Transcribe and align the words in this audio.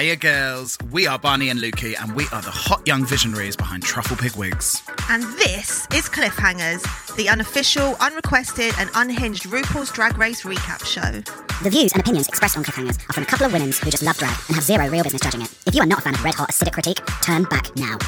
Hiya, 0.00 0.16
girls. 0.16 0.78
We 0.90 1.06
are 1.06 1.18
Barney 1.18 1.50
and 1.50 1.60
Lukey, 1.60 1.94
and 2.00 2.16
we 2.16 2.24
are 2.32 2.40
the 2.40 2.50
hot 2.50 2.86
young 2.86 3.04
visionaries 3.04 3.54
behind 3.54 3.82
Truffle 3.82 4.16
Pig 4.16 4.34
Wigs. 4.34 4.80
And 5.10 5.22
this 5.36 5.86
is 5.92 6.08
Cliffhangers, 6.08 7.14
the 7.16 7.28
unofficial, 7.28 7.96
unrequested, 8.00 8.72
and 8.78 8.88
unhinged 8.94 9.42
RuPaul's 9.42 9.92
Drag 9.92 10.16
Race 10.16 10.40
recap 10.40 10.86
show. 10.86 11.20
The 11.62 11.68
views 11.68 11.92
and 11.92 12.00
opinions 12.00 12.28
expressed 12.28 12.56
on 12.56 12.64
Cliffhangers 12.64 12.98
are 13.10 13.12
from 13.12 13.24
a 13.24 13.26
couple 13.26 13.44
of 13.44 13.52
women 13.52 13.72
who 13.72 13.90
just 13.90 14.02
love 14.02 14.16
drag 14.16 14.34
and 14.48 14.54
have 14.54 14.64
zero 14.64 14.88
real 14.88 15.02
business 15.02 15.20
judging 15.20 15.42
it. 15.42 15.54
If 15.66 15.74
you 15.74 15.82
are 15.82 15.86
not 15.86 15.98
a 15.98 16.02
fan 16.02 16.14
of 16.14 16.24
red 16.24 16.34
hot 16.34 16.48
acidic 16.48 16.72
critique, 16.72 17.02
turn 17.20 17.42
back 17.44 17.76
now. 17.76 17.98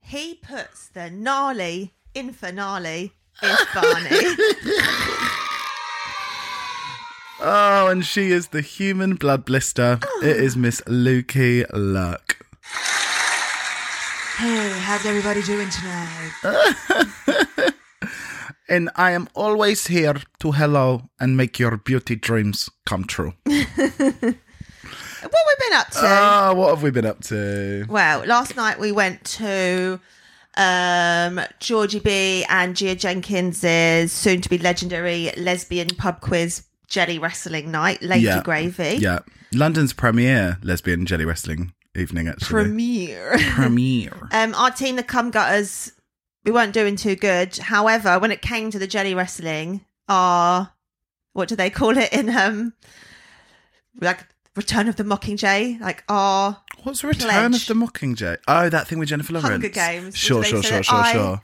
He 0.00 0.34
puts 0.34 0.88
the 0.88 1.08
gnarly 1.08 1.94
in 2.14 2.32
finale 2.32 3.12
is 3.40 3.66
Barney. 3.72 4.10
Oh, 7.46 7.88
and 7.88 8.02
she 8.06 8.30
is 8.30 8.48
the 8.48 8.62
human 8.62 9.16
blood 9.16 9.44
blister. 9.44 10.00
It 10.22 10.36
is 10.38 10.56
Miss 10.56 10.80
Lukey 10.82 11.66
Luck. 11.74 12.38
hey, 14.38 14.70
how's 14.80 15.04
everybody 15.04 15.42
doing 15.42 15.68
tonight? 15.68 16.32
And 18.66 18.88
I 18.96 19.10
am 19.10 19.28
always 19.34 19.88
here 19.88 20.14
to 20.38 20.52
hello 20.52 21.10
and 21.20 21.36
make 21.36 21.58
your 21.58 21.76
beauty 21.76 22.16
dreams 22.16 22.70
come 22.86 23.04
true. 23.04 23.34
What 23.44 25.32
have 25.32 25.46
we 25.48 25.68
been 25.68 25.78
up 25.78 25.90
to? 25.90 26.00
Oh, 26.02 26.54
what 26.54 26.68
have 26.70 26.82
we 26.82 26.90
been 26.90 27.06
up 27.06 27.20
to? 27.24 27.84
Well, 27.88 28.24
last 28.26 28.56
night 28.56 28.78
we 28.78 28.92
went 28.92 29.24
to 29.24 30.00
um, 30.56 31.40
Georgie 31.60 31.98
B 32.00 32.44
and 32.48 32.74
Gia 32.76 32.94
Jenkins's 32.94 34.12
soon 34.12 34.40
to 34.42 34.48
be 34.48 34.58
legendary 34.58 35.30
lesbian 35.36 35.88
pub 35.96 36.20
quiz 36.20 36.64
jelly 36.94 37.18
wrestling 37.18 37.72
night, 37.72 38.00
Lady 38.02 38.24
Yeah. 38.26 38.40
Gravy. 38.42 38.98
Yeah. 39.00 39.18
London's 39.52 39.92
premiere 39.92 40.58
lesbian 40.62 41.06
jelly 41.06 41.24
wrestling 41.24 41.72
evening, 41.96 42.28
actually. 42.28 42.46
Premiere. 42.64 43.36
premiere. 43.50 44.16
um, 44.32 44.54
our 44.54 44.70
team, 44.70 44.94
the 44.94 45.02
Cum 45.02 45.30
Gutters, 45.32 45.92
we 46.44 46.52
weren't 46.52 46.72
doing 46.72 46.94
too 46.94 47.16
good. 47.16 47.56
However, 47.56 48.18
when 48.20 48.30
it 48.30 48.42
came 48.42 48.70
to 48.70 48.78
the 48.78 48.86
jelly 48.86 49.12
wrestling, 49.12 49.84
our 50.08 50.70
what 51.32 51.48
do 51.48 51.56
they 51.56 51.68
call 51.68 51.98
it 51.98 52.12
in 52.12 52.30
um 52.30 52.74
like 54.00 54.24
Return 54.54 54.86
of 54.88 54.94
the 54.94 55.02
Mockingjay? 55.04 55.80
Like 55.80 56.04
our 56.08 56.60
What's 56.84 57.02
return 57.02 57.50
Pledge. 57.50 57.54
of 57.62 57.66
the 57.66 57.74
Mockingjay? 57.86 58.36
Oh, 58.46 58.68
that 58.68 58.86
thing 58.86 59.00
with 59.00 59.08
Jennifer 59.08 59.32
Lawrence. 59.32 59.50
Hunger 59.50 59.68
Games. 59.68 60.16
Sure, 60.16 60.44
sure, 60.44 60.62
sure, 60.62 60.82
sure, 60.84 60.96
I- 60.96 61.12
sure. 61.12 61.42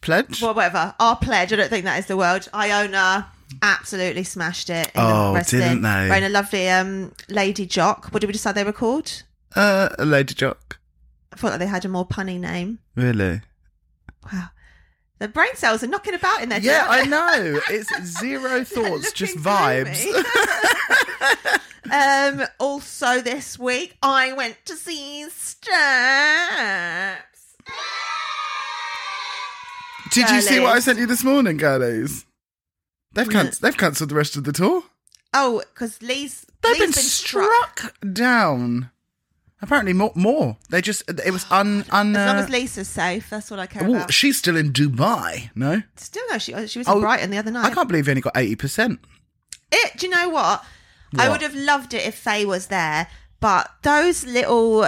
Pledge? 0.00 0.40
well, 0.40 0.54
whatever. 0.54 0.94
Our 1.00 1.16
pledge. 1.16 1.52
I 1.52 1.56
don't 1.56 1.68
think 1.68 1.84
that 1.84 1.98
is 1.98 2.06
the 2.06 2.16
word. 2.16 2.46
Iona 2.54 3.26
absolutely 3.62 4.24
smashed 4.24 4.70
it. 4.70 4.88
In 4.94 5.00
Oh, 5.00 5.28
the 5.28 5.34
wrestling. 5.34 5.62
didn't 5.62 5.82
they? 5.82 6.08
Wearing 6.08 6.24
a 6.24 6.28
lovely 6.28 6.68
um 6.68 7.12
lady 7.28 7.66
jock. 7.66 8.06
What 8.12 8.20
did 8.20 8.26
we 8.26 8.32
decide 8.32 8.54
they 8.54 8.64
were 8.64 8.72
called? 8.72 9.22
Uh, 9.56 9.88
a 9.98 10.04
Lady 10.04 10.34
Jock. 10.34 10.78
I 11.32 11.36
thought 11.36 11.50
that 11.50 11.58
they 11.58 11.66
had 11.66 11.84
a 11.84 11.88
more 11.88 12.06
punny 12.06 12.38
name. 12.38 12.78
Really? 12.94 13.40
Wow. 14.30 14.48
The 15.18 15.28
brain 15.28 15.54
cells 15.56 15.82
are 15.82 15.86
knocking 15.88 16.14
about 16.14 16.42
in 16.42 16.48
there. 16.50 16.60
Yeah. 16.60 16.86
I 16.88 17.04
know. 17.06 17.58
It's 17.70 17.90
zero 18.20 18.62
thoughts, 18.64 19.10
just 19.12 19.36
vibes. 19.38 20.04
um. 22.40 22.46
Also, 22.60 23.20
this 23.22 23.58
week 23.58 23.96
I 24.02 24.32
went 24.34 24.56
to 24.66 24.76
see 24.76 25.28
Steps. 25.30 25.66
Did 30.12 30.30
you 30.30 30.40
see 30.40 30.60
what 30.60 30.74
I 30.76 30.80
sent 30.80 30.98
you 30.98 31.06
this 31.06 31.22
morning, 31.24 31.56
girlies? 31.56 32.24
They've 33.12 33.28
can- 33.28 33.52
they've 33.60 33.76
cancelled 33.76 34.10
the 34.10 34.14
rest 34.14 34.36
of 34.36 34.44
the 34.44 34.52
tour. 34.52 34.82
Oh, 35.34 35.62
because 35.74 36.00
Lee's 36.02 36.46
They've 36.62 36.72
Lee's 36.72 36.80
been, 36.80 36.90
been 36.90 37.02
struck. 37.02 37.94
down. 38.12 38.90
Apparently, 39.60 39.92
more. 39.92 40.12
More. 40.14 40.56
They 40.70 40.80
just. 40.80 41.02
It 41.08 41.32
was 41.32 41.44
un. 41.50 41.84
un 41.90 42.14
As 42.14 42.26
long 42.28 42.36
uh, 42.36 42.42
as 42.44 42.48
Lisa's 42.48 42.88
safe, 42.88 43.28
that's 43.28 43.50
what 43.50 43.58
I 43.58 43.66
care 43.66 43.86
ooh, 43.88 43.96
about. 43.96 44.12
she's 44.12 44.38
still 44.38 44.56
in 44.56 44.72
Dubai. 44.72 45.50
No, 45.56 45.82
Still 45.96 46.22
no, 46.30 46.38
she 46.38 46.52
she 46.68 46.78
was 46.78 46.86
in 46.86 46.94
Oh, 46.94 47.00
Brighton 47.00 47.30
the 47.30 47.38
other 47.38 47.50
night. 47.50 47.64
I 47.66 47.74
can't 47.74 47.88
believe 47.88 48.06
he 48.06 48.12
only 48.12 48.20
got 48.22 48.36
eighty 48.36 48.54
percent. 48.54 49.00
It. 49.72 49.98
Do 49.98 50.06
you 50.06 50.12
know 50.12 50.28
what? 50.28 50.64
I 51.16 51.28
What? 51.28 51.32
would 51.40 51.42
have 51.42 51.54
loved 51.56 51.92
it 51.94 52.06
if 52.06 52.14
Faye 52.14 52.44
was 52.44 52.66
there, 52.68 53.08
but 53.40 53.68
those 53.82 54.24
little 54.24 54.86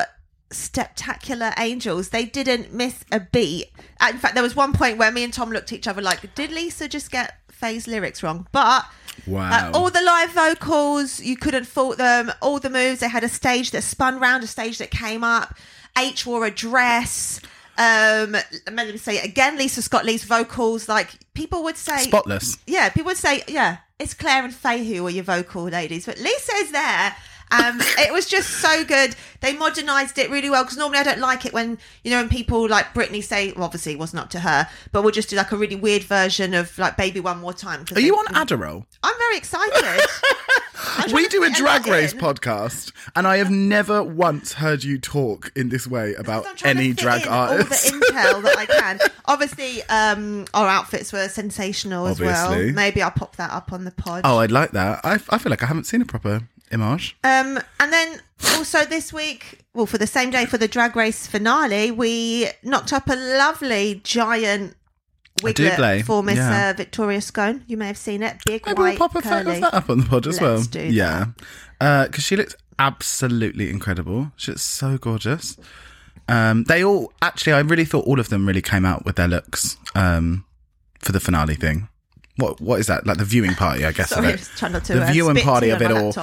spectacular 0.53 1.53
angels, 1.59 2.11
they 2.11 2.25
didn't 2.25 2.73
miss 2.73 3.05
a 3.11 3.19
beat. 3.21 3.71
And 4.01 4.15
In 4.15 4.21
fact, 4.21 4.35
there 4.35 4.43
was 4.43 4.55
one 4.55 4.73
point 4.73 4.99
where 4.99 5.11
me 5.11 5.25
and 5.25 5.33
Tom 5.33 5.51
looked 5.51 5.73
at 5.73 5.79
each 5.79 5.89
other 5.89 6.03
like, 6.03 6.35
"Did 6.37 6.53
Lisa 6.53 6.87
just 6.89 7.11
get 7.11 7.40
Faye's 7.61 7.87
lyrics 7.87 8.23
wrong?" 8.23 8.47
But 8.53 8.85
Wow. 9.27 9.51
uh, 9.51 9.71
all 9.77 9.91
the 9.91 10.01
live 10.03 10.31
vocals, 10.31 11.21
you 11.21 11.37
couldn't 11.37 11.67
fault 11.67 11.99
them. 11.99 12.33
All 12.41 12.59
the 12.59 12.71
moves, 12.71 13.01
they 13.01 13.09
had 13.09 13.23
a 13.25 13.29
stage 13.29 13.71
that 13.73 13.83
spun 13.83 14.19
round, 14.19 14.43
a 14.45 14.47
stage 14.47 14.79
that 14.79 14.91
came 14.91 15.23
up. 15.23 15.55
H 15.99 16.25
wore 16.27 16.47
a 16.47 16.51
dress. 16.51 17.41
Um, 17.77 18.33
let 18.33 18.75
me 18.89 18.97
say 18.97 19.17
it 19.19 19.25
again. 19.25 19.57
Lisa 19.59 19.83
Scott 19.83 20.05
Lee's 20.05 20.25
vocals, 20.25 20.89
like 20.89 21.11
people 21.35 21.63
would 21.65 21.77
say, 21.77 21.99
Spotless. 21.99 22.59
yeah, 22.67 22.89
people 22.91 23.07
would 23.11 23.17
say, 23.17 23.43
yeah, 23.49 23.79
it's 23.99 24.13
Claire 24.15 24.45
and 24.45 24.55
Faye 24.55 24.85
who 24.85 25.07
are 25.07 25.11
your 25.11 25.25
vocal 25.25 25.65
ladies, 25.65 26.05
but 26.07 26.19
Lisa 26.19 26.53
is 26.57 26.73
there. 26.73 27.17
Um, 27.53 27.79
it 27.99 28.13
was 28.13 28.27
just 28.27 28.49
so 28.61 28.85
good. 28.85 29.17
They 29.41 29.53
modernised 29.55 30.19
it 30.19 30.31
really 30.31 30.51
well 30.51 30.63
because 30.65 30.77
normally 30.79 30.99
I 30.99 31.03
don't 31.03 31.19
like 31.19 31.45
it 31.47 31.53
when 31.53 31.79
you 32.05 32.11
know 32.11 32.19
when 32.19 32.29
people 32.29 32.69
like 32.69 32.95
Britney 32.95 33.23
say, 33.25 33.53
well, 33.53 33.65
obviously 33.65 33.93
it 33.93 33.99
wasn't 33.99 34.23
up 34.23 34.31
to 34.31 34.41
her, 34.41 34.69
but 34.93 35.03
we'll 35.03 35.13
just 35.13 35.31
do 35.31 35.37
like 35.37 35.51
a 35.53 35.57
really 35.57 35.77
weird 35.77 36.03
version 36.05 36.55
of 36.55 36.79
like 36.79 36.97
"Baby 36.97 37.21
One 37.21 37.41
More 37.41 37.53
Time. 37.53 37.85
Are 37.95 38.01
you 38.01 38.15
on 38.17 38.27
Adderall? 38.27 38.85
I'm 39.03 39.17
very 39.19 39.37
excited. 39.37 40.07
I'm 40.97 41.13
We 41.13 41.29
do 41.29 41.45
a 41.45 41.51
drag 41.51 41.87
race 41.87 42.13
in. 42.13 42.19
podcast, 42.21 42.93
and 43.15 43.27
I 43.27 43.37
have 43.37 43.51
never 43.51 44.03
once 44.03 44.55
heard 44.55 44.83
you 44.83 44.99
talk 44.99 45.53
in 45.55 45.69
this 45.69 45.87
way 45.87 46.15
about 46.15 46.65
any 46.65 46.93
drag 46.93 47.27
artist. 47.27 47.93
All 47.93 47.99
the 47.99 48.07
intel 48.07 48.43
that 48.43 48.57
I 48.59 48.67
can. 48.67 48.99
Obviously, 49.27 49.83
um, 49.85 50.47
our 50.55 50.67
outfits 50.67 51.13
were 51.13 51.29
sensational 51.29 52.07
as 52.07 52.21
Obviously. 52.21 52.67
well. 52.67 52.75
Maybe 52.75 53.03
I'll 53.03 53.11
pop 53.11 53.37
that 53.37 53.51
up 53.51 53.73
on 53.73 53.85
the 53.85 53.91
pod. 53.91 54.23
oh, 54.25 54.39
I'd 54.39 54.51
like 54.51 54.71
that. 54.73 55.01
I, 55.05 55.15
I 55.29 55.39
feel 55.39 55.51
like 55.51 55.63
I 55.63 55.67
haven't 55.67 55.85
seen 55.85 56.01
a 56.03 56.07
proper 56.07 56.43
image. 56.71 57.17
Um, 57.25 57.59
and 57.79 57.93
then 57.93 58.21
also 58.57 58.85
this 58.85 59.13
week, 59.13 59.65
well, 59.75 59.87
for 59.87 59.99
the 59.99 60.07
same 60.07 60.31
day 60.31 60.47
for 60.47 60.59
the 60.59 60.69
drag 60.69 60.97
race 60.97 61.27
finale, 61.27 61.91
we 61.91 62.49
knocked 62.63 62.93
up 62.93 63.09
a 63.09 63.17
lovely 63.17 64.01
giant 64.05 64.77
wiglet 65.43 66.05
for 66.05 66.23
Miss 66.23 66.37
yeah. 66.37 66.71
uh, 66.71 66.73
Victoria 66.77 67.21
Scone. 67.21 67.65
You 67.67 67.77
may 67.77 67.87
have 67.87 67.99
seen 67.99 68.23
it. 68.23 68.37
Big 68.45 68.65
Maybe 68.67 68.83
we'll 68.83 68.97
pop 68.97 69.15
a 69.15 69.23
photo 69.23 69.45
curly. 69.45 69.57
of 69.57 69.61
that 69.63 69.75
up 69.75 69.91
on 69.91 70.01
the 70.01 70.07
pod 70.07 70.27
as 70.27 70.41
well. 70.41 70.57
Let's 70.57 70.67
do 70.67 70.83
yeah, 70.83 71.27
because 71.79 72.25
she 72.25 72.37
looks 72.37 72.55
absolutely 72.79 73.71
incredible. 73.71 74.33
She 74.37 74.53
looks 74.53 74.63
so 74.63 74.99
gorgeous. 74.99 75.57
Um, 76.29 76.65
they 76.65 76.85
all 76.85 77.13
actually, 77.23 77.55
I 77.55 77.61
really 77.61 77.85
thought 77.85 78.07
all 78.07 78.21
of 78.21 78.29
them 78.29 78.47
really 78.47 78.63
came 78.63 78.85
out 78.85 79.05
with 79.05 79.17
their 79.17 79.29
looks 79.29 79.77
um, 79.95 80.45
for 81.01 81.13
the 81.13 81.21
finale 81.21 81.57
thing. 81.57 81.89
What 82.37 82.61
what 82.61 82.81
is 82.81 82.87
that 82.87 83.07
like 83.07 83.19
the 83.19 83.25
viewing 83.25 83.55
party? 83.55 83.85
I 83.85 83.93
guess. 83.93 84.13
of 84.13 84.17
Sorry, 84.17 84.29
I 84.29 84.31
it. 84.31 84.39
was 84.39 84.49
trying 84.57 84.73
not 84.73 84.85
to. 84.85 84.95
the 84.95 85.03
uh, 85.05 85.13
viewing 85.13 85.37
party 85.37 85.71
of 85.71 85.83
it 85.83 85.91
all. 85.93 86.15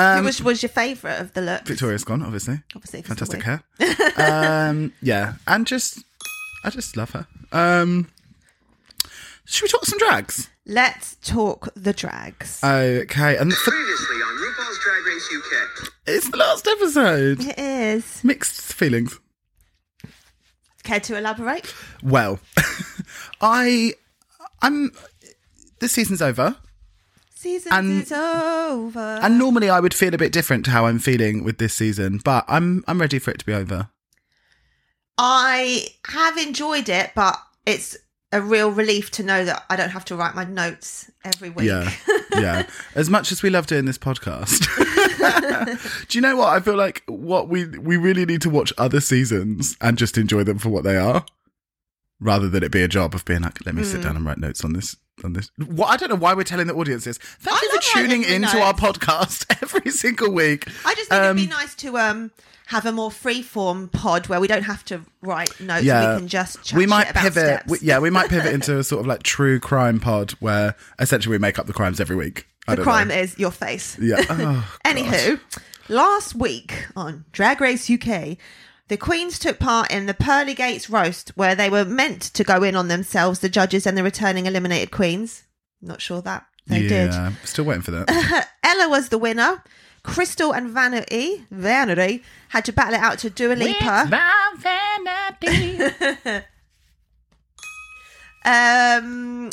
Laptop. 0.00 0.16
Um, 0.16 0.22
Who 0.22 0.26
was, 0.26 0.42
was 0.42 0.62
your 0.62 0.70
favourite 0.70 1.20
of 1.20 1.32
the 1.34 1.40
looks? 1.42 1.68
Victoria 1.68 1.98
Scone, 1.98 2.22
obviously. 2.22 2.60
Obviously, 2.74 3.02
'cause 3.02 3.20
of 3.20 3.28
the 3.28 3.36
Fantastic 3.38 4.16
hair. 4.16 4.68
um, 4.68 4.92
yeah, 5.02 5.34
and 5.46 5.66
just 5.66 6.02
I 6.64 6.70
just 6.70 6.96
love 6.96 7.10
her. 7.10 7.26
Um, 7.52 8.08
should 9.44 9.64
we 9.64 9.68
talk 9.68 9.84
some 9.84 9.98
drags? 9.98 10.48
Let's 10.66 11.16
talk 11.16 11.68
the 11.74 11.92
drags. 11.92 12.62
Okay, 12.62 13.36
and 13.36 13.52
for, 13.52 13.70
Previously 13.72 14.16
on 14.16 14.36
RuPaul's 14.36 14.78
Drag 14.84 15.06
Race 15.06 15.28
UK. 15.36 15.88
it's 16.06 16.30
the 16.30 16.36
last 16.36 16.66
episode. 16.68 17.40
it 17.44 17.58
is. 17.58 18.22
Mixed 18.22 18.60
feelings. 18.72 19.18
Care 20.84 21.00
to 21.00 21.16
elaborate? 21.18 21.74
Well, 22.02 22.38
I, 23.40 23.94
I'm. 24.62 24.92
This 25.80 25.92
season's 25.92 26.22
over, 26.22 26.56
Season 27.40 27.72
And- 27.72 28.02
is 28.02 28.12
over. 28.12 29.18
and 29.22 29.38
normally 29.38 29.70
I 29.70 29.80
would 29.80 29.94
feel 29.94 30.12
a 30.14 30.18
bit 30.18 30.30
different 30.30 30.66
to 30.66 30.72
how 30.72 30.84
I'm 30.84 30.98
feeling 30.98 31.42
with 31.42 31.56
this 31.56 31.72
season, 31.72 32.20
but 32.22 32.44
I'm 32.48 32.84
I'm 32.86 33.00
ready 33.00 33.18
for 33.18 33.30
it 33.30 33.38
to 33.38 33.46
be 33.46 33.54
over. 33.54 33.88
I 35.16 35.86
have 36.08 36.36
enjoyed 36.36 36.90
it, 36.90 37.12
but 37.14 37.40
it's 37.64 37.96
a 38.30 38.42
real 38.42 38.70
relief 38.70 39.10
to 39.12 39.22
know 39.22 39.44
that 39.46 39.64
I 39.70 39.76
don't 39.76 39.88
have 39.88 40.04
to 40.06 40.16
write 40.16 40.34
my 40.34 40.44
notes 40.44 41.10
every 41.24 41.48
week. 41.48 41.66
Yeah, 41.66 41.90
yeah. 42.34 42.66
As 42.94 43.08
much 43.08 43.32
as 43.32 43.42
we 43.42 43.48
love 43.48 43.66
doing 43.66 43.86
this 43.86 43.96
podcast, 43.98 44.66
do 46.08 46.18
you 46.18 46.22
know 46.22 46.36
what? 46.36 46.48
I 46.50 46.60
feel 46.60 46.76
like 46.76 47.02
what 47.06 47.48
we 47.48 47.64
we 47.66 47.96
really 47.96 48.26
need 48.26 48.42
to 48.42 48.50
watch 48.50 48.70
other 48.76 49.00
seasons 49.00 49.76
and 49.80 49.96
just 49.96 50.18
enjoy 50.18 50.44
them 50.44 50.58
for 50.58 50.68
what 50.68 50.84
they 50.84 50.98
are, 50.98 51.24
rather 52.20 52.48
than 52.48 52.62
it 52.62 52.70
be 52.70 52.82
a 52.82 52.88
job 52.88 53.14
of 53.14 53.24
being 53.24 53.42
like, 53.42 53.64
let 53.66 53.74
me 53.74 53.82
Hmm. 53.82 53.88
sit 53.88 54.02
down 54.02 54.16
and 54.16 54.24
write 54.26 54.38
notes 54.38 54.64
on 54.64 54.72
this. 54.74 54.96
On 55.22 55.34
this, 55.34 55.50
what 55.66 55.88
I 55.88 55.98
don't 55.98 56.08
know 56.08 56.14
why 56.14 56.32
we're 56.32 56.44
telling 56.44 56.66
the 56.66 56.74
audience 56.74 57.04
this. 57.04 57.18
Thank 57.18 57.54
I 57.58 57.60
you 57.62 57.70
for 57.78 57.82
tuning 57.98 58.22
into 58.24 58.58
our 58.58 58.72
podcast 58.72 59.44
every 59.62 59.90
single 59.90 60.32
week. 60.32 60.66
I 60.86 60.94
just 60.94 61.10
think 61.10 61.22
Um, 61.22 61.36
it'd 61.36 61.50
be 61.50 61.54
nice 61.54 61.74
to 61.74 61.98
um 61.98 62.30
have 62.68 62.86
a 62.86 62.92
more 62.92 63.10
free-form 63.10 63.88
pod 63.88 64.28
where 64.28 64.40
we 64.40 64.46
don't 64.48 64.62
have 64.62 64.82
to 64.86 65.02
write 65.20 65.60
notes. 65.60 65.84
yeah, 65.84 66.14
we 66.14 66.20
can 66.20 66.28
just 66.28 66.72
we 66.72 66.86
might 66.86 67.12
pivot. 67.14 67.64
We, 67.66 67.78
yeah, 67.82 67.98
we 67.98 68.08
might 68.08 68.30
pivot 68.30 68.54
into 68.54 68.78
a 68.78 68.82
sort 68.84 69.00
of 69.00 69.06
like 69.06 69.22
true 69.22 69.60
crime 69.60 70.00
pod 70.00 70.30
where 70.40 70.74
essentially 70.98 71.34
we 71.34 71.38
make 71.38 71.58
up 71.58 71.66
the 71.66 71.74
crimes 71.74 72.00
every 72.00 72.16
week. 72.16 72.46
The 72.66 72.78
crime 72.78 73.08
know. 73.08 73.16
is 73.16 73.38
your 73.38 73.50
face. 73.50 73.98
Yeah. 74.00 74.22
Oh, 74.30 74.78
Anywho, 74.86 75.38
last 75.90 76.34
week 76.34 76.86
on 76.96 77.24
Drag 77.32 77.60
Race 77.60 77.90
UK, 77.90 78.38
the 78.90 78.96
queens 78.96 79.38
took 79.38 79.60
part 79.60 79.88
in 79.88 80.06
the 80.06 80.14
Pearly 80.14 80.52
Gates 80.52 80.90
roast 80.90 81.30
where 81.36 81.54
they 81.54 81.70
were 81.70 81.84
meant 81.84 82.22
to 82.22 82.42
go 82.42 82.64
in 82.64 82.74
on 82.74 82.88
themselves, 82.88 83.38
the 83.38 83.48
judges 83.48 83.86
and 83.86 83.96
the 83.96 84.02
returning 84.02 84.46
eliminated 84.46 84.90
queens. 84.90 85.44
Not 85.80 86.02
sure 86.02 86.20
that 86.22 86.44
they 86.66 86.82
did. 86.88 87.12
yeah. 87.12 87.32
Still 87.44 87.66
waiting 87.66 87.82
for 87.82 87.92
that. 87.92 88.48
Ella 88.64 88.88
was 88.88 89.08
the 89.10 89.16
winner. 89.16 89.62
Krystal 90.02 90.56
and 90.56 90.70
Vanity, 90.70 91.46
Vanity 91.52 92.24
had 92.48 92.64
to 92.64 92.72
battle 92.72 92.94
it 92.94 93.00
out 93.00 93.20
to 93.20 93.30
Dua 93.30 93.52
Lipa. 93.54 94.08
Um, 98.42 99.50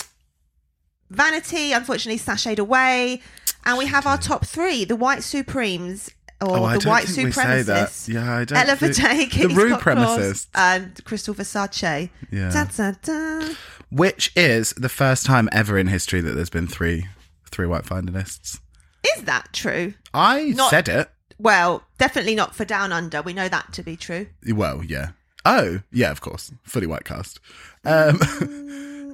Vanity 1.09 1.73
unfortunately 1.73 2.17
sashayed 2.19 2.57
away, 2.57 3.21
and 3.65 3.77
we 3.77 3.85
have 3.87 4.07
our 4.07 4.17
top 4.17 4.45
three: 4.45 4.85
the 4.85 4.95
White 4.95 5.23
Supremes 5.23 6.09
or 6.41 6.57
Oh, 6.57 6.63
I 6.65 6.73
the 6.75 6.79
don't 6.81 6.91
White 6.91 7.05
think 7.07 7.27
we 7.27 7.31
say 7.31 7.61
that. 7.63 7.89
Supremacists. 7.89 8.13
Yeah, 8.13 8.33
I 8.37 8.45
don't 8.45 8.57
Ella 8.57 8.75
The 8.75 9.53
Rue 9.55 9.75
Premicists. 9.75 10.47
and 10.55 10.93
Krystal 11.05 11.35
Versace. 11.35 12.09
Yeah. 12.31 12.51
Da, 12.51 12.65
da, 12.65 12.93
da. 13.01 13.53
Which 13.89 14.31
is 14.35 14.73
the 14.73 14.89
first 14.89 15.25
time 15.25 15.49
ever 15.51 15.77
in 15.77 15.87
history 15.87 16.21
that 16.21 16.31
there's 16.31 16.49
been 16.49 16.67
three 16.67 17.07
three 17.49 17.65
white 17.65 17.83
finalists. 17.85 18.59
Is 19.15 19.23
that 19.23 19.49
true? 19.53 19.93
I 20.13 20.49
Not- 20.49 20.69
said 20.69 20.89
it. 20.89 21.09
Well, 21.39 21.83
definitely 21.97 22.35
not 22.35 22.55
for 22.55 22.65
Down 22.65 22.91
Under. 22.91 23.21
We 23.21 23.33
know 23.33 23.47
that 23.47 23.71
to 23.73 23.83
be 23.83 23.95
true. 23.95 24.27
Well, 24.47 24.83
yeah. 24.83 25.09
Oh, 25.45 25.81
yeah, 25.91 26.11
of 26.11 26.19
course. 26.19 26.51
Fully 26.63 26.87
white 26.87 27.05
cast. 27.05 27.39
Um, 27.85 28.19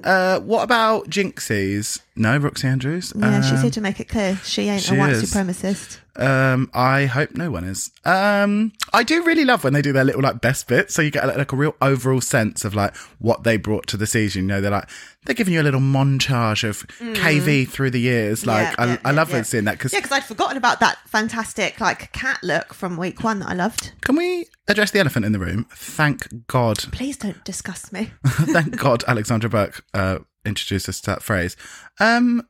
uh, 0.04 0.40
what 0.40 0.62
about 0.64 1.08
Jinxies? 1.10 2.00
No, 2.16 2.36
Roxy 2.38 2.68
Andrews. 2.68 3.12
Yeah, 3.16 3.40
she's 3.40 3.52
Um, 3.54 3.62
here 3.62 3.70
to 3.72 3.80
make 3.80 3.98
it 3.98 4.08
clear 4.08 4.38
she 4.44 4.68
ain't 4.68 4.82
she 4.82 4.94
a 4.94 4.98
white 4.98 5.12
is. 5.14 5.32
supremacist. 5.32 5.98
Um, 6.16 6.70
I 6.72 7.06
hope 7.06 7.32
no 7.34 7.50
one 7.50 7.64
is. 7.64 7.90
Um, 8.04 8.70
I 8.92 9.02
do 9.02 9.24
really 9.24 9.44
love 9.44 9.64
when 9.64 9.72
they 9.72 9.82
do 9.82 9.92
their 9.92 10.04
little 10.04 10.22
like 10.22 10.40
best 10.40 10.68
bits, 10.68 10.94
so 10.94 11.02
you 11.02 11.10
get 11.10 11.26
like, 11.26 11.36
like 11.36 11.52
a 11.52 11.56
real 11.56 11.74
overall 11.82 12.20
sense 12.20 12.64
of 12.64 12.72
like 12.72 12.94
what 13.18 13.42
they 13.42 13.56
brought 13.56 13.88
to 13.88 13.96
the 13.96 14.06
season. 14.06 14.42
You 14.42 14.48
know, 14.48 14.60
they're 14.60 14.70
like 14.70 14.88
they're 15.24 15.34
giving 15.34 15.54
you 15.54 15.60
a 15.60 15.64
little 15.64 15.80
montage 15.80 16.62
of 16.62 16.86
KV 17.16 17.68
through 17.68 17.90
the 17.90 18.00
years. 18.00 18.46
Like 18.46 18.68
Mm. 18.68 18.70
Yeah, 18.70 18.74
I, 18.78 18.86
yeah, 18.86 18.98
I 19.06 19.10
love 19.10 19.30
yeah, 19.30 19.36
yeah. 19.38 19.42
seeing 19.42 19.64
that 19.64 19.72
because 19.72 19.92
Yeah, 19.92 19.98
because 19.98 20.12
I'd 20.12 20.24
forgotten 20.24 20.56
about 20.56 20.78
that 20.78 20.98
fantastic 21.08 21.80
like 21.80 22.12
cat 22.12 22.38
look 22.44 22.74
from 22.74 22.96
week 22.96 23.24
one 23.24 23.40
that 23.40 23.48
I 23.48 23.54
loved. 23.54 23.90
can 24.02 24.14
we 24.14 24.46
address 24.68 24.92
the 24.92 25.00
elephant 25.00 25.24
in 25.26 25.32
the 25.32 25.40
room? 25.40 25.66
Thank 25.74 26.46
God, 26.46 26.78
Please 26.92 27.16
don't 27.16 27.44
disgust 27.44 27.92
me. 27.92 28.12
thank 28.26 28.76
God, 28.76 29.02
Alexandra 29.08 29.50
Burke 29.50 29.84
uh, 29.94 30.18
introduced 30.44 30.88
us 30.88 31.00
to 31.02 31.10
that 31.10 31.22
phrase. 31.22 31.56
Um, 32.00 32.46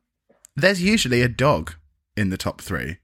there's 0.56 0.82
usually 0.82 1.22
a 1.22 1.28
dog 1.28 1.74
in 2.16 2.30
the 2.30 2.36
top 2.36 2.60
three. 2.60 2.98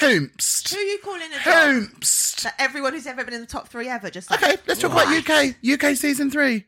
Hoomst. 0.00 0.72
Who 0.72 0.78
are 0.78 0.82
you 0.82 0.98
calling 0.98 1.22
a 1.22 1.44
dog? 1.44 1.44
Hoomst. 1.44 2.46
Everyone 2.58 2.92
who's 2.92 3.06
ever 3.06 3.24
been 3.24 3.34
in 3.34 3.40
the 3.40 3.46
top 3.46 3.68
three 3.68 3.88
ever 3.88 4.10
just 4.10 4.30
like, 4.30 4.42
Okay, 4.42 4.56
let's 4.66 4.80
talk 4.80 4.92
about 4.92 5.06
UK. 5.08 5.56
UK 5.64 5.96
season 5.96 6.30
three. 6.30 6.64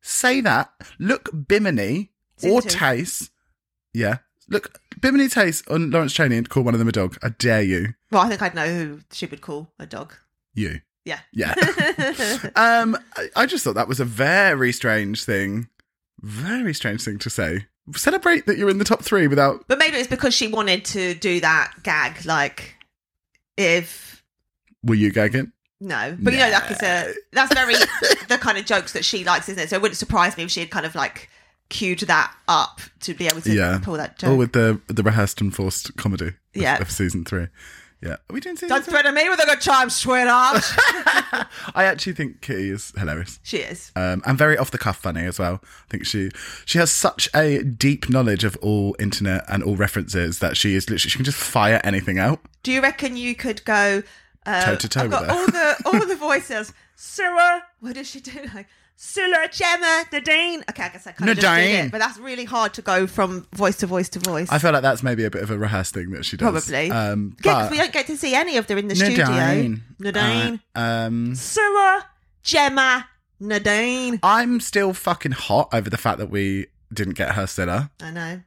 Say 0.00 0.40
that. 0.42 0.72
Look, 0.98 1.30
Bimini 1.48 2.10
Season 2.36 2.56
or 2.56 2.62
two. 2.62 2.68
Tayce. 2.68 3.30
Yeah. 3.92 4.18
Look, 4.48 4.80
Bimini 5.00 5.28
Tayce 5.28 5.62
on 5.70 5.90
Lawrence 5.90 6.12
Chaney 6.12 6.36
and 6.36 6.48
call 6.48 6.62
one 6.62 6.74
of 6.74 6.78
them 6.78 6.88
a 6.88 6.92
dog. 6.92 7.16
I 7.22 7.30
dare 7.30 7.62
you. 7.62 7.94
Well, 8.10 8.22
I 8.22 8.28
think 8.28 8.42
I'd 8.42 8.54
know 8.54 8.66
who 8.66 9.00
she 9.12 9.26
would 9.26 9.40
call 9.40 9.72
a 9.78 9.86
dog. 9.86 10.14
You. 10.54 10.80
Yeah. 11.04 11.20
Yeah. 11.32 11.54
um, 12.56 12.96
I 13.34 13.46
just 13.46 13.64
thought 13.64 13.74
that 13.74 13.88
was 13.88 14.00
a 14.00 14.04
very 14.04 14.72
strange 14.72 15.24
thing. 15.24 15.68
Very 16.22 16.72
strange 16.74 17.02
thing 17.02 17.18
to 17.18 17.30
say. 17.30 17.66
Celebrate 17.96 18.46
that 18.46 18.56
you're 18.56 18.70
in 18.70 18.78
the 18.78 18.84
top 18.84 19.02
three 19.02 19.26
without. 19.26 19.64
But 19.66 19.78
maybe 19.78 19.96
it's 19.96 20.08
because 20.08 20.32
she 20.34 20.46
wanted 20.46 20.84
to 20.86 21.14
do 21.14 21.40
that 21.40 21.72
gag, 21.82 22.24
like 22.24 22.76
if 23.56 24.22
Were 24.84 24.94
you 24.94 25.10
gagging? 25.12 25.52
no, 25.80 26.16
but 26.20 26.32
you 26.32 26.38
know, 26.38 26.50
like 26.50 26.70
it's 26.70 26.82
a 26.82 27.12
that's 27.32 27.52
very 27.52 27.74
the 28.28 28.38
kind 28.40 28.56
of 28.56 28.64
jokes 28.64 28.92
that 28.92 29.04
she 29.04 29.24
likes, 29.24 29.48
isn't 29.48 29.62
it? 29.64 29.68
So 29.70 29.76
it 29.76 29.82
wouldn't 29.82 29.98
surprise 29.98 30.36
me 30.36 30.44
if 30.44 30.50
she 30.50 30.60
had 30.60 30.70
kind 30.70 30.86
of 30.86 30.94
like 30.94 31.28
queued 31.70 31.98
that 32.00 32.32
up 32.48 32.80
to 33.00 33.14
be 33.14 33.26
able 33.26 33.40
to 33.40 33.52
Yeah. 33.52 33.80
pull 33.82 33.94
that 33.94 34.18
joke. 34.18 34.30
Or 34.30 34.36
with 34.36 34.52
the 34.52 34.80
the 34.86 35.02
rehearsed 35.02 35.40
and 35.40 35.52
forced 35.54 35.96
comedy 35.96 36.28
of- 36.28 36.34
Yeah. 36.54 36.80
of 36.80 36.90
season 36.90 37.24
three. 37.24 37.48
Yeah. 38.02 38.14
Are 38.14 38.18
we 38.32 38.40
doing 38.40 38.56
season 38.56 38.70
Don't 38.70 38.84
three? 38.84 38.92
threaten 38.92 39.14
me 39.14 39.28
with 39.28 39.40
a 39.42 39.46
good 39.46 39.60
time, 39.60 39.88
sweetheart. 39.88 40.64
I 41.74 41.84
actually 41.84 42.14
think 42.14 42.40
Kitty 42.40 42.70
is 42.70 42.92
hilarious. 42.98 43.38
she 43.42 43.58
is. 43.58 43.92
um, 43.96 44.22
and 44.26 44.36
very 44.36 44.58
off 44.58 44.70
the 44.72 44.78
cuff 44.78 44.96
funny 44.96 45.24
as 45.24 45.38
well. 45.38 45.60
I 45.62 45.66
think 45.90 46.04
she 46.06 46.30
she 46.64 46.78
has 46.78 46.90
such 46.90 47.28
a 47.34 47.62
deep 47.62 48.10
knowledge 48.10 48.42
of 48.44 48.56
all 48.60 48.96
internet 48.98 49.44
and 49.48 49.62
all 49.62 49.76
references 49.76 50.40
that 50.40 50.56
she 50.56 50.74
is 50.74 50.90
literally 50.90 51.10
she 51.10 51.16
can 51.18 51.24
just 51.24 51.38
fire 51.38 51.80
anything 51.84 52.18
out. 52.18 52.40
Do 52.62 52.72
you 52.72 52.82
reckon 52.82 53.16
you 53.16 53.34
could 53.34 53.64
go 53.64 54.02
uh, 54.46 54.64
Toe 54.64 54.74
to 54.76 54.88
toe 54.88 55.00
I've 55.02 55.10
got 55.10 55.22
with 55.22 55.30
her. 55.30 55.36
all 55.36 55.46
the 55.46 55.82
all 56.00 56.06
the 56.06 56.16
voices. 56.28 56.72
Sarah, 56.96 57.62
what 57.80 57.94
does 57.94 58.08
she 58.08 58.20
do? 58.20 58.32
Like 58.54 58.66
Cilla, 58.98 59.50
Gemma, 59.50 60.04
Nadine. 60.12 60.62
Okay, 60.70 60.84
I 60.84 60.88
guess 60.90 61.06
I 61.06 61.12
kind 61.12 61.30
of 61.30 61.36
just 61.36 61.46
did 61.46 61.60
Nadine. 61.60 61.86
it, 61.86 61.92
but 61.92 61.98
that's 61.98 62.18
really 62.18 62.44
hard 62.44 62.72
to 62.74 62.82
go 62.82 63.06
from 63.08 63.46
voice 63.52 63.76
to 63.78 63.86
voice 63.86 64.08
to 64.10 64.18
voice. 64.20 64.48
I 64.50 64.58
feel 64.58 64.72
like 64.72 64.82
that's 64.82 65.02
maybe 65.02 65.24
a 65.24 65.30
bit 65.30 65.42
of 65.42 65.50
a 65.50 65.58
rehearsed 65.58 65.94
thing 65.94 66.10
that 66.12 66.24
she 66.24 66.36
does. 66.36 66.66
Probably. 66.66 66.90
Um, 66.90 67.36
yeah, 67.44 67.52
but 67.54 67.60
'cause 67.62 67.70
we 67.72 67.76
don't 67.78 67.92
get 67.92 68.06
to 68.06 68.16
see 68.16 68.34
any 68.34 68.56
of 68.56 68.66
them 68.68 68.78
in 68.78 68.88
the 68.88 68.94
Nadine. 68.94 69.82
studio. 69.98 70.12
Nadine, 70.12 70.60
Uh, 70.76 70.78
um, 70.78 71.32
Cilla, 71.32 72.02
Gemma, 72.42 73.08
Nadine. 73.40 74.20
I'm 74.22 74.60
still 74.60 74.92
fucking 74.94 75.32
hot 75.32 75.68
over 75.72 75.90
the 75.90 75.98
fact 75.98 76.18
that 76.18 76.30
we 76.30 76.66
didn't 76.92 77.14
get 77.14 77.32
her 77.34 77.44
Cilla. 77.44 77.90
I 78.00 78.10
know. 78.12 78.40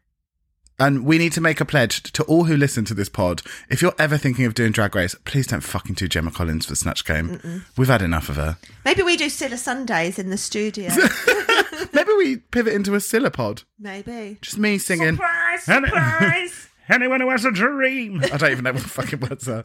And 0.78 1.06
we 1.06 1.18
need 1.18 1.32
to 1.34 1.42
make 1.42 1.62
a 1.62 1.66
pledge 1.66 2.04
to 2.12 2.24
all 2.24 2.46
who 2.46 2.58
listen 2.58 2.84
to 2.86 2.94
this 2.94 3.08
pod. 3.08 3.42
If 3.70 3.82
you're 3.82 3.96
ever 3.98 4.18
thinking 4.18 4.46
of 4.46 4.54
doing 4.54 4.74
Drag 4.74 4.94
Race, 4.94 5.16
please 5.24 5.48
don't 5.48 5.62
fucking 5.62 5.96
do 5.96 6.08
Gemma 6.08 6.32
Collins 6.32 6.66
for 6.66 6.76
Snatch 6.76 7.06
Game. 7.06 7.64
We've 7.78 7.88
had 7.88 8.02
enough 8.02 8.28
of 8.28 8.36
her. 8.36 8.58
Maybe 8.84 9.02
we 9.02 9.16
do 9.16 9.28
Cilla 9.28 9.58
Sundays 9.58 10.20
in 10.20 10.30
the 10.32 10.38
studio. 10.38 10.90
Maybe 11.94 12.12
we 12.18 12.38
pivot 12.38 12.74
into 12.74 12.94
a 12.94 12.98
Cilla 12.98 13.32
pod. 13.32 13.64
Maybe. 13.80 14.38
Just 14.42 14.58
me 14.58 14.78
singing. 14.78 15.16
Surprise! 15.16 15.64
Surprise! 15.64 16.68
Anyone 16.90 17.22
who 17.22 17.30
has 17.30 17.46
a 17.46 17.52
dream. 17.52 18.22
I 18.24 18.38
don't 18.38 18.52
even 18.52 18.64
know 18.64 18.74
what 18.74 18.84
the 18.84 18.90
fucking 18.90 19.20
words 19.20 19.50
are. 19.50 19.64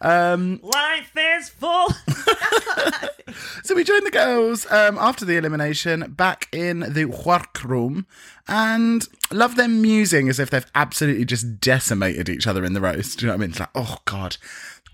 Um, 0.00 0.60
Life 0.62 1.12
is 1.16 1.50
full. 1.50 1.88
so 3.62 3.74
we 3.74 3.84
joined 3.84 4.06
the 4.06 4.10
girls 4.10 4.70
um, 4.70 4.96
after 4.98 5.24
the 5.24 5.36
elimination 5.36 6.12
back 6.12 6.48
in 6.52 6.80
the 6.80 7.04
workroom 7.04 8.06
and 8.48 9.06
love 9.30 9.56
them 9.56 9.82
musing 9.82 10.28
as 10.28 10.38
if 10.38 10.50
they've 10.50 10.70
absolutely 10.74 11.24
just 11.24 11.60
decimated 11.60 12.28
each 12.28 12.46
other 12.46 12.64
in 12.64 12.72
the 12.72 12.80
roast. 12.80 13.18
Do 13.18 13.26
you 13.26 13.28
know 13.28 13.34
what 13.34 13.40
I 13.40 13.40
mean? 13.40 13.50
It's 13.50 13.60
like, 13.60 13.70
oh 13.74 13.98
God, 14.06 14.38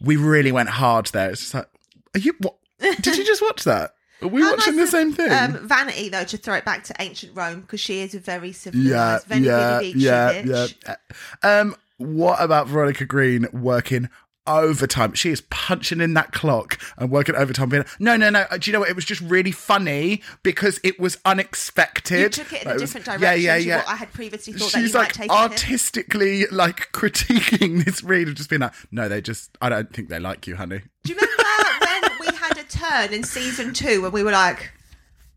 we 0.01 0.17
really 0.17 0.53
went 0.53 0.71
hard 0.71 1.07
there. 1.07 1.31
It's 1.31 1.41
just 1.41 1.55
like, 1.55 1.69
are 2.15 2.21
you, 2.21 2.35
what? 2.41 2.57
Did 2.81 3.17
you 3.17 3.25
just 3.25 3.43
watch 3.43 3.65
that? 3.65 3.95
Are 4.21 4.29
we 4.29 4.43
How 4.43 4.51
watching 4.57 4.77
nice 4.77 4.87
the 4.87 4.91
same 4.91 5.13
thing? 5.13 5.31
Um, 5.31 5.67
Vanity, 5.69 6.09
though, 6.09 6.25
to 6.25 6.37
throw 6.37 6.55
it 6.55 6.65
back 6.65 6.85
to 6.85 6.95
ancient 6.99 7.37
Rome 7.37 7.61
because 7.61 7.81
she 7.81 8.01
is 8.01 8.15
a 8.15 8.21
very 8.21 8.49
yeah, 8.49 8.53
civilized, 8.55 9.27
very 9.27 9.41
yeah, 9.43 9.79
Vidi 9.81 9.99
yeah, 9.99 10.43
Vici 10.43 10.47
yeah. 10.47 10.67
bitch. 10.87 11.61
Um, 11.61 11.77
what 11.99 12.41
about 12.41 12.69
Veronica 12.69 13.05
Green 13.05 13.47
working 13.53 14.09
overtime? 14.47 15.15
She 15.15 15.31
is 15.31 15.43
punching 15.43 16.01
in 16.01 16.15
that 16.15 16.33
clock 16.33 16.81
and 16.97 17.11
working 17.11 17.35
overtime. 17.35 17.69
Being 17.69 17.85
no, 17.99 18.17
no, 18.17 18.31
no. 18.31 18.47
Do 18.59 18.71
you 18.71 18.73
know 18.73 18.81
what? 18.81 18.89
It 18.89 18.97
was 18.97 19.05
just 19.05 19.21
really 19.21 19.53
funny 19.53 20.23
because 20.43 20.81
it 20.83 20.99
was 20.99 21.19
unexpected. 21.25 22.21
You 22.21 22.29
took 22.45 22.53
it 22.53 22.63
in 22.63 22.71
a 22.71 22.79
different 22.79 23.07
direction 23.07 23.23
Yeah, 23.23 23.35
yeah, 23.35 23.57
yeah. 23.57 23.77
what 23.79 23.89
I 23.89 23.97
had 23.97 24.13
previously 24.13 24.53
thought 24.55 24.73
that 24.73 24.81
She's 24.81 24.93
you 24.93 24.99
like 24.99 25.09
might 25.09 25.15
take 25.15 25.31
it 25.31 25.37
artistically 25.37 26.47
like 26.47 26.89
critiquing 26.93 27.85
this 27.85 28.03
read 28.03 28.29
of 28.29 28.35
just 28.35 28.51
being 28.51 28.61
like, 28.61 28.75
no, 28.91 29.09
they 29.09 29.21
just. 29.21 29.57
I 29.61 29.69
don't 29.69 29.93
think 29.93 30.09
they 30.09 30.19
like 30.19 30.47
you, 30.47 30.57
honey. 30.57 30.83
Do 31.05 31.13
you 31.13 31.17
remember 31.17 31.43
when 32.19 32.33
we 32.33 32.37
had 32.37 32.58
a 32.58 32.58
turn 32.69 33.13
in 33.13 33.25
season 33.25 33.73
two 33.73 34.03
when 34.03 34.13
we 34.13 34.23
were 34.23 34.33
like, 34.33 34.71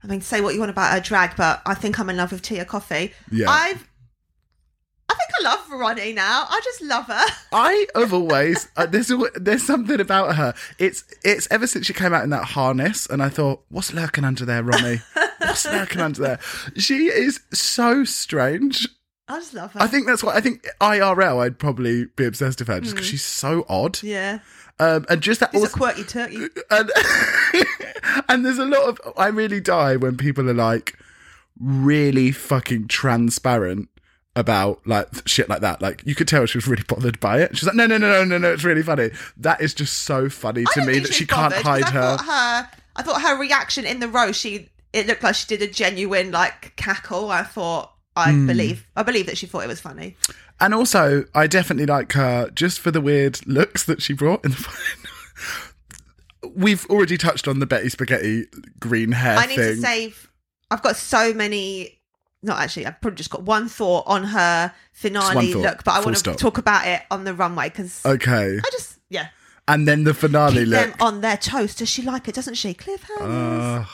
I 0.04 0.08
mean, 0.08 0.22
say 0.22 0.42
what 0.42 0.54
you 0.54 0.60
want 0.60 0.72
about 0.72 0.92
her 0.94 1.00
drag, 1.00 1.36
but 1.36 1.62
I 1.66 1.74
think 1.74 2.00
I'm 2.00 2.10
in 2.10 2.18
love 2.18 2.32
with 2.32 2.42
Tia 2.42 2.66
Kofi. 2.66 3.14
Yeah. 3.32 3.50
I've, 3.50 3.88
I 5.10 5.14
think 5.14 5.30
I 5.40 5.44
love 5.44 5.72
Ronnie 5.72 6.14
now. 6.14 6.46
I 6.50 6.60
just 6.64 6.82
love 6.82 7.06
her. 7.06 7.26
I 7.52 7.86
have 7.96 8.14
always 8.14 8.68
uh, 8.78 8.86
there's 8.86 9.12
there's 9.36 9.64
something 9.64 10.00
about 10.00 10.36
her. 10.36 10.54
It's 10.80 11.04
it's 11.24 11.48
ever 11.52 11.68
since 11.68 11.86
she 11.86 11.94
came 11.94 12.14
out 12.14 12.24
in 12.24 12.30
that 12.32 12.46
harness, 12.46 13.08
and 13.08 13.22
I 13.22 13.30
thought, 13.30 13.64
what's 13.70 13.94
lurking 13.94 14.24
under 14.24 14.46
there, 14.46 14.64
Ronnie? 14.64 15.02
What's 15.40 15.66
lurking 15.66 16.02
under 16.02 16.22
there? 16.22 16.40
She 16.78 17.08
is 17.08 17.42
so 17.52 18.04
strange. 18.06 18.88
I 19.28 19.40
just 19.40 19.54
love 19.54 19.74
her. 19.74 19.82
I 19.82 19.88
think 19.88 20.08
that's 20.08 20.24
why 20.24 20.36
I 20.36 20.42
think. 20.42 20.66
IRL, 20.80 21.44
I'd 21.44 21.60
probably 21.60 22.06
be 22.06 22.26
obsessed 22.26 22.60
with 22.60 22.68
her 22.68 22.80
just 22.80 22.96
because 22.96 23.08
she's 23.08 23.24
so 23.24 23.66
odd, 23.70 24.02
yeah. 24.04 24.40
Um, 24.82 25.06
and 25.10 25.22
just 25.22 25.40
that. 25.40 25.52
She's 25.52 25.64
a 25.64 25.70
quirky 25.70 26.04
turkey. 26.04 26.48
and 26.72 26.92
and 28.30 28.46
there's 28.46 28.58
a 28.58 28.66
lot 28.66 28.84
of 28.90 29.00
I 29.18 29.28
really 29.28 29.60
die 29.62 29.96
when 29.96 30.18
people 30.18 30.50
are 30.50 30.54
like 30.54 30.98
really 31.60 32.32
fucking 32.32 32.88
transparent 32.88 33.88
about 34.36 34.82
like 34.88 35.08
shit 35.28 35.50
like 35.50 35.62
that. 35.62 35.82
Like 35.82 36.04
you 36.06 36.16
could 36.16 36.28
tell 36.28 36.46
she 36.46 36.58
was 36.58 36.68
really 36.68 36.84
bothered 36.88 37.20
by 37.20 37.42
it. 37.42 37.58
She's 37.58 37.68
like, 37.68 37.76
no, 37.76 37.86
no, 37.86 37.98
no, 37.98 38.10
no, 38.12 38.24
no, 38.26 38.38
no. 38.38 38.54
It's 38.54 38.64
really 38.64 38.84
funny. 38.84 39.12
That 39.38 39.62
is 39.62 39.74
just 39.74 40.00
so 40.00 40.30
funny 40.30 40.64
to 40.74 40.86
me 40.86 41.00
that 41.00 41.14
she 41.14 41.26
can't 41.26 41.54
hide 41.54 41.90
her. 41.90 42.00
I 42.00 42.18
thought 42.18 42.26
her. 42.26 42.70
I 42.96 43.04
thought 43.04 43.22
her 43.22 43.40
reaction 43.40 43.86
in 43.86 44.00
the 44.00 44.08
row. 44.08 44.32
She 44.32 44.70
it 44.94 45.08
looked 45.08 45.24
like 45.24 45.36
she 45.36 45.48
did 45.48 45.62
a 45.62 45.72
genuine 45.72 46.32
like 46.32 46.76
cackle. 46.76 47.30
I 47.30 47.44
thought 47.44 47.94
I 48.16 48.32
Hmm. 48.32 48.48
believe 48.48 48.88
I 48.96 49.04
believe 49.04 49.28
that 49.28 49.38
she 49.38 49.46
thought 49.48 49.64
it 49.64 49.68
was 49.68 49.80
funny. 49.82 50.18
And 50.62 50.76
also, 50.76 51.26
I 51.34 51.48
definitely 51.48 51.88
like 51.88 52.14
her 52.14 52.52
just 52.52 52.80
for 52.80 52.92
the 52.92 53.02
weird 53.02 53.46
looks 53.48 53.84
that 53.86 54.02
she 54.02 54.14
brought 54.14 54.46
in 54.46 54.52
the 54.52 54.58
final. 54.58 56.54
We've 56.56 56.86
already 56.86 57.18
touched 57.18 57.48
on 57.48 57.60
the 57.60 57.66
Betty 57.66 57.90
Spaghetti 57.90 58.46
green 58.80 59.12
hair 59.12 59.38
I 59.38 59.48
need 59.48 59.56
thing. 59.56 59.76
to 59.76 59.82
save. 59.82 60.32
I've 60.70 60.84
got 60.84 60.96
so 60.96 61.34
many. 61.34 62.00
Not 62.44 62.60
actually. 62.60 62.86
I've 62.86 63.02
probably 63.02 63.18
just 63.18 63.32
got 63.32 63.42
one 63.42 63.68
thought 63.70 64.04
on 64.06 64.24
her 64.24 64.72
finale 64.94 65.52
thought, 65.54 65.62
look, 65.62 65.84
but 65.84 65.92
I 65.92 66.00
want 66.00 66.16
to 66.16 66.20
stop. 66.20 66.38
talk 66.38 66.58
about 66.60 66.88
it 66.88 67.02
on 67.10 67.24
the 67.24 67.34
runway 67.34 67.70
because 67.70 68.06
okay. 68.06 68.58
I 68.58 68.70
just 68.72 68.98
yeah 69.10 69.28
And 69.68 69.88
then 69.88 70.04
the 70.04 70.14
finale 70.14 70.60
keep 70.60 70.68
look. 70.68 70.80
them 70.80 70.94
on 71.00 71.22
their 71.22 71.38
toes. 71.38 71.76
Does 71.76 71.90
she 71.90 72.04
like 72.04 72.28
it? 72.28 72.36
Doesn't 72.36 72.56
she? 72.56 72.74
Cliffhangers. 72.74 73.82
Uh, 73.82 73.86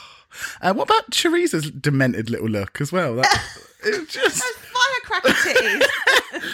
uh, 0.62 0.74
what 0.74 0.90
about 0.90 1.12
Choriza's 1.12 1.72
demented 1.72 2.30
little 2.30 2.50
look 2.50 2.80
as 2.82 2.92
well? 2.92 3.16
That, 3.16 3.44
it 3.84 4.10
just 4.10 4.44
Firecracker 4.44 5.30
titties. 5.30 5.86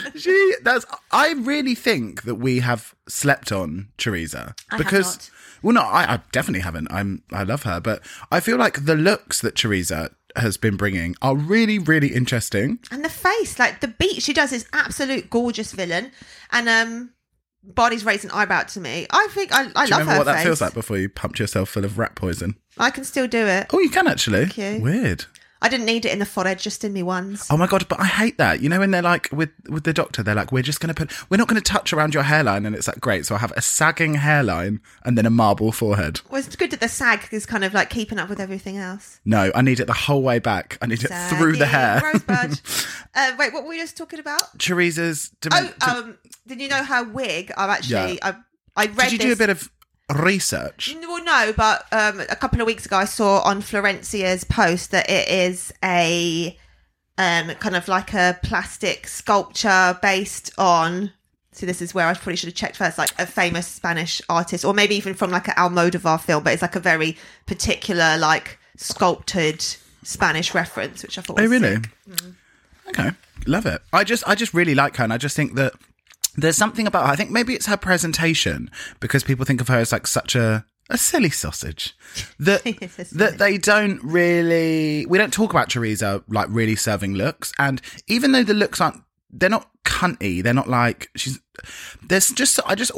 she 0.16 0.56
that's 0.64 0.86
I 1.12 1.34
really 1.34 1.76
think 1.76 2.24
that 2.24 2.36
we 2.36 2.60
have 2.60 2.94
slept 3.08 3.52
on 3.52 3.90
Choriza 3.98 4.54
I 4.72 4.76
have 4.76 4.78
because 4.78 5.32
well 5.62 5.74
no 5.74 5.82
I, 5.82 6.14
I 6.16 6.20
definitely 6.32 6.62
haven't 6.62 6.88
I'm 6.92 7.24
I 7.32 7.44
love 7.44 7.64
her 7.64 7.80
but 7.80 8.02
I 8.32 8.40
feel 8.40 8.58
like 8.58 8.86
the 8.86 8.96
looks 8.96 9.42
that 9.42 9.56
Choriza 9.56 10.14
has 10.36 10.58
been 10.58 10.78
bringing 10.78 11.16
are 11.22 11.36
really 11.36 11.78
really 11.78 12.14
interesting 12.14 12.80
and 12.92 13.04
the 13.06 13.10
face, 13.10 13.60
like 13.60 13.82
the 13.82 13.88
beat 13.88 14.22
she 14.24 14.34
does, 14.34 14.52
is 14.52 14.66
absolute 14.74 15.30
gorgeous 15.30 15.72
villain. 15.72 16.12
And 16.52 16.68
um, 16.68 17.12
Barney's 17.64 18.04
raised 18.04 18.26
an 18.26 18.32
eyebrow 18.32 18.64
to 18.64 18.80
me. 18.82 19.06
I 19.12 19.28
think 19.32 19.54
I, 19.54 19.62
I 19.62 19.64
do 19.64 19.70
you 19.70 19.76
love 19.76 19.90
remember 19.92 20.12
her 20.12 20.18
what 20.18 20.24
that 20.26 20.44
feels 20.44 20.60
like 20.60 20.74
before 20.74 20.98
you 20.98 21.08
pumped 21.08 21.40
yourself 21.40 21.70
full 21.70 21.86
of 21.86 21.98
rat 21.98 22.16
poison 22.16 22.56
I 22.78 22.90
can 22.90 23.04
still 23.04 23.28
do 23.28 23.46
it. 23.46 23.68
oh 23.72 23.80
you 23.80 23.90
can 23.90 24.08
actually 24.08 24.46
Thank 24.48 24.58
you. 24.58 24.82
weird 24.84 25.26
I 25.63 25.70
didn't 25.70 25.86
need 25.86 26.05
it 26.05 26.12
in 26.12 26.20
the 26.20 26.25
forehead, 26.25 26.60
just 26.60 26.84
in 26.84 26.91
me 26.91 27.03
ones. 27.03 27.48
Oh 27.50 27.55
my 27.55 27.67
god! 27.67 27.88
But 27.88 28.01
I 28.01 28.05
hate 28.05 28.38
that. 28.38 28.60
You 28.62 28.67
know 28.67 28.79
when 28.79 28.91
they're 28.91 29.01
like 29.01 29.29
with 29.32 29.50
with 29.70 29.86
the 29.86 29.93
doctor, 29.93 30.22
they're 30.22 30.36
like, 30.36 30.51
"We're 30.51 30.62
just 30.62 30.82
going 30.82 30.93
to 30.93 31.05
put, 31.05 31.32
we're 31.32 31.38
not 31.38 31.48
going 31.48 31.60
to 31.60 31.63
touch 31.63 31.93
around 31.93 32.13
your 32.13 32.24
hairline," 32.24 32.65
and 32.65 32.75
it's 32.75 32.86
like, 32.86 33.00
great. 33.00 33.25
So 33.25 33.36
I 33.36 33.38
have 33.38 33.53
a 33.53 33.62
sagging 33.62 34.15
hairline 34.15 34.82
and 35.05 35.17
then 35.17 35.25
a 35.25 35.29
marble 35.29 35.72
forehead. 35.72 36.20
Well, 36.29 36.39
it's 36.39 36.53
good 36.58 36.72
that 36.72 36.82
the 36.82 36.89
sag 36.89 37.29
is 37.32 37.46
kind 37.46 37.63
of 37.63 37.74
like 37.74 37.89
keeping 37.89 38.20
up 38.20 38.27
with 38.27 38.41
everything 38.41 38.77
else. 38.77 39.22
No, 39.24 39.51
I 39.55 39.62
need 39.62 39.79
it 39.79 39.88
the 39.88 39.93
whole 39.93 40.22
way 40.22 40.39
back. 40.39 40.77
I 40.82 40.86
need 40.86 41.01
it 41.01 41.12
through 41.29 41.55
the 41.55 41.65
hair. 41.65 42.01
Rosebud. 42.03 42.60
uh, 43.15 43.32
wait, 43.39 43.53
what 43.53 43.63
were 43.63 43.70
we 43.70 43.77
just 43.77 43.96
talking 43.96 44.20
about? 44.20 44.58
Choriza's. 44.58 45.32
Oh, 45.50 45.74
um, 45.88 46.17
did 46.46 46.60
you 46.60 46.67
know 46.67 46.84
her 46.84 47.05
wig? 47.05 47.53
I've 47.55 47.70
actually, 47.70 48.22
I, 48.22 48.36
I 48.75 48.88
read 48.88 48.98
did 49.10 49.12
you 49.13 49.17
this. 49.20 49.27
do 49.27 49.32
a 49.32 49.38
bit 49.38 49.50
of 49.50 49.72
research? 50.13 50.96
Well, 51.01 51.24
no, 51.24 51.53
but 51.55 51.86
um, 51.91 52.20
a 52.22 52.36
couple 52.36 52.62
of 52.62 52.67
weeks 52.67 52.86
ago, 52.86 52.98
I 52.98 53.05
saw 53.05 53.41
on 53.41 53.62
Florencia's 53.62 54.43
post 54.43 54.91
that 54.91 55.10
it 55.10 55.27
is 55.29 55.74
a 55.84 56.58
um, 57.17 57.50
kind 57.55 57.75
of 57.75 57.88
like 57.88 58.13
a 58.13 58.39
plastic 58.43 59.08
sculpture 59.08 59.98
based 60.01 60.51
on. 60.58 61.12
So 61.51 61.67
this 61.67 61.82
is 61.84 61.93
where 61.93 62.08
I 62.08 62.13
probably 62.15 62.36
should 62.36 62.48
have 62.48 62.55
checked 62.55 62.77
first, 62.77 62.98
like 62.98 63.12
a 63.20 63.27
famous 63.27 63.67
Spanish 63.67 64.22
artist, 64.27 64.65
or 64.65 64.74
maybe 64.74 64.96
even 64.96 65.13
from 65.13 65.29
like 65.29 65.48
an 65.48 65.53
Almodovar 65.55 66.20
film, 66.20 66.43
but 66.43 66.53
it's 66.53 66.63
like 66.63 66.75
a 66.75 66.79
very 66.79 67.15
particular, 67.46 68.17
like 68.17 68.58
sculpted 68.75 69.63
Spanish 70.01 70.55
reference, 70.55 71.03
which 71.03 71.17
I 71.17 71.22
thought. 71.22 71.39
Oh, 71.39 71.43
Was 71.43 71.51
really? 71.51 71.75
sick. 71.75 71.89
Okay, 72.88 73.12
love 73.46 73.67
it. 73.67 73.82
I 73.93 74.03
just, 74.03 74.27
I 74.27 74.34
just 74.34 74.53
really 74.53 74.74
like 74.74 74.96
her, 74.98 75.03
and 75.03 75.13
I 75.13 75.17
just 75.17 75.36
think 75.36 75.53
that 75.55 75.74
there's 76.36 76.58
something 76.58 76.88
about. 76.88 77.06
Her. 77.06 77.12
I 77.12 77.16
think 77.16 77.32
maybe 77.32 77.54
it's 77.54 77.68
her 77.68 77.78
presentation 77.78 78.70
because 79.00 79.24
people 79.24 79.46
think 79.46 79.62
of 79.62 79.68
her 79.68 79.78
as 79.78 79.92
like 79.92 80.08
such 80.08 80.36
a 80.36 80.66
a 80.90 80.98
silly 80.98 81.30
sausage 81.30 81.96
that 82.40 82.63
that 83.13 83.38
they 83.38 83.58
don't 83.58 84.02
really. 84.04 85.06
We 85.06 85.18
don't 85.18 85.34
talk 85.34 85.52
about 85.52 85.70
Choriza 85.70 86.24
like 86.28 86.48
really 86.50 86.75
serving 86.75 87.13
looks, 87.13 87.54
and 87.60 87.82
even 88.08 88.32
though 88.32 88.44
the 88.44 88.54
looks 88.54 88.82
aren't, 88.82 89.02
they're 89.30 89.50
not 89.50 89.70
cunty. 89.86 90.44
They're 90.44 90.54
not 90.54 90.70
like 90.70 91.10
she's. 91.16 91.40
There's 92.02 92.30
just 92.32 92.60
I 92.66 92.75
just 92.75 92.92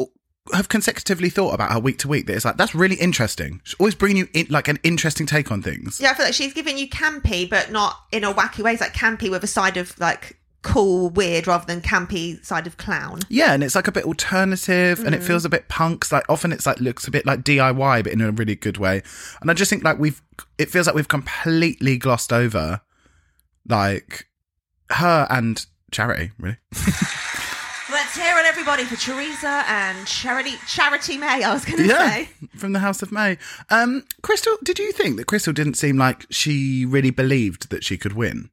have 0.54 0.70
consecutively 0.70 1.30
thought 1.30 1.54
about 1.54 1.72
her 1.72 1.80
week 1.80 1.98
to 1.98 2.08
week 2.08 2.28
that 2.28 2.36
it's 2.36 2.46
like 2.46 2.58
that's 2.58 2.76
really 2.76 2.96
interesting. 2.96 3.62
She's 3.64 3.76
always 3.80 3.96
bringing 3.96 4.18
you 4.18 4.28
in 4.34 4.48
like 4.50 4.68
an 4.68 4.80
interesting 4.84 5.26
take 5.26 5.52
on 5.52 5.62
things. 5.62 6.00
Yeah, 6.00 6.12
I 6.12 6.14
feel 6.14 6.26
like 6.26 6.36
she's 6.36 6.54
giving 6.54 6.78
you 6.78 6.88
campy, 6.88 7.50
but 7.50 7.72
not 7.72 7.98
in 8.12 8.24
a 8.24 8.34
wacky 8.34 8.64
way. 8.64 8.74
It's 8.74 8.82
like 8.82 8.94
campy 8.94 9.30
with 9.30 9.44
a 9.44 9.48
side 9.48 9.78
of 9.78 9.98
like 10.00 10.40
cool, 10.66 11.10
weird, 11.12 11.48
rather 11.48 11.66
than 11.66 11.80
campy 11.80 12.44
side 12.44 12.68
of 12.68 12.76
clown. 12.78 13.20
Yeah, 13.30 13.54
and 13.54 13.64
it's 13.64 13.76
like 13.76 13.88
a 13.88 13.92
bit 13.92 14.04
alternative 14.06 15.00
and 15.06 15.16
it 15.16 15.22
Mm. 15.22 15.28
feels 15.28 15.46
a 15.46 15.50
bit 15.50 15.70
punks. 15.70 16.12
Like 16.12 16.26
often 16.28 16.52
it's 16.52 16.66
like 16.66 16.80
looks 16.82 17.08
a 17.08 17.12
bit 17.12 17.26
like 17.26 17.44
DIY, 17.44 18.04
but 18.04 18.12
in 18.12 18.20
a 18.22 18.32
really 18.32 18.56
good 18.56 18.78
way. 18.78 19.02
And 19.42 19.50
I 19.50 19.54
just 19.54 19.70
think 19.70 19.84
like 19.84 20.00
we've 20.00 20.22
it 20.58 20.70
feels 20.70 20.88
like 20.88 20.96
we've 20.96 21.08
completely 21.08 21.98
glossed 21.98 22.34
over 22.34 22.82
like 23.68 24.28
her 24.90 25.28
and 25.30 25.66
charity, 25.92 26.32
really. 26.40 26.58
Let's 27.92 28.16
hear 28.18 28.36
it, 28.40 28.46
everybody, 28.46 28.84
for 28.84 28.96
Choriza 28.96 29.64
and 29.68 30.08
Charity 30.08 30.56
Charity 30.68 31.18
May. 31.18 31.44
I 31.44 31.54
was 31.54 31.64
going 31.66 31.78
to 31.78 31.86
Yeah. 31.88 32.10
say. 32.10 32.30
From 32.58 32.74
the 32.74 32.80
House 32.80 33.02
of 33.04 33.12
May. 33.12 33.38
Um 33.70 34.04
Krystal, 34.24 34.58
did 34.64 34.80
you 34.80 34.92
think 34.92 35.18
that 35.18 35.28
Krystal 35.28 35.54
didn't 35.54 35.76
seem 35.76 35.98
like 35.98 36.26
she 36.32 36.86
really 36.86 37.12
believed 37.12 37.70
that 37.70 37.84
she 37.84 37.98
could 37.98 38.14
win? 38.14 38.50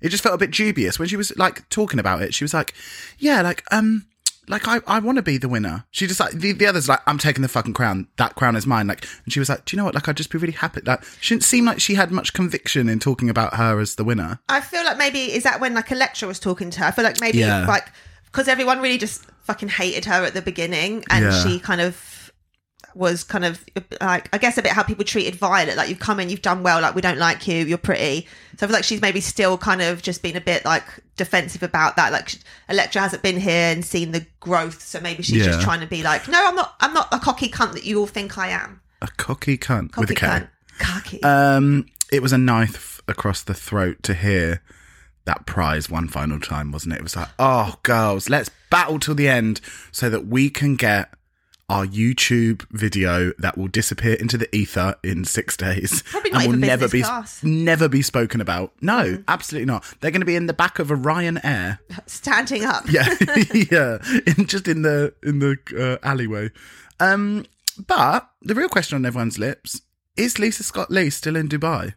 It 0.00 0.10
just 0.10 0.22
felt 0.22 0.34
a 0.34 0.38
bit 0.38 0.50
dubious 0.50 0.98
when 0.98 1.08
she 1.08 1.16
was 1.16 1.36
like 1.36 1.68
talking 1.70 1.98
about 1.98 2.22
it. 2.22 2.34
She 2.34 2.44
was 2.44 2.52
like, 2.54 2.74
"Yeah, 3.18 3.40
like 3.42 3.64
um, 3.72 4.04
like 4.48 4.68
I, 4.68 4.80
I 4.86 4.98
want 4.98 5.16
to 5.16 5.22
be 5.22 5.38
the 5.38 5.48
winner." 5.48 5.84
She 5.90 6.06
just 6.06 6.20
like 6.20 6.32
the, 6.32 6.52
the 6.52 6.66
others 6.66 6.88
like, 6.88 7.00
"I'm 7.06 7.16
taking 7.18 7.42
the 7.42 7.48
fucking 7.48 7.72
crown. 7.72 8.06
That 8.18 8.34
crown 8.34 8.56
is 8.56 8.66
mine." 8.66 8.86
Like, 8.88 9.06
and 9.24 9.32
she 9.32 9.38
was 9.38 9.48
like, 9.48 9.64
"Do 9.64 9.74
you 9.74 9.78
know 9.78 9.84
what? 9.84 9.94
Like, 9.94 10.06
I'd 10.08 10.16
just 10.16 10.30
be 10.30 10.38
really 10.38 10.52
happy." 10.52 10.82
Like, 10.84 11.02
she 11.20 11.34
didn't 11.34 11.44
seem 11.44 11.64
like 11.64 11.80
she 11.80 11.94
had 11.94 12.10
much 12.10 12.34
conviction 12.34 12.88
in 12.90 12.98
talking 12.98 13.30
about 13.30 13.54
her 13.54 13.80
as 13.80 13.94
the 13.94 14.04
winner. 14.04 14.38
I 14.50 14.60
feel 14.60 14.84
like 14.84 14.98
maybe 14.98 15.32
is 15.32 15.44
that 15.44 15.60
when 15.60 15.72
like 15.74 15.90
a 15.90 15.94
lecturer 15.94 16.28
was 16.28 16.38
talking 16.38 16.68
to 16.70 16.80
her. 16.80 16.86
I 16.86 16.90
feel 16.90 17.04
like 17.04 17.20
maybe 17.20 17.38
Yeah. 17.38 17.66
like 17.66 17.88
because 18.26 18.48
everyone 18.48 18.80
really 18.82 18.98
just 18.98 19.24
fucking 19.44 19.68
hated 19.70 20.04
her 20.04 20.24
at 20.24 20.34
the 20.34 20.42
beginning, 20.42 21.04
and 21.08 21.24
Yeah. 21.24 21.42
she 21.42 21.58
kind 21.58 21.80
of 21.80 22.25
was 22.96 23.22
kind 23.24 23.44
of 23.44 23.62
like 24.00 24.28
I 24.34 24.38
guess 24.38 24.56
a 24.58 24.62
bit 24.62 24.72
how 24.72 24.82
people 24.82 25.04
treated 25.04 25.34
Violet. 25.36 25.76
Like 25.76 25.88
you've 25.88 25.98
come 25.98 26.18
in, 26.18 26.30
you've 26.30 26.42
done 26.42 26.62
well. 26.62 26.80
Like 26.80 26.94
we 26.94 27.02
don't 27.02 27.18
like 27.18 27.46
you. 27.46 27.64
You're 27.64 27.78
pretty. 27.78 28.26
So 28.58 28.64
I 28.64 28.68
feel 28.68 28.74
like 28.74 28.84
she's 28.84 29.00
maybe 29.02 29.20
still 29.20 29.58
kind 29.58 29.82
of 29.82 30.02
just 30.02 30.22
been 30.22 30.36
a 30.36 30.40
bit 30.40 30.64
like 30.64 30.84
defensive 31.16 31.62
about 31.62 31.96
that. 31.96 32.10
Like 32.12 32.32
Elektra 32.68 33.02
hasn't 33.02 33.22
been 33.22 33.38
here 33.38 33.72
and 33.72 33.84
seen 33.84 34.12
the 34.12 34.26
growth, 34.40 34.82
so 34.82 35.00
maybe 35.00 35.22
she's 35.22 35.36
Yeah. 35.44 35.52
just 35.52 35.62
trying 35.62 35.80
to 35.80 35.86
be 35.86 36.02
like, 36.02 36.26
no, 36.28 36.42
I'm 36.46 36.56
not. 36.56 36.74
I'm 36.80 36.94
not 36.94 37.08
a 37.12 37.18
cocky 37.18 37.48
cunt 37.48 37.72
that 37.72 37.84
you 37.84 38.00
all 38.00 38.06
think 38.06 38.38
I 38.38 38.48
am. 38.48 38.80
A 39.02 39.08
cocky 39.08 39.58
cunt 39.58 39.92
Cocky 39.92 40.00
with 40.00 40.10
a 40.10 40.14
K. 40.14 40.26
cunt. 40.26 40.48
Cocky. 40.78 41.22
Um, 41.22 41.86
it 42.10 42.22
was 42.22 42.32
a 42.32 42.38
knife 42.38 43.00
across 43.08 43.42
the 43.42 43.54
throat 43.54 44.02
to 44.04 44.14
hear 44.14 44.62
that 45.26 45.44
prize 45.44 45.90
one 45.90 46.08
final 46.08 46.38
time, 46.40 46.70
wasn't 46.72 46.94
it? 46.94 46.98
It 46.98 47.02
was 47.02 47.16
like, 47.16 47.28
oh, 47.38 47.74
girls, 47.82 48.30
let's 48.30 48.48
battle 48.70 48.98
till 48.98 49.14
the 49.16 49.28
end 49.28 49.60
so 49.92 50.08
that 50.08 50.26
we 50.26 50.48
can 50.48 50.76
get 50.76 51.10
our 51.68 51.84
YouTube 51.84 52.64
video 52.70 53.32
that 53.38 53.58
will 53.58 53.66
disappear 53.68 54.14
into 54.14 54.38
the 54.38 54.54
ether 54.54 54.94
in 55.02 55.24
six 55.24 55.56
days 55.56 56.02
Probably 56.02 56.30
and 56.32 56.46
will 56.46 56.58
never 56.58 56.88
be 56.88 57.02
class. 57.02 57.42
never 57.42 57.88
be 57.88 58.02
spoken 58.02 58.40
about. 58.40 58.72
No, 58.80 59.22
absolutely 59.26 59.66
not. 59.66 59.84
They're 60.00 60.12
going 60.12 60.20
to 60.20 60.26
be 60.26 60.36
in 60.36 60.46
the 60.46 60.52
back 60.54 60.78
of 60.78 60.90
a 60.90 60.94
Ryanair. 60.94 61.78
Standing 62.06 62.64
up. 62.64 62.84
Yeah, 62.90 63.06
yeah, 63.70 63.98
in, 64.26 64.46
just 64.46 64.68
in 64.68 64.82
the 64.82 65.12
in 65.22 65.40
the 65.40 65.56
uh, 66.02 66.06
alleyway. 66.06 66.50
Um, 67.00 67.46
but 67.86 68.28
the 68.42 68.54
real 68.54 68.68
question 68.68 68.96
on 68.96 69.04
everyone's 69.04 69.38
lips 69.38 69.80
is: 70.16 70.38
Lisa 70.38 70.62
Scott 70.62 70.90
Lee 70.90 71.10
still 71.10 71.36
in 71.36 71.48
Dubai? 71.48 71.94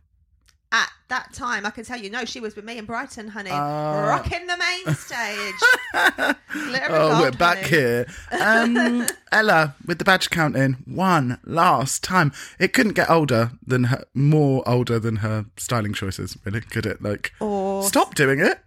At 0.71 0.89
that 1.07 1.33
time, 1.33 1.65
I 1.65 1.71
can 1.71 1.83
tell 1.83 1.97
you, 1.99 2.11
no, 2.11 2.25
she 2.25 2.39
was 2.39 2.55
with 2.55 2.63
me 2.63 2.77
in 2.77 2.85
Brighton, 2.85 3.29
honey, 3.29 3.49
Ah. 3.51 4.05
rocking 4.07 4.45
the 4.45 4.55
main 4.57 4.95
stage. 4.95 6.35
Oh, 6.51 7.09
gold, 7.09 7.21
we're 7.21 7.31
back 7.31 7.57
honey. 7.57 7.69
here. 7.69 8.07
Um, 8.31 9.07
Ella 9.31 9.75
with 9.85 9.97
the 9.99 10.03
badge 10.05 10.29
counting 10.29 10.77
one 10.85 11.39
last 11.43 12.03
time. 12.03 12.31
It 12.59 12.73
couldn't 12.73 12.93
get 12.93 13.09
older 13.09 13.51
than 13.65 13.85
her, 13.85 14.03
more 14.13 14.67
older 14.67 14.99
than 14.99 15.17
her 15.17 15.45
styling 15.57 15.93
choices. 15.93 16.37
Really, 16.45 16.61
could 16.61 16.85
it? 16.85 17.01
Like, 17.01 17.33
Or- 17.39 17.83
stop 17.83 18.15
doing 18.15 18.39
it. 18.39 18.59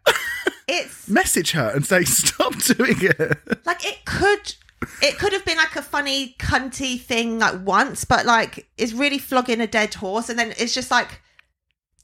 It's 0.68 1.08
Message 1.08 1.52
her 1.52 1.70
and 1.74 1.84
say 1.86 2.04
stop 2.04 2.54
doing 2.58 2.96
it. 3.00 3.38
like 3.66 3.84
it 3.84 4.04
could. 4.04 4.54
It 5.00 5.18
could 5.18 5.32
have 5.32 5.44
been 5.44 5.56
like 5.58 5.76
a 5.76 5.82
funny 5.82 6.34
cunty 6.38 7.00
thing 7.00 7.38
like 7.40 7.64
once, 7.64 8.04
but 8.04 8.26
like 8.26 8.68
it's 8.78 8.92
really 8.92 9.18
flogging 9.18 9.60
a 9.60 9.66
dead 9.66 9.94
horse, 9.94 10.28
and 10.28 10.38
then 10.38 10.52
it's 10.58 10.74
just 10.74 10.90
like, 10.90 11.20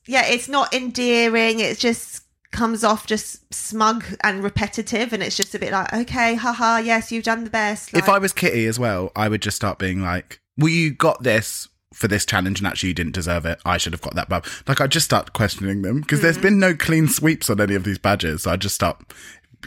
yeah, 0.08 0.26
it's 0.26 0.48
not 0.48 0.72
endearing. 0.74 1.60
It 1.60 1.78
just 1.78 2.22
comes 2.50 2.82
off 2.82 3.06
just 3.06 3.52
smug 3.52 4.04
and 4.24 4.42
repetitive, 4.42 5.12
and 5.12 5.22
it's 5.22 5.36
just 5.36 5.54
a 5.54 5.58
bit 5.58 5.70
like, 5.70 5.92
okay, 5.92 6.34
haha, 6.34 6.78
yes, 6.78 7.12
you've 7.12 7.24
done 7.24 7.44
the 7.44 7.50
best. 7.50 7.94
if 7.94 8.08
I 8.08 8.18
was 8.18 8.32
Kitty 8.32 8.66
as 8.66 8.78
well, 8.78 9.12
I 9.14 9.28
would 9.28 9.42
just 9.42 9.56
start 9.56 9.78
being 9.78 10.00
like, 10.02 10.40
"Well, 10.56 10.68
you 10.70 10.90
got 10.92 11.22
this." 11.22 11.68
For 11.94 12.06
this 12.06 12.26
challenge, 12.26 12.60
and 12.60 12.66
actually, 12.68 12.90
you 12.90 12.94
didn't 12.94 13.14
deserve 13.14 13.46
it. 13.46 13.58
I 13.64 13.78
should 13.78 13.94
have 13.94 14.02
got 14.02 14.14
that 14.14 14.28
bub. 14.28 14.44
Like, 14.68 14.78
I 14.82 14.86
just 14.86 15.06
start 15.06 15.32
questioning 15.32 15.80
them 15.80 16.02
because 16.02 16.18
Mm. 16.18 16.22
there's 16.22 16.38
been 16.38 16.58
no 16.58 16.74
clean 16.74 17.08
sweeps 17.08 17.48
on 17.48 17.60
any 17.62 17.74
of 17.74 17.82
these 17.84 17.98
badges. 17.98 18.42
So 18.42 18.50
I 18.50 18.56
just 18.56 18.74
start. 18.74 19.02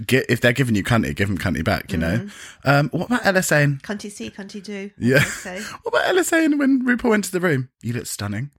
Get, 0.05 0.27
if 0.29 0.39
they're 0.39 0.53
giving 0.53 0.75
you 0.75 0.83
cunty, 0.83 1.15
give 1.15 1.27
them 1.29 1.37
cunty 1.39 1.63
back. 1.63 1.91
You 1.91 1.97
know. 1.97 2.17
Mm. 2.19 2.31
Um, 2.63 2.89
what 2.89 3.07
about 3.07 3.25
Ella 3.25 3.41
saying? 3.41 3.81
cunty 3.83 4.11
see, 4.11 4.29
cunty 4.29 4.61
do. 4.63 4.91
Yeah. 4.99 5.23
What 5.81 5.95
about 5.95 6.07
Ella 6.09 6.23
saying 6.23 6.59
when 6.59 6.85
RuPaul 6.85 7.15
enters 7.15 7.31
the 7.31 7.39
room? 7.41 7.69
You 7.81 7.93
look 7.93 8.05
stunning. 8.05 8.51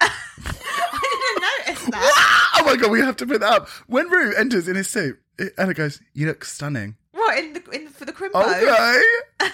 I 0.00 1.66
didn't 1.66 1.76
notice 1.76 1.90
that. 1.90 2.54
Oh 2.58 2.64
my 2.64 2.76
god, 2.76 2.90
we 2.90 3.00
have 3.00 3.16
to 3.16 3.26
put 3.26 3.40
that 3.40 3.52
up. 3.52 3.68
When 3.86 4.08
Rue 4.08 4.34
enters 4.34 4.68
in 4.68 4.76
his 4.76 4.88
suit, 4.88 5.18
Ella 5.56 5.74
goes, 5.74 6.00
"You 6.12 6.26
look 6.26 6.44
stunning." 6.44 6.96
What 7.12 7.38
in 7.38 7.52
the 7.52 7.62
in 7.70 7.88
for 7.88 8.04
the 8.04 8.12
crimbo? 8.12 8.42
Okay. 8.42 9.50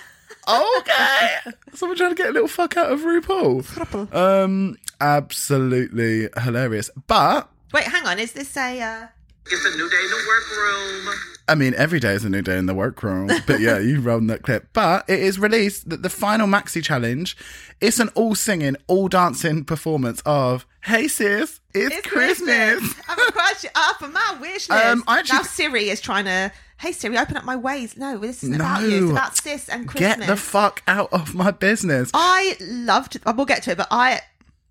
okay. 0.78 1.52
Someone 1.74 1.96
trying 1.96 2.10
to 2.10 2.16
get 2.16 2.30
a 2.30 2.32
little 2.32 2.48
fuck 2.48 2.76
out 2.76 2.92
of 2.92 3.00
RuPaul. 3.00 4.14
Um, 4.14 4.76
absolutely 5.00 6.28
hilarious. 6.42 6.90
But 7.06 7.48
Wait, 7.72 7.84
hang 7.84 8.06
on. 8.06 8.18
Is 8.18 8.32
this 8.32 8.56
a? 8.56 8.80
Uh... 8.80 9.06
It's 9.50 9.64
a 9.64 9.76
new 9.76 9.88
day 9.90 9.96
in 10.02 10.10
the 10.10 10.24
workroom. 10.26 11.14
I 11.46 11.54
mean, 11.54 11.74
every 11.76 12.00
day 12.00 12.14
is 12.14 12.24
a 12.24 12.30
new 12.30 12.40
day 12.40 12.56
in 12.56 12.64
the 12.64 12.72
workroom. 12.74 13.28
But 13.46 13.60
yeah, 13.60 13.78
you 13.78 14.00
rolled 14.00 14.26
that 14.28 14.42
clip. 14.42 14.68
But 14.72 15.04
it 15.08 15.18
is 15.20 15.38
released 15.38 15.90
that 15.90 16.02
the 16.02 16.08
final 16.08 16.46
maxi 16.46 16.82
challenge 16.82 17.36
is 17.82 18.00
an 18.00 18.08
all 18.14 18.34
singing, 18.34 18.76
all 18.86 19.08
dancing 19.08 19.64
performance 19.64 20.22
of 20.24 20.64
"Hey 20.84 21.08
sis, 21.08 21.60
it's, 21.74 21.94
It's 21.94 22.06
Christmas." 22.06 22.78
Christmas. 22.78 22.94
I'm 23.08 23.18
scratching 23.28 23.70
up 23.74 24.00
on 24.02 24.12
my 24.14 24.36
wish 24.40 24.70
list. 24.70 24.84
Um, 24.86 25.04
I 25.06 25.18
actually- 25.18 25.36
now 25.36 25.42
Siri 25.42 25.90
is 25.90 26.00
trying 26.00 26.24
to. 26.24 26.50
Hey 26.78 26.92
Siri, 26.92 27.16
open 27.18 27.36
up 27.36 27.44
my 27.44 27.56
ways. 27.56 27.96
No, 27.98 28.16
this 28.18 28.42
isn't 28.42 28.54
about 28.56 28.82
you. 28.82 29.04
It's 29.04 29.12
about 29.12 29.36
sis 29.36 29.68
and 29.68 29.86
Christmas. 29.86 30.16
Get 30.18 30.26
the 30.26 30.36
fuck 30.36 30.82
out 30.88 31.12
of 31.12 31.34
my 31.34 31.50
business. 31.50 32.10
I 32.14 32.56
loved. 32.60 33.18
We'll 33.26 33.44
get 33.46 33.62
to 33.64 33.72
it, 33.72 33.76
but 33.78 33.88
I 33.90 34.22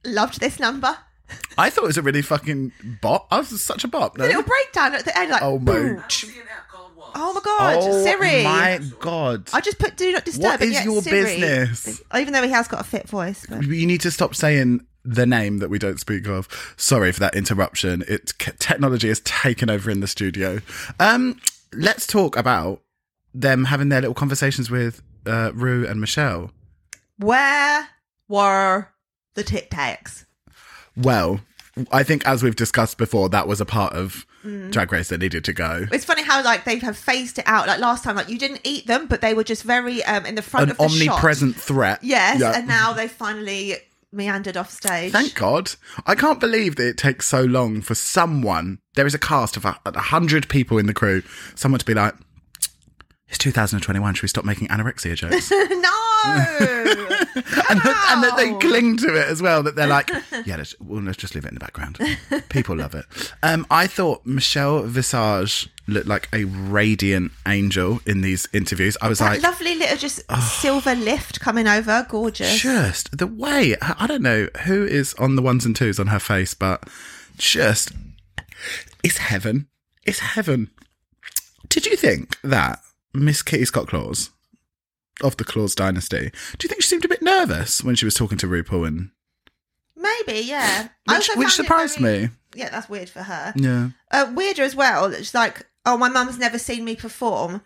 loved 0.03 0.39
this 0.39 0.60
number. 0.60 0.98
I 1.58 1.70
thought 1.70 1.84
it 1.84 1.88
was 1.88 1.98
a 1.98 2.02
really 2.02 2.22
fucking 2.22 2.72
bop. 3.02 3.28
I 3.32 3.38
was 3.40 3.62
such 3.62 3.84
a 3.84 3.88
bop. 3.88 4.18
No? 4.18 4.24
The 4.24 4.30
little 4.30 4.44
breakdown 4.44 4.96
at 4.96 5.06
the 5.06 5.18
end, 5.18 5.32
like 5.32 5.42
Oh 5.42 5.60
my-. 5.60 5.98
Oh 7.16 7.32
my 7.34 7.42
god, 7.44 7.78
Oh 7.80 8.04
Siri. 8.04 8.44
my 8.44 8.80
god. 9.00 9.48
I 9.54 9.62
just 9.62 9.78
put 9.78 9.96
do 9.98 10.12
not 10.12 10.25
disturb. 10.25 10.44
What 10.46 10.62
is 10.62 10.84
your 10.84 11.02
Siri- 11.02 11.40
business? 11.40 12.02
Even 12.16 12.34
though 12.34 12.42
he 12.42 12.50
has 12.50 12.68
got 12.68 12.82
a 12.82 12.84
fit 12.84 13.08
voice. 13.08 13.46
But. 13.48 13.63
You 13.63 13.86
need 13.86 14.02
to 14.02 14.10
stop 14.12 14.34
saying 14.36 14.86
the 15.06 15.25
name 15.28 15.60
that 15.60 15.70
we 15.70 15.78
don't 15.78 16.00
speak 16.00 16.28
of. 16.28 16.48
Sorry 16.75 17.12
for 17.12 17.20
that 17.20 17.36
interruption. 17.36 18.04
It 18.08 18.34
technology 18.58 19.10
has 19.10 19.20
taken 19.20 19.70
over 19.70 19.92
in 19.92 20.00
the 20.00 20.08
studio. 20.08 20.60
Um, 21.00 21.40
let's 21.72 22.08
talk 22.08 22.36
about 22.36 22.82
them 23.36 23.66
having 23.66 23.90
their 23.90 24.02
little 24.02 24.13
conversations 24.16 24.72
with 24.72 25.04
uh, 25.28 25.52
Rue 25.54 25.86
and 25.88 26.02
Michelle. 26.02 26.50
Where 27.20 27.90
were 28.28 28.88
the 29.36 29.44
Tic 29.44 29.70
Tacs? 29.70 30.25
Well, 30.95 31.41
I 31.91 32.03
think 32.03 32.25
as 32.27 32.43
we've 32.43 32.55
discussed 32.55 32.97
before, 32.97 33.29
that 33.29 33.47
was 33.47 33.59
a 33.62 33.65
part 33.65 33.93
of 33.93 34.25
Mm. 34.45 34.71
Drag 34.71 34.91
Race 34.91 35.07
that 35.07 35.19
needed 35.21 35.45
to 35.45 35.53
go. 35.53 35.85
It's 35.89 36.03
funny 36.03 36.21
how 36.21 36.43
like 36.43 36.65
they 36.65 36.77
have 36.79 36.97
phased 36.97 37.39
it 37.39 37.45
out. 37.47 37.65
Like 37.65 37.79
last 37.79 38.03
time, 38.03 38.17
like 38.17 38.27
you 38.27 38.38
didn't 38.38 38.59
eat 38.65 38.88
them, 38.88 39.07
but 39.07 39.21
they 39.21 39.33
were 39.33 39.45
just 39.45 39.63
very 39.63 40.03
um 40.03 40.25
in 40.25 40.35
the 40.35 40.41
front 40.41 40.65
An 40.65 40.71
of 40.71 40.77
the 40.79 40.89
shot. 40.89 41.12
omnipresent 41.13 41.55
threat. 41.55 42.00
Yes, 42.03 42.41
Yeah. 42.41 42.51
and 42.57 42.67
now 42.67 42.91
they 42.91 43.07
finally 43.07 43.77
meandered 44.12 44.57
off 44.57 44.69
stage. 44.69 45.13
Thank 45.13 45.33
God. 45.35 45.71
I 46.05 46.13
can't 46.15 46.41
believe 46.41 46.75
that 46.75 46.85
it 46.89 46.97
takes 46.97 47.25
so 47.25 47.41
long 47.41 47.79
for 47.81 47.95
someone, 47.95 48.79
there 48.95 49.07
is 49.07 49.13
a 49.13 49.17
cast 49.17 49.55
of 49.55 49.63
a, 49.63 49.79
a 49.85 49.97
hundred 49.97 50.50
people 50.50 50.77
in 50.77 50.88
the 50.88 50.93
crew, 50.93 51.23
someone 51.55 51.79
to 51.79 51.85
be 51.85 51.93
like, 51.93 52.13
it's 53.34 53.40
2021, 53.40 54.13
should 54.13 54.22
we 54.24 54.28
stop 54.28 54.46
making 54.46 54.68
anorexia 54.68 55.16
jokes? 55.16 55.50
no. 55.50 55.58
and, 57.70 57.82
that, 57.82 58.08
and 58.12 58.24
that 58.24 58.34
they 58.38 58.54
cling 58.68 58.96
to 58.98 59.16
it 59.16 59.28
as 59.28 59.42
well, 59.42 59.63
that 59.63 59.75
they're 59.75 59.88
like, 59.88 60.10
yeah, 60.46 60.56
let's, 60.58 60.80
well, 60.80 61.02
let's 61.02 61.18
just 61.18 61.34
leave 61.34 61.44
it 61.46 61.50
in 61.50 61.54
the 61.56 61.60
background. 61.60 61.98
People 62.50 62.75
love 62.78 62.94
it. 62.96 63.06
Um, 63.42 63.66
I 63.72 63.88
thought 63.88 64.25
Michelle 64.25 64.84
Visage 64.84 65.68
looked 65.88 66.08
like 66.08 66.30
a 66.32 66.46
radiant 66.46 67.32
angel 67.48 68.00
in 68.06 68.22
these 68.22 68.48
interviews. 68.54 68.96
I 69.02 69.10
was 69.10 69.20
That 69.20 69.32
like, 69.32 69.42
lovely 69.44 69.75
little 69.75 69.98
just 69.98 70.22
silver 70.62 70.96
lift 70.96 71.40
coming 71.40 71.68
over, 71.68 72.06
gorgeous. 72.10 72.60
just 72.60 73.18
the 73.18 73.28
way 73.28 73.75
I 73.82 74.06
don't 74.08 74.22
know 74.22 74.48
who 74.66 74.86
is 74.86 75.13
on 75.16 75.36
the 75.36 75.42
ones 75.42 75.66
and 75.66 75.75
twos 75.75 76.00
on 76.00 76.08
her 76.08 76.20
face, 76.20 76.54
but 76.54 76.88
just 77.38 77.92
it's 79.04 79.17
heaven. 79.17 79.67
It's 80.06 80.19
heaven. 80.19 80.69
Did 81.67 81.86
you 81.88 81.98
think 81.98 82.38
that 82.43 82.80
Miss 83.13 83.41
Kitty 83.41 83.65
Scott 83.65 83.88
Claus 83.88 84.32
of 85.21 85.38
the 85.38 85.43
Claus 85.43 85.76
dynasty? 85.76 86.32
Do 86.58 86.65
you 86.65 86.69
think 86.69 86.82
she 86.82 86.88
seemed 86.88 87.06
a 87.06 87.10
bit 87.10 87.21
nervous 87.21 87.84
when 87.84 87.95
she 87.95 88.06
was 88.06 88.15
talking 88.15 88.38
to 88.39 88.47
RuPaul 88.47 88.88
and 88.88 89.12
Maybe, 89.95 90.39
yeah. 90.41 90.89
Which, 91.08 91.30
which 91.36 91.52
surprised 91.54 91.97
very- 91.99 92.23
me? 92.23 92.30
Yeah, 92.56 92.69
that's 92.69 92.89
weird 92.89 93.10
for 93.10 93.23
her. 93.23 93.54
Yeah. 93.56 93.89
Uh, 94.12 94.32
weirder 94.36 94.63
as 94.63 94.76
well. 94.76 95.12
She's 95.13 95.34
like, 95.34 95.65
oh, 95.86 95.97
my 95.97 96.10
mum's 96.10 96.38
never 96.38 96.60
seen 96.60 96.84
me 96.86 96.95
perform 96.95 97.62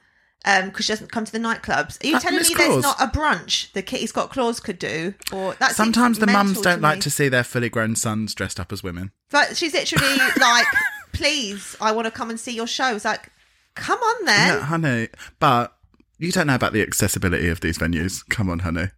because 0.46 0.86
she 0.86 0.92
doesn't 0.94 1.12
come 1.12 1.26
to 1.26 1.32
the 1.32 1.40
nightclubs. 1.40 2.02
Are 2.04 2.08
you 2.08 2.16
Uh, 2.16 2.20
telling 2.20 2.38
Miss 2.38 2.50
me 2.50 2.56
Claus. 2.56 2.68
there's 2.70 2.84
not 2.84 3.02
a 3.02 3.08
brunch 3.08 3.72
that 3.74 3.84
Kitty 3.86 4.08
Scott 4.08 4.30
Claus 4.30 4.60
could 4.62 4.80
do? 4.80 5.14
Or 5.34 5.56
that 5.56 5.76
Sometimes 5.76 6.20
the 6.20 6.28
mums 6.28 6.62
don't 6.62 6.82
like 6.82 7.02
to 7.02 7.10
see 7.10 7.28
their 7.28 7.44
fully 7.44 7.70
grown 7.70 7.96
sons 7.98 8.34
dressed 8.34 8.60
up 8.60 8.72
as 8.72 8.82
women. 8.84 9.12
But 9.30 9.58
she's 9.58 9.74
literally 9.74 10.18
like, 10.40 10.66
please, 11.12 11.76
I 11.82 11.92
want 11.92 12.06
to 12.06 12.12
come 12.12 12.30
and 12.30 12.40
see 12.40 12.54
your 12.54 12.68
show. 12.68 12.96
It's 12.96 13.04
like, 13.04 13.30
come 13.78 14.00
on 14.00 14.26
then. 14.26 14.48
Yeah, 14.48 14.60
honey. 14.62 15.08
But 15.40 15.74
you 16.20 16.32
don't 16.32 16.48
know 16.48 16.56
about 16.56 16.74
the 16.74 16.82
accessibility 16.82 17.48
of 17.50 17.62
these 17.62 17.78
venues. 17.78 18.28
Come 18.30 18.50
on, 18.50 18.60
honey. 18.60 18.90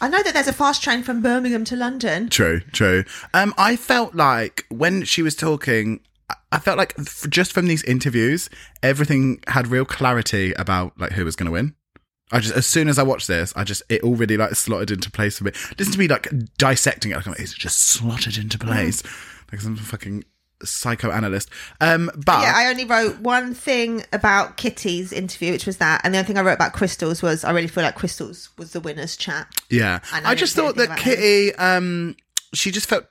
I 0.00 0.08
know 0.08 0.22
that 0.22 0.34
there's 0.34 0.48
a 0.48 0.52
fast 0.52 0.82
train 0.82 1.02
from 1.02 1.22
Birmingham 1.22 1.64
to 1.66 1.76
London. 1.76 2.28
True, 2.28 2.60
true. 2.72 3.04
Um, 3.32 3.54
I 3.56 3.76
felt 3.76 4.14
like 4.14 4.66
when 4.68 5.04
she 5.04 5.22
was 5.22 5.34
talking, 5.34 6.00
I- 6.52 6.58
felt 6.58 6.76
like 6.76 6.94
just 7.30 7.52
from 7.52 7.66
these 7.66 7.82
interviews, 7.84 8.50
everything 8.82 9.40
had 9.46 9.68
real 9.68 9.84
clarity 9.86 10.52
about 10.54 10.98
like 11.00 11.12
who 11.12 11.24
was 11.24 11.34
going 11.36 11.46
to 11.46 11.52
win. 11.52 11.74
I 12.32 12.40
just 12.40 12.56
as 12.56 12.66
soon 12.66 12.88
as 12.88 12.98
I 12.98 13.04
watched 13.04 13.28
this, 13.28 13.52
I 13.56 13.62
just 13.64 13.84
it 13.88 14.02
all 14.02 14.16
really 14.16 14.36
like 14.36 14.54
slotted 14.56 14.90
into 14.90 15.10
place 15.10 15.38
for 15.38 15.44
me. 15.44 15.52
Listen 15.78 15.92
to 15.94 15.98
me 15.98 16.08
like 16.08 16.28
dissecting 16.58 17.12
it. 17.12 17.24
Like, 17.26 17.38
it's 17.38 17.54
just 17.54 17.78
slotted 17.78 18.36
into 18.36 18.58
place, 18.58 19.02
like 19.52 19.60
some 19.60 19.76
fucking 19.76 20.24
psychoanalyst. 20.62 21.50
Um, 21.80 22.10
but 22.16 22.42
Yeah, 22.42 22.52
I 22.54 22.66
only 22.68 22.84
wrote 22.84 23.18
one 23.20 23.54
thing 23.54 24.04
about 24.12 24.56
Kitty's 24.56 25.12
interview, 25.12 25.52
which 25.52 25.66
was 25.66 25.76
that, 25.78 26.00
and 26.04 26.14
the 26.14 26.18
only 26.18 26.26
thing 26.26 26.38
I 26.38 26.42
wrote 26.42 26.54
about 26.54 26.72
Krystal's 26.74 27.22
was 27.22 27.44
I 27.44 27.50
really 27.52 27.68
feel 27.68 27.84
like 27.84 27.96
Krystal's 27.96 28.50
was 28.58 28.72
the 28.72 28.80
winner's 28.80 29.16
chat. 29.16 29.48
Yeah, 29.70 30.00
And 30.12 30.26
I 30.26 30.30
I, 30.30 30.34
just 30.34 30.54
thought 30.56 30.76
that. 30.76 30.98
Kitty, 30.98 31.54
um, 31.56 32.16
she 32.54 32.70
just 32.70 32.88
felt. 32.88 33.04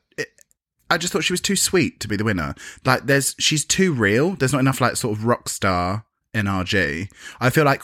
I 0.90 0.98
just 1.00 1.12
thought 1.12 1.24
she 1.24 1.34
was 1.34 1.42
too 1.42 1.56
sweet 1.56 2.00
to 2.02 2.08
be 2.08 2.16
the 2.16 2.24
winner. 2.24 2.54
Like, 2.86 3.08
there's 3.08 3.36
she's 3.40 3.66
too 3.66 3.92
real. 3.92 4.36
There's 4.36 4.54
not 4.54 4.60
enough 4.60 4.80
like 4.80 4.96
sort 4.96 5.18
of 5.18 5.26
rock 5.26 5.50
star 5.50 6.06
NRG. 6.36 7.10
I 7.40 7.50
feel 7.50 7.66
like 7.66 7.82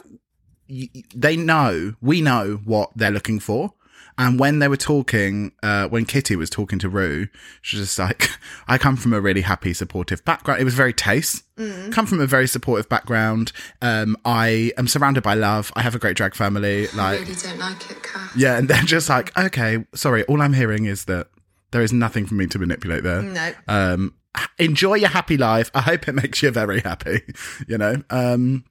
y- 0.70 0.88
y- 0.94 1.04
they 1.16 1.36
know, 1.36 1.96
we 2.00 2.22
know 2.22 2.62
what 2.64 2.92
they're 2.96 3.10
looking 3.12 3.40
for. 3.40 3.74
And 4.22 4.40
when 4.40 4.60
they 4.60 4.68
were 4.68 4.78
talking, 4.78 5.52
uh, 5.64 5.88
when 5.88 6.06
Kitty 6.06 6.36
was 6.36 6.50
talking 6.50 6.78
to 6.80 6.90
Rue, 6.90 7.28
she 7.64 7.78
was 7.78 7.88
just 7.88 7.98
like, 8.00 8.30
I 8.68 8.78
come 8.78 8.96
from 8.96 9.14
a 9.14 9.20
really 9.20 9.42
happy, 9.42 9.74
supportive 9.74 10.24
background. 10.24 10.62
It 10.62 10.64
was 10.64 10.76
very 10.76 10.94
taste. 10.94 11.44
Come 11.92 12.06
from 12.08 12.20
a 12.20 12.26
very 12.28 12.48
supportive 12.48 12.88
background. 12.90 13.52
Um, 13.82 14.16
I 14.26 14.72
am 14.78 14.88
surrounded 14.88 15.22
by 15.24 15.34
love. 15.36 15.72
I 15.76 15.82
have 15.82 15.94
a 15.96 16.00
great 16.00 16.16
drag 16.18 16.34
family. 16.36 16.88
I 16.90 16.96
Like, 16.96 17.20
really 17.22 17.36
don't 17.36 17.60
like 17.60 17.90
it, 17.92 18.02
Kat. 18.04 18.30
yeah, 18.36 18.58
and 18.58 18.68
they're 18.68 18.82
just 18.84 19.10
like, 19.10 19.36
okay, 19.38 19.86
sorry, 19.94 20.24
all 20.26 20.42
I'm 20.42 20.54
hearing 20.54 20.86
is 20.86 21.06
that 21.06 21.28
there 21.72 21.82
is 21.82 21.92
nothing 21.94 22.26
for 22.26 22.34
me 22.36 22.48
to 22.48 22.60
manipulate 22.60 23.04
there. 23.04 23.22
No. 23.22 23.52
Um, 23.68 24.16
enjoy 24.60 24.96
your 24.96 25.10
happy 25.10 25.38
life. 25.38 25.70
I 25.76 25.82
hope 25.82 26.08
it 26.08 26.14
makes 26.14 26.42
you 26.44 26.50
very 26.52 26.80
happy, 26.82 27.22
you 27.68 27.78
know? 27.78 28.04
Um, 28.10 28.66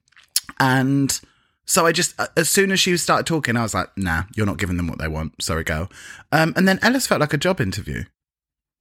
and 0.58 1.20
so 1.70 1.86
I 1.86 1.92
just, 1.92 2.20
as 2.36 2.48
soon 2.48 2.72
as 2.72 2.80
she 2.80 2.96
started 2.96 3.26
talking, 3.26 3.56
I 3.56 3.62
was 3.62 3.74
like, 3.74 3.96
nah, 3.96 4.24
you're 4.34 4.44
not 4.44 4.58
giving 4.58 4.76
them 4.76 4.88
what 4.88 4.98
they 4.98 5.06
want. 5.06 5.40
Sorry, 5.40 5.62
girl. 5.62 5.88
Um, 6.32 6.52
and 6.56 6.66
then 6.66 6.80
Ellis 6.82 7.06
felt 7.06 7.20
like 7.20 7.32
a 7.32 7.38
job 7.38 7.60
interview. 7.60 8.06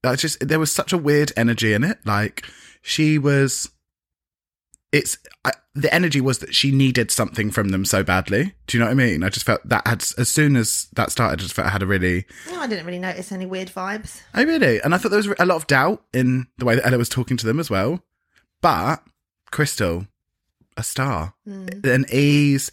I 0.04 0.15
just, 0.15 0.39
there 0.39 0.58
was 0.58 0.71
such 0.71 0.91
a 0.91 0.97
weird 0.97 1.32
energy 1.38 1.73
in 1.73 1.84
it. 1.84 1.99
Like, 2.04 2.47
she 2.82 3.19
was, 3.19 3.69
it's, 4.91 5.19
I, 5.45 5.52
the 5.75 5.93
energy 5.93 6.19
was 6.19 6.39
that 6.39 6.56
she 6.56 6.71
needed 6.71 7.12
something 7.12 7.52
from 7.52 7.69
them 7.69 7.86
so 7.86 8.04
badly. 8.04 8.56
Do 8.65 8.75
you 8.75 8.80
know 8.80 8.88
what 8.88 8.93
I 8.93 8.95
mean? 8.95 9.23
I 9.23 9.30
just 9.30 9.45
felt 9.45 9.62
that 9.69 9.86
had, 9.86 10.04
as 10.17 10.28
soon 10.28 10.56
as 10.56 10.88
that 10.93 11.12
started, 11.12 11.34
I 11.34 11.43
just 11.43 11.54
felt 11.54 11.67
I 11.67 11.71
had 11.71 11.84
a 11.84 11.86
really, 11.86 12.25
No, 12.49 12.60
I 12.60 12.65
didn't 12.65 12.88
really 12.88 12.97
notice 12.97 13.32
any 13.32 13.45
weird 13.45 13.67
vibes. 13.67 14.23
I 14.34 14.41
really, 14.41 14.82
and 14.82 14.95
I 14.95 14.97
thought 14.97 15.10
there 15.10 15.17
was 15.17 15.32
a 15.38 15.45
lot 15.45 15.58
of 15.58 15.67
doubt 15.67 16.04
in 16.12 16.47
the 16.58 16.65
way 16.65 16.73
that 16.73 16.88
Ella 16.88 16.97
was 16.97 17.08
talking 17.08 17.38
to 17.38 17.45
them 17.45 17.60
as 17.60 17.69
well. 17.69 18.04
But 18.63 19.04
Krystal, 19.52 20.08
a 20.79 20.83
star, 20.83 21.33
an 21.45 22.05
ease. 22.11 22.71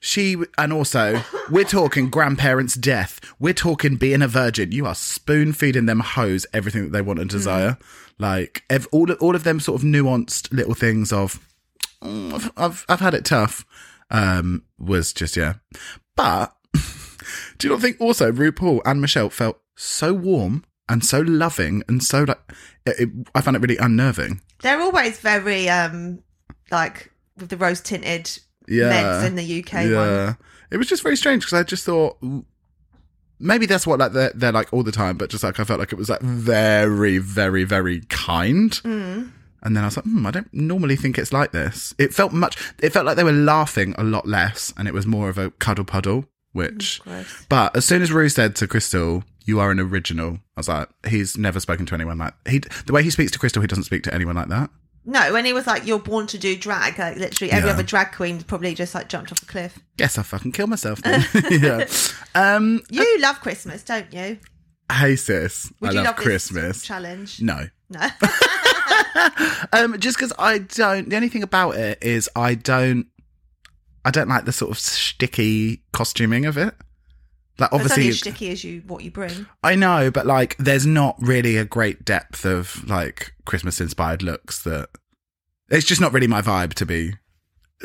She 0.00 0.36
and 0.58 0.72
also 0.72 1.22
we're 1.50 1.64
talking 1.64 2.10
grandparents' 2.10 2.74
death. 2.74 3.20
We're 3.38 3.54
talking 3.54 3.96
being 3.96 4.22
a 4.22 4.28
virgin. 4.28 4.72
You 4.72 4.86
are 4.86 4.94
spoon 4.94 5.52
feeding 5.52 5.86
them 5.86 6.00
hoes 6.00 6.46
everything 6.52 6.84
that 6.84 6.92
they 6.92 7.02
want 7.02 7.18
and 7.18 7.30
desire. 7.30 7.78
Like 8.18 8.62
ev- 8.70 8.88
all 8.92 9.10
of, 9.10 9.18
all 9.20 9.34
of 9.34 9.44
them 9.44 9.60
sort 9.60 9.80
of 9.80 9.86
nuanced 9.86 10.52
little 10.52 10.74
things 10.74 11.12
of 11.12 11.38
"Mm, 12.02 12.32
I've, 12.32 12.52
I've 12.56 12.86
I've 12.88 13.00
had 13.00 13.14
it 13.14 13.24
tough. 13.24 13.64
Um, 14.10 14.62
was 14.78 15.12
just 15.12 15.36
yeah, 15.36 15.54
but 16.14 16.54
do 17.58 17.66
you 17.66 17.74
not 17.74 17.80
think 17.82 18.00
also 18.00 18.30
RuPaul 18.30 18.80
and 18.84 19.00
Michelle 19.00 19.30
felt 19.30 19.60
so 19.76 20.14
warm 20.14 20.64
and 20.88 21.04
so 21.04 21.20
loving 21.20 21.82
and 21.88 22.02
so 22.02 22.22
like 22.22 22.38
it, 22.86 23.00
it, 23.00 23.08
I 23.34 23.40
found 23.40 23.56
it 23.56 23.62
really 23.62 23.76
unnerving. 23.76 24.40
They're 24.62 24.80
always 24.80 25.18
very 25.18 25.68
um 25.68 26.22
like 26.70 27.10
with 27.36 27.48
the 27.48 27.56
rose 27.56 27.80
tinted 27.80 28.38
Yeah, 28.68 29.24
in 29.24 29.36
the 29.36 29.60
UK 29.60 29.72
yeah. 29.88 30.24
one. 30.26 30.36
It 30.70 30.78
was 30.78 30.88
just 30.88 31.02
very 31.02 31.16
strange 31.16 31.44
because 31.44 31.58
I 31.58 31.62
just 31.62 31.84
thought, 31.84 32.18
maybe 33.38 33.66
that's 33.66 33.86
what 33.86 33.98
like 33.98 34.12
they're, 34.12 34.32
they're 34.34 34.52
like 34.52 34.72
all 34.72 34.82
the 34.82 34.92
time, 34.92 35.16
but 35.16 35.30
just 35.30 35.44
like 35.44 35.60
I 35.60 35.64
felt 35.64 35.78
like 35.80 35.92
it 35.92 35.98
was 35.98 36.08
like 36.08 36.20
very, 36.20 37.18
very, 37.18 37.64
very 37.64 38.00
kind. 38.08 38.70
Mm. 38.72 39.30
And 39.62 39.76
then 39.76 39.82
I 39.82 39.86
was 39.86 39.96
like, 39.96 40.04
hmm, 40.04 40.26
I 40.26 40.30
don't 40.30 40.52
normally 40.52 40.96
think 40.96 41.18
it's 41.18 41.32
like 41.32 41.52
this. 41.52 41.94
It 41.98 42.14
felt 42.14 42.32
much. 42.32 42.56
It 42.80 42.92
felt 42.92 43.06
like 43.06 43.16
they 43.16 43.24
were 43.24 43.32
laughing 43.32 43.94
a 43.98 44.04
lot 44.04 44.26
less, 44.26 44.72
and 44.76 44.86
it 44.86 44.94
was 44.94 45.06
more 45.06 45.28
of 45.28 45.38
a 45.38 45.50
cuddle 45.50 45.84
puddle. 45.84 46.26
Which, 46.52 47.02
gross. 47.02 47.44
but 47.50 47.76
as 47.76 47.84
soon 47.84 48.00
as 48.00 48.10
Rue 48.10 48.28
said 48.30 48.54
to 48.56 48.66
Krystal, 48.66 49.24
"You 49.44 49.60
are 49.60 49.70
an 49.70 49.80
original," 49.80 50.34
I 50.56 50.60
was 50.60 50.68
like, 50.68 50.88
he's 51.06 51.36
never 51.36 51.58
spoken 51.60 51.84
to 51.86 51.94
anyone 51.94 52.16
like 52.18 52.34
he. 52.48 52.60
The 52.86 52.92
way 52.92 53.02
he 53.02 53.10
speaks 53.10 53.30
to 53.32 53.38
Krystal, 53.38 53.60
he 53.60 53.66
doesn't 53.66 53.84
speak 53.84 54.04
to 54.04 54.14
anyone 54.14 54.36
like 54.36 54.48
that. 54.48 54.70
No, 55.08 55.32
when 55.32 55.44
he 55.44 55.52
was 55.52 55.66
like, 55.66 55.86
"You're 55.86 56.00
born 56.00 56.26
to 56.26 56.38
do 56.38 56.56
drag," 56.56 56.98
like 56.98 57.16
literally 57.16 57.52
every 57.52 57.68
Yeah. 57.68 57.74
other 57.74 57.82
drag 57.84 58.12
queen 58.12 58.42
probably 58.42 58.74
just 58.74 58.94
like 58.94 59.08
jumped 59.08 59.30
off 59.30 59.40
a 59.42 59.46
cliff. 59.46 59.78
Guess 59.96 60.18
I 60.18 60.22
fucking 60.22 60.50
kill 60.52 60.66
myself. 60.66 61.00
Then. 61.02 61.24
yeah. 61.50 61.86
Um. 62.34 62.82
You 62.90 63.20
love 63.20 63.40
Christmas, 63.40 63.82
don't 63.84 64.12
you? 64.12 64.38
Hey 64.92 65.16
sis, 65.16 65.72
Would 65.80 65.90
I 65.90 65.92
you 65.92 65.96
love, 65.98 66.06
love 66.06 66.16
Christmas. 66.16 66.82
challenge? 66.82 67.40
No. 67.40 67.68
No. 67.90 68.06
Um, 69.72 69.98
just 69.98 70.16
because 70.16 70.32
I 70.38 70.58
don't. 70.58 71.08
The 71.08 71.16
only 71.16 71.28
thing 71.28 71.42
about 71.42 71.76
it 71.76 71.98
is 72.02 72.28
I 72.36 72.54
don't. 72.54 73.06
I 74.04 74.10
don't 74.10 74.28
like 74.28 74.44
the 74.44 74.52
sort 74.52 74.70
of 74.70 74.78
sticky 74.78 75.82
costuming 75.92 76.46
of 76.46 76.56
it. 76.56 76.74
Like 77.58 77.72
obviously, 77.72 78.08
as 78.08 78.18
sticky 78.18 78.50
as 78.50 78.64
you 78.64 78.82
what 78.86 79.02
you 79.02 79.10
bring. 79.10 79.46
I 79.62 79.74
know, 79.76 80.10
but 80.10 80.26
like, 80.26 80.56
there's 80.58 80.84
not 80.86 81.16
really 81.18 81.56
a 81.56 81.64
great 81.64 82.04
depth 82.04 82.44
of 82.44 82.86
like 82.88 83.32
Christmas 83.46 83.80
inspired 83.80 84.22
looks. 84.22 84.62
That 84.62 84.90
it's 85.70 85.86
just 85.86 86.00
not 86.00 86.12
really 86.12 86.26
my 86.26 86.42
vibe 86.42 86.74
to 86.74 86.86
be 86.86 87.14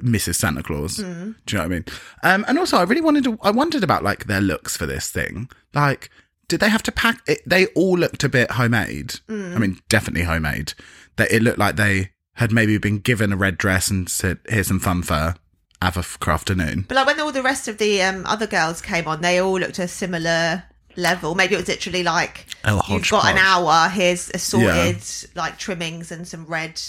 Mrs. 0.02 0.36
Santa 0.36 0.62
Claus. 0.64 0.98
Do 0.98 1.04
you 1.04 1.36
know 1.54 1.60
what 1.60 1.66
I 1.66 1.68
mean? 1.68 1.86
Um, 2.24 2.46
and 2.48 2.60
also, 2.60 2.78
I 2.78 2.84
really 2.84 3.02
wanted 3.02 3.24
to. 3.26 3.38
I 3.42 3.52
wondered 3.52 3.84
about 3.84 4.04
like 4.04 4.26
their 4.26 4.42
looks 4.42 4.76
for 4.76 4.86
this 4.86 5.10
thing. 5.10 5.50
Like, 5.74 6.10
did 6.50 6.60
they 6.60 6.70
have 6.70 6.84
to 6.84 6.92
pack? 6.92 7.22
It, 7.28 7.40
they 7.46 7.68
all 7.68 7.98
looked 7.98 8.24
a 8.26 8.30
bit 8.30 8.52
homemade. 8.52 9.16
I 9.56 9.58
mean, 9.58 9.80
definitely 9.88 10.24
homemade. 10.24 10.74
That 11.16 11.32
it 11.32 11.42
looked 11.42 11.60
like 11.60 11.78
they 11.78 12.12
had 12.36 12.52
maybe 12.52 12.78
been 12.78 13.00
given 13.00 13.32
a 13.32 13.38
red 13.38 13.58
dress 13.58 13.90
and 13.90 14.10
said, 14.10 14.40
"Here's 14.50 14.68
some 14.68 14.80
fun 14.80 15.04
fur. 15.04 15.36
Have 15.82 15.98
a 15.98 16.00
f- 16.00 16.18
afternoon." 16.28 16.86
But 16.88 16.96
like 16.96 17.08
when 17.08 17.20
all 17.20 17.32
the 17.32 17.44
rest 17.44 17.68
of 17.68 17.78
the 17.78 18.02
um, 18.02 18.26
other 18.26 18.48
girls 18.48 18.82
came 18.82 19.08
on, 19.08 19.22
they 19.22 19.40
all 19.40 19.60
looked 19.60 19.80
a 19.80 19.88
similar 19.88 20.64
level. 20.96 21.36
Maybe 21.36 21.56
it 21.56 21.58
was 21.58 21.68
literally 21.68 22.04
like 22.04 22.46
Oh, 22.66 22.82
you've 22.90 23.10
got 23.10 23.26
an 23.32 23.38
hour. 23.38 23.90
Here's 23.90 24.30
assorted 24.34 25.02
like 25.36 25.58
trimmings 25.58 26.12
and 26.12 26.28
some 26.28 26.46
red 26.46 26.82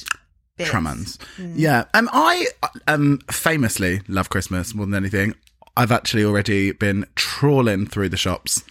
bits. 0.57 0.70
Trummans. 0.70 1.18
Yeah. 1.38 1.85
Um, 1.94 2.11
I 2.12 2.46
um 2.88 3.20
famously 3.31 4.00
love 4.09 4.28
Christmas 4.28 4.74
more 4.74 4.87
than 4.87 4.94
anything. 4.94 5.35
I've 5.76 5.92
actually 5.92 6.24
already 6.24 6.72
been 6.72 7.07
trawling 7.14 7.87
through 7.87 8.11
the 8.11 8.18
shops, 8.18 8.62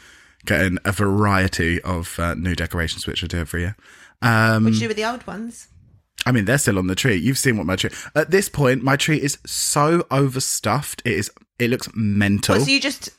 getting 0.45 0.77
a 0.85 0.91
variety 0.91 1.81
of 1.81 2.19
uh, 2.19 2.35
new 2.35 2.55
decorations, 2.55 3.07
which 3.07 3.23
I 3.23 3.27
do 3.27 3.39
every 3.39 3.61
year. 3.61 3.75
Um, 4.21 4.67
you 4.67 4.79
do 4.79 4.87
with 4.87 4.97
the 4.97 5.05
old 5.05 5.25
ones? 5.25 5.67
I 6.25 6.31
mean, 6.31 6.45
they're 6.45 6.57
still 6.57 6.77
on 6.77 6.87
the 6.87 6.95
tree. 6.95 7.15
You've 7.15 7.37
seen 7.37 7.57
what 7.57 7.65
my 7.65 7.75
tree. 7.75 7.89
At 8.15 8.31
this 8.31 8.47
point, 8.47 8.83
my 8.83 8.95
tree 8.95 9.17
is 9.17 9.39
so 9.45 10.05
overstuffed. 10.11 11.01
It 11.05 11.13
is. 11.13 11.31
It 11.57 11.69
looks 11.69 11.89
mental. 11.95 12.55
What, 12.55 12.65
so 12.65 12.71
you 12.71 12.79
just 12.79 13.09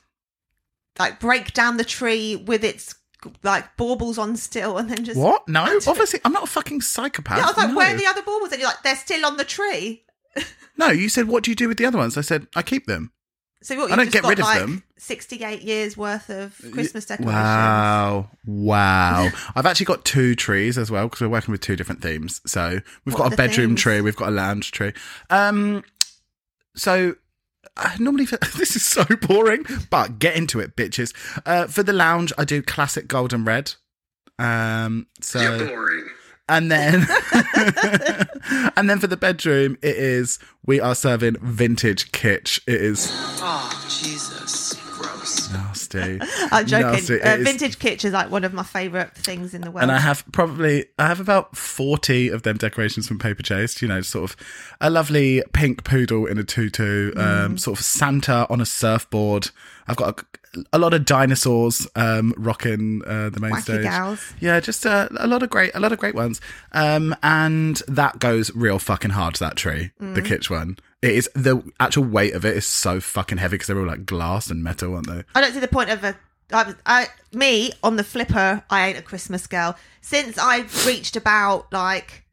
like 0.99 1.21
break 1.21 1.53
down 1.53 1.77
the 1.77 1.85
tree 1.85 2.37
with 2.37 2.65
its 2.65 2.95
like 3.43 3.77
baubles 3.77 4.19
on 4.19 4.37
still, 4.37 4.79
and 4.79 4.89
then 4.89 5.05
just 5.05 5.19
what? 5.19 5.47
No, 5.49 5.63
obviously, 5.87 6.21
I'm 6.25 6.33
not 6.33 6.45
a 6.45 6.49
fucking 6.49 6.81
psychopath. 6.81 7.39
Yeah, 7.39 7.45
I 7.45 7.49
was 7.49 7.57
like, 7.57 7.71
no. 7.71 7.77
where 7.77 7.95
are 7.95 7.99
the 7.99 8.07
other 8.07 8.23
baubles? 8.23 8.53
And 8.53 8.61
you're 8.61 8.69
like, 8.69 8.83
they're 8.83 8.97
still 8.97 9.25
on 9.27 9.37
the 9.37 9.45
tree. 9.45 10.05
no, 10.77 10.89
you 10.89 11.09
said, 11.09 11.29
what 11.29 11.45
do 11.45 11.51
you 11.51 11.55
do 11.57 11.69
with 11.69 11.79
the 11.79 11.87
other 11.87 11.99
ones? 11.99 12.17
I 12.17 12.23
said, 12.23 12.47
I 12.55 12.63
keep 12.63 12.87
them. 12.87 13.13
So 13.63 13.77
what? 13.77 13.85
I 13.85 13.89
You've 13.89 13.97
don't 13.97 14.05
just 14.07 14.13
get 14.13 14.23
got, 14.23 14.29
rid 14.29 14.39
of 14.41 14.45
like, 14.45 14.59
them. 14.61 14.83
Sixty-eight 14.99 15.63
years 15.63 15.97
worth 15.97 16.29
of 16.31 16.57
Christmas 16.73 17.07
decorations. 17.07 17.35
Wow. 17.35 18.31
Wow. 18.45 19.29
I've 19.55 19.67
actually 19.67 19.87
got 19.87 20.05
two 20.05 20.35
trees 20.35 20.77
as 20.79 20.91
well 20.91 21.07
because 21.07 21.21
we're 21.21 21.29
working 21.29 21.53
with 21.53 21.61
two 21.61 21.77
different 21.77 22.03
themes. 22.03 22.41
So 22.47 22.81
we've 23.05 23.15
What 23.15 23.19
got 23.23 23.33
a 23.33 23.37
bedroom 23.37 23.71
themes? 23.71 23.81
tree, 23.81 24.01
we've 24.01 24.17
got 24.17 24.29
a 24.29 24.33
lounge 24.33 24.73
tree. 24.73 24.93
Um, 25.31 25.85
so 26.75 27.15
I 27.77 27.97
normally, 27.99 28.27
for, 28.27 28.37
this 28.57 28.77
is 28.77 28.85
so 28.85 29.05
boring, 29.23 29.65
but 29.91 30.19
get 30.19 30.37
into 30.37 30.61
it, 30.61 30.77
bitches. 30.77 31.15
Uh, 31.47 31.67
for 31.67 31.83
the 31.83 31.93
lounge, 31.93 32.33
I 32.37 32.45
do 32.45 32.63
classic 32.63 33.09
gold 33.09 33.33
and 33.33 33.47
red. 33.47 33.75
Um, 34.39 35.07
so 35.21 35.41
You're 35.41 35.69
boring. 35.69 36.09
And 36.49 36.71
then 36.71 37.07
and 38.77 38.89
then 38.91 38.99
for 38.99 39.07
the 39.07 39.17
bedroom, 39.17 39.77
it 39.83 39.97
is 39.97 40.39
we 40.67 40.81
are 40.81 40.95
serving 40.95 41.37
vintage 41.41 42.13
kitsch. 42.13 42.61
It 42.67 42.81
is 42.81 43.09
Oh, 43.41 43.87
Jesus. 43.89 44.75
Gross. 44.99 45.51
nasty. 45.53 46.19
I'm 46.53 46.67
joking. 46.67 47.21
Uh, 47.23 47.37
vintage 47.41 47.79
kitsch 47.79 48.05
is 48.05 48.13
like 48.13 48.31
one 48.31 48.45
of 48.45 48.53
my 48.53 48.63
favourite 48.63 49.15
things 49.17 49.53
in 49.55 49.63
the 49.63 49.71
world. 49.71 49.83
And 49.83 49.93
I 49.93 49.99
have 49.99 50.25
probably 50.33 50.87
I 50.99 51.07
have 51.07 51.21
about 51.21 51.57
forty 51.57 52.29
of 52.29 52.43
them 52.43 52.57
decorations 52.57 53.09
from 53.09 53.19
Paper 53.19 53.43
Chase. 53.43 53.81
You 53.83 53.89
know, 53.89 54.01
sort 54.01 54.31
of 54.31 54.37
a 54.81 54.91
lovely 54.91 55.43
pink 55.53 55.85
poodle 55.85 56.27
in 56.27 56.39
a 56.39 56.45
tutu, 56.45 57.13
Mm. 57.13 57.19
um, 57.47 57.59
sort 57.59 57.79
of 57.79 57.85
Santa 57.85 58.47
on 58.51 58.61
a 58.61 58.67
surfboard. 58.67 59.51
I've 59.89 59.97
got 59.97 60.21
a, 60.21 60.25
a 60.73 60.79
lot 60.79 60.93
of 60.95 61.05
dinosaurs 61.05 61.87
um, 61.97 62.35
rocking 62.37 63.03
uh, 63.07 63.31
the 63.31 63.41
main 63.41 63.53
Wacky 63.53 63.63
stage. 63.63 63.83
gals. 63.85 64.35
Yeah, 64.41 64.61
just 64.61 64.85
uh, 64.85 65.09
a 65.17 65.27
lot 65.27 65.43
of 65.43 65.51
great, 65.51 65.71
a 65.75 65.81
lot 65.81 65.93
of 65.93 65.99
great 65.99 66.15
ones. 66.15 66.41
Um, 66.73 67.15
and 67.23 67.81
that 67.89 68.19
goes 68.19 68.55
real 68.55 68.79
fucking 68.79 69.11
hard. 69.13 69.35
To 69.35 69.41
that 69.41 69.57
tree, 69.57 69.91
Mm. 70.01 70.15
the 70.15 70.23
kitsch 70.23 70.51
one. 70.51 70.79
It 71.01 71.13
is 71.15 71.31
the 71.35 71.63
actual 71.81 72.05
weight 72.05 72.35
of 72.35 72.45
it 72.45 72.57
is 72.57 72.67
so 72.67 73.01
fucking 73.01 73.39
heavy 73.39 73.55
because 73.55 73.67
they're 73.67 73.79
all 73.81 73.87
like 73.87 74.07
glass 74.07 74.51
and 74.51 74.63
metal, 74.63 74.95
aren't 74.95 75.09
they? 75.09 75.25
I 75.35 75.41
don't 75.41 75.53
see 75.53 75.61
the 75.61 75.69
point 75.69 75.91
of 75.91 76.05
a. 76.05 76.17
I, 76.53 76.75
I, 76.85 77.07
me 77.33 77.73
on 77.83 77.97
the 77.97 78.05
flipper, 78.05 78.63
I 78.69 78.89
ain't 78.89 78.99
a 78.99 79.03
Christmas 79.03 79.47
girl. 79.47 79.75
Since 80.03 80.37
I 80.39 80.67
reached 80.87 81.17
about 81.17 81.73
like 81.73 82.25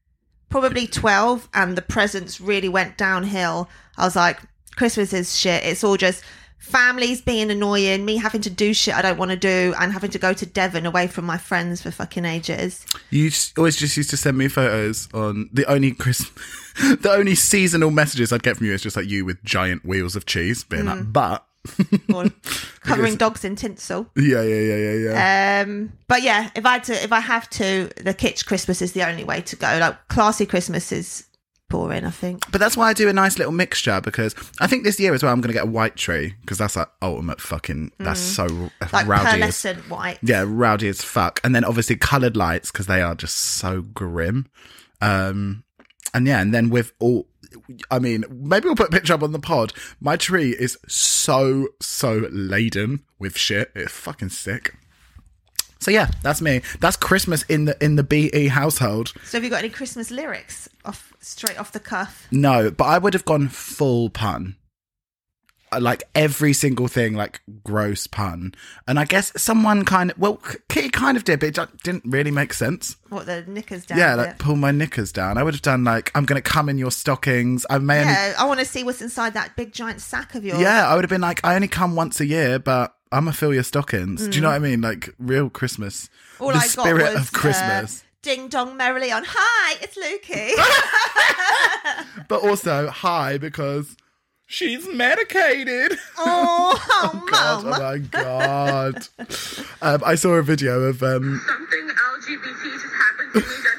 probably 0.49 0.87
12 0.87 1.47
and 1.53 1.77
the 1.77 1.81
presents 1.81 2.41
really 2.41 2.67
went 2.69 2.97
downhill, 2.97 3.69
I 3.97 4.03
was 4.03 4.15
like, 4.17 4.39
Christmas 4.75 5.13
is 5.13 5.37
shit. 5.37 5.63
It's 5.63 5.83
all 5.83 5.95
just 5.95 6.21
families 6.69 7.21
being 7.21 7.49
annoying, 7.49 8.05
me 8.05 8.17
having 8.17 8.41
to 8.41 8.49
do 8.49 8.73
shit 8.73 8.93
I 8.93 9.01
don't 9.01 9.17
want 9.17 9.31
to 9.31 9.37
do, 9.37 9.73
and 9.79 9.91
having 9.91 10.11
to 10.11 10.19
go 10.19 10.33
to 10.33 10.45
Devon 10.45 10.85
away 10.85 11.07
from 11.07 11.25
my 11.25 11.37
friends 11.37 11.81
for 11.81 11.91
fucking 11.91 12.25
ages. 12.25 12.85
You 13.09 13.31
always 13.57 13.75
just 13.75 13.97
used 13.97 14.09
to 14.11 14.17
send 14.17 14.37
me 14.37 14.47
photos 14.47 15.09
on 15.13 15.49
the 15.51 15.65
only 15.65 15.91
Chris, 15.91 16.19
the 16.79 17.11
only 17.11 17.35
seasonal 17.35 17.91
messages 17.91 18.31
I'd 18.31 18.43
get 18.43 18.57
from 18.57 18.67
you 18.67 18.73
is 18.73 18.81
just 18.81 18.95
like 18.95 19.07
you 19.07 19.25
with 19.25 19.43
giant 19.43 19.83
wheels 19.85 20.15
of 20.15 20.25
cheese, 20.25 20.63
being 20.63 20.85
like, 20.85 21.11
but 21.11 21.45
covering 22.81 23.15
dogs 23.15 23.43
in 23.43 23.55
tinsel. 23.55 24.09
yeah, 24.15 24.41
yeah, 24.41 24.61
yeah, 24.61 24.75
yeah, 24.75 24.93
yeah. 24.93 25.63
Um, 25.65 25.93
but 26.07 26.21
yeah, 26.21 26.49
if 26.55 26.65
I 26.65 26.73
had 26.73 26.83
to, 26.85 27.03
if 27.03 27.11
I 27.11 27.19
have 27.19 27.49
to, 27.51 27.89
the 27.97 28.13
kitsch 28.13 28.45
Christmas 28.45 28.81
is 28.81 28.93
the 28.93 29.07
only 29.07 29.23
way 29.23 29.41
to 29.41 29.55
go. 29.55 29.77
Like 29.79 30.07
classy 30.07 30.45
Christmas 30.45 30.91
is 30.91 31.25
boring. 31.69 32.03
I 32.05 32.09
think. 32.09 32.51
but 32.51 32.59
that's 32.59 32.75
why 32.75 32.89
I 32.89 32.93
do 32.93 33.07
a 33.09 33.13
nice 33.13 33.37
little 33.37 33.53
mixture 33.53 34.01
because 34.01 34.35
I 34.59 34.67
think 34.67 34.83
this 34.83 34.99
year 34.99 35.13
as 35.13 35.23
well 35.23 35.31
I'm 35.31 35.39
going 35.41 35.49
to 35.49 35.53
get 35.53 35.63
a 35.63 35.71
white 35.71 35.95
tree 35.95 36.35
because 36.41 36.57
that's 36.57 36.75
like 36.75 36.89
ultimate 37.01 37.39
fucking. 37.39 37.91
That's 37.99 38.19
so 38.19 38.47
Mm. 38.47 38.71
like 38.91 39.07
rowdy. 39.07 39.41
as- 39.43 39.55
pearlescent 39.55 39.89
white. 39.89 40.19
yeah, 40.21 40.43
rowdy 40.45 40.87
as 40.89 41.01
fuck. 41.03 41.39
And 41.43 41.53
then 41.55 41.63
obviously 41.63 41.95
coloured 41.95 42.35
lights 42.35 42.71
because 42.71 42.87
they 42.87 43.01
are 43.01 43.15
just 43.15 43.35
so 43.35 43.81
grim. 43.81 44.47
Um, 45.01 45.63
and 46.13 46.27
yeah, 46.27 46.41
and 46.41 46.53
then 46.53 46.69
with 46.69 46.91
all, 46.99 47.27
I 47.91 47.99
mean, 47.99 48.25
maybe 48.29 48.65
we'll 48.65 48.75
put 48.75 48.89
a 48.89 48.91
picture 48.91 49.13
up 49.13 49.23
on 49.23 49.31
the 49.31 49.39
pod. 49.39 49.73
My 49.99 50.17
tree 50.17 50.51
is 50.51 50.77
so 50.87 51.67
so 51.81 52.27
laden 52.31 53.03
with 53.19 53.37
shit. 53.37 53.71
It's 53.75 53.91
fucking 53.91 54.29
sick. 54.29 54.75
So 55.79 55.91
yeah, 55.91 56.11
that's 56.21 56.41
me. 56.41 56.61
That's 56.81 56.97
Christmas 56.97 57.43
in 57.43 57.65
the 57.65 57.83
in 57.83 57.95
the 57.95 58.03
BE 58.03 58.47
household. 58.49 59.13
So 59.23 59.37
have 59.37 59.43
you 59.43 59.49
got 59.49 59.59
any 59.59 59.69
Christmas 59.69 60.11
lyrics 60.11 60.67
off 60.85 61.13
straight 61.21 61.57
off 61.59 61.71
the 61.71 61.79
cuff? 61.79 62.27
No, 62.31 62.69
but 62.69 62.85
I 62.85 62.97
would 62.97 63.13
have 63.13 63.25
gone 63.25 63.47
full 63.47 64.09
pun. 64.09 64.55
Uh, 65.71 65.79
Like 65.79 66.03
every 66.15 66.51
single 66.51 66.87
thing, 66.89 67.13
like 67.13 67.39
gross 67.63 68.07
pun. 68.07 68.53
And 68.87 68.99
I 68.99 69.05
guess 69.05 69.31
someone 69.41 69.85
kind 69.85 70.11
of, 70.11 70.17
well, 70.17 70.41
Kitty 70.67 70.89
kind 70.89 71.15
of 71.15 71.23
did, 71.23 71.39
but 71.39 71.57
it 71.57 71.69
didn't 71.83 72.03
really 72.05 72.31
make 72.31 72.53
sense. 72.53 72.97
What 73.07 73.25
the 73.27 73.43
knickers 73.47 73.85
down? 73.85 73.99
Yeah, 73.99 74.15
bit? 74.17 74.21
like 74.27 74.37
pull 74.39 74.55
my 74.57 74.71
knickers 74.71 75.11
down. 75.13 75.37
I 75.37 75.43
would 75.43 75.53
have 75.53 75.61
done 75.61 75.83
like 75.85 76.11
I'm 76.13 76.25
gonna 76.25 76.41
come 76.41 76.67
in 76.67 76.77
your 76.77 76.91
stockings. 76.91 77.65
I 77.69 77.77
may 77.77 78.01
only, 78.01 78.11
yeah. 78.11 78.33
I 78.37 78.45
want 78.47 78.59
to 78.59 78.65
see 78.65 78.83
what's 78.83 79.01
inside 79.01 79.33
that 79.35 79.55
big 79.55 79.71
giant 79.71 80.01
sack 80.01 80.35
of 80.35 80.43
yours. 80.43 80.59
yeah, 80.59 80.89
I 80.89 80.95
would 80.95 81.05
have 81.05 81.09
been 81.09 81.21
like 81.21 81.39
I 81.45 81.55
only 81.55 81.69
come 81.69 81.95
once 81.95 82.19
a 82.19 82.25
year, 82.25 82.59
but 82.59 82.95
I'm 83.11 83.25
gonna 83.25 83.33
fill 83.33 83.53
your 83.53 83.63
stockings. 83.63 84.27
Do 84.27 84.35
you 84.35 84.41
know 84.41 84.49
what 84.49 84.55
I 84.55 84.59
mean? 84.59 84.81
Like 84.81 85.13
real 85.17 85.49
Christmas, 85.49 86.09
All 86.39 86.49
the 86.49 86.55
I 86.55 86.59
got 86.59 86.69
spirit 86.69 87.13
was 87.13 87.27
of 87.27 87.31
Christmas. 87.33 88.01
Uh, 88.01 88.05
Ding 88.21 88.49
dong 88.49 88.75
merrily 88.77 89.11
on. 89.11 89.23
Hi, 89.25 89.77
it's 89.81 89.97
Lukey. 89.97 90.53
but 92.27 92.43
also 92.43 92.87
hi 92.89 93.37
because 93.37 93.95
she's 94.45 94.85
medicated. 94.93 95.97
oh, 96.17 96.77
oh, 96.89 97.25
God, 97.31 97.65
oh 97.65 97.69
my 97.79 97.97
god! 97.97 99.07
um, 99.81 100.03
I 100.05 100.15
saw 100.15 100.33
a 100.33 100.43
video 100.43 100.81
of 100.81 101.01
um, 101.01 101.41
Something 101.47 101.87
LGBT 101.87 102.63
just 102.73 102.85
happened 102.93 103.33
to 103.33 103.39
me 103.39 103.45
just 103.45 103.65
now, 103.65 103.78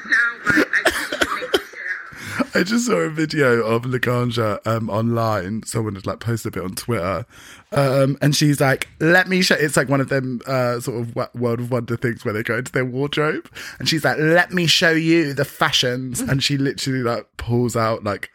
I 2.53 2.59
can't 2.59 2.59
even 2.59 2.59
make 2.59 2.59
this 2.59 2.59
shit 2.59 2.59
out. 2.59 2.59
I 2.59 2.63
just 2.63 2.85
saw 2.85 2.97
a 2.97 3.09
video 3.09 3.61
of 3.63 3.83
Laganja 3.83 4.67
um, 4.67 4.89
online. 4.89 5.63
Someone 5.63 5.95
had 5.95 6.05
like 6.05 6.19
posted 6.19 6.53
a 6.53 6.59
bit 6.59 6.63
on 6.63 6.75
Twitter, 6.75 7.25
um, 7.71 8.17
and 8.21 8.35
she's 8.35 8.59
like, 8.59 8.87
"Let 8.99 9.27
me 9.27 9.41
show." 9.41 9.55
It's 9.55 9.77
like 9.77 9.89
one 9.89 10.01
of 10.01 10.09
them 10.09 10.41
uh, 10.45 10.79
sort 10.79 11.01
of 11.01 11.15
World 11.35 11.59
of 11.59 11.71
Wonder 11.71 11.97
things 11.97 12.23
where 12.25 12.33
they 12.33 12.43
go 12.43 12.57
into 12.57 12.71
their 12.71 12.85
wardrobe, 12.85 13.49
and 13.79 13.87
she's 13.87 14.03
like, 14.03 14.17
"Let 14.17 14.51
me 14.51 14.67
show 14.67 14.91
you 14.91 15.33
the 15.33 15.45
fashions," 15.45 16.21
and 16.21 16.43
she 16.43 16.57
literally 16.57 17.03
like 17.03 17.25
pulls 17.37 17.75
out 17.75 18.03
like 18.03 18.29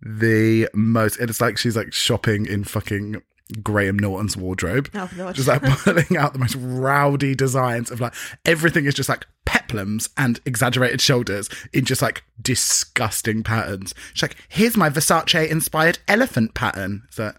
the 0.00 0.68
most. 0.74 1.18
It's 1.18 1.40
like 1.40 1.58
she's 1.58 1.76
like 1.76 1.92
shopping 1.92 2.46
in 2.46 2.64
fucking 2.64 3.22
Graham 3.62 3.98
Norton's 3.98 4.36
wardrobe, 4.36 4.90
Oh, 4.94 5.08
Lord. 5.16 5.34
just 5.36 5.46
like 5.48 5.62
pulling 5.84 6.16
out 6.16 6.32
the 6.32 6.38
most 6.38 6.56
rowdy 6.58 7.34
designs 7.34 7.90
of 7.90 8.00
like 8.00 8.12
everything 8.44 8.86
is 8.86 8.94
just 8.94 9.08
like 9.08 9.26
peplums 9.46 10.08
and 10.16 10.40
exaggerated 10.44 11.00
shoulders 11.00 11.48
in 11.72 11.84
just 11.84 12.02
like 12.02 12.24
disgusting 12.42 13.42
patterns. 13.44 13.94
She's 14.14 14.22
like, 14.22 14.36
here's 14.48 14.76
my 14.76 14.90
Versace 14.90 15.48
inspired 15.48 15.98
elephant 16.08 16.54
pattern. 16.54 17.02
That 17.16 17.36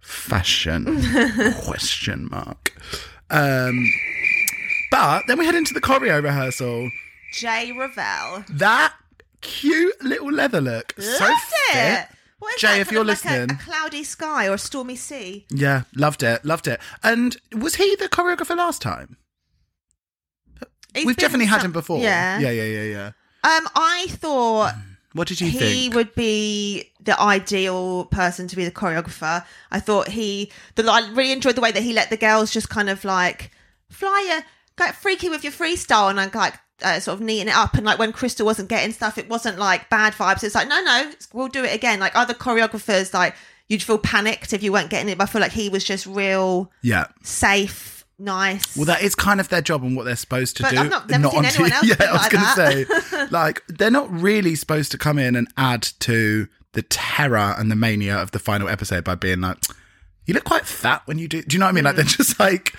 fashion? 0.00 1.02
Question 1.64 2.28
mark. 2.30 2.72
Um, 3.30 3.86
but 4.90 5.22
then 5.28 5.38
we 5.38 5.46
head 5.46 5.54
into 5.54 5.74
the 5.74 5.80
choreo 5.80 6.22
rehearsal. 6.22 6.90
Jay 7.32 7.72
Revell. 7.72 8.44
That 8.48 8.94
cute 9.40 10.02
little 10.02 10.32
leather 10.32 10.60
look, 10.60 10.94
so 10.98 11.24
Loved 11.24 11.42
fit. 11.70 11.76
it. 12.00 12.08
What 12.38 12.54
is 12.56 12.60
Jay, 12.60 12.68
that, 12.68 12.80
if 12.80 12.92
you're 12.92 13.04
like 13.04 13.24
listening- 13.24 13.50
a, 13.50 13.62
cloudy 13.62 14.04
sky 14.04 14.46
or 14.48 14.54
a 14.54 14.58
stormy 14.58 14.96
sea. 14.96 15.46
Yeah, 15.50 15.82
loved 15.94 16.22
it, 16.22 16.44
loved 16.44 16.68
it. 16.68 16.80
And 17.02 17.36
was 17.56 17.76
he 17.76 17.96
the 17.96 18.08
choreographer 18.08 18.56
last 18.56 18.82
time? 18.82 19.16
He's 20.94 21.06
We've 21.06 21.16
definitely 21.16 21.46
had 21.46 21.58
some- 21.60 21.66
him 21.66 21.72
before. 21.72 22.00
Yeah. 22.00 22.38
yeah, 22.38 22.50
yeah, 22.50 22.62
yeah, 22.64 22.82
yeah. 22.82 23.06
Um, 23.44 23.68
I 23.74 24.06
thought 24.10 24.74
What 25.12 25.28
did 25.28 25.40
you 25.40 25.48
he 25.48 25.58
think? 25.58 25.94
would 25.94 26.14
be 26.14 26.90
the 27.00 27.18
ideal 27.20 28.06
person 28.06 28.48
to 28.48 28.56
be 28.56 28.64
the 28.64 28.70
choreographer. 28.70 29.44
I 29.70 29.80
thought 29.80 30.08
he, 30.08 30.50
the 30.74 30.84
I 30.90 31.08
really 31.12 31.32
enjoyed 31.32 31.54
the 31.54 31.60
way 31.60 31.70
that 31.72 31.82
he 31.82 31.92
let 31.92 32.10
the 32.10 32.16
girls 32.16 32.50
just 32.50 32.68
kind 32.68 32.88
of 32.90 33.04
like 33.04 33.50
fly 33.90 34.26
your, 34.28 34.42
get 34.76 34.94
freaky 34.94 35.28
with 35.28 35.44
your 35.44 35.52
freestyle 35.52 36.08
and 36.08 36.16
like, 36.16 36.34
like 36.34 36.54
uh, 36.82 37.00
sort 37.00 37.18
of 37.20 37.26
neaten 37.26 37.48
it 37.48 37.56
up. 37.56 37.74
And 37.74 37.84
like 37.86 37.98
when 37.98 38.12
Krystal 38.12 38.44
wasn't 38.44 38.68
getting 38.68 38.92
stuff, 38.92 39.18
it 39.18 39.28
wasn't 39.28 39.58
like 39.58 39.88
bad 39.90 40.12
vibes. 40.12 40.42
It's 40.44 40.54
like 40.54 40.68
no, 40.68 40.80
no, 40.82 41.10
we'll 41.32 41.48
do 41.48 41.64
it 41.64 41.74
again. 41.74 42.00
Like 42.00 42.14
other 42.16 42.34
choreographers, 42.34 43.12
like 43.14 43.34
you'd 43.68 43.82
feel 43.82 43.98
panicked 43.98 44.52
if 44.52 44.62
you 44.62 44.72
weren't 44.72 44.90
getting 44.90 45.08
it. 45.08 45.18
But 45.18 45.24
I 45.28 45.32
feel 45.32 45.40
like 45.40 45.52
he 45.52 45.68
was 45.68 45.82
just 45.84 46.06
real 46.06 46.70
yeah. 46.82 47.06
safe, 47.22 48.04
nice. 48.18 48.76
Well, 48.76 48.86
that 48.86 49.02
is 49.02 49.14
kind 49.14 49.40
of 49.40 49.48
their 49.48 49.62
job 49.62 49.82
and 49.82 49.96
what 49.96 50.04
they're 50.04 50.16
supposed 50.16 50.56
to 50.58 50.62
But 50.62 50.70
do. 50.72 50.78
I've 50.78 50.90
not- 50.90 51.08
never 51.10 51.28
seen 51.30 51.38
on 51.38 51.44
anyone 51.46 51.72
else 51.72 51.84
Yeah, 51.88 51.96
I 52.00 52.12
was 52.12 52.20
like 52.22 52.30
to 52.30 53.06
say, 53.16 53.26
like, 53.30 53.62
they're 53.68 53.90
not 53.90 54.10
really 54.12 54.54
supposed 54.54 54.92
to 54.92 54.98
come 54.98 55.18
in 55.18 55.34
and 55.34 55.48
add 55.56 55.82
to 56.00 56.46
the 56.74 56.82
terror 56.82 57.54
and 57.58 57.70
the 57.70 57.76
mania 57.76 58.16
of 58.16 58.30
the 58.32 58.38
final 58.38 58.68
episode 58.68 59.02
by 59.02 59.14
being 59.14 59.40
like, 59.40 59.56
"You 60.26 60.34
look 60.34 60.44
quite 60.44 60.66
fat 60.66 61.00
when 61.06 61.16
you 61.18 61.26
do." 61.26 61.40
Do 61.42 61.54
you 61.54 61.58
know 61.58 61.64
what 61.66 61.70
I 61.70 61.72
mean? 61.72 61.84
Like, 61.84 61.96
they're 61.96 62.04
Mm. 62.04 62.16
just 62.18 62.38
like, 62.38 62.74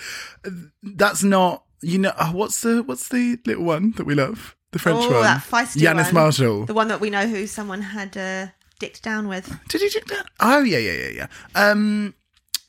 that's 0.83 1.23
not. 1.23 1.63
You 1.81 1.99
know, 1.99 2.13
oh, 2.19 2.31
what's 2.31 2.61
the 2.61 2.83
what's 2.83 3.09
the 3.09 3.39
little 3.45 3.63
one 3.63 3.91
that 3.97 4.05
we 4.05 4.15
love? 4.15 4.55
The 4.71 4.79
French 4.79 4.99
oh, 4.99 5.11
one, 5.11 5.23
that 5.23 5.43
feisty 5.43 5.81
Yanis 5.81 6.05
one. 6.05 6.13
Marshall. 6.13 6.65
the 6.65 6.73
one 6.73 6.87
that 6.89 6.99
we 6.99 7.09
know 7.09 7.27
who 7.27 7.47
someone 7.47 7.81
had 7.81 8.17
uh, 8.17 8.47
dicked 8.79 9.03
down 9.03 9.27
with. 9.27 9.47
Did 9.69 9.81
he 9.81 9.89
do 9.89 10.01
that? 10.07 10.27
Oh 10.39 10.63
yeah, 10.63 10.79
yeah, 10.79 10.93
yeah, 10.93 11.09
yeah. 11.09 11.27
Um, 11.55 12.15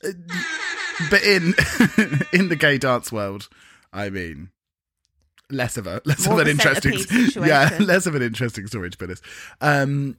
uh, 0.03 0.11
but 1.09 1.23
in 1.23 1.53
in 2.33 2.49
the 2.49 2.57
gay 2.57 2.77
dance 2.77 3.11
world, 3.11 3.49
I 3.91 4.09
mean, 4.09 4.49
less 5.49 5.77
of 5.77 5.87
a 5.87 6.01
less 6.05 6.25
More 6.25 6.41
of 6.41 6.47
an 6.47 6.47
interesting, 6.47 6.93
yeah, 7.43 7.77
less 7.79 8.05
of 8.05 8.15
an 8.15 8.21
interesting 8.21 8.67
story 8.67 8.89
to 8.89 8.97
be 8.97 9.05
honest. 9.05 9.23
Um, 9.61 10.17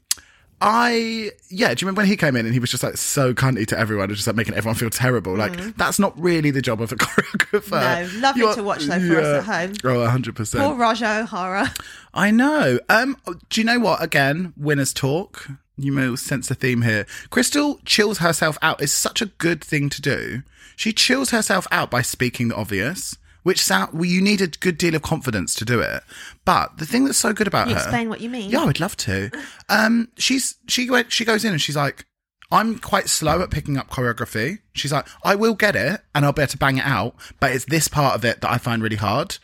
I 0.61 1.31
yeah. 1.49 1.69
Do 1.75 1.83
you 1.83 1.87
remember 1.87 2.01
when 2.01 2.07
he 2.07 2.17
came 2.17 2.37
in 2.37 2.45
and 2.45 2.53
he 2.53 2.61
was 2.61 2.71
just 2.71 2.83
like 2.83 2.97
so 2.99 3.33
cunty 3.33 3.67
to 3.69 3.79
everyone, 3.79 4.05
and 4.11 4.15
just 4.15 4.27
like 4.27 4.37
making 4.37 4.55
everyone 4.55 4.77
feel 4.77 4.91
terrible? 4.91 5.35
Like 5.37 5.77
that's 5.77 5.99
not 5.99 6.19
really 6.21 6.51
the 6.51 6.61
job 6.61 6.83
of 6.83 6.93
a 6.93 6.97
choreographer. 6.97 7.81
Mm. 7.81 8.15
No, 8.15 8.21
lovely 8.21 8.43
You're- 8.43 8.55
to 8.57 8.63
watch, 8.63 8.85
though, 8.85 9.01
for 9.01 9.21
us 9.21 9.49
at 9.49 9.69
home. 9.69 9.75
Oh, 9.85 10.07
hundred 10.07 10.37
percent. 10.37 10.63
Poor 10.65 10.77
Raja 10.77 11.21
O'Hara. 11.23 11.73
I 12.13 12.31
know. 12.31 12.79
Um, 12.89 13.17
do 13.49 13.61
you 13.61 13.65
know 13.65 13.79
what? 13.79 14.03
Again, 14.03 14.53
winners 14.57 14.93
talk. 14.93 15.49
You 15.79 15.93
may 15.93 16.15
sense 16.17 16.51
a 16.51 16.55
theme 16.55 16.83
here. 16.83 17.07
Krystal 17.31 17.79
chills 17.87 18.19
herself 18.19 18.59
out. 18.61 18.83
It's 18.83 18.93
such 18.93 19.23
a 19.23 19.27
good 19.27 19.65
thing 19.65 19.89
to 19.89 20.03
do. 20.03 20.43
She 20.77 20.93
chills 20.93 21.31
herself 21.31 21.67
out 21.73 21.91
by 21.91 22.03
speaking 22.03 22.49
the 22.49 22.57
obvious, 22.57 23.17
which 23.43 23.63
sound 23.63 23.93
well, 23.93 24.05
you 24.05 24.21
need 24.21 24.41
a 24.41 24.47
good 24.47 24.79
deal 24.79 24.95
of 24.95 25.03
confidence 25.03 25.55
to 25.57 25.65
do 25.65 25.81
it. 25.81 26.03
But 26.45 26.79
the 26.79 26.87
thing 26.87 27.05
that's 27.05 27.19
so 27.19 27.33
good 27.33 27.47
about 27.47 27.65
Can 27.65 27.71
you 27.71 27.75
her, 27.77 27.81
explain 27.83 28.09
what 28.09 28.21
you 28.21 28.29
mean? 28.31 28.51
yeah, 28.51 28.63
I 28.63 28.65
would 28.67 28.81
love 28.81 28.97
to. 28.99 29.31
Um, 29.69 30.09
she's 30.17 30.57
she 30.69 30.89
went 30.91 31.13
she 31.13 31.25
goes 31.25 31.45
in 31.45 31.53
and 31.53 31.61
she's 31.61 31.77
like, 31.77 32.07
I'm 32.53 32.79
quite 32.79 33.09
slow 33.09 33.43
at 33.43 33.51
picking 33.51 33.77
up 33.77 33.91
choreography. 33.91 34.59
She's 34.75 34.93
like, 34.93 35.07
I 35.25 35.35
will 35.37 35.55
get 35.55 35.77
it 35.77 36.01
and 36.15 36.25
I'll 36.25 36.33
be 36.33 36.43
able 36.43 36.51
to 36.51 36.59
bang 36.59 36.79
it 36.79 36.85
out, 36.87 37.15
but 37.39 37.53
it's 37.53 37.65
this 37.67 37.87
part 37.89 38.15
of 38.17 38.25
it 38.25 38.41
that 38.41 38.51
I 38.51 38.59
find 38.59 38.83
really 38.83 38.97
hard. 38.97 39.39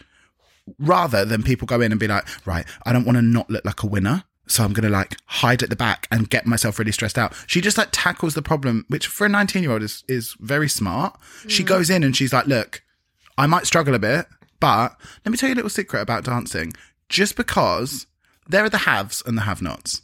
Rather 0.81 1.25
than 1.25 1.45
people 1.45 1.67
go 1.67 1.81
in 1.81 1.93
and 1.93 2.01
be 2.01 2.09
like, 2.09 2.27
right, 2.45 2.67
I 2.85 2.93
don't 2.93 3.05
want 3.05 3.17
to 3.17 3.23
not 3.23 3.49
look 3.49 3.65
like 3.65 3.85
a 3.85 3.87
winner. 3.87 4.25
So 4.49 4.65
I'm 4.65 4.73
gonna 4.73 4.89
like 4.91 5.17
hide 5.27 5.63
at 5.63 5.71
the 5.71 5.77
back 5.77 6.07
and 6.11 6.29
get 6.31 6.47
myself 6.47 6.79
really 6.79 6.93
stressed 6.93 7.19
out. 7.19 7.35
She 7.47 7.61
just 7.61 7.77
like 7.79 7.89
tackles 7.93 8.35
the 8.35 8.43
problem, 8.43 8.85
which 8.89 9.07
for 9.09 9.27
a 9.27 9.29
19 9.29 9.63
year 9.63 9.73
old 9.73 9.83
is 9.83 10.05
is 10.09 10.37
very 10.41 10.69
smart. 10.69 11.19
She 11.49 11.63
goes 11.65 11.91
in 11.91 12.03
and 12.05 12.17
she's 12.17 12.33
like, 12.33 12.47
look, 12.47 12.83
I 13.39 13.47
might 13.47 13.67
struggle 13.67 13.95
a 13.95 13.99
bit, 13.99 14.27
but 14.61 14.97
let 15.25 15.31
me 15.33 15.37
tell 15.37 15.49
you 15.49 15.55
a 15.55 15.57
little 15.57 15.71
secret 15.71 16.01
about 16.01 16.25
dancing. 16.25 16.73
Just 17.09 17.37
because 17.37 18.07
there 18.49 18.65
are 18.65 18.71
the 18.71 18.79
haves 18.79 19.23
and 19.27 19.37
the 19.37 19.43
have-nots, 19.43 20.03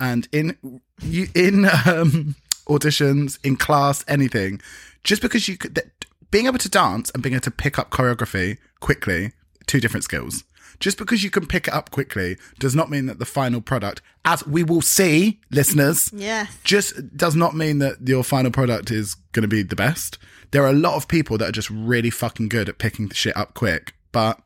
and 0.00 0.28
in 0.32 0.80
you 1.00 1.28
in 1.34 1.64
um, 1.86 2.34
auditions, 2.66 3.38
in 3.44 3.56
class, 3.56 4.04
anything, 4.08 4.60
just 5.04 5.22
because 5.22 5.48
you 5.48 5.56
could, 5.56 5.74
that, 5.76 6.04
being 6.30 6.46
able 6.46 6.58
to 6.58 6.68
dance 6.68 7.10
and 7.10 7.22
being 7.22 7.34
able 7.34 7.42
to 7.42 7.50
pick 7.50 7.78
up 7.78 7.90
choreography 7.90 8.58
quickly, 8.80 9.32
two 9.66 9.80
different 9.80 10.04
skills. 10.04 10.44
Just 10.80 10.98
because 10.98 11.22
you 11.22 11.30
can 11.30 11.46
pick 11.46 11.68
it 11.68 11.74
up 11.74 11.90
quickly 11.92 12.36
does 12.58 12.74
not 12.74 12.90
mean 12.90 13.06
that 13.06 13.18
the 13.20 13.24
final 13.24 13.60
product, 13.60 14.02
as 14.24 14.44
we 14.46 14.64
will 14.64 14.80
see, 14.82 15.40
listeners, 15.50 16.10
Yes. 16.12 16.48
just 16.64 17.16
does 17.16 17.36
not 17.36 17.54
mean 17.54 17.78
that 17.78 18.08
your 18.08 18.24
final 18.24 18.50
product 18.50 18.90
is 18.90 19.14
going 19.32 19.42
to 19.42 19.48
be 19.48 19.62
the 19.62 19.76
best. 19.76 20.18
There 20.52 20.62
are 20.62 20.70
a 20.70 20.74
lot 20.74 20.94
of 20.94 21.08
people 21.08 21.38
that 21.38 21.48
are 21.48 21.52
just 21.52 21.70
really 21.70 22.10
fucking 22.10 22.48
good 22.48 22.68
at 22.68 22.78
picking 22.78 23.08
the 23.08 23.14
shit 23.14 23.36
up 23.36 23.54
quick, 23.54 23.94
but 24.12 24.40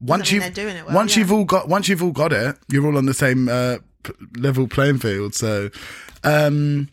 once 0.00 0.30
you 0.30 0.40
they're 0.40 0.50
doing 0.50 0.76
it 0.76 0.86
well, 0.86 0.94
once 0.94 1.14
yeah. 1.14 1.20
you've 1.20 1.32
all 1.32 1.44
got 1.44 1.68
once 1.68 1.88
you've 1.88 2.02
all 2.02 2.12
got 2.12 2.32
it, 2.32 2.56
you're 2.68 2.86
all 2.86 2.98
on 2.98 3.06
the 3.06 3.14
same 3.14 3.48
uh, 3.48 3.78
p- 4.02 4.12
level 4.36 4.66
playing 4.68 4.98
field. 4.98 5.34
So, 5.34 5.70
um, 6.22 6.88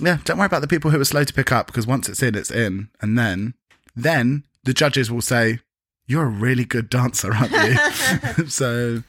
yeah, 0.00 0.18
don't 0.24 0.38
worry 0.38 0.46
about 0.46 0.60
the 0.60 0.68
people 0.68 0.90
who 0.90 1.00
are 1.00 1.04
slow 1.04 1.24
to 1.24 1.32
pick 1.32 1.50
up 1.52 1.66
because 1.66 1.86
once 1.86 2.08
it's 2.08 2.22
in, 2.22 2.34
it's 2.34 2.50
in, 2.50 2.88
and 3.00 3.18
then 3.18 3.54
then 3.96 4.44
the 4.64 4.74
judges 4.74 5.10
will 5.10 5.22
say 5.22 5.60
you're 6.06 6.24
a 6.24 6.28
really 6.28 6.64
good 6.64 6.90
dancer, 6.90 7.32
aren't 7.32 7.52
you? 7.52 8.46
so 8.48 9.02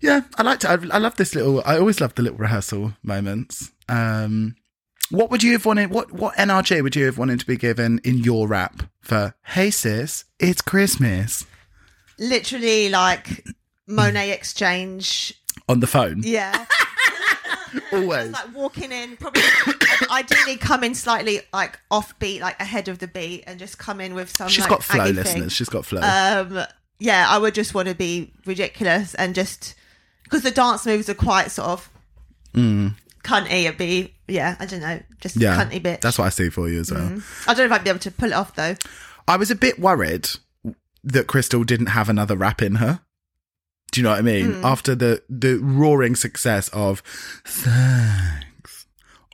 yeah, 0.00 0.22
I 0.36 0.42
like 0.42 0.60
to. 0.60 0.70
I, 0.70 0.96
I 0.96 0.98
love 0.98 1.16
this 1.16 1.34
little. 1.34 1.62
I 1.64 1.78
always 1.78 2.00
love 2.00 2.14
the 2.14 2.22
little 2.22 2.38
rehearsal 2.38 2.94
moments. 3.02 3.70
Um, 3.88 4.54
what 5.10 5.30
would 5.30 5.42
you 5.42 5.52
have 5.52 5.64
wanted? 5.66 5.90
What 5.90 6.12
what 6.12 6.34
NRG 6.36 6.82
would 6.82 6.96
you 6.96 7.06
have 7.06 7.18
wanted 7.18 7.40
to 7.40 7.46
be 7.46 7.56
given 7.56 8.00
in 8.04 8.18
your 8.18 8.48
rap 8.48 8.82
for? 9.00 9.34
Hey 9.44 9.70
sis, 9.70 10.24
it's 10.38 10.60
Christmas 10.62 11.46
Literally 12.18 12.88
like 12.88 13.44
Monét 13.88 14.30
X 14.30 14.52
Change. 14.52 15.34
on 15.68 15.80
the 15.80 15.86
phone. 15.86 16.22
Yeah. 16.24 16.66
Always. 17.92 18.30
like 18.32 18.54
walking 18.54 18.92
in, 18.92 19.16
probably 19.18 19.42
ideally 20.10 20.56
come 20.56 20.82
in 20.82 20.94
slightly 20.94 21.40
like 21.52 21.78
offbeat, 21.90 22.40
like 22.40 22.58
ahead 22.60 22.88
of 22.88 22.98
the 22.98 23.06
beat, 23.06 23.44
and 23.46 23.58
just 23.58 23.78
come 23.78 24.00
in 24.00 24.14
with 24.14 24.30
some. 24.30 24.48
She's 24.48 24.62
like, 24.64 24.70
got 24.70 24.82
flow, 24.82 25.04
aggy 25.04 25.12
listeners. 25.12 25.34
thing. 25.34 25.48
She's 25.50 25.68
got 25.68 25.84
flow. 25.86 26.00
Um, 26.00 26.64
yeah, 26.98 27.26
I 27.28 27.38
would 27.38 27.54
just 27.54 27.74
want 27.74 27.88
to 27.88 27.94
be 27.94 28.32
ridiculous 28.46 29.14
and 29.14 29.34
just 29.34 29.74
because 30.24 30.42
the 30.42 30.50
dance 30.50 30.84
moves 30.86 31.08
are 31.08 31.14
quite 31.14 31.50
sort 31.50 31.68
of 31.68 31.90
cunty. 33.22 33.64
It'd 33.64 33.78
be 33.78 34.14
yeah, 34.26 34.56
I 34.60 34.66
don't 34.66 34.80
know, 34.80 35.00
just 35.20 35.36
Mm. 35.38 35.42
yeah, 35.42 35.64
cunty 35.64 35.82
bit. 35.82 36.00
that's 36.00 36.18
what 36.18 36.26
I 36.26 36.30
see 36.30 36.50
for 36.50 36.68
you 36.68 36.80
as 36.80 36.90
well. 36.92 37.20
I 37.46 37.54
don't 37.54 37.58
know 37.58 37.64
if 37.64 37.72
I'd 37.72 37.84
be 37.84 37.90
able 37.90 37.98
to 38.00 38.10
pull 38.10 38.28
it 38.30 38.34
off 38.34 38.54
though. 38.54 38.76
I 39.26 39.36
was 39.36 39.50
a 39.50 39.54
bit 39.56 39.78
worried 39.78 40.28
that 41.04 41.26
Krystal 41.26 41.64
didn't 41.64 41.86
have 41.88 42.08
another 42.08 42.36
rap 42.36 42.60
in 42.62 42.76
her. 42.76 43.00
Do 43.92 44.00
you 44.00 44.04
know 44.04 44.10
what 44.10 44.18
I 44.18 44.22
mean? 44.22 44.54
Hmm. 44.54 44.64
After 44.66 44.94
the 44.94 45.22
the 45.30 45.56
roaring 45.56 46.14
success 46.16 46.68
of 46.70 47.02
thanks 47.46 48.86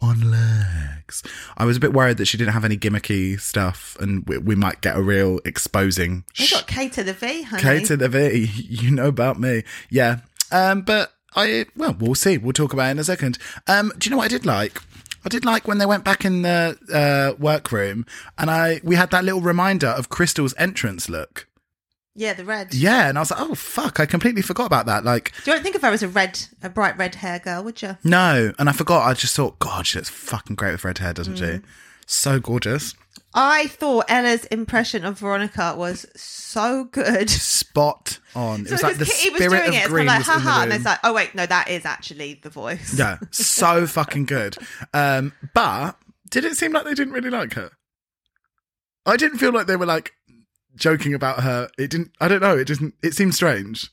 on 0.03 0.31
legs, 0.31 1.23
I 1.57 1.65
was 1.65 1.77
a 1.77 1.81
bit 1.81 1.93
worried 1.93 2.19
that 2.19 2.27
she 2.27 2.37
didn't 2.37 2.53
have 2.53 2.65
any 2.65 2.77
gimmicky 2.77 3.41
stuff, 3.41 3.97
and 4.01 4.27
we, 4.29 4.39
we 4.39 4.55
might 4.55 4.81
get 4.81 4.97
a 4.97 5.03
real 5.03 5.41
exposing. 5.45 6.25
They 6.39 6.47
got 6.49 6.67
K 6.69 6.89
to 6.91 7.03
the 7.03 7.13
V, 7.15 7.43
honey. 7.43 7.63
K 7.63 7.85
to 7.85 7.97
the 7.97 8.09
V, 8.09 8.51
you 8.55 8.91
know 8.91 9.07
about 9.09 9.41
me, 9.41 9.63
yeah. 9.91 10.21
Um, 10.53 10.83
but 10.83 11.14
I 11.37 11.67
well, 11.77 11.97
we'll 11.99 12.15
see. 12.15 12.39
We'll 12.39 12.53
talk 12.53 12.73
about 12.73 12.89
it 12.89 12.93
in 12.93 12.99
a 12.99 13.05
second. 13.05 13.39
Um, 13.67 13.93
do 13.99 14.07
you 14.07 14.11
know 14.11 14.19
what 14.19 14.27
I 14.27 14.29
did 14.29 14.47
like? 14.47 14.79
I 15.25 15.29
did 15.31 15.45
like 15.45 15.67
when 15.67 15.79
they 15.79 15.87
went 15.87 16.05
back 16.05 16.25
in 16.25 16.43
the 16.43 16.77
uh, 16.93 17.41
workroom, 17.41 18.05
and 18.39 18.51
I 18.51 18.81
we 18.85 18.97
had 18.97 19.11
that 19.11 19.25
little 19.25 19.41
reminder 19.41 19.87
of 19.89 20.11
Krystal's 20.11 20.55
entrance 20.59 21.09
look. 21.09 21.49
Yeah, 22.17 22.33
the 22.35 22.45
red. 22.45 22.73
Yeah, 22.75 23.09
and 23.09 23.19
I 23.19 23.23
was 23.23 23.33
like, 23.33 23.41
oh 23.41 23.55
fuck, 23.57 23.99
I 23.99 24.07
completely 24.07 24.43
forgot 24.43 24.67
about 24.67 24.87
that. 24.87 25.05
Like, 25.05 25.33
You 25.45 25.53
don't 25.53 25.63
think 25.65 25.75
of 25.75 25.83
her 25.83 25.89
as 25.89 26.03
a 26.05 26.09
red, 26.09 26.41
a 26.63 26.69
bright 26.69 26.97
red 26.97 27.17
hair 27.17 27.41
girl, 27.41 27.65
would 27.65 27.83
you? 27.83 27.97
no, 28.05 28.53
and 28.57 28.69
I 28.69 28.73
forgot. 28.73 29.09
I 29.09 29.15
just 29.15 29.35
thought, 29.35 29.59
God, 29.59 29.85
she 29.87 29.99
looks 29.99 30.11
fucking 30.11 30.55
great 30.55 30.71
with 30.73 30.85
red 30.85 30.99
hair, 30.99 31.13
doesn't 31.13 31.35
Mm. 31.35 31.57
she? 31.63 31.67
So 32.07 32.39
gorgeous, 32.39 32.95
I 33.37 33.67
thought 33.67 34.05
Ella's 34.09 34.45
impression 34.47 35.05
of 35.05 35.19
Veronica 35.19 35.75
was 35.77 36.07
so 36.15 36.85
good. 36.85 37.29
spot 37.75 38.21
on. 38.37 38.61
It 38.67 38.71
was 38.71 38.83
like 38.83 38.97
the 38.97 39.05
Kitty 39.07 39.31
was 39.31 39.41
spirit 39.43 39.57
doing 39.65 39.69
of 39.69 39.75
it, 39.75 39.79
it's 39.79 39.89
green 39.89 40.07
kind 40.07 40.23
of 40.23 40.27
like, 40.29 40.37
was 40.37 40.37
in 40.37 40.45
the 40.45 40.51
haha, 40.51 40.63
and 40.63 40.73
it's 40.73 40.85
like, 40.85 40.99
oh 41.03 41.13
wait, 41.13 41.35
no, 41.35 41.45
that 41.47 41.69
is 41.69 41.85
actually 41.85 42.35
the 42.43 42.51
voice. 42.51 42.97
Yeah, 42.97 43.19
so 43.33 43.87
fucking 43.87 44.27
good. 44.27 44.57
Um, 44.93 45.33
but 45.53 45.97
did 46.31 46.45
it 46.45 46.57
seem 46.57 46.73
like 46.73 46.85
they 46.85 46.95
didn't 46.95 47.13
really 47.13 47.31
like 47.31 47.55
her? 47.55 47.71
I 49.07 49.17
didn't 49.17 49.39
feel 49.39 49.53
like 49.53 49.67
they 49.67 49.77
were 49.77 49.87
like 49.87 50.13
joking 50.77 51.13
about 51.15 51.41
her. 51.43 51.69
It 51.77 51.91
didn't. 51.91 52.13
I 52.21 52.29
don't 52.29 52.41
know. 52.41 52.57
It 52.57 52.67
didn't. 52.67 52.95
It 53.03 53.15
seemed 53.15 53.35
strange. 53.35 53.91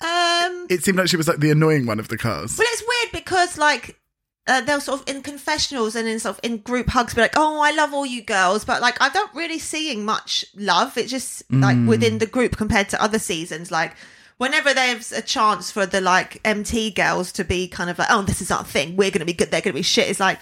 Um, 0.00 0.66
It 0.68 0.82
seemed 0.82 0.98
like 0.98 1.08
she 1.08 1.16
was 1.16 1.28
like 1.28 1.38
the 1.38 1.50
annoying 1.50 1.86
one 1.86 2.00
of 2.00 2.08
the 2.08 2.18
cars. 2.18 2.58
well, 2.58 2.66
it's 2.70 2.82
weird 2.86 3.12
because 3.24 3.56
like 3.56 3.98
uh, 4.46 4.60
they'll 4.60 4.80
sort 4.80 5.00
of 5.00 5.08
in 5.14 5.22
confessionals 5.22 5.96
and 5.96 6.06
in 6.06 6.18
sort 6.18 6.36
of 6.36 6.40
in 6.44 6.58
group 6.58 6.88
hugs 6.88 7.14
be 7.14 7.20
like, 7.22 7.34
"Oh, 7.36 7.60
I 7.60 7.70
love 7.72 7.94
all 7.94 8.04
you 8.06 8.22
girls," 8.22 8.64
but 8.64 8.82
like 8.82 8.96
I'm 9.00 9.12
not 9.14 9.34
really 9.34 9.58
seeing 9.58 10.04
much 10.04 10.44
love. 10.54 10.96
It's 10.98 11.10
just 11.10 11.42
like 11.50 11.76
Mm. 11.76 11.88
within 11.88 12.18
the 12.18 12.26
group 12.26 12.56
compared 12.56 12.88
to 12.90 13.02
other 13.02 13.18
seasons. 13.18 13.70
Like 13.70 13.94
whenever 14.36 14.74
there's 14.74 15.12
a 15.12 15.22
chance 15.22 15.70
for 15.70 15.86
the 15.86 16.00
like 16.00 16.40
MT 16.44 16.90
girls 16.90 17.32
to 17.32 17.44
be 17.44 17.68
kind 17.68 17.88
of 17.88 17.98
like, 17.98 18.08
"Oh, 18.10 18.22
this 18.22 18.42
is 18.42 18.50
our 18.50 18.64
thing. 18.64 18.96
We're 18.96 19.10
gonna 19.10 19.24
be 19.24 19.32
good. 19.32 19.50
They're 19.50 19.60
gonna 19.62 19.74
be 19.74 19.82
shit." 19.82 20.08
It's 20.08 20.20
like 20.20 20.38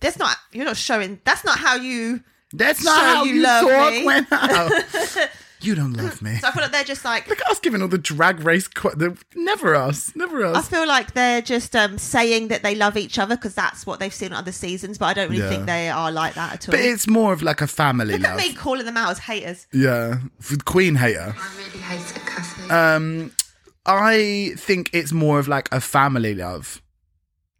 that's 0.00 0.18
not 0.18 0.36
you're 0.52 0.64
not 0.64 0.76
showing. 0.76 1.20
That's 1.24 1.44
not 1.44 1.58
how 1.58 1.76
you. 1.76 2.22
That's 2.52 2.82
not 2.82 3.00
how 3.00 3.24
you 3.24 3.34
you, 3.34 3.42
love 3.42 3.68
talk 3.68 3.92
me. 3.92 4.04
when 4.06 4.26
you 5.64 5.74
don't 5.74 5.92
love 5.94 6.20
me. 6.22 6.36
So 6.36 6.48
I 6.48 6.50
feel 6.52 6.62
like 6.62 6.72
they're 6.72 6.84
just 6.84 7.04
like. 7.04 7.28
Look 7.28 7.40
at 7.40 7.48
us 7.50 7.58
giving 7.58 7.82
all 7.82 7.88
the 7.88 7.98
drag 7.98 8.40
race. 8.40 8.68
Qu- 8.68 8.94
the, 8.96 9.16
never 9.34 9.74
us. 9.74 10.12
Never 10.16 10.44
us. 10.44 10.56
I 10.56 10.62
feel 10.62 10.86
like 10.86 11.12
they're 11.14 11.42
just 11.42 11.74
um, 11.76 11.98
saying 11.98 12.48
that 12.48 12.62
they 12.62 12.74
love 12.74 12.96
each 12.96 13.18
other 13.18 13.36
because 13.36 13.54
that's 13.54 13.86
what 13.86 14.00
they've 14.00 14.12
seen 14.14 14.28
in 14.28 14.34
other 14.34 14.52
seasons, 14.52 14.98
but 14.98 15.06
I 15.06 15.14
don't 15.14 15.30
really 15.30 15.42
Yeah. 15.42 15.48
think 15.48 15.66
they 15.66 15.88
are 15.88 16.10
like 16.10 16.34
that 16.34 16.52
at 16.54 16.68
all. 16.68 16.72
But 16.72 16.80
it's 16.80 17.06
more 17.06 17.32
of 17.32 17.42
like 17.42 17.60
a 17.60 17.66
family 17.66 18.12
Look 18.18 18.24
at 18.28 18.36
love. 18.36 18.48
me 18.48 18.54
calling 18.54 18.86
them 18.86 18.96
out 18.96 19.10
as 19.10 19.18
haters. 19.18 19.66
Yeah, 19.72 20.18
For 20.40 20.56
Queen 20.64 20.94
hater. 20.94 21.34
I 21.36 21.56
really 21.56 21.78
hate 21.80 22.16
it, 22.16 22.22
Cassie. 22.26 22.70
Um, 22.70 23.32
I 23.86 24.52
think 24.56 24.90
it's 24.92 25.12
more 25.12 25.38
of 25.38 25.48
like 25.48 25.68
a 25.72 25.80
family 25.80 26.34
love. 26.34 26.82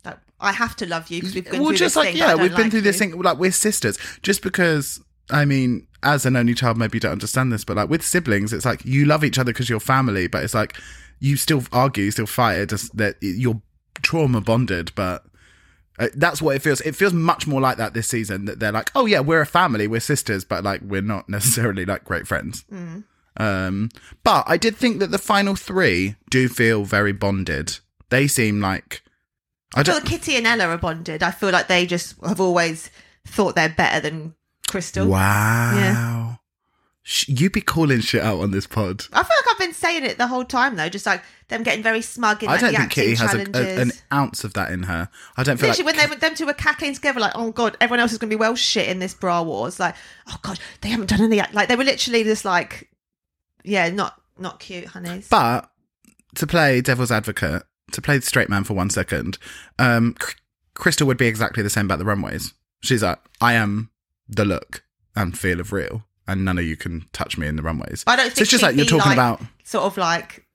Like, 0.04 0.18
I 0.38 0.52
have 0.52 0.76
to 0.76 0.86
love 0.86 1.08
you 1.10 1.20
because 1.20 1.34
we've 1.34 1.44
been 1.50 1.60
well, 1.60 1.70
through 1.70 1.76
just 1.78 1.94
this 1.94 1.96
like 1.96 2.08
thing. 2.10 2.16
yeah, 2.18 2.26
but 2.26 2.28
I 2.28 2.32
don't 2.34 2.42
we've 2.42 2.50
been 2.52 2.62
like 2.64 2.70
through 2.72 2.80
this 2.82 3.00
you. 3.00 3.10
thing. 3.10 3.20
Like 3.22 3.38
we're 3.38 3.52
sisters. 3.52 3.98
Just 4.22 4.42
because 4.42 5.00
I 5.30 5.44
mean, 5.44 5.86
as 6.02 6.26
an 6.26 6.36
only 6.36 6.54
child, 6.54 6.76
maybe 6.78 6.96
you 6.96 7.00
don't 7.00 7.12
understand 7.12 7.52
this, 7.52 7.64
but 7.64 7.76
like 7.76 7.88
with 7.88 8.02
siblings, 8.02 8.52
it's 8.52 8.64
like 8.64 8.84
you 8.84 9.04
love 9.04 9.24
each 9.24 9.38
other 9.38 9.52
because 9.52 9.68
you're 9.68 9.80
family, 9.80 10.26
but 10.26 10.42
it's 10.42 10.54
like 10.54 10.76
you 11.18 11.36
still 11.36 11.62
argue, 11.72 12.04
you 12.04 12.10
still 12.10 12.26
fight. 12.26 12.58
It 12.58 12.68
just 12.70 12.96
that 12.96 13.16
you're 13.20 13.60
trauma 14.02 14.40
bonded, 14.40 14.92
but. 14.94 15.24
Uh, 15.98 16.08
that's 16.14 16.40
what 16.40 16.56
it 16.56 16.62
feels. 16.62 16.80
It 16.80 16.96
feels 16.96 17.12
much 17.12 17.46
more 17.46 17.60
like 17.60 17.76
that 17.76 17.92
this 17.92 18.08
season. 18.08 18.46
That 18.46 18.58
they're 18.58 18.72
like, 18.72 18.90
oh 18.94 19.04
yeah, 19.04 19.20
we're 19.20 19.42
a 19.42 19.46
family, 19.46 19.86
we're 19.86 20.00
sisters, 20.00 20.46
but 20.46 20.64
like 20.64 20.80
we're 20.80 21.02
not 21.02 21.28
necessarily 21.28 21.84
like 21.84 22.04
great 22.04 22.26
friends. 22.26 22.64
Mm. 22.72 23.04
Um, 23.36 23.90
but 24.24 24.44
I 24.46 24.56
did 24.56 24.76
think 24.76 24.98
that 25.00 25.10
the 25.10 25.18
final 25.18 25.54
three 25.56 26.16
do 26.30 26.48
feel 26.48 26.84
very 26.84 27.12
bonded. 27.12 27.78
They 28.08 28.26
seem 28.26 28.60
like 28.60 29.02
I 29.74 29.80
I 29.80 29.82
don't. 29.82 29.96
like 29.96 30.04
Kitty 30.06 30.36
and 30.36 30.46
Ella 30.46 30.66
are 30.66 30.78
bonded. 30.78 31.22
I 31.22 31.30
feel 31.30 31.50
like 31.50 31.68
they 31.68 31.86
just 31.86 32.16
have 32.24 32.40
always 32.40 32.90
thought 33.26 33.54
they're 33.54 33.68
better 33.68 34.00
than 34.00 34.34
Krystal. 34.70 35.09
Wow. 35.09 36.38
Sh 37.02 37.28
You 37.28 37.50
be 37.50 37.61
calling 37.61 38.00
shit 38.00 38.22
out 38.22 38.40
on 38.40 38.50
this 38.50 38.66
pod. 38.66 39.04
I 39.12 39.22
feel 39.22 39.37
like 39.37 39.50
I've 39.50 39.59
been 39.59 39.72
saying 39.72 40.04
it 40.04 40.18
the 40.18 40.26
whole 40.26 40.44
time 40.44 40.76
though, 40.76 40.88
just 40.88 41.06
like 41.06 41.22
them 41.48 41.62
getting 41.62 41.83
very 41.83 42.02
smug 42.02 42.42
in 42.42 42.48
I 42.48 42.59
don't 42.59 42.72
the 42.72 42.78
think 42.78 42.80
acting 42.83 43.04
Kitty 43.04 43.14
has 43.16 43.35
a, 43.35 43.44
challenges. 43.44 43.78
a, 43.78 43.80
an 43.80 43.92
ounce 44.12 44.44
of 44.44 44.52
that 44.52 44.70
in 44.70 44.85
her. 44.85 45.09
I 45.37 45.42
don't 45.42 45.56
feel 45.59 45.70
Literally, 45.70 45.92
like 45.92 46.09
when 46.11 46.11
they 46.11 46.16
them 46.16 46.37
two 46.37 46.46
were 46.46 46.52
cackling 46.52 46.94
together, 46.94 47.18
like, 47.18 47.33
oh 47.35 47.50
god, 47.50 47.76
everyone 47.80 48.00
else 48.00 48.12
is 48.12 48.18
going 48.18 48.30
to 48.30 48.37
be 48.37 48.38
well 48.38 48.54
shit 48.54 48.88
in 48.88 49.00
this 49.00 49.14
bra 49.14 49.42
wars. 49.42 49.80
Like, 49.80 49.96
oh 50.28 50.38
god, 50.42 50.61
they 50.83 50.88
haven't 50.90 51.09
done 51.09 51.22
any. 51.22 51.42
Like, 51.52 51.68
they 51.68 51.76
were 51.76 51.85
literally 51.85 52.22
just 52.22 52.44
like, 52.44 52.90
yeah, 53.64 53.88
not 53.90 54.20
not 54.38 54.61
cute, 54.61 54.87
honeys. 54.87 55.28
But 55.28 55.68
to 56.37 56.46
play 56.46 56.80
devil's 56.80 57.11
advocate, 57.11 57.64
to 57.92 58.00
play 58.00 58.18
the 58.18 58.26
straight 58.26 58.48
man 58.48 58.62
for 58.64 58.74
one 58.74 58.90
second, 58.90 59.38
um, 59.78 60.14
Cr- 60.18 60.37
Krystal 60.76 61.06
would 61.06 61.18
be 61.18 61.26
exactly 61.26 61.62
the 61.62 61.70
same 61.70 61.87
about 61.87 61.98
the 61.98 62.04
runways. 62.04 62.54
She's 62.83 63.02
like, 63.02 63.18
I 63.40 63.54
am 63.54 63.89
the 64.30 64.44
look 64.44 64.84
and 65.16 65.36
feel 65.36 65.60
of 65.60 65.72
real, 65.72 66.04
and 66.26 66.44
none 66.44 66.58
of 66.58 66.64
you 66.64 66.76
can 66.76 67.06
touch 67.12 67.36
me 67.36 67.46
in 67.46 67.56
the 67.56 67.62
runways. 67.62 68.04
I 68.06 68.16
don't 68.16 68.26
think 68.26 68.36
so 68.36 68.42
it's 68.42 68.50
just 68.50 68.62
like 68.62 68.76
you're 68.76 68.84
talking 68.86 69.10
like, 69.10 69.16
about 69.16 69.40
sort 69.64 69.84
of 69.84 69.96
like, 69.96 70.46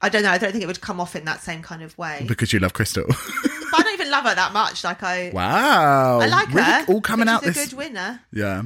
I 0.00 0.08
don't 0.08 0.22
know. 0.22 0.30
I 0.30 0.38
don't 0.38 0.52
think 0.52 0.64
it 0.64 0.66
would 0.66 0.80
come 0.80 1.00
off 1.00 1.14
in 1.16 1.24
that 1.26 1.40
same 1.40 1.62
kind 1.62 1.82
of 1.82 1.96
way. 1.98 2.24
because 2.26 2.52
you 2.52 2.58
love 2.58 2.72
Krystal. 2.72 3.06
But 3.06 3.80
I 3.80 3.82
don't 3.82 3.94
even 3.94 4.10
love 4.10 4.24
her 4.24 4.34
that 4.34 4.52
much. 4.52 4.84
Like 4.84 5.02
I, 5.02 5.30
wow, 5.34 6.20
I 6.20 6.26
like 6.26 6.48
Really 6.48 6.62
her. 6.62 6.84
all 6.88 7.00
coming 7.00 7.28
out 7.28 7.42
a 7.42 7.50
this. 7.50 7.68
good 7.68 7.76
winner. 7.76 8.20
Yeah. 8.32 8.62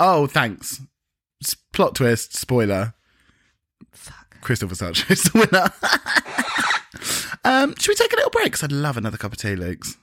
Oh, 0.00 0.26
thanks. 0.26 0.80
Plot 1.72 1.94
twist. 1.94 2.34
Spoiler. 2.36 2.94
Fuck. 3.92 4.38
Krystal 4.42 4.68
Versace 4.68 5.10
is 5.10 5.22
the 5.24 5.38
winner. 5.40 5.72
um, 7.44 7.74
should 7.76 7.90
we 7.90 7.94
take 7.96 8.12
a 8.12 8.16
little 8.16 8.30
break? 8.30 8.46
Because 8.46 8.62
I'd 8.62 8.72
love 8.72 8.96
another 8.96 9.18
cup 9.18 9.32
of 9.32 9.38
tea, 9.38 9.56
Luke's. 9.56 9.96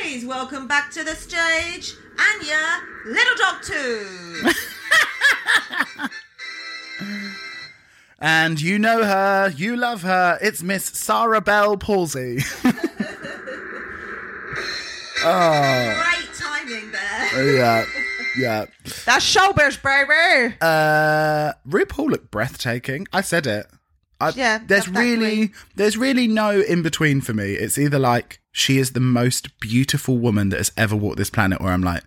Please 0.00 0.24
welcome 0.24 0.66
back 0.66 0.90
to 0.92 1.04
the 1.04 1.14
stage, 1.14 1.94
Anya, 2.18 2.80
Little 3.06 3.34
Dog 3.36 3.62
Two. 3.62 4.48
And 8.24 8.60
you 8.60 8.78
know 8.78 9.02
her, 9.02 9.52
you 9.56 9.76
love 9.76 10.02
her. 10.02 10.38
It's 10.40 10.62
Miss 10.62 10.84
Sarah 10.84 11.40
Bell 11.40 11.76
Palsy. 11.76 12.38
oh. 15.24 16.04
Great 16.14 16.32
timing 16.38 16.92
there. 16.92 17.56
yeah, 17.56 17.84
yeah. 18.38 18.66
That's 19.04 19.34
showbiz, 19.34 19.82
baby. 19.82 20.54
Uh, 20.60 21.54
RuPaul 21.68 22.10
looked 22.10 22.30
breathtaking. 22.30 23.08
I 23.12 23.22
said 23.22 23.48
it. 23.48 23.66
I, 24.22 24.32
Yeah, 24.36 24.58
there's 24.66 24.88
really, 24.88 25.52
there's 25.76 25.96
really 25.96 26.26
no 26.28 26.60
in 26.60 26.82
between 26.82 27.20
for 27.20 27.32
me. 27.34 27.52
It's 27.52 27.76
either 27.78 27.98
like 27.98 28.40
she 28.52 28.78
is 28.78 28.92
the 28.92 29.00
most 29.00 29.58
beautiful 29.60 30.18
woman 30.18 30.48
that 30.50 30.58
has 30.58 30.72
ever 30.76 30.94
walked 30.96 31.16
this 31.18 31.30
planet, 31.30 31.58
or 31.60 31.68
I'm 31.68 31.82
like, 31.82 32.02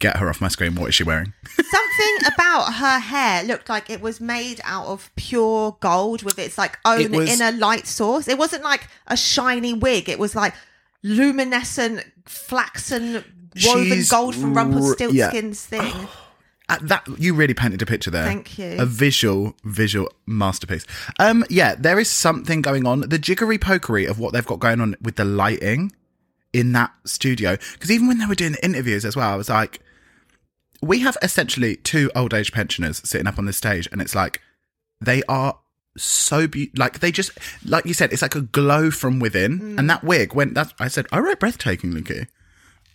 get 0.00 0.16
her 0.16 0.28
off 0.28 0.40
my 0.40 0.48
screen. 0.48 0.74
What 0.74 0.88
is 0.88 0.94
she 0.94 1.04
wearing? 1.04 1.32
Something 1.54 2.32
about 2.34 2.74
her 2.74 2.98
hair 2.98 3.44
looked 3.44 3.68
like 3.68 3.88
it 3.90 4.00
was 4.00 4.20
made 4.20 4.60
out 4.64 4.86
of 4.86 5.10
pure 5.16 5.76
gold 5.80 6.22
with 6.22 6.38
its 6.38 6.58
like 6.58 6.78
own 6.84 7.00
It 7.00 7.10
was- 7.10 7.30
inner 7.40 7.56
light 7.56 7.86
source. 7.86 8.26
It 8.28 8.36
wasn't 8.38 8.64
like 8.64 8.88
a 9.06 9.16
shiny 9.16 9.72
wig. 9.72 10.08
It 10.08 10.18
was 10.18 10.34
like 10.34 10.54
luminescent 11.02 12.04
flaxen 12.26 13.24
woven 13.64 14.02
gold 14.10 14.34
from 14.34 14.56
r- 14.56 14.64
Rumpelstiltskin's 14.64 15.64
thing. 15.64 15.92
Oh, 16.06 16.20
That 16.68 17.06
you 17.18 17.34
really 17.34 17.52
painted 17.54 17.82
a 17.82 17.86
picture 17.86 18.10
there. 18.10 18.24
Thank 18.24 18.58
you. 18.58 18.76
A 18.78 18.86
visual, 18.86 19.54
visual 19.64 20.10
masterpiece. 20.26 20.86
Um, 21.18 21.44
yeah, 21.50 21.74
there 21.74 21.98
is 21.98 22.08
something 22.08 22.62
going 22.62 22.86
on. 22.86 23.00
The 23.00 23.18
jiggery 23.18 23.58
pokery 23.58 24.08
of 24.08 24.18
what 24.18 24.32
they've 24.32 24.46
got 24.46 24.60
going 24.60 24.80
on 24.80 24.96
with 25.02 25.16
the 25.16 25.26
lighting 25.26 25.92
in 26.54 26.72
that 26.72 26.92
studio. 27.04 27.58
Because 27.74 27.90
even 27.90 28.08
when 28.08 28.18
they 28.18 28.26
were 28.26 28.34
doing 28.34 28.52
the 28.52 28.64
interviews 28.64 29.04
as 29.04 29.14
well, 29.14 29.30
I 29.30 29.36
was 29.36 29.50
like, 29.50 29.80
we 30.80 31.00
have 31.00 31.18
essentially 31.20 31.76
two 31.76 32.10
old 32.14 32.32
age 32.32 32.52
pensioners 32.52 33.06
sitting 33.08 33.26
up 33.26 33.38
on 33.38 33.44
this 33.44 33.56
stage, 33.56 33.88
and 33.92 34.00
it's 34.00 34.14
like 34.14 34.40
they 35.00 35.22
are 35.28 35.58
so 35.96 36.46
be- 36.48 36.70
like 36.76 37.00
they 37.00 37.12
just 37.12 37.30
like 37.64 37.84
you 37.84 37.94
said, 37.94 38.12
it's 38.12 38.22
like 38.22 38.34
a 38.34 38.40
glow 38.40 38.90
from 38.90 39.20
within. 39.20 39.60
Mm. 39.60 39.78
And 39.78 39.90
that 39.90 40.02
wig 40.02 40.34
went. 40.34 40.54
that 40.54 40.72
I 40.78 40.88
said, 40.88 41.06
I 41.12 41.18
wrote 41.18 41.40
breathtaking, 41.40 41.92
Luki. 41.92 42.26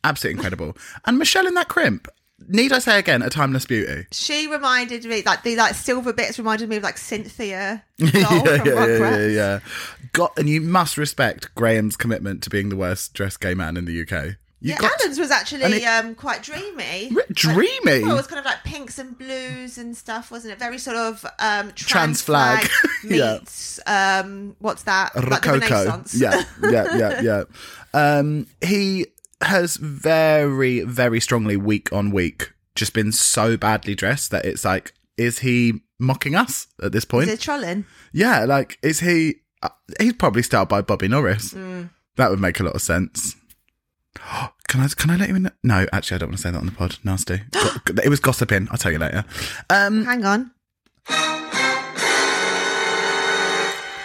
Absolutely 0.03 0.38
incredible. 0.38 0.77
and 1.05 1.19
Michelle 1.19 1.45
in 1.47 1.53
that 1.55 1.67
crimp. 1.67 2.08
Need 2.47 2.71
I 2.73 2.80
say 2.80 2.97
again, 2.97 3.21
a 3.21 3.30
timeless 3.30 3.65
beauty. 3.65 4.08
She 4.12 4.47
reminded 4.47 5.06
me 5.06 5.21
like 5.23 5.43
the 5.43 5.56
like 5.56 5.75
silver 5.75 6.13
bits 6.13 6.38
reminded 6.39 6.69
me 6.69 6.78
of 6.78 6.84
like 6.84 6.97
Cynthia 6.97 7.84
yeah, 7.97 8.10
yeah, 8.13 8.63
yeah, 8.63 8.86
yeah, 8.97 9.28
yeah. 9.28 9.60
Got 10.13 10.38
and 10.38 10.49
you 10.49 10.62
must 10.62 10.97
respect 10.97 11.53
Graham's 11.55 11.95
commitment 11.95 12.41
to 12.43 12.49
being 12.49 12.70
the 12.70 12.76
worst 12.76 13.13
dressed 13.13 13.39
gay 13.41 13.53
man 13.53 13.78
in 13.78 13.86
the 13.86 14.01
UK. 14.01 14.36
You 14.61 14.72
Yeah, 14.74 14.78
got 14.80 14.91
Adam's 14.99 15.18
was 15.20 15.32
actually 15.32 15.61
it- 15.63 15.84
um 15.86 16.16
quite 16.16 16.41
dreamy. 16.43 17.09
Re- 17.13 17.24
dreamy? 17.32 18.01
Well, 18.03 18.11
it 18.13 18.16
was 18.16 18.28
kind 18.28 18.39
of 18.39 18.45
like 18.45 18.63
pinks 18.63 18.99
and 18.99 19.18
blues 19.18 19.78
and 19.78 19.95
stuff, 19.95 20.32
wasn't 20.32 20.53
it? 20.53 20.59
Very 20.59 20.78
sort 20.80 20.97
of 20.97 21.24
um 21.39 21.72
Trans 21.74 21.76
trans, 21.76 22.22
flag. 22.22 22.68
flag, 22.68 22.91
Yeah. 23.11 23.34
meets 23.39 23.80
um 23.86 24.55
what's 24.59 24.84
that? 24.84 25.16
Like 25.16 25.45
Rococo. 25.45 25.59
Renaissance. 25.61 26.16
Yeah, 26.20 26.43
yeah, 26.63 26.97
yeah, 26.97 27.22
yeah. 27.22 27.43
Um, 27.93 28.47
he 28.61 29.07
has 29.41 29.77
very, 29.77 30.81
very 30.81 31.19
strongly 31.19 31.57
week 31.57 31.91
on 31.93 32.11
week 32.11 32.53
just 32.75 32.93
been 32.93 33.11
so 33.11 33.57
badly 33.57 33.95
dressed 33.95 34.31
that 34.31 34.45
it's 34.45 34.63
like, 34.65 34.93
is 35.17 35.39
he 35.39 35.81
mocking 35.99 36.35
us 36.35 36.67
at 36.81 36.91
this 36.91 37.05
point? 37.05 37.27
Is 37.27 37.35
it 37.35 37.41
trolling? 37.41 37.85
Yeah, 38.13 38.45
like 38.45 38.77
is 38.81 39.01
he? 39.01 39.35
Uh, 39.61 39.69
he's 39.99 40.13
probably 40.13 40.41
styled 40.41 40.69
by 40.69 40.81
Bobby 40.81 41.07
Norris. 41.07 41.53
Mm. 41.53 41.89
That 42.15 42.29
would 42.29 42.39
make 42.39 42.59
a 42.59 42.63
lot 42.63 42.75
of 42.75 42.81
sense. 42.81 43.35
Can 44.69 44.81
I 44.81 44.87
can 44.87 45.09
I 45.09 45.15
let 45.15 45.29
you 45.29 45.35
in? 45.35 45.51
No, 45.63 45.87
actually, 45.91 46.15
I 46.15 46.17
don't 46.19 46.29
want 46.29 46.37
to 46.37 46.43
say 46.43 46.51
that 46.51 46.59
on 46.59 46.67
the 46.67 46.71
pod. 46.71 46.99
Nasty. 47.03 47.41
It 48.03 48.09
was 48.09 48.19
gossiping. 48.19 48.67
I'll 48.69 48.77
tell 48.77 48.91
you 48.91 48.99
later. 48.99 49.25
Um, 49.71 50.05
Hang 50.05 50.23
on. 50.25 50.51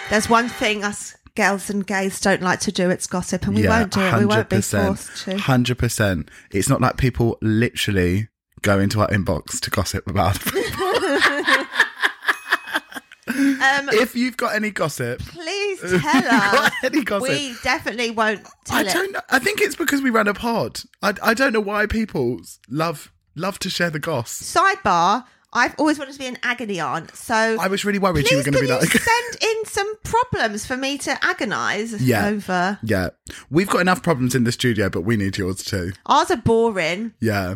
There's 0.09 0.27
one 0.27 0.49
thing 0.49 0.83
us 0.83 1.15
girls 1.35 1.69
and 1.69 1.85
gays 1.85 2.19
don't 2.19 2.41
like 2.41 2.59
to 2.61 2.71
do. 2.71 2.89
It's 2.89 3.07
gossip, 3.07 3.45
and 3.45 3.55
we 3.55 3.67
won't 3.67 3.91
do 3.91 4.01
it. 4.01 4.17
We 4.17 4.25
won't 4.25 4.49
be 4.49 4.61
forced 4.61 5.23
to. 5.25 5.37
Hundred 5.37 5.77
percent. 5.77 6.29
It's 6.51 6.69
not 6.69 6.81
like 6.81 6.97
people 6.97 7.37
literally 7.41 8.29
go 8.61 8.79
into 8.79 9.01
our 9.01 9.07
inbox 9.09 9.59
to 9.61 9.69
gossip 9.69 10.07
about. 10.07 10.39
Um, 13.27 13.89
if 13.89 14.15
you've 14.15 14.37
got 14.37 14.55
any 14.55 14.69
gossip, 14.69 15.19
please 15.19 15.79
tell 16.01 16.23
us. 16.27 16.71
any 16.83 17.03
gossip? 17.03 17.27
We 17.29 17.55
definitely 17.63 18.11
won't 18.11 18.45
tell 18.65 18.77
I 18.77 18.81
it. 18.81 18.93
don't 18.93 19.11
know. 19.11 19.21
I 19.29 19.39
think 19.39 19.61
it's 19.61 19.75
because 19.75 20.01
we 20.01 20.09
ran 20.11 20.27
a 20.27 20.33
pod. 20.33 20.81
I, 21.01 21.13
I 21.21 21.33
don't 21.33 21.51
know 21.51 21.59
why 21.59 21.87
people 21.87 22.39
love 22.69 23.11
love 23.35 23.57
to 23.59 23.69
share 23.69 23.89
the 23.89 23.99
goss. 23.99 24.31
Sidebar. 24.41 25.25
I've 25.55 25.73
always 25.79 25.97
wanted 25.97 26.13
to 26.13 26.19
be 26.19 26.25
an 26.27 26.37
agony 26.43 26.79
aunt, 26.81 27.15
so 27.15 27.33
I 27.33 27.67
was 27.67 27.85
really 27.85 27.97
worried 27.97 28.29
you 28.29 28.37
were 28.37 28.43
going 28.43 28.53
to 28.55 28.59
be 28.59 28.67
you 28.67 28.73
like. 28.73 28.89
send 28.91 29.37
in 29.41 29.65
some 29.65 29.95
problems 30.03 30.65
for 30.65 30.75
me 30.77 30.97
to 30.99 31.11
agonise 31.25 31.95
Yeah. 32.01 32.27
over. 32.27 32.77
yeah, 32.83 33.09
we've 33.49 33.69
got 33.69 33.79
enough 33.79 34.03
problems 34.03 34.35
in 34.35 34.43
the 34.43 34.51
studio, 34.51 34.89
but 34.89 35.01
we 35.01 35.15
need 35.17 35.37
yours 35.37 35.63
too. 35.63 35.93
Ours 36.05 36.29
are 36.29 36.37
boring. 36.37 37.13
Yeah, 37.21 37.55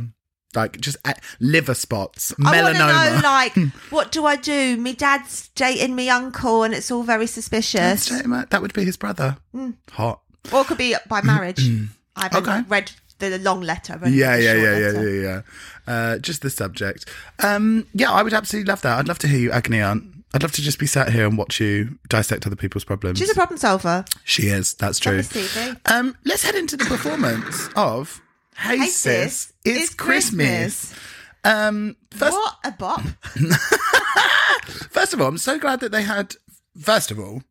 like 0.56 0.80
just 0.80 0.98
uh, 1.06 1.14
liver 1.42 1.74
spots, 1.74 2.34
I 2.44 2.62
want 2.64 2.76
to 2.78 2.80
know, 2.80 2.86
melanoma. 2.88 3.24
like, 3.24 3.56
what 3.92 4.12
do 4.14 4.26
I 4.26 4.36
do? 4.38 4.78
Me 4.78 4.94
dad's 4.94 5.50
dating 5.50 5.96
me 5.96 6.10
uncle, 6.10 6.64
and 6.64 6.74
it's 6.74 6.90
all 6.90 7.04
very 7.04 7.28
suspicious. 7.28 8.06
That 8.08 8.48
that 8.52 8.62
would 8.62 8.74
be 8.74 8.86
his 8.86 8.96
brother. 8.98 9.38
Hot. 9.92 10.22
Or 10.54 10.62
it 10.62 10.68
could 10.68 10.78
be 10.78 10.96
by 11.10 11.22
marriage. 11.22 11.70
I 12.16 12.24
haven't 12.32 12.48
Okay. 12.48 12.62
read 12.70 12.92
the 13.20 13.38
long 13.40 13.62
letter. 13.62 14.00
Yeah, 14.06 14.36
yeah, 14.38 14.54
yeah, 14.54 14.78
yeah, 14.78 14.92
yeah, 15.02 15.22
yeah. 15.22 15.42
Uh, 15.88 16.18
just 16.20 16.42
the 16.42 16.50
subject. 16.50 17.06
Um, 17.44 17.86
yeah, 17.94 18.12
I 18.12 18.24
would 18.24 18.34
absolutely 18.34 18.70
love 18.70 18.82
that. 18.84 18.98
I'd 19.00 19.08
love 19.08 19.20
to 19.20 19.28
hear 19.28 19.40
you 19.40 19.52
agony 19.52 19.82
aunt. 19.82 20.04
I'd 20.34 20.44
love 20.44 20.52
to 20.54 20.62
just 20.62 20.78
be 20.80 20.86
sat 20.86 21.12
here 21.12 21.26
and 21.26 21.38
watch 21.38 21.60
you 21.60 21.98
dissect 22.08 22.46
other 22.46 22.56
people's 22.56 22.84
problems. 22.84 23.18
She's 23.18 23.32
a 23.32 23.34
problem 23.36 23.58
solver. 23.58 24.06
she 24.24 24.44
is. 24.44 24.76
That's 24.76 25.00
true. 25.00 25.18
Love 25.18 25.30
the 25.34 25.40
CV. 25.40 25.92
Um, 25.92 26.16
let's 26.24 26.44
head 26.44 26.54
into 26.56 26.78
the 26.78 26.86
performance 26.86 27.68
of 27.76 28.22
Hey, 28.56 28.78
Hey, 28.78 28.86
Sis, 28.88 28.92
sis, 29.34 29.54
It's, 29.66 29.80
it's 29.82 29.94
Christmas. 29.96 30.92
Christmas. 30.94 31.00
Um, 31.44 31.96
first, 32.12 32.34
what 32.34 32.56
a 32.64 32.72
bop. 32.74 33.02
first 34.92 35.14
of 35.14 35.22
all, 35.22 35.28
I'm 35.28 35.38
so 35.38 35.58
glad 35.58 35.80
that 35.80 35.92
they 35.92 36.04
had. 36.04 36.36
First 36.80 37.12
of 37.12 37.20
all, 37.20 37.42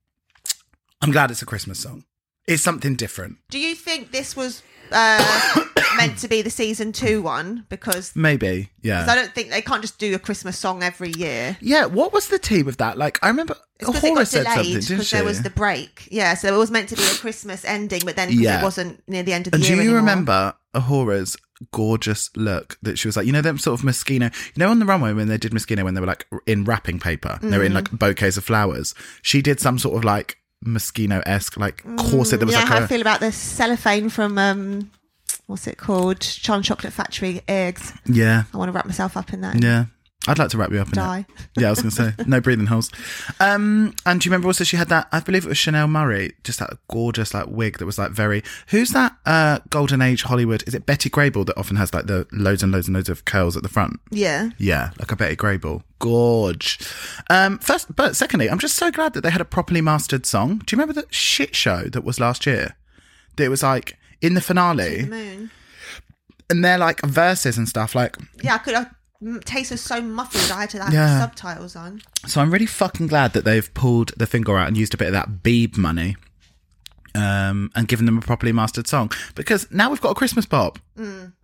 I'm 1.02 1.10
glad 1.10 1.30
it's 1.30 1.42
a 1.42 1.46
Christmas 1.46 1.80
song. 1.80 2.04
It's 2.46 2.62
something 2.62 2.96
different. 2.96 3.38
Do 3.50 3.58
you 3.58 3.74
think 3.74 4.10
this 4.12 4.36
was 4.36 4.62
uh, 4.92 5.64
meant 5.96 6.18
to 6.18 6.28
be 6.28 6.42
the 6.42 6.50
season 6.50 6.92
two 6.92 7.22
one? 7.22 7.64
Because 7.68 8.14
Maybe, 8.14 8.70
yeah. 8.82 9.00
'cause 9.00 9.08
I 9.08 9.14
don't 9.14 9.34
think 9.34 9.50
they 9.50 9.62
can't 9.62 9.82
just 9.82 9.98
do 9.98 10.14
a 10.14 10.18
Christmas 10.18 10.58
song 10.58 10.82
every 10.82 11.12
year. 11.16 11.56
yeah, 11.60 11.86
what 11.86 12.12
was 12.12 12.28
the 12.28 12.38
tea 12.38 12.62
with 12.62 12.76
that? 12.78 12.96
Like, 12.98 13.18
I 13.22 13.28
remember 13.28 13.54
It's 13.80 13.88
because 13.90 14.04
it 14.04 14.14
got 14.14 14.28
said 14.28 14.44
something, 14.44 14.62
delayed 14.64 14.74
didn't 14.82 14.88
because 14.88 15.08
she? 15.08 15.16
there 15.16 15.24
was 15.24 15.42
the 15.42 15.50
break. 15.50 16.08
Yeah, 16.10 16.34
so 16.34 16.54
it 16.54 16.58
was 16.58 16.70
meant 16.70 16.88
to 16.90 16.96
be 16.96 17.02
a 17.04 17.14
Christmas 17.16 17.64
ending, 17.64 18.02
but 18.04 18.16
then 18.16 18.28
'cause 18.28 18.38
Yeah. 18.38 18.60
it 18.60 18.62
wasn't 18.62 19.02
near 19.08 19.22
the 19.22 19.32
end 19.32 19.46
of 19.46 19.52
the 19.52 19.56
And 19.56 19.64
year 19.64 19.76
do 19.76 19.82
you 19.82 19.88
anymore. 19.88 20.00
remember 20.00 20.54
A'Whora's 20.74 21.36
gorgeous 21.72 22.30
look 22.36 22.78
that 22.82 22.98
she 22.98 23.08
was 23.08 23.16
like, 23.16 23.26
you 23.26 23.32
know, 23.32 23.40
them 23.40 23.58
sort 23.58 23.80
of 23.80 23.84
Moschino, 23.84 24.32
you 24.54 24.60
know, 24.60 24.70
on 24.70 24.78
the 24.78 24.86
runway 24.86 25.12
when 25.12 25.28
they 25.28 25.36
did 25.38 25.52
Moschino, 25.52 25.82
when 25.84 25.94
they 25.94 26.00
were 26.00 26.06
like 26.06 26.26
in 26.46 26.64
wrapping 26.64 27.00
paper, 27.00 27.38
they 27.42 27.58
were 27.58 27.64
in 27.64 27.72
Mm. 27.72 27.76
like 27.76 27.90
bouquets 27.90 28.36
of 28.36 28.44
flowers. 28.44 28.94
She 29.22 29.42
did 29.42 29.58
some 29.60 29.78
sort 29.78 29.96
of 29.96 30.04
like 30.04 30.37
Moschino 30.64 31.22
esque 31.26 31.56
like 31.56 31.82
corset 31.96 32.40
that 32.40 32.46
was 32.46 32.54
Mm, 32.54 32.58
yeah, 32.58 32.64
like 32.64 32.68
how 32.72 32.78
a, 32.80 32.84
I 32.84 32.86
feel 32.86 33.00
about 33.00 33.20
the 33.20 33.30
cellophane 33.32 34.08
from 34.08 34.38
um, 34.38 34.90
what's 35.46 35.66
it 35.66 35.78
called? 35.78 36.20
Charm 36.20 36.62
Chocolate 36.62 36.92
Factory 36.92 37.42
eggs. 37.48 37.92
yeah, 38.06 38.44
I 38.52 38.56
want 38.56 38.68
to 38.68 38.72
wrap 38.72 38.86
myself 38.86 39.16
up 39.16 39.32
in 39.32 39.40
that. 39.42 39.62
yeah. 39.62 39.86
I'd 40.26 40.38
like 40.38 40.50
to 40.50 40.58
wrap 40.58 40.70
you 40.72 40.80
up 40.80 40.88
in 40.88 40.94
Die. 40.94 41.24
it. 41.28 41.48
Yeah, 41.60 41.68
I 41.68 41.70
was 41.70 41.80
going 41.80 41.90
to 41.90 41.96
say 42.18 42.24
no 42.26 42.40
breathing 42.40 42.66
holes. 42.66 42.90
Um, 43.40 43.94
and 44.04 44.20
do 44.20 44.26
you 44.26 44.30
remember 44.30 44.48
also 44.48 44.62
she 44.64 44.76
had 44.76 44.88
that? 44.88 45.08
I 45.10 45.20
believe 45.20 45.46
it 45.46 45.48
was 45.48 45.56
Chanel 45.56 45.86
Murray, 45.88 46.34
just 46.44 46.58
that 46.58 46.70
gorgeous 46.88 47.32
like 47.32 47.46
wig 47.46 47.78
that 47.78 47.86
was 47.86 47.98
like 47.98 48.10
very. 48.10 48.42
Who's 48.68 48.90
that? 48.90 49.16
Uh, 49.24 49.60
golden 49.70 50.02
age 50.02 50.24
Hollywood. 50.24 50.64
Is 50.66 50.74
it 50.74 50.84
Betty 50.84 51.08
Grable 51.08 51.46
that 51.46 51.56
often 51.56 51.76
has 51.76 51.94
like 51.94 52.06
the 52.06 52.26
loads 52.32 52.62
and 52.62 52.72
loads 52.72 52.88
and 52.88 52.94
loads 52.96 53.08
of 53.08 53.24
curls 53.24 53.56
at 53.56 53.62
the 53.62 53.68
front? 53.70 54.00
Yeah. 54.10 54.50
Yeah, 54.58 54.90
like 54.98 55.12
a 55.12 55.16
Betty 55.16 55.36
Grable. 55.36 55.82
Gorge. 55.98 56.78
Um, 57.30 57.58
first, 57.60 57.94
but 57.96 58.14
secondly, 58.16 58.50
I'm 58.50 58.58
just 58.58 58.76
so 58.76 58.90
glad 58.90 59.14
that 59.14 59.22
they 59.22 59.30
had 59.30 59.40
a 59.40 59.46
properly 59.46 59.80
mastered 59.80 60.26
song. 60.26 60.58
Do 60.66 60.74
you 60.76 60.80
remember 60.82 61.00
the 61.00 61.06
shit 61.10 61.54
show 61.54 61.84
that 61.84 62.04
was 62.04 62.20
last 62.20 62.44
year? 62.44 62.76
That 63.36 63.44
it 63.44 63.48
was 63.50 63.62
like 63.62 63.96
in 64.20 64.34
the 64.34 64.40
finale, 64.42 65.06
Moon. 65.06 65.50
and 66.50 66.62
they're 66.64 66.76
like 66.76 67.00
verses 67.02 67.56
and 67.56 67.68
stuff. 67.68 67.94
Like, 67.94 68.16
Yeah, 68.42 68.56
I 68.56 68.58
could. 68.58 68.74
I, 68.74 68.86
taste 69.44 69.70
was 69.70 69.80
so 69.80 70.00
muffled. 70.00 70.50
I 70.50 70.60
had 70.62 70.70
to 70.70 70.82
have 70.82 70.92
Yeah. 70.92 71.20
subtitles 71.20 71.74
on. 71.76 72.02
so 72.26 72.40
I'm 72.40 72.52
really 72.52 72.66
fucking 72.66 73.06
glad 73.08 73.32
that 73.32 73.44
they've 73.44 73.72
pulled 73.74 74.12
the 74.16 74.26
finger 74.26 74.56
out 74.56 74.68
and 74.68 74.76
used 74.76 74.94
a 74.94 74.96
bit 74.96 75.08
of 75.08 75.12
that 75.14 75.42
Beeb 75.42 75.76
money. 75.76 76.16
Um, 77.14 77.70
and 77.74 77.88
given 77.88 78.06
them 78.06 78.18
a 78.18 78.20
properly 78.20 78.52
mastered 78.52 78.86
song 78.86 79.10
because 79.34 79.66
now 79.72 79.90
we've 79.90 80.00
got 80.00 80.10
a 80.10 80.14
Christmas 80.14 80.46
pop. 80.46 80.78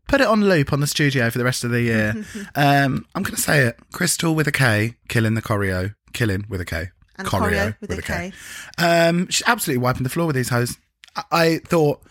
Put 0.06 0.20
it 0.20 0.26
on 0.26 0.44
loop 0.44 0.72
on 0.72 0.80
the 0.80 0.86
studio 0.86 1.30
for 1.30 1.38
the 1.38 1.44
rest 1.44 1.64
of 1.64 1.70
the 1.70 1.80
year. 1.80 2.14
um, 2.54 3.06
I'm 3.14 3.22
going 3.22 3.34
to 3.34 3.40
say 3.40 3.62
it: 3.66 3.78
Krystal 3.92 4.34
with 4.34 4.46
a 4.46 4.52
K, 4.52 4.94
killing 5.08 5.34
the 5.34 5.42
choreo, 5.42 5.94
killing 6.12 6.44
with 6.48 6.60
a 6.60 6.64
K, 6.66 6.90
And 7.16 7.26
choreo 7.26 7.74
with 7.80 7.90
a 7.90 8.02
K. 8.02 8.32
Um, 8.78 9.26
she's 9.30 9.42
absolutely 9.46 9.82
wiping 9.82 10.02
the 10.04 10.10
floor 10.10 10.26
with 10.26 10.36
these 10.36 10.50
hoes. 10.50 10.76
I, 11.16 11.24
I 11.32 11.58
thought 11.58 12.02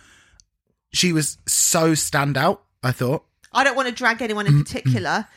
she 0.92 1.14
was 1.14 1.38
so 1.48 1.92
standout. 1.92 2.60
I 2.82 2.92
thought, 2.92 3.24
I 3.54 3.64
don't 3.64 3.76
want 3.76 3.88
to 3.88 3.94
drag 3.94 4.22
anyone 4.22 4.48
in 4.48 4.62
particular, 4.64 5.28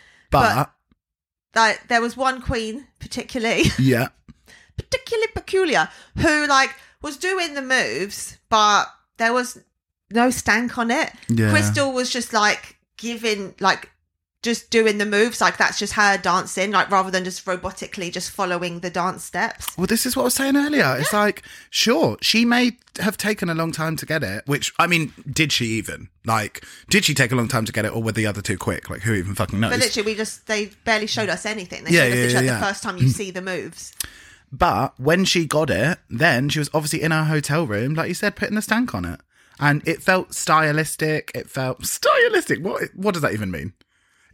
but, 0.42 0.54
but 1.54 1.60
like 1.60 1.88
there 1.88 2.00
was 2.00 2.16
one 2.16 2.40
queen 2.40 2.86
particularly 2.98 3.64
yeah, 3.78 4.08
particularly 4.76 5.28
peculiar 5.34 5.88
who 6.18 6.46
like 6.46 6.74
was 7.02 7.16
doing 7.16 7.54
the 7.54 7.62
moves 7.62 8.38
but 8.48 8.86
there 9.18 9.32
was 9.32 9.58
no 10.10 10.30
stank 10.30 10.78
on 10.78 10.90
it 10.90 11.12
Yeah. 11.28 11.50
Krystal 11.50 11.92
was 11.92 12.10
just 12.10 12.32
like 12.32 12.76
giving 12.96 13.54
like 13.60 13.90
just 14.46 14.70
doing 14.70 14.96
the 14.98 15.04
moves 15.04 15.40
like 15.40 15.58
that's 15.58 15.78
just 15.78 15.92
her 15.92 16.16
dancing 16.16 16.70
like 16.70 16.90
rather 16.90 17.10
than 17.10 17.22
just 17.24 17.44
robotically 17.44 18.10
just 18.10 18.30
following 18.30 18.80
the 18.80 18.88
dance 18.90 19.22
steps 19.24 19.76
Well, 19.76 19.86
this 19.86 20.06
is 20.06 20.16
what 20.16 20.22
I 20.22 20.24
was 20.26 20.34
saying 20.34 20.56
earlier. 20.56 20.96
It's 20.98 21.12
like, 21.12 21.42
sure, 21.70 22.16
she 22.22 22.44
may 22.46 22.78
have 23.00 23.18
taken 23.18 23.50
a 23.50 23.54
long 23.54 23.72
time 23.72 23.96
to 23.96 24.06
get 24.06 24.22
it, 24.22 24.42
which, 24.46 24.72
I 24.78 24.86
mean, 24.86 25.12
did 25.30 25.52
she 25.52 25.66
even? 25.78 26.08
Like, 26.24 26.64
did 26.88 27.04
she 27.04 27.12
take 27.12 27.30
a 27.32 27.36
long 27.36 27.48
time 27.48 27.66
to 27.66 27.72
get 27.72 27.84
it, 27.84 27.94
or 27.94 28.02
were 28.02 28.12
the 28.12 28.26
other 28.26 28.40
two 28.40 28.56
quick? 28.56 28.88
Like, 28.88 29.02
who 29.02 29.12
even 29.12 29.34
fucking 29.34 29.60
knows? 29.60 29.72
but 29.72 29.80
literally 29.80 30.06
we 30.12 30.14
just 30.16 30.46
they 30.46 30.70
barely 30.84 31.06
showed 31.06 31.28
us 31.28 31.44
anything 31.44 31.84
they 31.84 31.90
Yeah, 31.90 32.00
showed 32.04 32.08
yeah, 32.08 32.14
literally 32.24 32.46
yeah, 32.46 32.52
yeah. 32.52 32.60
the 32.60 32.66
first 32.66 32.82
time 32.82 32.96
you 32.98 33.08
see 33.20 33.30
the 33.30 33.42
moves 33.42 33.92
But 34.50 34.98
when 34.98 35.24
she 35.26 35.44
got 35.46 35.68
it, 35.70 35.98
then 36.08 36.48
she 36.48 36.58
was 36.58 36.70
obviously 36.72 37.02
in 37.02 37.10
her 37.10 37.24
hotel 37.24 37.66
room, 37.66 37.94
like 37.94 38.08
you 38.08 38.14
said, 38.14 38.36
putting 38.36 38.54
the 38.54 38.62
stank 38.62 38.94
on 38.94 39.04
it. 39.04 39.20
And 39.58 39.86
it 39.88 40.02
felt 40.02 40.34
stylistic. 40.34 41.32
It 41.34 41.48
felt 41.50 41.84
stylistic. 41.96 42.62
What 42.64 42.90
what 42.94 43.12
does 43.14 43.22
that 43.22 43.32
even 43.32 43.50
mean? 43.50 43.72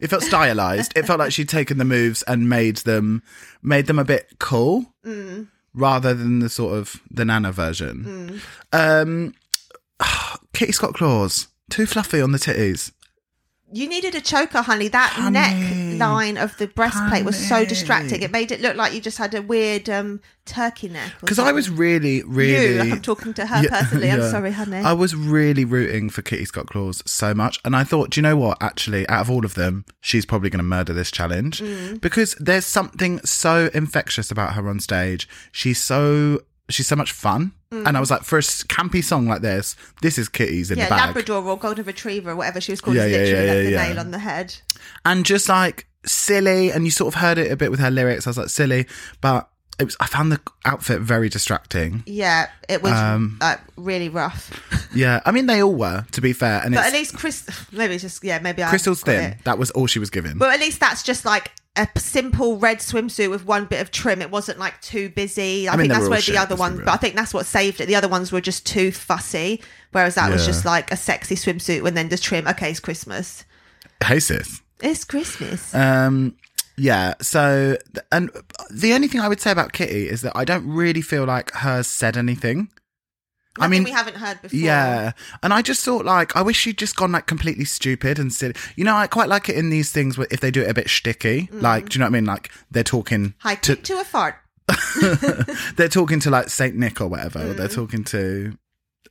It 0.03 0.09
felt 0.09 0.23
stylized. 0.23 0.91
it 0.97 1.05
felt 1.07 1.19
like 1.19 1.31
she'd 1.31 1.47
taken 1.49 1.77
the 1.77 1.85
moves 1.85 2.23
and 2.23 2.49
made 2.49 2.77
them 2.77 3.23
made 3.61 3.87
them 3.87 3.97
a 3.97 4.03
bit 4.03 4.27
cool 4.37 4.93
rather 5.73 6.13
than 6.13 6.39
the 6.39 6.49
sort 6.49 6.77
of 6.77 7.01
the 7.09 7.23
nana 7.25 7.51
version. 7.53 8.41
Um 8.73 9.33
Kitty 10.53 10.73
Scott 10.73 10.93
Claus. 10.93 11.47
Too 11.69 11.85
fluffy 11.85 12.21
on 12.21 12.33
the 12.33 12.37
titties. 12.37 12.91
You 13.73 13.89
needed 13.89 14.13
a 14.15 14.21
choker, 14.21 14.61
honey. 14.61 14.87
That 14.87 15.11
Honey. 15.13 15.31
neck 15.31 15.99
line 15.99 16.37
of 16.37 16.55
the 16.57 16.67
breastplate 16.67 17.25
was 17.25 17.35
so 17.47 17.65
distracting. 17.65 18.21
It 18.21 18.31
made 18.31 18.51
it 18.51 18.61
look 18.61 18.75
like 18.75 18.93
you 18.93 19.01
just 19.01 19.17
had 19.17 19.33
a 19.33 19.41
weird 19.41 19.89
um, 19.89 20.21
turkey 20.45 20.89
neck. 20.89 21.11
Because 21.21 21.39
I 21.39 21.51
was 21.51 21.69
really, 21.69 22.23
really. 22.23 22.73
You, 22.73 22.79
like 22.79 22.91
I'm 22.91 23.01
talking 23.01 23.33
to 23.35 23.45
her 23.45 23.63
Yeah, 23.63 23.69
personally. 23.81 24.11
I'm 24.11 24.21
sorry, 24.29 24.51
honey. 24.51 24.77
I 24.77 24.93
was 24.93 25.15
really 25.15 25.65
rooting 25.65 26.09
for 26.09 26.21
Kitty 26.21 26.45
Scott 26.45 26.67
Claus 26.67 27.01
so 27.05 27.33
much. 27.33 27.59
And 27.65 27.75
I 27.75 27.83
thought, 27.83 28.11
do 28.11 28.19
you 28.19 28.23
know 28.23 28.37
what? 28.37 28.57
Actually, 28.61 29.07
out 29.09 29.21
of 29.21 29.29
all 29.31 29.45
of 29.45 29.55
them, 29.55 29.85
she's 30.01 30.25
probably 30.25 30.49
going 30.49 30.59
to 30.59 30.63
murder 30.63 30.93
this 30.93 31.11
challenge 31.11 31.59
Mm. 31.61 31.99
because 32.01 32.35
there's 32.39 32.65
something 32.65 33.19
so 33.25 33.69
infectious 33.73 34.29
about 34.31 34.53
her 34.53 34.69
on 34.69 34.79
stage. 34.79 35.27
She's 35.51 35.79
so. 35.81 36.39
She's 36.69 36.87
so 36.87 36.95
much 36.95 37.11
fun. 37.11 37.51
Mm. 37.73 37.87
And 37.87 37.97
I 37.97 37.99
was 37.99 38.11
like, 38.11 38.21
for 38.23 38.37
a 38.37 38.41
campy 38.41 39.03
song 39.03 39.25
like 39.27 39.41
this, 39.41 39.75
this 40.01 40.17
is 40.17 40.29
Kitty's 40.29 40.69
in 40.71 40.77
yeah, 40.77 40.85
the 40.85 40.89
bag. 40.91 41.07
Labrador 41.07 41.43
or 41.43 41.57
Golden 41.57 41.85
Retriever, 41.85 42.31
or 42.31 42.35
whatever 42.35 42.61
she 42.61 42.71
was 42.71 42.81
called, 42.81 42.95
Yeah, 42.97 43.05
yeah, 43.05 43.17
literally 43.17 43.31
yeah, 43.45 43.53
like 43.53 43.57
yeah, 43.57 43.63
the 43.63 43.71
yeah. 43.71 43.87
nail 43.89 43.99
on 43.99 44.11
the 44.11 44.19
head. 44.19 44.55
and 45.05 45.25
just 45.25 45.49
like 45.49 45.87
silly 46.05 46.69
and 46.71 46.85
you 46.85 46.91
sort 46.91 47.13
of 47.15 47.19
heard 47.21 47.37
it 47.37 47.51
a 47.51 47.55
bit 47.55 47.71
with 47.71 47.79
her 47.79 47.89
lyrics 47.89 48.27
i 48.27 48.29
was 48.29 48.37
like 48.37 48.49
silly 48.49 48.85
but 49.21 49.49
it 49.79 49.85
was 49.85 49.95
i 50.01 50.05
found 50.05 50.31
the 50.33 50.39
outfit 50.65 50.99
very 50.99 51.29
distracting 51.29 52.03
Yeah, 52.05 52.49
it 52.67 52.83
was 52.83 52.91
Um, 52.91 53.37
like 53.39 53.59
really 53.77 54.09
rough. 54.09 54.51
yeah 54.93 55.21
i 55.25 55.31
mean 55.31 55.45
they 55.45 55.63
all 55.63 55.73
were 55.73 56.05
to 56.11 56.19
be 56.21 56.33
fair 56.33 56.61
and 56.63 56.75
but 56.75 56.85
at 56.85 56.91
least 56.93 57.17
Chris, 57.17 57.47
maybe 57.71 57.93
it's 57.95 58.03
just 58.03 58.21
yeah, 58.23 58.39
maybe 58.39 58.61
I 58.63 58.67
Krystal's 58.71 59.01
thin 59.01 59.31
it. 59.31 59.37
that 59.45 59.57
was 59.57 59.71
all 59.71 59.87
she 59.87 59.99
was 59.99 60.09
given 60.09 60.37
But 60.37 60.53
at 60.53 60.59
least 60.59 60.79
that's 60.81 61.03
just 61.03 61.23
like 61.23 61.51
a 61.75 61.87
simple 61.97 62.57
red 62.57 62.79
swimsuit 62.79 63.29
with 63.29 63.45
one 63.45 63.65
bit 63.65 63.81
of 63.81 63.89
trim. 63.91 64.21
It 64.21 64.29
wasn't 64.29 64.59
like 64.59 64.79
too 64.81 65.09
busy. 65.09 65.67
I, 65.67 65.73
I 65.73 65.75
mean, 65.75 65.89
think 65.89 65.93
that's 65.93 66.09
where 66.09 66.21
the 66.21 66.37
other 66.37 66.55
one, 66.55 66.77
but 66.77 66.89
I 66.89 66.97
think 66.97 67.15
that's 67.15 67.33
what 67.33 67.45
saved 67.45 67.81
it. 67.81 67.87
The 67.87 67.95
other 67.95 68.07
ones 68.07 68.31
were 68.31 68.41
just 68.41 68.65
too 68.65 68.91
fussy, 68.91 69.61
whereas 69.91 70.15
that 70.15 70.31
was 70.31 70.45
just 70.45 70.65
like 70.65 70.91
a 70.91 70.95
sexy 70.95 71.35
swimsuit 71.35 71.85
and 71.85 71.97
then 71.97 72.09
the 72.09 72.17
trim. 72.17 72.47
Okay, 72.47 72.71
it's 72.71 72.79
Christmas. 72.79 73.43
Hey 74.03 74.19
sis. 74.19 74.61
It's 74.81 75.03
Christmas. 75.03 75.73
Um, 75.73 76.35
yeah. 76.77 77.13
So, 77.21 77.77
and 78.11 78.29
the 78.69 78.93
only 78.93 79.07
thing 79.07 79.21
I 79.21 79.27
would 79.27 79.39
say 79.39 79.51
about 79.51 79.73
Kitty 79.73 80.09
is 80.09 80.21
that 80.21 80.33
I 80.35 80.45
don't 80.45 80.67
really 80.67 81.01
feel 81.01 81.25
like 81.25 81.51
hers 81.51 81.87
said 81.87 82.17
anything. 82.17 82.69
I 83.59 83.67
mean, 83.67 83.83
we 83.83 83.91
haven't 83.91 84.15
heard 84.17 84.41
before. 84.41 84.57
Yeah, 84.59 85.11
and 85.43 85.53
I 85.53 85.61
just 85.61 85.85
thought 85.85 86.05
like 86.05 86.35
I 86.35 86.41
wish 86.41 86.57
she'd 86.57 86.77
just 86.77 86.95
gone 86.95 87.11
like 87.11 87.27
completely 87.27 87.65
stupid 87.65 88.17
and 88.19 88.33
said, 88.33 88.57
You 88.75 88.83
know, 88.83 88.95
I 88.95 89.07
quite 89.07 89.29
like 89.29 89.47
it 89.49 89.55
in 89.55 89.69
these 89.69 89.91
things 89.91 90.17
where 90.17 90.27
if 90.31 90.39
they 90.39 90.49
do 90.51 90.61
it 90.61 90.69
a 90.69 90.73
bit 90.73 90.87
shticky. 90.87 91.49
Like, 91.51 91.89
do 91.89 91.95
you 91.95 91.99
know 91.99 92.05
what 92.05 92.09
I 92.15 92.19
mean? 92.19 92.25
Like 92.25 92.49
they're 92.71 92.83
talking 92.83 93.33
Hi, 93.39 93.55
to 93.55 93.75
to, 93.75 93.99
a 93.99 94.03
fart. 94.03 94.35
they're 95.75 95.87
talking 95.89 96.19
to 96.21 96.29
like 96.29 96.49
Saint 96.49 96.75
Nick 96.75 97.01
or 97.01 97.07
whatever. 97.07 97.39
Or 97.39 97.53
Mm. 97.53 97.57
they're 97.57 97.67
talking 97.67 98.03
to 98.05 98.57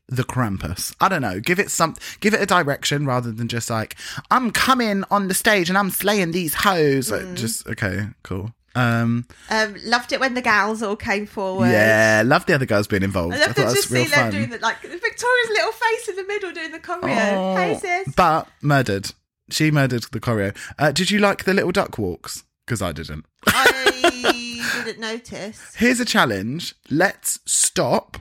the 0.09 0.25
Krampus. 0.25 0.95
I 1.01 1.09
don't 1.09 1.23
know. 1.23 1.41
Give 1.41 1.59
it 1.59 1.71
some. 1.71 1.95
Give 2.21 2.35
it 2.35 2.41
a 2.43 2.47
direction 2.47 3.07
rather 3.07 3.31
than 3.33 3.49
just 3.49 3.71
like 3.71 3.97
I'm 4.31 4.51
coming 4.51 5.05
on 5.11 5.29
the 5.29 5.35
stage 5.35 5.69
and 5.69 5.79
I'm 5.79 5.91
slaying 5.91 6.33
these 6.33 6.55
hoes. 6.55 7.11
Like, 7.11 7.23
Mm. 7.23 7.37
just 7.37 7.67
okay, 7.69 8.09
cool. 8.23 8.53
Um, 8.75 9.27
Um, 9.51 9.77
loved 9.85 10.13
it 10.13 10.21
when 10.21 10.35
the 10.35 10.41
gals 10.41 10.83
all 10.83 10.97
came 10.97 11.27
forward. 11.27 11.69
yeah, 11.71 12.23
love 12.25 12.47
the 12.47 12.55
other 12.55 12.67
girls 12.67 12.87
being 12.87 13.03
involved. 13.03 13.35
I 13.35 13.49
to 13.49 13.55
just 13.55 13.89
see 13.89 14.07
them 14.07 14.31
doing 14.31 14.51
the, 14.51 14.59
like 14.59 14.81
Victoria's 14.81 15.49
little 15.51 15.73
face 15.73 16.09
in 16.09 16.17
the 16.17 16.25
middle 16.25 16.53
doing 16.53 16.73
the 16.73 16.79
choreo. 16.79 17.57
hey 17.57 17.75
Oh, 17.75 17.79
sis. 17.79 18.15
But 18.15 18.49
murdered. 18.63 19.13
She 19.51 19.71
murdered 19.71 20.05
the 20.13 20.21
choreo. 20.21 20.57
Uh, 20.79 20.93
did 20.93 21.11
you 21.11 21.19
like 21.19 21.45
the 21.45 21.53
little 21.53 21.73
duck 21.73 21.99
walks? 21.99 22.45
Because 22.65 22.81
I 22.81 22.93
didn't. 22.93 23.27
I 23.47 24.83
didn't 24.85 25.01
notice. 25.01 25.75
Here's 25.77 26.01
a 26.01 26.05
challenge. 26.05 26.75
Let's 26.91 27.41
stop 27.45 28.17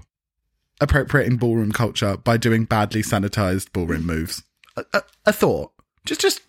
appropriating 0.79 1.37
ballroom 1.37 1.71
culture 1.71 2.17
by 2.17 2.37
doing 2.37 2.65
badly 2.65 3.03
sanitized 3.03 3.71
ballroom 3.71 4.05
moves. 4.05 4.43
A, 4.75 4.83
a, 4.93 5.01
a 5.27 5.33
thought. 5.33 5.71
Just, 6.05 6.21
just, 6.21 6.41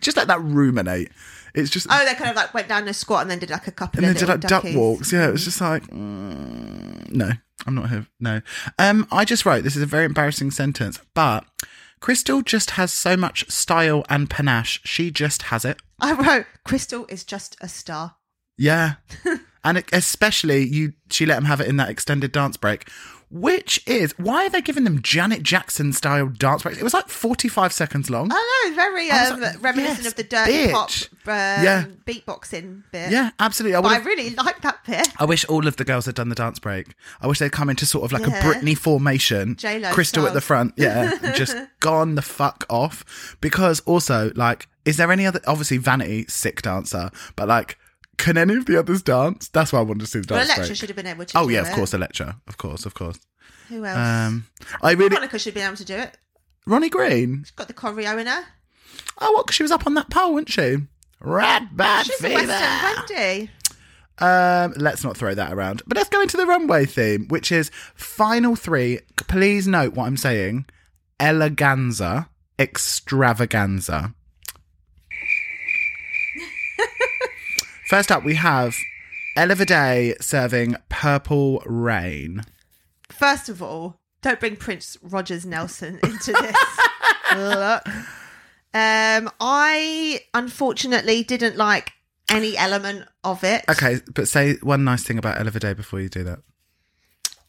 just 0.00 0.16
let 0.16 0.28
that 0.28 0.40
ruminate. 0.42 1.10
It's 1.54 1.70
just. 1.70 1.86
Oh, 1.90 2.04
they 2.04 2.14
kind 2.14 2.30
of 2.30 2.36
like 2.36 2.52
went 2.52 2.68
down 2.68 2.88
a 2.88 2.94
squat 2.94 3.22
and 3.22 3.30
then 3.30 3.38
did 3.38 3.50
like 3.50 3.66
a 3.66 3.72
couple 3.72 3.98
and 3.98 4.08
of 4.08 4.14
then 4.14 4.20
did 4.20 4.28
like 4.28 4.40
duck 4.40 4.64
walks. 4.74 5.12
Yeah, 5.12 5.28
it 5.28 5.32
was 5.32 5.44
just 5.44 5.60
like, 5.60 5.84
mm, 5.88 7.10
no, 7.10 7.30
I'm 7.66 7.74
not 7.74 7.90
here. 7.90 8.06
No. 8.20 8.40
Um, 8.78 9.06
I 9.12 9.24
just 9.24 9.46
wrote 9.46 9.62
this 9.64 9.76
is 9.76 9.82
a 9.82 9.86
very 9.86 10.04
embarrassing 10.04 10.50
sentence, 10.50 11.00
but 11.14 11.44
Krystal 12.00 12.44
just 12.44 12.72
has 12.72 12.92
so 12.92 13.16
much 13.16 13.50
style 13.50 14.04
and 14.10 14.28
panache. 14.28 14.80
She 14.84 15.10
just 15.10 15.42
has 15.42 15.64
it. 15.64 15.80
I 16.00 16.12
wrote, 16.12 16.46
Krystal 16.66 17.10
is 17.10 17.24
just 17.24 17.56
a 17.60 17.68
star. 17.68 18.16
Yeah. 18.58 18.94
and 19.64 19.82
especially 19.92 20.64
you 20.64 20.92
she 21.10 21.24
let 21.24 21.38
him 21.38 21.46
have 21.46 21.60
it 21.60 21.66
in 21.68 21.76
that 21.78 21.88
extended 21.88 22.30
dance 22.32 22.56
break, 22.56 22.88
which 23.34 23.82
is 23.84 24.16
why 24.16 24.46
are 24.46 24.48
they 24.48 24.62
giving 24.62 24.84
them 24.84 25.02
Janet 25.02 25.42
Jackson 25.42 25.92
style 25.92 26.28
dance 26.28 26.62
breaks? 26.62 26.78
It 26.78 26.84
was 26.84 26.94
like 26.94 27.08
45 27.08 27.72
seconds 27.72 28.08
long. 28.08 28.30
Oh 28.32 28.66
no, 28.68 28.76
very 28.76 29.10
um, 29.10 29.40
like, 29.40 29.60
reminiscent 29.60 30.04
yes, 30.04 30.06
of 30.06 30.14
the 30.14 30.22
dirty 30.22 30.52
bitch. 30.52 30.72
pop 30.72 30.90
um, 31.26 31.64
Yeah. 31.64 31.84
beatboxing 32.06 32.84
bit. 32.92 33.10
yeah, 33.10 33.30
absolutely. 33.40 33.74
I, 33.74 33.80
But 33.80 33.90
I 33.90 33.98
really 33.98 34.30
like 34.30 34.60
that 34.62 34.84
bit. 34.86 35.08
I 35.18 35.24
wish 35.24 35.44
all 35.46 35.66
of 35.66 35.76
the 35.76 35.84
girls 35.84 36.06
had 36.06 36.14
done 36.14 36.28
the 36.28 36.36
dance 36.36 36.60
break. 36.60 36.94
I 37.20 37.26
wish 37.26 37.40
they'd 37.40 37.50
come 37.50 37.68
into 37.68 37.86
sort 37.86 38.04
of 38.04 38.12
like 38.12 38.24
Yeah. 38.30 38.38
a 38.38 38.42
Britney 38.42 38.78
formation. 38.78 39.56
J-Lo 39.56 39.90
Krystal 39.90 40.28
at 40.28 40.32
the 40.32 40.40
front. 40.40 40.74
Yeah. 40.76 41.18
and 41.22 41.34
just 41.34 41.56
gone 41.80 42.14
the 42.14 42.22
fuck 42.22 42.64
off. 42.70 43.36
Because 43.40 43.80
also, 43.80 44.30
like, 44.36 44.68
is 44.84 44.96
there 44.96 45.10
any 45.10 45.26
other 45.26 45.40
obviously 45.46 45.78
Vanity, 45.78 46.26
sick 46.28 46.62
dancer, 46.62 47.10
but 47.34 47.48
like 47.48 47.78
can 48.24 48.36
any 48.38 48.54
of 48.56 48.66
the 48.66 48.78
others 48.78 49.02
dance? 49.02 49.48
That's 49.48 49.72
why 49.72 49.80
I 49.80 49.82
wanted 49.82 50.00
to 50.00 50.06
see 50.06 50.20
the 50.20 50.26
Well, 50.34 50.40
dance 50.40 50.48
Elektra 50.50 50.66
break. 50.70 50.78
should 50.78 50.88
have 50.88 50.96
been 50.96 51.06
able 51.06 51.24
to 51.26 51.38
Oh 51.38 51.48
yeah, 51.48 51.60
it. 51.60 51.68
of 51.68 51.74
course, 51.74 51.92
Elektra. 51.94 52.40
Of 52.48 52.56
course, 52.56 52.86
of 52.86 52.94
course. 52.94 53.18
Who 53.68 53.84
else? 53.84 53.96
Um, 53.98 54.46
I 54.82 54.92
really 54.92 55.10
Monica 55.10 55.38
should 55.38 55.52
have 55.52 55.54
been 55.54 55.66
able 55.66 55.76
to 55.76 55.84
do 55.84 55.94
it. 55.94 56.16
Ronnie 56.66 56.88
Green. 56.90 57.42
She's 57.44 57.50
got 57.52 57.68
the 57.68 57.74
choreo 57.74 58.18
in 58.20 58.26
her. 58.26 58.44
Oh, 59.20 59.32
what? 59.32 59.46
'cause 59.46 59.54
she 59.54 59.62
was 59.62 59.72
up 59.72 59.86
on 59.86 59.94
that 59.94 60.10
pole, 60.10 60.32
wasn't 60.34 60.50
she? 60.50 60.78
Rat 61.20 61.76
bad 61.76 62.06
She's 62.06 62.16
fever. 62.16 62.34
Western 62.46 63.04
Wendy. 63.18 63.50
Um, 64.18 64.72
let's 64.76 65.02
not 65.02 65.16
throw 65.16 65.34
that 65.34 65.52
around. 65.52 65.82
But 65.86 65.96
let's 65.96 66.08
go 66.08 66.20
into 66.20 66.36
the 66.36 66.46
runway 66.46 66.84
theme, 66.86 67.26
which 67.28 67.50
is 67.52 67.70
final 67.94 68.54
three. 68.56 69.00
Please 69.16 69.66
note 69.66 69.94
what 69.94 70.06
I'm 70.06 70.16
saying: 70.16 70.66
eleganza, 71.18 72.28
extravaganza. 72.58 74.14
First 77.88 78.10
up, 78.10 78.24
we 78.24 78.34
have 78.36 78.76
Ella 79.36 79.54
Vaday 79.54 80.20
serving 80.22 80.76
Purple 80.88 81.62
Rain. 81.66 82.42
First 83.10 83.50
of 83.50 83.62
all, 83.62 84.00
don't 84.22 84.40
bring 84.40 84.56
Prince 84.56 84.96
Rogers 85.02 85.44
Nelson 85.44 86.00
into 86.02 86.32
this. 86.32 86.56
Look. 87.36 87.86
Um, 88.72 89.30
I 89.38 90.20
unfortunately 90.32 91.24
didn't 91.24 91.56
like 91.58 91.92
any 92.30 92.56
element 92.56 93.06
of 93.22 93.44
it. 93.44 93.64
Okay, 93.68 94.00
but 94.14 94.28
say 94.28 94.54
one 94.62 94.82
nice 94.82 95.02
thing 95.04 95.18
about 95.18 95.38
Ella 95.38 95.50
Vaday 95.50 95.76
before 95.76 96.00
you 96.00 96.08
do 96.08 96.24
that. 96.24 96.38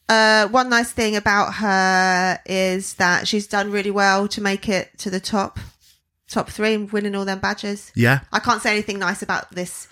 Uh, 0.09 0.49
one 0.49 0.69
nice 0.69 0.91
thing 0.91 1.15
about 1.15 1.55
her 1.55 2.39
is 2.45 2.95
that 2.95 3.27
she's 3.27 3.47
done 3.47 3.71
really 3.71 3.89
well 3.89 4.27
to 4.27 4.41
make 4.41 4.67
it 4.67 4.97
to 4.99 5.09
the 5.09 5.21
top, 5.21 5.59
top 6.29 6.49
three, 6.49 6.73
and 6.73 6.91
winning 6.91 7.15
all 7.15 7.25
them 7.25 7.39
badges. 7.39 7.93
Yeah, 7.95 8.19
I 8.33 8.39
can't 8.39 8.61
say 8.61 8.71
anything 8.71 8.99
nice 8.99 9.21
about 9.21 9.49
this 9.51 9.87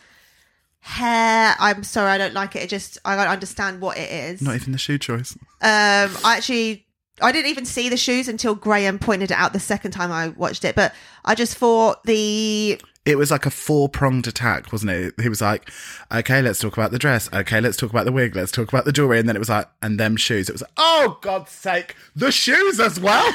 hair. 0.84 1.55
I'm 1.59 1.84
sorry, 1.84 2.11
I 2.11 2.17
don't 2.17 2.34
like 2.34 2.55
it. 2.55 2.63
It 2.63 2.69
just 2.69 2.97
I 3.05 3.15
don't 3.15 3.27
understand 3.27 3.81
what 3.81 3.97
it 3.97 4.11
is. 4.11 4.41
not 4.41 4.55
even 4.55 4.73
the 4.73 4.77
shoe 4.77 4.97
choice. 4.97 5.36
Um, 5.61 6.11
I 6.23 6.36
actually, 6.38 6.86
I 7.21 7.31
didn't 7.31 7.49
even 7.49 7.65
see 7.65 7.89
the 7.89 7.97
shoes 7.97 8.27
until 8.27 8.53
Graham 8.53 8.99
pointed 8.99 9.31
it 9.31 9.38
out 9.38 9.53
the 9.53 9.59
second 9.59 9.91
time 9.91 10.11
I 10.11 10.29
watched 10.29 10.65
it. 10.65 10.75
But 10.75 10.93
I 11.23 11.36
just 11.36 11.57
thought 11.57 12.03
the 12.03 12.79
it 13.05 13.17
was 13.17 13.31
like 13.31 13.45
a 13.45 13.49
four 13.49 13.89
pronged 13.89 14.27
attack, 14.27 14.71
wasn't 14.71 14.91
it? 14.91 15.13
He 15.21 15.27
was 15.27 15.41
like, 15.41 15.69
okay, 16.11 16.41
let's 16.41 16.59
talk 16.59 16.73
about 16.73 16.91
the 16.91 16.99
dress. 16.99 17.29
Okay, 17.34 17.59
let's 17.59 17.75
talk 17.75 17.89
about 17.89 18.05
the 18.05 18.13
wig. 18.13 18.36
Let's 18.36 18.51
talk 18.51 18.69
about 18.69 18.86
the 18.86 18.93
jewelry. 18.93 19.19
And 19.19 19.27
then 19.27 19.36
it 19.36 19.39
was 19.39 19.49
like, 19.49 19.67
and 19.81 19.99
them 19.99 20.15
shoes. 20.15 20.47
It 20.47 20.53
was 20.53 20.61
like, 20.61 20.71
oh, 20.77 21.17
God's 21.21 21.51
sake, 21.51 21.95
the 22.15 22.31
shoes 22.31 22.79
as 22.79 22.99
well. 22.99 23.25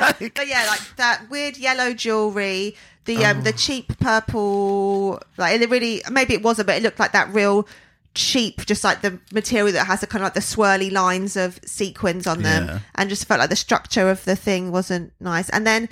Like, 0.00 0.18
but 0.34 0.48
yeah, 0.48 0.66
like 0.68 0.80
that 0.96 1.30
weird 1.30 1.56
yellow 1.56 1.94
jewelry, 1.94 2.74
the 3.04 3.24
um 3.24 3.38
Oh. 3.38 3.42
the 3.42 3.52
cheap 3.52 3.98
purple, 3.98 5.20
like 5.36 5.60
it 5.60 5.70
really 5.70 6.02
maybe 6.10 6.34
it 6.34 6.42
wasn't, 6.42 6.66
but 6.66 6.76
it 6.76 6.82
looked 6.82 6.98
like 6.98 7.12
that 7.12 7.32
real 7.32 7.66
cheap, 8.14 8.66
just 8.66 8.84
like 8.84 9.00
the 9.00 9.18
material 9.32 9.72
that 9.72 9.86
has 9.86 10.00
the 10.00 10.06
kind 10.06 10.22
of 10.22 10.26
like 10.26 10.34
the 10.34 10.40
swirly 10.40 10.92
lines 10.92 11.36
of 11.36 11.58
sequins 11.64 12.26
on 12.26 12.42
them, 12.42 12.66
Yeah. 12.66 12.78
and 12.94 13.08
just 13.08 13.26
felt 13.26 13.40
like 13.40 13.50
the 13.50 13.56
structure 13.56 14.10
of 14.10 14.24
the 14.24 14.36
thing 14.36 14.70
wasn't 14.70 15.12
nice. 15.20 15.48
And 15.48 15.66
then 15.66 15.88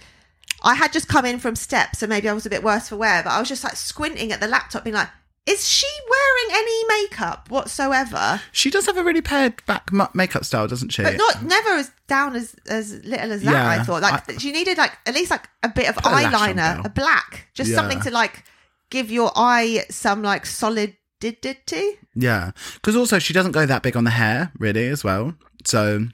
I 0.62 0.74
had 0.74 0.92
just 0.92 1.08
come 1.08 1.24
in 1.24 1.38
from 1.38 1.56
steps, 1.56 2.00
so 2.00 2.06
maybe 2.06 2.28
I 2.28 2.32
was 2.34 2.44
a 2.44 2.50
bit 2.50 2.62
worse 2.62 2.88
for 2.90 2.96
wear, 2.96 3.22
but 3.22 3.30
I 3.30 3.38
was 3.40 3.48
just 3.48 3.64
like 3.64 3.76
squinting 3.76 4.30
at 4.32 4.40
the 4.40 4.46
laptop, 4.48 4.84
being 4.84 4.94
like, 4.96 5.08
is 5.46 5.68
she 5.68 5.86
wearing 6.08 6.62
any 6.64 6.84
makeup 7.02 7.50
whatsoever? 7.50 8.40
she 8.52 8.70
does 8.70 8.86
have 8.86 8.96
a 8.96 9.02
really 9.04 9.22
pared 9.22 9.64
back 9.66 9.90
mu- 9.92 10.06
makeup 10.14 10.44
style, 10.44 10.68
doesn't 10.68 10.90
she? 10.90 11.02
But 11.02 11.16
not 11.16 11.42
never 11.44 11.70
as 11.70 11.90
down 12.08 12.36
as 12.36 12.54
as 12.68 12.92
little 13.04 13.32
as 13.32 13.42
that. 13.42 13.50
Yeah, 13.52 13.68
I 13.68 13.82
thought 13.82 14.02
like 14.02 14.28
I- 14.30 14.36
she 14.38 14.52
needed 14.52 14.78
like 14.78 14.92
at 15.06 15.14
least 15.14 15.30
like 15.30 15.48
a 15.62 15.68
bit 15.68 15.88
of 15.88 15.96
a 15.96 16.00
eyeliner, 16.00 16.84
a 16.84 16.88
black, 16.90 17.48
just 17.54 17.70
Yeah. 17.70 17.76
something 17.76 18.00
to 18.02 18.10
like 18.10 18.44
give 18.90 19.10
your 19.10 19.30
eye 19.36 19.84
some 19.90 20.22
like 20.22 20.44
solidity. 20.46 21.98
yeah. 22.14 22.50
Because 22.74 22.96
also, 22.96 23.18
she 23.18 23.32
doesn't 23.32 23.52
go 23.52 23.66
that 23.66 23.82
big 23.82 23.96
on 23.96 24.04
the 24.04 24.10
hair, 24.10 24.50
really, 24.58 24.88
as 24.88 25.04
well. 25.04 25.34
So, 25.64 26.06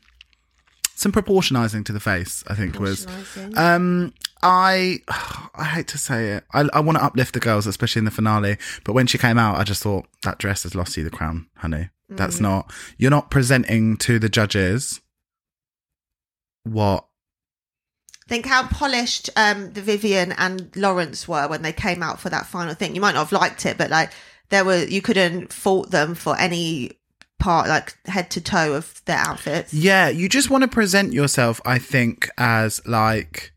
some 0.96 1.12
proportionizing 1.12 1.84
to 1.84 1.92
the 1.92 2.00
face, 2.00 2.42
I 2.46 2.54
think, 2.54 2.80
was. 2.80 3.06
Um, 3.54 4.14
I 4.42 5.00
I 5.54 5.64
hate 5.64 5.88
to 5.88 5.98
say 5.98 6.32
it. 6.32 6.44
I, 6.52 6.68
I 6.72 6.80
want 6.80 6.98
to 6.98 7.04
uplift 7.04 7.34
the 7.34 7.40
girls, 7.40 7.66
especially 7.66 8.00
in 8.00 8.06
the 8.06 8.10
finale. 8.10 8.56
But 8.82 8.94
when 8.94 9.06
she 9.06 9.18
came 9.18 9.38
out, 9.38 9.58
I 9.58 9.64
just 9.64 9.82
thought 9.82 10.06
that 10.22 10.38
dress 10.38 10.64
has 10.64 10.74
lost 10.74 10.96
you 10.96 11.04
the 11.04 11.10
crown, 11.10 11.48
honey. 11.56 11.90
Mm. 12.10 12.16
That's 12.16 12.40
not. 12.40 12.72
You're 12.96 13.10
not 13.10 13.30
presenting 13.30 13.96
to 13.98 14.18
the 14.18 14.28
judges 14.28 15.00
what. 16.64 17.06
Think 18.28 18.46
how 18.46 18.66
polished 18.66 19.30
um 19.36 19.72
the 19.74 19.82
Vivienne 19.82 20.32
and 20.32 20.74
Lawrence 20.74 21.28
were 21.28 21.46
when 21.46 21.62
they 21.62 21.72
came 21.72 22.02
out 22.02 22.18
for 22.18 22.30
that 22.30 22.46
final 22.46 22.74
thing. 22.74 22.94
You 22.94 23.00
might 23.00 23.14
not 23.14 23.28
have 23.28 23.32
liked 23.32 23.66
it, 23.66 23.78
but 23.78 23.90
like 23.90 24.10
there 24.48 24.64
were 24.64 24.82
you 24.82 25.02
couldn't 25.02 25.52
fault 25.52 25.90
them 25.90 26.14
for 26.14 26.36
any 26.38 26.92
part 27.38 27.68
like 27.68 27.96
head 28.06 28.30
to 28.32 28.40
toe 28.40 28.74
of 28.74 29.04
their 29.04 29.18
outfits. 29.18 29.72
Yeah, 29.74 30.08
you 30.08 30.28
just 30.28 30.50
want 30.50 30.62
to 30.62 30.68
present 30.68 31.12
yourself. 31.12 31.60
I 31.64 31.78
think 31.78 32.30
as 32.38 32.84
like. 32.86 33.52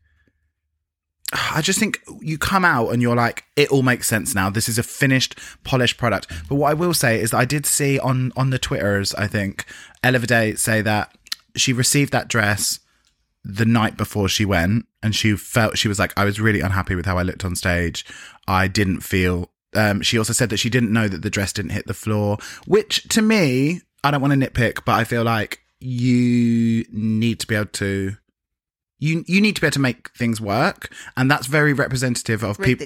I 1.32 1.60
just 1.60 1.78
think 1.78 2.00
you 2.20 2.38
come 2.38 2.64
out 2.64 2.88
and 2.88 3.00
you're 3.00 3.14
like, 3.14 3.44
it 3.54 3.70
all 3.70 3.84
makes 3.84 4.08
sense 4.08 4.34
now. 4.34 4.50
This 4.50 4.68
is 4.68 4.78
a 4.78 4.82
finished, 4.82 5.38
polished 5.62 5.96
product. 5.96 6.26
But 6.48 6.56
what 6.56 6.72
I 6.72 6.74
will 6.74 6.92
say 6.92 7.20
is 7.20 7.30
that 7.30 7.36
I 7.36 7.44
did 7.44 7.66
see 7.66 8.00
on 8.00 8.32
on 8.36 8.50
the 8.50 8.58
Twitters, 8.58 9.14
I 9.14 9.28
think, 9.28 9.64
Ella 10.02 10.18
Vaday 10.18 10.58
say 10.58 10.82
that 10.82 11.16
she 11.54 11.72
received 11.72 12.12
that 12.12 12.26
dress 12.26 12.80
the 13.44 13.64
night 13.64 13.96
before 13.96 14.28
she 14.28 14.44
went 14.44 14.86
and 15.02 15.14
she 15.14 15.36
felt 15.36 15.78
she 15.78 15.88
was 15.88 15.98
like, 15.98 16.12
I 16.16 16.24
was 16.24 16.40
really 16.40 16.60
unhappy 16.60 16.94
with 16.94 17.06
how 17.06 17.16
I 17.16 17.22
looked 17.22 17.44
on 17.44 17.54
stage. 17.54 18.04
I 18.48 18.68
didn't 18.68 19.00
feel 19.00 19.50
Um, 19.74 20.00
she 20.02 20.18
also 20.18 20.32
said 20.32 20.50
that 20.50 20.56
she 20.56 20.70
didn't 20.70 20.92
know 20.92 21.08
that 21.08 21.22
the 21.22 21.30
dress 21.30 21.52
didn't 21.52 21.70
hit 21.70 21.86
the 21.86 21.94
floor, 21.94 22.38
which 22.66 23.04
to 23.10 23.22
me, 23.22 23.82
I 24.02 24.10
don't 24.10 24.20
want 24.20 24.32
to 24.38 24.48
nitpick, 24.48 24.84
but 24.84 24.92
I 24.92 25.04
feel 25.04 25.22
like 25.22 25.60
you 25.78 26.84
need 26.90 27.40
to 27.40 27.46
be 27.46 27.54
able 27.54 27.66
to. 27.66 28.16
You, 29.02 29.24
you 29.26 29.40
need 29.40 29.54
to 29.56 29.62
be 29.62 29.66
able 29.66 29.72
to 29.74 29.80
make 29.80 30.10
things 30.10 30.42
work, 30.42 30.92
and 31.16 31.30
that's 31.30 31.46
very 31.46 31.72
representative 31.72 32.42
of 32.42 32.58
people. 32.66 32.84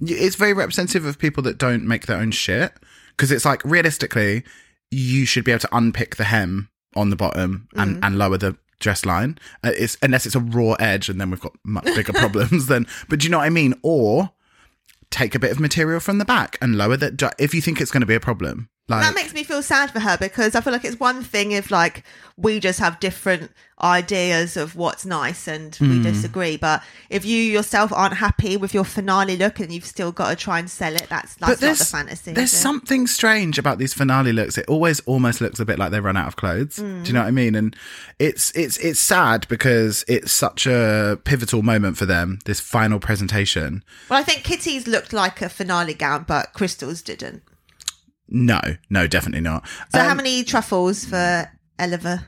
It's 0.00 0.34
very 0.34 0.52
representative 0.52 1.04
of 1.04 1.20
people 1.20 1.42
that 1.44 1.56
don't 1.56 1.86
make 1.86 2.06
their 2.06 2.18
own 2.18 2.32
shit 2.32 2.72
because 3.10 3.30
it's 3.30 3.44
like 3.44 3.64
realistically, 3.64 4.42
you 4.90 5.24
should 5.24 5.44
be 5.44 5.52
able 5.52 5.60
to 5.60 5.68
unpick 5.70 6.16
the 6.16 6.24
hem 6.24 6.68
on 6.96 7.10
the 7.10 7.16
bottom 7.16 7.68
and, 7.76 7.96
and 8.04 8.18
lower 8.18 8.36
the 8.38 8.56
dress 8.80 9.06
line. 9.06 9.38
Uh, 9.62 9.70
it's 9.76 9.96
unless 10.02 10.26
it's 10.26 10.34
a 10.34 10.40
raw 10.40 10.72
edge, 10.80 11.08
and 11.08 11.20
then 11.20 11.30
we've 11.30 11.40
got 11.40 11.52
much 11.64 11.84
bigger 11.84 12.12
problems. 12.14 12.66
Then, 12.66 12.86
but 13.08 13.20
do 13.20 13.26
you 13.26 13.30
know 13.30 13.38
what 13.38 13.44
I 13.44 13.50
mean? 13.50 13.74
Or 13.84 14.30
take 15.12 15.34
a 15.34 15.38
bit 15.38 15.52
of 15.52 15.60
material 15.60 16.00
from 16.00 16.18
the 16.18 16.24
back 16.24 16.58
and 16.60 16.76
lower 16.76 16.96
that 16.96 17.34
if 17.38 17.54
you 17.54 17.60
think 17.60 17.80
it's 17.80 17.90
going 17.90 18.00
to 18.00 18.06
be 18.06 18.14
a 18.14 18.20
problem. 18.20 18.68
Like 18.92 19.02
that 19.06 19.14
makes 19.14 19.34
me 19.34 19.42
feel 19.44 19.62
sad 19.62 19.90
for 19.90 20.00
her 20.00 20.16
because 20.18 20.54
I 20.54 20.60
feel 20.60 20.72
like 20.72 20.84
it's 20.84 21.00
one 21.00 21.22
thing 21.22 21.52
if 21.52 21.70
like 21.70 22.04
we 22.36 22.60
just 22.60 22.78
have 22.78 22.98
different 23.00 23.50
ideas 23.82 24.56
of 24.56 24.76
what's 24.76 25.04
nice 25.04 25.48
and 25.48 25.74
Hmm. 25.76 25.90
we 25.90 26.02
disagree, 26.02 26.56
but 26.56 26.82
if 27.10 27.24
you 27.24 27.36
yourself 27.36 27.92
aren't 27.92 28.14
happy 28.14 28.56
with 28.56 28.72
your 28.72 28.84
finale 28.84 29.36
look 29.36 29.58
and 29.58 29.72
you've 29.72 29.84
still 29.84 30.12
got 30.12 30.30
to 30.30 30.36
try 30.36 30.58
and 30.60 30.70
sell 30.70 30.94
it, 30.94 31.08
that's 31.08 31.34
that's 31.34 31.60
not 31.60 31.76
the 31.78 31.84
fantasy. 31.84 32.32
There's 32.32 32.52
something 32.52 33.06
strange 33.08 33.58
about 33.58 33.78
these 33.78 33.92
finale 33.92 34.32
looks. 34.32 34.56
It 34.56 34.66
always 34.68 35.00
almost 35.00 35.40
looks 35.40 35.58
a 35.58 35.64
bit 35.64 35.78
like 35.78 35.90
they 35.90 36.00
run 36.00 36.16
out 36.16 36.28
of 36.28 36.36
clothes. 36.36 36.76
Do 36.76 37.02
you 37.04 37.12
know 37.12 37.20
what 37.22 37.28
I 37.28 37.32
mean? 37.32 37.54
And 37.56 37.74
it's 38.20 38.52
it's 38.52 38.78
it's 38.78 39.00
sad 39.00 39.46
because 39.48 40.04
it's 40.08 40.32
such 40.32 40.66
a 40.66 41.18
pivotal 41.24 41.62
moment 41.62 41.96
for 41.96 42.06
them. 42.06 42.38
This 42.44 42.60
final 42.60 43.00
presentation. 43.00 43.82
Well, 44.08 44.18
I 44.20 44.22
think 44.22 44.44
Kitty's 44.44 44.86
looked 44.86 45.12
like 45.12 45.42
a 45.42 45.48
finale 45.48 45.94
gown, 45.94 46.24
but 46.28 46.52
Krystal's 46.54 47.02
didn't. 47.02 47.42
No, 48.34 48.60
no, 48.88 49.06
definitely 49.06 49.42
not. 49.42 49.66
So 49.92 50.00
Um, 50.00 50.06
how 50.08 50.14
many 50.14 50.42
truffles 50.42 51.04
for 51.04 51.50
Eliva? 51.78 52.24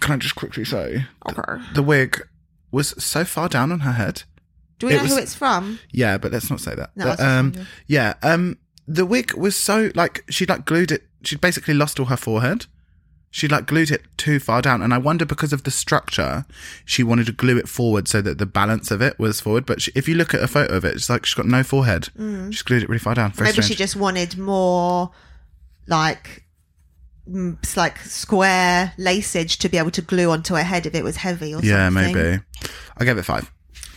Can 0.00 0.14
I 0.14 0.16
just 0.18 0.36
quickly 0.36 0.64
say 0.64 1.06
Okay. 1.28 1.62
the 1.74 1.82
wig 1.82 2.22
was 2.70 2.94
so 3.02 3.24
far 3.24 3.48
down 3.48 3.72
on 3.72 3.80
her 3.80 3.92
head. 3.92 4.22
Do 4.78 4.86
we 4.86 4.92
it 4.92 4.96
know 4.98 5.02
was- 5.02 5.12
who 5.12 5.18
it's 5.18 5.34
from? 5.34 5.80
Yeah, 5.90 6.18
but 6.18 6.30
let's 6.30 6.48
not 6.50 6.60
say 6.60 6.74
that. 6.76 6.90
No, 6.94 7.04
but, 7.06 7.20
um, 7.20 7.52
yeah, 7.88 8.14
um, 8.22 8.58
the 8.86 9.04
wig 9.04 9.34
was 9.34 9.56
so 9.56 9.90
like 9.96 10.24
she'd 10.30 10.48
like 10.48 10.64
glued 10.64 10.92
it. 10.92 11.08
She'd 11.24 11.40
basically 11.40 11.74
lost 11.74 11.98
all 11.98 12.06
her 12.06 12.16
forehead. 12.16 12.66
She 13.30 13.48
like 13.48 13.66
glued 13.66 13.90
it 13.90 14.02
too 14.16 14.38
far 14.40 14.62
down, 14.62 14.80
and 14.80 14.94
I 14.94 14.98
wonder 14.98 15.24
because 15.26 15.52
of 15.52 15.64
the 15.64 15.70
structure, 15.70 16.46
she 16.84 17.02
wanted 17.02 17.26
to 17.26 17.32
glue 17.32 17.58
it 17.58 17.68
forward 17.68 18.06
so 18.08 18.22
that 18.22 18.38
the 18.38 18.46
balance 18.46 18.90
of 18.90 19.02
it 19.02 19.18
was 19.18 19.40
forward. 19.40 19.66
But 19.66 19.82
she, 19.82 19.90
if 19.94 20.08
you 20.08 20.14
look 20.14 20.32
at 20.32 20.42
a 20.42 20.48
photo 20.48 20.74
of 20.76 20.84
it, 20.84 20.94
it's 20.94 21.10
like 21.10 21.26
she's 21.26 21.34
got 21.34 21.46
no 21.46 21.62
forehead. 21.64 22.08
She's 22.50 22.62
glued 22.62 22.82
it 22.84 22.88
really 22.88 22.98
far 23.00 23.14
down. 23.14 23.32
Very 23.32 23.48
Mm. 23.48 23.52
Maybe 23.52 23.62
strange. 23.62 23.68
she 23.68 23.74
just 23.74 23.96
wanted 23.96 24.38
more 24.38 25.10
like 25.88 26.44
mm, 27.28 27.58
it's 27.62 27.76
like 27.76 27.98
square 27.98 28.92
laceage 28.98 29.58
to 29.58 29.68
be 29.68 29.78
able 29.78 29.90
to 29.90 30.02
glue 30.02 30.30
onto 30.30 30.54
her 30.54 30.62
head 30.62 30.86
if 30.86 30.94
it 30.94 31.02
was 31.02 31.16
heavy 31.16 31.54
or 31.54 31.60
yeah, 31.62 31.88
something. 31.88 32.14
Yeah, 32.14 32.22
maybe. 32.30 32.42
I 32.96 33.04
gave 33.04 33.18
it 33.18 33.24
five. 33.24 33.50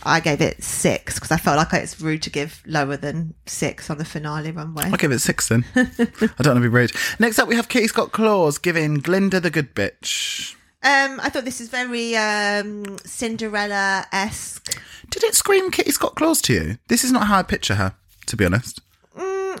I 0.04 0.20
gave 0.20 0.40
it 0.40 0.62
six 0.62 1.14
because 1.14 1.30
I 1.30 1.36
felt 1.36 1.56
like 1.56 1.72
it's 1.74 2.00
rude 2.00 2.22
to 2.22 2.30
give 2.30 2.62
lower 2.66 2.96
than 2.96 3.34
six 3.46 3.88
on 3.88 3.98
the 3.98 4.04
finale 4.04 4.50
runway. 4.50 4.84
I'll 4.84 4.96
give 4.96 5.12
it 5.12 5.20
six 5.20 5.48
then. 5.48 5.64
I 5.76 5.84
don't 5.84 6.28
want 6.28 6.56
to 6.56 6.60
be 6.60 6.68
rude. 6.68 6.92
Next 7.20 7.38
up, 7.38 7.46
we 7.46 7.54
have 7.54 7.68
Kitty 7.68 7.86
Scott 7.86 8.10
Claus 8.10 8.58
giving 8.58 8.94
Glinda 8.94 9.38
the 9.38 9.50
good 9.50 9.74
bitch. 9.74 10.54
Um, 10.84 11.20
I 11.20 11.28
thought 11.28 11.44
this 11.44 11.60
is 11.60 11.68
very 11.68 12.16
um, 12.16 12.98
Cinderella 13.04 14.04
esque. 14.10 14.82
Did 15.10 15.22
it 15.22 15.34
scream 15.34 15.70
Kitty 15.70 15.92
Scott 15.92 16.16
Claus 16.16 16.42
to 16.42 16.52
you? 16.52 16.78
This 16.88 17.04
is 17.04 17.12
not 17.12 17.28
how 17.28 17.38
I 17.38 17.44
picture 17.44 17.76
her, 17.76 17.94
to 18.26 18.36
be 18.36 18.44
honest. 18.44 18.80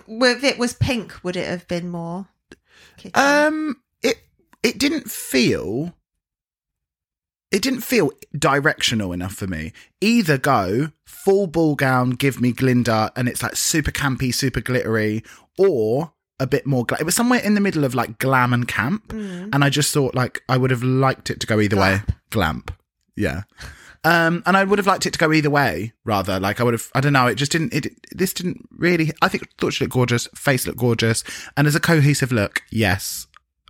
If 0.06 0.44
it 0.44 0.58
was 0.58 0.74
pink, 0.74 1.14
would 1.22 1.36
it 1.36 1.46
have 1.48 1.66
been 1.68 1.90
more? 1.90 2.28
Kitty? 2.96 3.14
Um, 3.14 3.76
it 4.02 4.16
it 4.62 4.78
didn't 4.78 5.10
feel. 5.10 5.94
It 7.50 7.60
didn't 7.60 7.82
feel 7.82 8.10
directional 8.36 9.12
enough 9.12 9.34
for 9.34 9.46
me. 9.46 9.72
Either 10.00 10.38
go 10.38 10.88
full 11.04 11.46
ball 11.46 11.74
gown, 11.74 12.10
give 12.10 12.40
me 12.40 12.52
Glinda, 12.52 13.12
and 13.14 13.28
it's 13.28 13.42
like 13.42 13.56
super 13.56 13.90
campy, 13.90 14.34
super 14.34 14.60
glittery, 14.62 15.22
or 15.58 16.14
a 16.40 16.46
bit 16.46 16.66
more. 16.66 16.86
Gla- 16.86 16.98
it 17.00 17.04
was 17.04 17.14
somewhere 17.14 17.40
in 17.40 17.54
the 17.54 17.60
middle 17.60 17.84
of 17.84 17.94
like 17.94 18.18
glam 18.18 18.54
and 18.54 18.66
camp, 18.66 19.12
and 19.12 19.62
I 19.62 19.68
just 19.68 19.92
thought 19.92 20.14
like 20.14 20.40
I 20.48 20.56
would 20.56 20.70
have 20.70 20.82
liked 20.82 21.28
it 21.30 21.40
to 21.40 21.46
go 21.46 21.60
either 21.60 21.76
way. 21.76 22.00
Glamp, 22.30 22.72
yeah. 23.16 23.42
Um, 24.04 24.42
and 24.46 24.56
I 24.56 24.64
would 24.64 24.78
have 24.80 24.86
liked 24.86 25.06
it 25.06 25.12
to 25.12 25.18
go 25.18 25.32
either 25.32 25.50
way, 25.50 25.92
rather. 26.04 26.40
Like 26.40 26.60
I 26.60 26.64
would 26.64 26.74
have, 26.74 26.88
I 26.94 27.00
don't 27.00 27.12
know. 27.12 27.28
It 27.28 27.36
just 27.36 27.52
didn't. 27.52 27.72
It 27.72 27.94
this 28.10 28.32
didn't 28.34 28.68
really. 28.76 29.12
I 29.22 29.28
think 29.28 29.48
thought 29.58 29.74
she 29.74 29.84
looked 29.84 29.94
gorgeous. 29.94 30.26
Face 30.34 30.66
looked 30.66 30.78
gorgeous, 30.80 31.22
and 31.56 31.66
as 31.68 31.74
a 31.76 31.80
cohesive 31.80 32.32
look, 32.32 32.62
yes. 32.70 33.26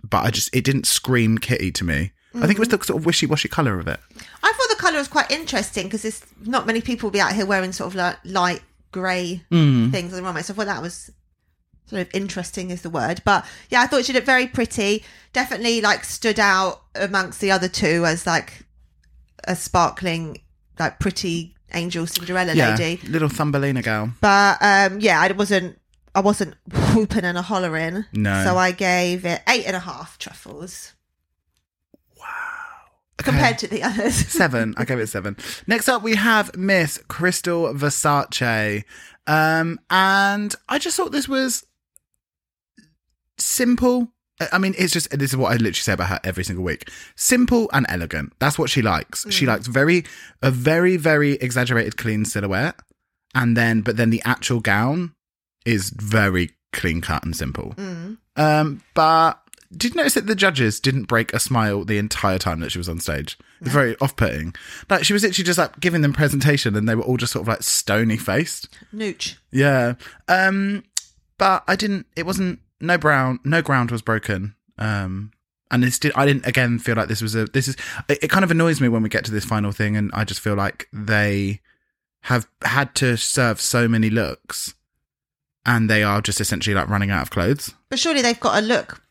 But 0.09 0.25
I 0.25 0.31
just 0.31 0.53
it 0.55 0.63
didn't 0.63 0.87
scream 0.87 1.37
Kitty 1.37 1.71
to 1.73 1.83
me. 1.83 2.11
I 2.35 2.47
think 2.47 2.53
it 2.53 2.59
was 2.59 2.69
the 2.69 2.83
sort 2.83 2.99
of 2.99 3.05
wishy 3.05 3.27
washy 3.27 3.47
color 3.47 3.77
of 3.79 3.87
it. 3.87 3.99
I 4.41 4.51
thought 4.53 4.69
the 4.69 4.75
colour 4.81 4.97
was 4.97 5.07
quite 5.07 5.29
interesting 5.29 5.85
because 5.85 6.01
there's 6.01 6.25
not 6.43 6.65
many 6.65 6.81
people 6.81 7.07
will 7.07 7.11
be 7.13 7.21
out 7.21 7.33
here 7.33 7.45
wearing 7.45 7.71
sort 7.71 7.89
of 7.89 7.95
like 7.95 8.17
light 8.25 8.63
grey 8.91 9.43
Hmm. 9.51 9.91
things 9.91 10.13
on 10.13 10.17
the 10.17 10.23
runway. 10.23 10.41
So 10.41 10.53
I 10.53 10.55
thought 10.57 10.65
that 10.65 10.81
was 10.81 11.11
sort 11.85 12.01
of 12.01 12.09
interesting 12.11 12.71
is 12.71 12.81
the 12.81 12.89
word. 12.89 13.21
But 13.23 13.45
yeah, 13.69 13.81
I 13.81 13.85
thought 13.87 14.05
she 14.05 14.13
looked 14.13 14.25
very 14.25 14.47
pretty. 14.47 15.03
Definitely 15.31 15.81
like 15.81 16.03
stood 16.05 16.39
out 16.39 16.81
amongst 16.95 17.39
the 17.39 17.51
other 17.51 17.67
two 17.67 18.03
as 18.05 18.25
like 18.25 18.65
a 19.47 19.55
sparkling, 19.55 20.41
like 20.79 20.99
pretty 20.99 21.55
angel 21.73 22.05
Cinderella 22.07 22.53
Yeah, 22.53 22.75
lady. 22.75 23.01
little 23.07 23.29
Thumbelina 23.29 23.81
girl. 23.81 24.11
But 24.21 24.57
um 24.61 24.99
yeah, 24.99 25.19
I 25.21 25.31
wasn't 25.31 25.79
I 26.15 26.19
wasn't 26.21 26.55
whooping 26.93 27.23
and 27.25 27.37
a 27.37 27.41
hollering. 27.41 28.05
No. 28.13 28.43
So 28.43 28.57
I 28.57 28.71
gave 28.71 29.25
it 29.25 29.41
eight 29.49 29.65
and 29.65 29.75
a 29.75 29.79
half 29.79 30.17
truffles. 30.19 30.93
Okay. 33.21 33.29
Compared 33.31 33.57
to 33.59 33.67
the 33.67 33.83
others. 33.83 34.15
seven. 34.27 34.73
I 34.77 34.85
gave 34.85 34.99
it 34.99 35.07
seven. 35.07 35.37
Next 35.67 35.87
up, 35.87 36.01
we 36.03 36.15
have 36.15 36.55
Miss 36.57 36.97
Krystal 37.09 37.73
Versace. 37.77 38.83
Um, 39.27 39.79
and 39.89 40.53
I 40.67 40.79
just 40.79 40.97
thought 40.97 41.11
this 41.11 41.29
was 41.29 41.63
simple. 43.37 44.11
I- 44.51 44.57
mean, 44.57 44.73
it's 44.77 44.91
just, 44.93 45.09
this 45.11 45.31
is 45.31 45.37
what 45.37 45.49
I 45.51 45.55
literally 45.55 45.73
say 45.73 45.93
about 45.93 46.09
her 46.09 46.19
every 46.23 46.43
single 46.43 46.63
week. 46.65 46.89
Simple 47.15 47.69
and 47.73 47.85
elegant. 47.89 48.33
That's 48.39 48.57
what 48.59 48.69
she 48.69 48.81
likes. 48.81 49.25
She 49.31 49.45
likes 49.45 49.67
very, 49.67 50.03
a 50.41 50.51
very, 50.51 50.97
very 50.97 51.33
exaggerated 51.33 51.97
clean 51.97 52.25
silhouette. 52.25 52.79
And 53.35 53.55
then, 53.57 53.81
but 53.81 53.97
then 53.97 54.09
the 54.09 54.21
actual 54.25 54.59
gown 54.59 55.13
is 55.65 55.89
very 55.91 56.51
clean 56.71 57.01
cut 57.01 57.23
and 57.23 57.35
simple. 57.35 57.73
Um, 58.35 58.81
but 58.93 59.39
did 59.75 59.91
you 59.93 59.97
notice 59.97 60.13
that 60.15 60.27
the 60.27 60.35
judges 60.35 60.79
didn't 60.79 61.05
break 61.05 61.33
a 61.33 61.39
smile 61.39 61.83
the 61.83 61.97
entire 61.97 62.37
time 62.37 62.59
that 62.59 62.71
she 62.71 62.77
was 62.77 62.89
on 62.89 62.99
stage? 62.99 63.37
Was 63.61 63.71
very 63.71 63.95
off 64.01 64.15
putting. 64.15 64.53
Like 64.89 65.03
she 65.03 65.13
was 65.13 65.23
literally 65.23 65.45
just 65.45 65.57
like 65.57 65.79
giving 65.79 66.01
them 66.01 66.13
presentation 66.13 66.75
and 66.75 66.87
they 66.87 66.95
were 66.95 67.03
all 67.03 67.17
just 67.17 67.31
sort 67.33 67.43
of 67.43 67.47
like 67.47 67.63
stony 67.63 68.17
faced. 68.17 68.67
Nooch. 68.93 69.37
Yeah. 69.51 69.93
Um 70.27 70.83
but 71.37 71.63
I 71.67 71.75
didn't 71.75 72.05
it 72.15 72.25
wasn't 72.25 72.59
no 72.79 72.97
brown 72.97 73.39
no 73.43 73.61
ground 73.61 73.91
was 73.91 74.01
broken. 74.01 74.55
Um 74.77 75.31
and 75.71 75.83
this 75.83 75.99
did 75.99 76.11
I 76.15 76.25
didn't 76.25 76.45
again 76.45 76.79
feel 76.79 76.95
like 76.95 77.07
this 77.07 77.21
was 77.21 77.35
a 77.35 77.45
this 77.45 77.67
is 77.67 77.75
it, 78.09 78.23
it 78.23 78.27
kind 78.29 78.43
of 78.43 78.51
annoys 78.51 78.81
me 78.81 78.89
when 78.89 79.03
we 79.03 79.09
get 79.09 79.25
to 79.25 79.31
this 79.31 79.45
final 79.45 79.71
thing 79.71 79.95
and 79.95 80.11
I 80.13 80.23
just 80.23 80.39
feel 80.39 80.55
like 80.55 80.87
they 80.93 81.61
have 82.21 82.47
had 82.63 82.95
to 82.95 83.17
serve 83.17 83.59
so 83.59 83.87
many 83.87 84.09
looks 84.09 84.73
and 85.65 85.89
they 85.89 86.03
are 86.03 86.21
just 86.21 86.41
essentially 86.41 86.73
like 86.73 86.89
running 86.89 87.11
out 87.11 87.21
of 87.21 87.29
clothes. 87.29 87.73
But 87.89 87.99
surely 87.99 88.21
they've 88.21 88.39
got 88.39 88.61
a 88.61 88.65
look 88.65 89.02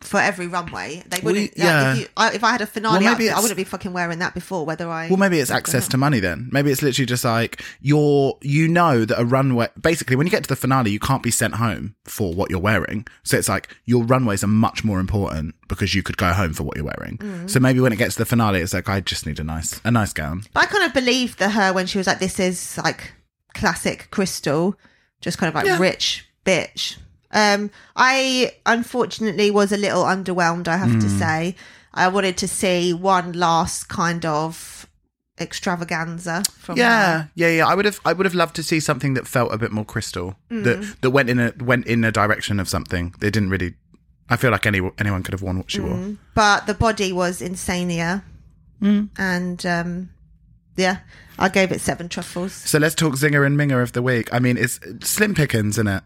for 0.00 0.20
every 0.20 0.46
runway. 0.46 1.02
They 1.08 1.18
wouldn't. 1.20 1.52
yeah. 1.56 1.82
like, 1.82 1.96
if, 1.96 2.02
you, 2.02 2.08
I, 2.16 2.32
if 2.32 2.44
I 2.44 2.52
had 2.52 2.60
a 2.60 2.66
finale 2.66 3.04
Well, 3.04 3.12
maybe 3.14 3.28
outfit, 3.30 3.38
I 3.38 3.40
wouldn't 3.40 3.56
be 3.56 3.64
fucking 3.64 3.92
wearing 3.92 4.20
that 4.20 4.32
before. 4.32 4.64
Whether 4.64 4.88
I 4.88 5.08
Well, 5.08 5.16
maybe 5.16 5.40
it's 5.40 5.50
access 5.50 5.88
to 5.88 5.96
money 5.96 6.20
then. 6.20 6.48
Maybe 6.52 6.70
it's 6.70 6.82
literally 6.82 7.06
just 7.06 7.24
like 7.24 7.62
you're, 7.80 8.38
you 8.40 8.68
know, 8.68 9.04
that 9.04 9.20
a 9.20 9.24
runway, 9.24 9.68
basically, 9.80 10.16
when 10.16 10.26
you 10.26 10.30
get 10.30 10.44
to 10.44 10.48
the 10.48 10.56
finale, 10.56 10.90
you 10.90 11.00
can't 11.00 11.22
be 11.22 11.30
sent 11.30 11.54
home 11.56 11.96
for 12.04 12.32
what 12.32 12.50
you're 12.50 12.60
wearing. 12.60 13.06
So 13.24 13.36
it's 13.36 13.48
like 13.48 13.68
your 13.86 14.04
runways 14.04 14.44
are 14.44 14.48
much 14.48 14.84
more 14.84 15.00
important 15.00 15.56
because 15.68 15.94
you 15.94 16.02
could 16.02 16.16
go 16.16 16.32
home 16.32 16.52
for 16.52 16.62
what 16.62 16.76
you're 16.76 16.86
wearing. 16.86 17.18
Mm. 17.18 17.50
So 17.50 17.58
maybe 17.58 17.80
when 17.80 17.92
it 17.92 17.96
gets 17.96 18.14
to 18.14 18.20
the 18.20 18.26
finale, 18.26 18.60
it's 18.60 18.74
like, 18.74 18.88
I 18.88 19.00
just 19.00 19.26
need 19.26 19.40
a 19.40 19.44
nice, 19.44 19.80
a 19.84 19.90
nice 19.90 20.12
gown. 20.12 20.42
But 20.54 20.64
I 20.64 20.66
kind 20.66 20.84
of 20.84 20.94
believed 20.94 21.38
that 21.40 21.50
her 21.50 21.72
when 21.72 21.86
she 21.86 21.98
was 21.98 22.06
like, 22.06 22.20
"This 22.20 22.38
is 22.38 22.78
like 22.78 23.12
classic 23.54 24.08
Krystal, 24.12 24.74
just 25.20 25.38
kind 25.38 25.48
of 25.48 25.54
like 25.54 25.66
Yeah. 25.66 25.78
rich 25.78 26.26
bitch." 26.44 26.96
Um, 27.30 27.70
I 27.96 28.52
unfortunately 28.64 29.50
was 29.50 29.70
a 29.72 29.76
little 29.76 30.04
underwhelmed. 30.04 30.66
I 30.68 30.76
have 30.78 30.92
Hmm. 30.92 31.00
to 31.00 31.08
say, 31.10 31.56
I 31.92 32.08
wanted 32.08 32.36
to 32.38 32.48
see 32.48 32.92
one 32.94 33.32
last 33.32 33.88
kind 33.88 34.24
of 34.24 34.86
extravaganza 35.40 36.42
from 36.58 36.76
Yeah, 36.78 37.12
her. 37.22 37.30
yeah, 37.34 37.48
yeah. 37.48 37.66
I 37.66 37.74
would 37.74 37.84
have, 37.84 38.00
I 38.04 38.12
would 38.12 38.26
have 38.26 38.34
loved 38.34 38.56
to 38.56 38.62
see 38.62 38.80
something 38.80 39.14
that 39.14 39.26
felt 39.26 39.52
a 39.52 39.58
bit 39.58 39.72
more 39.72 39.84
Krystal, 39.84 40.36
Mm. 40.50 40.64
that 40.64 41.00
that 41.02 41.10
went 41.10 41.30
in 41.30 41.38
a 41.38 41.52
went 41.60 41.86
in 41.86 42.04
a 42.04 42.12
direction 42.12 42.60
of 42.60 42.68
something. 42.68 43.14
They 43.20 43.30
didn't 43.30 43.50
really. 43.50 43.74
I 44.30 44.36
feel 44.36 44.50
like 44.50 44.66
any 44.66 44.80
anyone 44.98 45.22
could 45.22 45.32
have 45.32 45.42
worn 45.42 45.56
what 45.58 45.70
she 45.70 45.80
wore. 45.80 45.94
Mm. 45.96 46.16
But 46.34 46.66
the 46.66 46.74
body 46.74 47.12
was 47.12 47.40
insania, 47.40 48.22
Mm. 48.82 49.08
and 49.16 49.64
um, 49.66 50.08
yeah, 50.76 50.98
I 51.38 51.48
gave 51.48 51.72
it 51.72 51.80
seven 51.80 52.08
truffles. 52.08 52.52
So 52.52 52.78
let's 52.78 52.94
talk 52.94 53.14
zinger 53.14 53.46
and 53.46 53.56
minger 53.58 53.82
of 53.82 53.92
the 53.92 54.02
week. 54.02 54.28
I 54.32 54.38
mean, 54.38 54.56
it's 54.56 54.78
slim 55.02 55.34
pickings, 55.34 55.76
isn't 55.76 55.88
it? 55.88 56.02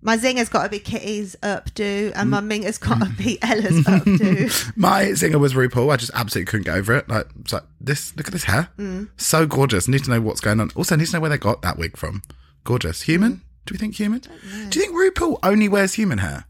My 0.00 0.16
zinger's 0.16 0.48
got 0.48 0.62
to 0.62 0.68
be 0.68 0.78
Kitty's 0.78 1.34
updo, 1.42 2.12
and 2.14 2.30
my 2.30 2.40
mm. 2.40 2.46
minger's 2.46 2.78
got 2.78 3.00
to 3.00 3.10
be 3.10 3.38
Ella's 3.42 3.84
updo. 3.84 4.72
My 4.76 5.12
singer 5.14 5.38
was 5.38 5.54
RuPaul. 5.54 5.92
I 5.92 5.96
just 5.96 6.12
absolutely 6.14 6.50
couldn't 6.50 6.64
get 6.64 6.76
over 6.76 6.94
it. 6.94 7.08
Like, 7.08 7.26
it's 7.40 7.52
like 7.52 7.64
this. 7.80 8.16
Look 8.16 8.28
at 8.28 8.32
this 8.32 8.44
hair. 8.44 8.68
Mm. 8.78 9.08
So 9.16 9.44
gorgeous. 9.46 9.88
Need 9.88 10.04
to 10.04 10.10
know 10.10 10.20
what's 10.20 10.40
going 10.40 10.60
on. 10.60 10.70
Also, 10.76 10.94
need 10.94 11.06
to 11.06 11.12
know 11.14 11.20
where 11.20 11.30
they 11.30 11.38
got 11.38 11.62
that 11.62 11.78
wig 11.78 11.96
from. 11.96 12.22
Gorgeous. 12.62 13.02
Human? 13.02 13.32
Mm. 13.32 13.40
Do 13.66 13.72
we 13.72 13.78
think 13.78 13.96
human? 13.96 14.20
Do 14.20 14.78
you 14.78 14.86
think 14.86 14.94
RuPaul 14.94 15.38
only 15.42 15.68
wears 15.68 15.94
human 15.94 16.18
hair? 16.18 16.44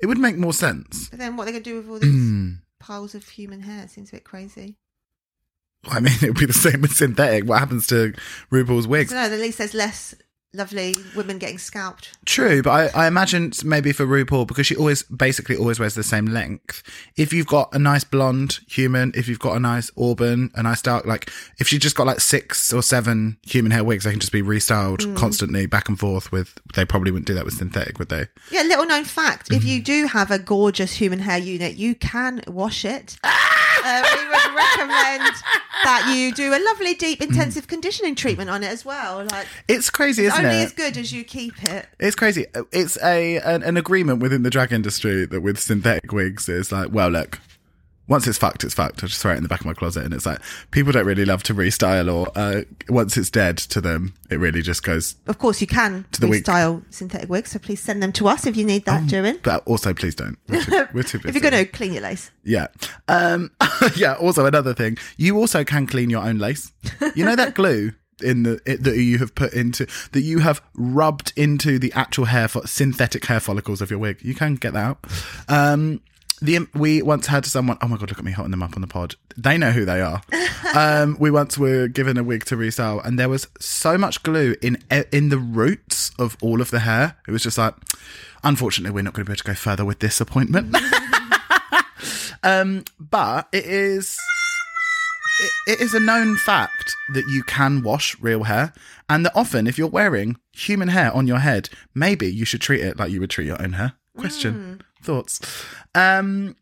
It 0.00 0.06
would 0.06 0.18
make 0.18 0.36
more 0.36 0.52
sense. 0.52 1.08
But 1.08 1.18
then 1.18 1.36
what 1.36 1.44
are 1.44 1.46
they 1.46 1.52
going 1.52 1.64
to 1.64 1.70
do 1.70 1.76
with 1.76 1.88
all 1.88 1.98
these 1.98 2.12
Hmm. 2.12 2.50
piles 2.78 3.14
of 3.14 3.28
human 3.28 3.60
hair? 3.62 3.84
It 3.84 3.90
seems 3.90 4.10
a 4.10 4.12
bit 4.16 4.24
crazy. 4.24 4.76
I 5.84 6.00
mean, 6.00 6.14
it 6.22 6.28
would 6.28 6.38
be 6.38 6.46
the 6.46 6.52
same 6.52 6.82
with 6.82 6.92
synthetic. 6.92 7.44
What 7.48 7.58
happens 7.58 7.86
to 7.88 8.12
RuPaul's 8.52 8.86
wigs? 8.86 9.10
So 9.10 9.16
no, 9.16 9.22
at 9.22 9.32
least 9.32 9.58
there's 9.58 9.74
less 9.74 10.14
lovely 10.52 10.96
women 11.14 11.38
getting 11.38 11.58
scalped. 11.58 12.18
True, 12.26 12.62
but 12.62 12.70
I, 12.96 13.04
I 13.04 13.06
imagine 13.06 13.52
maybe 13.64 13.92
for 13.92 14.04
RuPaul 14.06 14.46
because 14.46 14.66
she 14.66 14.74
always 14.76 15.02
basically 15.04 15.56
always 15.56 15.78
wears 15.78 15.94
the 15.94 16.02
same 16.02 16.26
length. 16.26 16.82
If 17.16 17.32
you've 17.32 17.46
got 17.46 17.72
a 17.74 17.78
nice 17.78 18.04
blonde 18.04 18.58
human, 18.68 19.12
if 19.14 19.28
you've 19.28 19.38
got 19.38 19.56
a 19.56 19.60
nice 19.60 19.90
auburn, 19.96 20.50
a 20.54 20.62
nice 20.62 20.82
dark, 20.82 21.06
like 21.06 21.30
if 21.58 21.68
she 21.68 21.78
just 21.78 21.94
got 21.96 22.06
like 22.06 22.20
six 22.20 22.72
or 22.72 22.82
seven 22.82 23.38
human 23.42 23.70
hair 23.70 23.84
wigs, 23.84 24.04
they 24.04 24.10
can 24.10 24.20
just 24.20 24.32
be 24.32 24.42
restyled 24.42 25.16
constantly 25.16 25.66
back 25.66 25.88
and 25.88 25.98
forth 25.98 26.32
with. 26.32 26.58
They 26.74 26.84
probably 26.84 27.10
wouldn't 27.12 27.26
do 27.28 27.34
that 27.34 27.44
with 27.44 27.54
synthetic, 27.54 27.98
would 27.98 28.08
they? 28.08 28.26
Yeah, 28.50 28.62
little 28.62 28.86
known 28.86 29.04
fact: 29.04 29.52
if 29.52 29.60
Mm-hmm. 29.60 29.68
you 29.68 29.82
do 29.82 30.06
have 30.06 30.30
a 30.30 30.38
gorgeous 30.38 30.94
human 30.94 31.20
hair 31.20 31.38
unit, 31.38 31.76
you 31.76 31.94
can 31.94 32.42
wash 32.48 32.84
it. 32.84 33.18
Uh, 33.84 34.02
we 34.16 34.24
would 34.28 34.54
recommend 34.56 35.34
that 35.84 36.12
you 36.14 36.32
do 36.32 36.52
a 36.54 36.60
lovely, 36.64 36.94
deep, 36.94 37.20
intensive 37.22 37.66
conditioning 37.66 38.14
treatment 38.14 38.50
on 38.50 38.62
it 38.62 38.68
as 38.68 38.84
well. 38.84 39.26
Like 39.30 39.46
It's 39.68 39.90
crazy, 39.90 40.26
it's 40.26 40.34
isn't 40.34 40.44
it? 40.44 40.48
only 40.48 40.60
it? 40.62 40.64
as 40.66 40.72
good 40.72 40.96
as 40.96 41.12
you 41.12 41.24
keep 41.24 41.62
it. 41.64 41.86
It's 41.98 42.16
crazy. 42.16 42.46
It's 42.72 42.98
a 43.02 43.38
an, 43.38 43.62
an 43.62 43.76
agreement 43.76 44.20
within 44.20 44.42
the 44.42 44.50
drag 44.50 44.72
industry 44.72 45.26
that 45.26 45.40
with 45.40 45.58
synthetic 45.58 46.12
wigs 46.12 46.48
is 46.48 46.70
like, 46.72 46.88
well, 46.92 47.08
look, 47.08 47.38
once 48.10 48.26
it's 48.26 48.36
fucked, 48.36 48.64
it's 48.64 48.74
fucked. 48.74 49.04
I 49.04 49.06
just 49.06 49.22
throw 49.22 49.32
it 49.32 49.36
in 49.36 49.44
the 49.44 49.48
back 49.48 49.60
of 49.60 49.66
my 49.66 49.72
closet, 49.72 50.04
and 50.04 50.12
it's 50.12 50.26
like 50.26 50.40
people 50.72 50.90
don't 50.90 51.06
really 51.06 51.24
love 51.24 51.44
to 51.44 51.54
restyle, 51.54 52.12
or 52.12 52.26
uh, 52.34 52.62
once 52.88 53.16
it's 53.16 53.30
dead 53.30 53.56
to 53.58 53.80
them, 53.80 54.14
it 54.28 54.40
really 54.40 54.62
just 54.62 54.82
goes. 54.82 55.14
Of 55.28 55.38
course, 55.38 55.60
you 55.60 55.68
can 55.68 56.04
the 56.18 56.26
wig. 56.26 56.42
restyle 56.42 56.82
synthetic 56.90 57.30
wigs, 57.30 57.52
so 57.52 57.60
please 57.60 57.80
send 57.80 58.02
them 58.02 58.10
to 58.14 58.26
us 58.26 58.46
if 58.46 58.56
you 58.56 58.64
need 58.64 58.84
that 58.86 59.06
doing. 59.06 59.38
But 59.44 59.62
also, 59.64 59.94
please 59.94 60.16
don't. 60.16 60.36
We're 60.48 60.60
too, 60.60 60.88
we're 60.92 61.02
too 61.04 61.18
busy. 61.18 61.28
If 61.28 61.34
you're 61.36 61.50
going 61.50 61.64
to 61.64 61.70
clean 61.70 61.92
your 61.92 62.02
lace, 62.02 62.32
yeah, 62.42 62.66
um, 63.06 63.52
yeah. 63.96 64.14
Also, 64.14 64.44
another 64.44 64.74
thing, 64.74 64.98
you 65.16 65.38
also 65.38 65.62
can 65.62 65.86
clean 65.86 66.10
your 66.10 66.24
own 66.24 66.38
lace. 66.38 66.72
You 67.14 67.24
know 67.24 67.36
that 67.36 67.54
glue. 67.54 67.92
In 68.22 68.42
the 68.42 68.60
it, 68.66 68.82
that 68.82 68.98
you 68.98 69.16
have 69.16 69.34
put 69.34 69.54
into 69.54 69.86
that 70.12 70.20
you 70.20 70.40
have 70.40 70.60
rubbed 70.74 71.32
into 71.36 71.78
the 71.78 71.90
actual 71.94 72.26
hair 72.26 72.48
fo- 72.48 72.66
synthetic 72.66 73.24
hair 73.24 73.40
follicles 73.40 73.80
of 73.80 73.88
your 73.88 73.98
wig, 73.98 74.18
you 74.20 74.34
can 74.34 74.56
get 74.56 74.74
that 74.74 74.84
out. 74.84 75.06
Um, 75.48 76.02
the 76.40 76.66
we 76.74 77.02
once 77.02 77.26
had 77.26 77.44
someone. 77.44 77.78
Oh 77.82 77.88
my 77.88 77.96
god, 77.96 78.08
look 78.08 78.18
at 78.18 78.24
me 78.24 78.32
hotting 78.32 78.50
them 78.50 78.62
up 78.62 78.74
on 78.74 78.80
the 78.80 78.86
pod. 78.86 79.16
They 79.36 79.58
know 79.58 79.70
who 79.70 79.84
they 79.84 80.00
are. 80.00 80.22
um, 80.74 81.16
we 81.20 81.30
once 81.30 81.58
were 81.58 81.88
given 81.88 82.16
a 82.16 82.24
wig 82.24 82.44
to 82.46 82.56
resell, 82.56 83.00
and 83.00 83.18
there 83.18 83.28
was 83.28 83.48
so 83.58 83.98
much 83.98 84.22
glue 84.22 84.56
in 84.62 84.78
in 85.12 85.28
the 85.28 85.38
roots 85.38 86.12
of 86.18 86.36
all 86.40 86.60
of 86.60 86.70
the 86.70 86.80
hair. 86.80 87.16
It 87.28 87.32
was 87.32 87.42
just 87.42 87.58
like, 87.58 87.74
unfortunately, 88.42 88.94
we're 88.94 89.02
not 89.02 89.14
going 89.14 89.24
to 89.24 89.28
be 89.28 89.32
able 89.32 89.38
to 89.38 89.44
go 89.44 89.54
further 89.54 89.84
with 89.84 90.00
this 90.00 90.20
appointment. 90.20 90.74
um, 92.42 92.84
but 92.98 93.48
it 93.52 93.66
is. 93.66 94.18
It, 95.42 95.72
it 95.72 95.80
is 95.80 95.94
a 95.94 96.00
known 96.00 96.36
fact 96.36 96.94
that 97.14 97.24
you 97.28 97.42
can 97.42 97.82
wash 97.82 98.18
real 98.20 98.44
hair, 98.44 98.72
and 99.08 99.24
that 99.26 99.32
often, 99.34 99.66
if 99.66 99.78
you're 99.78 99.88
wearing 99.88 100.36
human 100.52 100.88
hair 100.88 101.12
on 101.14 101.26
your 101.26 101.38
head, 101.38 101.70
maybe 101.94 102.30
you 102.32 102.44
should 102.44 102.60
treat 102.60 102.80
it 102.80 102.98
like 102.98 103.10
you 103.10 103.20
would 103.20 103.30
treat 103.30 103.46
your 103.46 103.60
own 103.62 103.74
hair. 103.74 103.94
Question, 104.20 104.82
thoughts. 105.02 105.40
Um, 105.94 106.56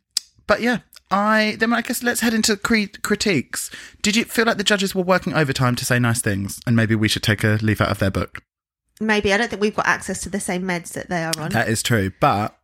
but 0.47 0.61
yeah, 0.61 0.79
I 1.11 1.57
then 1.59 1.73
I 1.73 1.83
guess 1.83 2.03
let's 2.03 2.21
head 2.21 2.35
into 2.35 2.57
cre- 2.57 2.99
critiques. 3.03 3.71
Did 4.03 4.17
you 4.17 4.25
feel 4.25 4.45
like 4.47 4.57
the 4.59 4.65
judges 4.65 4.95
were 4.95 5.03
working 5.03 5.35
overtime 5.35 5.75
to 5.77 5.85
say 5.85 5.99
nice 5.99 6.21
things, 6.21 6.61
and 6.67 6.75
maybe 6.77 6.95
we 6.95 7.09
should 7.09 7.23
take 7.23 7.45
a 7.45 7.59
leaf 7.63 7.81
out 7.81 7.91
of 7.91 7.99
their 7.99 8.11
book? 8.11 8.43
maybe 9.01 9.33
I 9.33 9.37
don't 9.37 9.49
think 9.49 9.63
we've 9.63 9.77
got 9.77 9.87
access 9.87 10.21
to 10.23 10.29
the 10.29 10.41
same 10.41 10.63
meds 10.63 10.93
that 10.95 11.09
they 11.09 11.23
are 11.23 11.33
on. 11.39 11.51
That 11.53 11.69
is 11.69 11.83
true, 11.83 12.11
but 12.21 12.59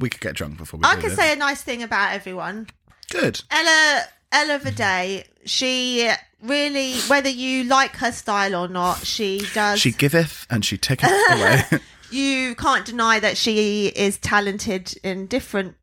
we 0.00 0.08
could 0.08 0.20
get 0.20 0.34
drunk 0.34 0.58
before 0.58 0.80
we. 0.80 0.86
I 0.86 0.96
could 0.96 1.12
say 1.12 1.32
a 1.32 1.36
nice 1.36 1.62
thing 1.62 1.82
about 1.82 2.14
everyone. 2.14 2.68
good. 3.10 3.42
Ella 3.50 4.04
Ella 4.32 4.58
Vaday, 4.58 5.24
she 5.44 6.10
really 6.42 6.94
whether 7.02 7.28
you 7.28 7.64
like 7.64 7.96
her 7.96 8.12
style 8.12 8.54
or 8.54 8.68
not, 8.68 9.04
she 9.06 9.46
does 9.54 9.78
She 9.78 9.92
giveth 9.92 10.46
and 10.50 10.64
she 10.64 10.78
taketh 10.78 11.10
away. 11.30 11.64
you 12.12 12.54
can't 12.54 12.84
deny 12.84 13.18
that 13.20 13.36
she 13.36 13.86
is 13.88 14.18
talented 14.18 14.94
in 15.02 15.26
different 15.26 15.76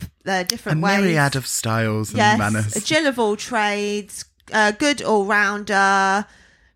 uh, 0.00 0.06
a 0.26 0.44
different 0.44 0.80
ways. 0.80 1.00
myriad 1.00 1.36
of 1.36 1.46
styles 1.46 2.10
and 2.10 2.18
yes, 2.18 2.38
manners. 2.38 2.76
a 2.76 2.80
Jill 2.80 3.06
of 3.06 3.18
all 3.18 3.36
trades, 3.36 4.24
a 4.52 4.72
good 4.72 5.02
all 5.02 5.24
rounder, 5.24 6.26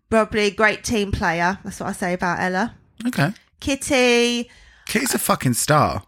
probably 0.09 0.41
a 0.47 0.51
great 0.51 0.83
team 0.83 1.11
player. 1.11 1.59
That's 1.63 1.79
what 1.79 1.89
I 1.89 1.91
say 1.93 2.13
about 2.13 2.39
Ella. 2.39 2.75
Okay, 3.07 3.33
Kitty, 3.59 4.49
Kitty's 4.87 5.13
a 5.13 5.19
fucking 5.19 5.53
star. 5.53 6.03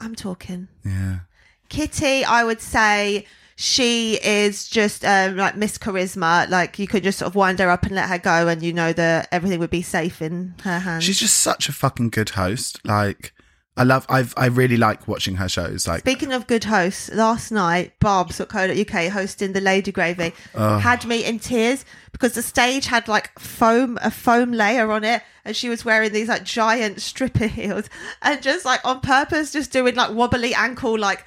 I'm 0.00 0.14
talking. 0.14 0.68
Yeah. 0.84 1.20
Kitty, 1.68 2.24
I 2.24 2.44
would 2.44 2.60
say 2.60 3.26
she 3.60 4.14
is 4.22 4.68
just 4.68 5.04
um, 5.04 5.36
like 5.36 5.56
Miss 5.56 5.78
Charisma. 5.78 6.48
Like 6.48 6.78
you 6.78 6.86
could 6.86 7.02
just 7.02 7.18
sort 7.18 7.26
of 7.26 7.34
wind 7.34 7.58
her 7.58 7.68
up 7.68 7.82
and 7.82 7.92
let 7.96 8.08
her 8.08 8.16
go, 8.16 8.46
and 8.46 8.62
you 8.62 8.72
know 8.72 8.92
that 8.92 9.28
everything 9.32 9.58
would 9.58 9.68
be 9.68 9.82
safe 9.82 10.22
in 10.22 10.54
her 10.62 10.78
hands. 10.78 11.02
She's 11.02 11.18
just 11.18 11.38
such 11.38 11.68
a 11.68 11.72
fucking 11.72 12.10
good 12.10 12.30
host. 12.30 12.78
Like, 12.84 13.34
I 13.76 13.82
love. 13.82 14.06
I've. 14.08 14.32
I 14.36 14.46
really 14.46 14.76
like 14.76 15.08
watching 15.08 15.34
her 15.36 15.48
shows. 15.48 15.88
Like, 15.88 16.02
Speaking 16.02 16.32
of 16.32 16.46
good 16.46 16.62
hosts, 16.62 17.10
last 17.12 17.50
night 17.50 17.98
Barb's.co.uk 17.98 19.08
hosting 19.10 19.54
the 19.54 19.60
Lady 19.60 19.90
Gravy 19.90 20.34
had 20.54 21.04
me 21.04 21.24
in 21.24 21.40
tears 21.40 21.84
because 22.12 22.34
the 22.34 22.42
stage 22.42 22.86
had 22.86 23.08
like 23.08 23.36
foam, 23.40 23.98
a 24.02 24.12
foam 24.12 24.52
layer 24.52 24.92
on 24.92 25.02
it, 25.02 25.20
and 25.44 25.56
she 25.56 25.68
was 25.68 25.84
wearing 25.84 26.12
these 26.12 26.28
like 26.28 26.44
giant 26.44 27.00
stripper 27.00 27.48
heels, 27.48 27.90
and 28.22 28.40
just 28.40 28.64
like 28.64 28.84
on 28.84 29.00
purpose, 29.00 29.50
just 29.50 29.72
doing 29.72 29.96
like 29.96 30.14
wobbly 30.14 30.54
ankle, 30.54 30.96
like 30.96 31.24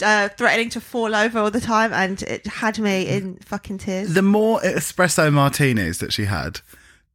uh, 0.00 0.28
threatening 0.30 0.70
to 0.70 0.80
fall 0.80 1.14
over 1.14 1.38
all 1.38 1.50
the 1.50 1.60
time, 1.60 1.92
and 1.92 2.22
it 2.22 2.46
had 2.46 2.78
me 2.78 3.08
in 3.08 3.36
fucking 3.36 3.78
tears. 3.78 4.14
the 4.14 4.22
more 4.22 4.60
espresso 4.60 5.32
martinis 5.32 5.98
that 5.98 6.12
she 6.12 6.24
had, 6.26 6.60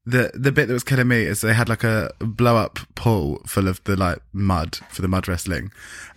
the 0.06 0.32
the 0.34 0.52
bit 0.52 0.68
that 0.68 0.74
was 0.74 0.84
killing 0.84 1.08
me 1.08 1.22
is 1.24 1.42
they 1.42 1.54
had 1.54 1.70
like 1.70 1.84
a 1.84 2.12
blow 2.20 2.58
up 2.58 2.80
pool 2.94 3.42
full 3.46 3.70
of 3.70 3.82
the 3.86 3.96
like 3.96 4.20
mud 4.34 4.76
for 4.90 5.02
the 5.02 5.08
mud 5.08 5.30
wrestling, 5.30 5.72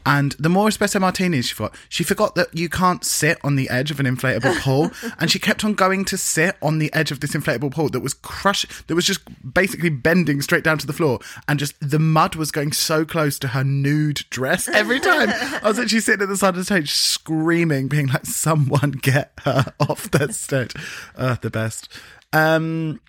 and 0.05 0.33
the 0.41 0.49
more 0.49 0.69
espresso 0.69 1.01
martinis 1.01 1.47
she 1.47 1.55
got, 1.55 1.73
she 1.89 2.03
forgot 2.03 2.35
that 2.35 2.49
you 2.53 2.69
can't 2.69 3.05
sit 3.05 3.39
on 3.45 3.55
the 3.55 3.71
edge 3.71 3.93
of 3.93 4.01
an 4.01 4.07
inflatable 4.07 4.57
pool, 4.61 4.91
and 5.21 5.31
she 5.31 5.39
kept 5.39 5.65
on 5.65 5.75
going 5.75 6.05
to 6.07 6.19
sit 6.19 6.57
on 6.61 6.79
the 6.79 6.93
edge 6.95 7.13
of 7.13 7.21
this 7.21 7.33
inflatable 7.33 7.71
pool 7.71 7.89
that 7.89 8.01
was 8.01 8.13
crush 8.13 8.67
that 8.89 8.95
was 8.97 9.05
just 9.05 9.21
basically 9.55 9.91
bending 9.91 10.43
straight 10.43 10.65
down 10.65 10.79
to 10.79 10.87
the 10.87 10.93
floor, 10.93 11.21
and 11.47 11.61
just 11.61 11.75
the 11.81 12.01
mud 12.01 12.35
was 12.35 12.51
going 12.51 12.73
so 12.73 13.05
close 13.05 13.39
to 13.39 13.49
her 13.49 13.63
nude 13.63 14.25
dress 14.31 14.67
every 14.67 14.99
time. 14.99 15.29
I 15.63 15.69
was 15.69 15.79
actually 15.79 16.01
sitting 16.01 16.23
at 16.23 16.29
the 16.29 16.37
side 16.37 16.51
of 16.51 16.57
the 16.57 16.65
stage 16.65 16.91
screaming, 16.91 17.87
being 17.87 18.09
like, 18.09 18.27
"Someone 18.27 18.91
get 18.91 19.33
her 19.45 19.73
off 19.81 20.11
that 20.11 20.35
stage!" 20.35 20.75
Uh, 21.17 21.37
the 21.41 21.51
best. 21.51 21.89
Um, 22.33 23.01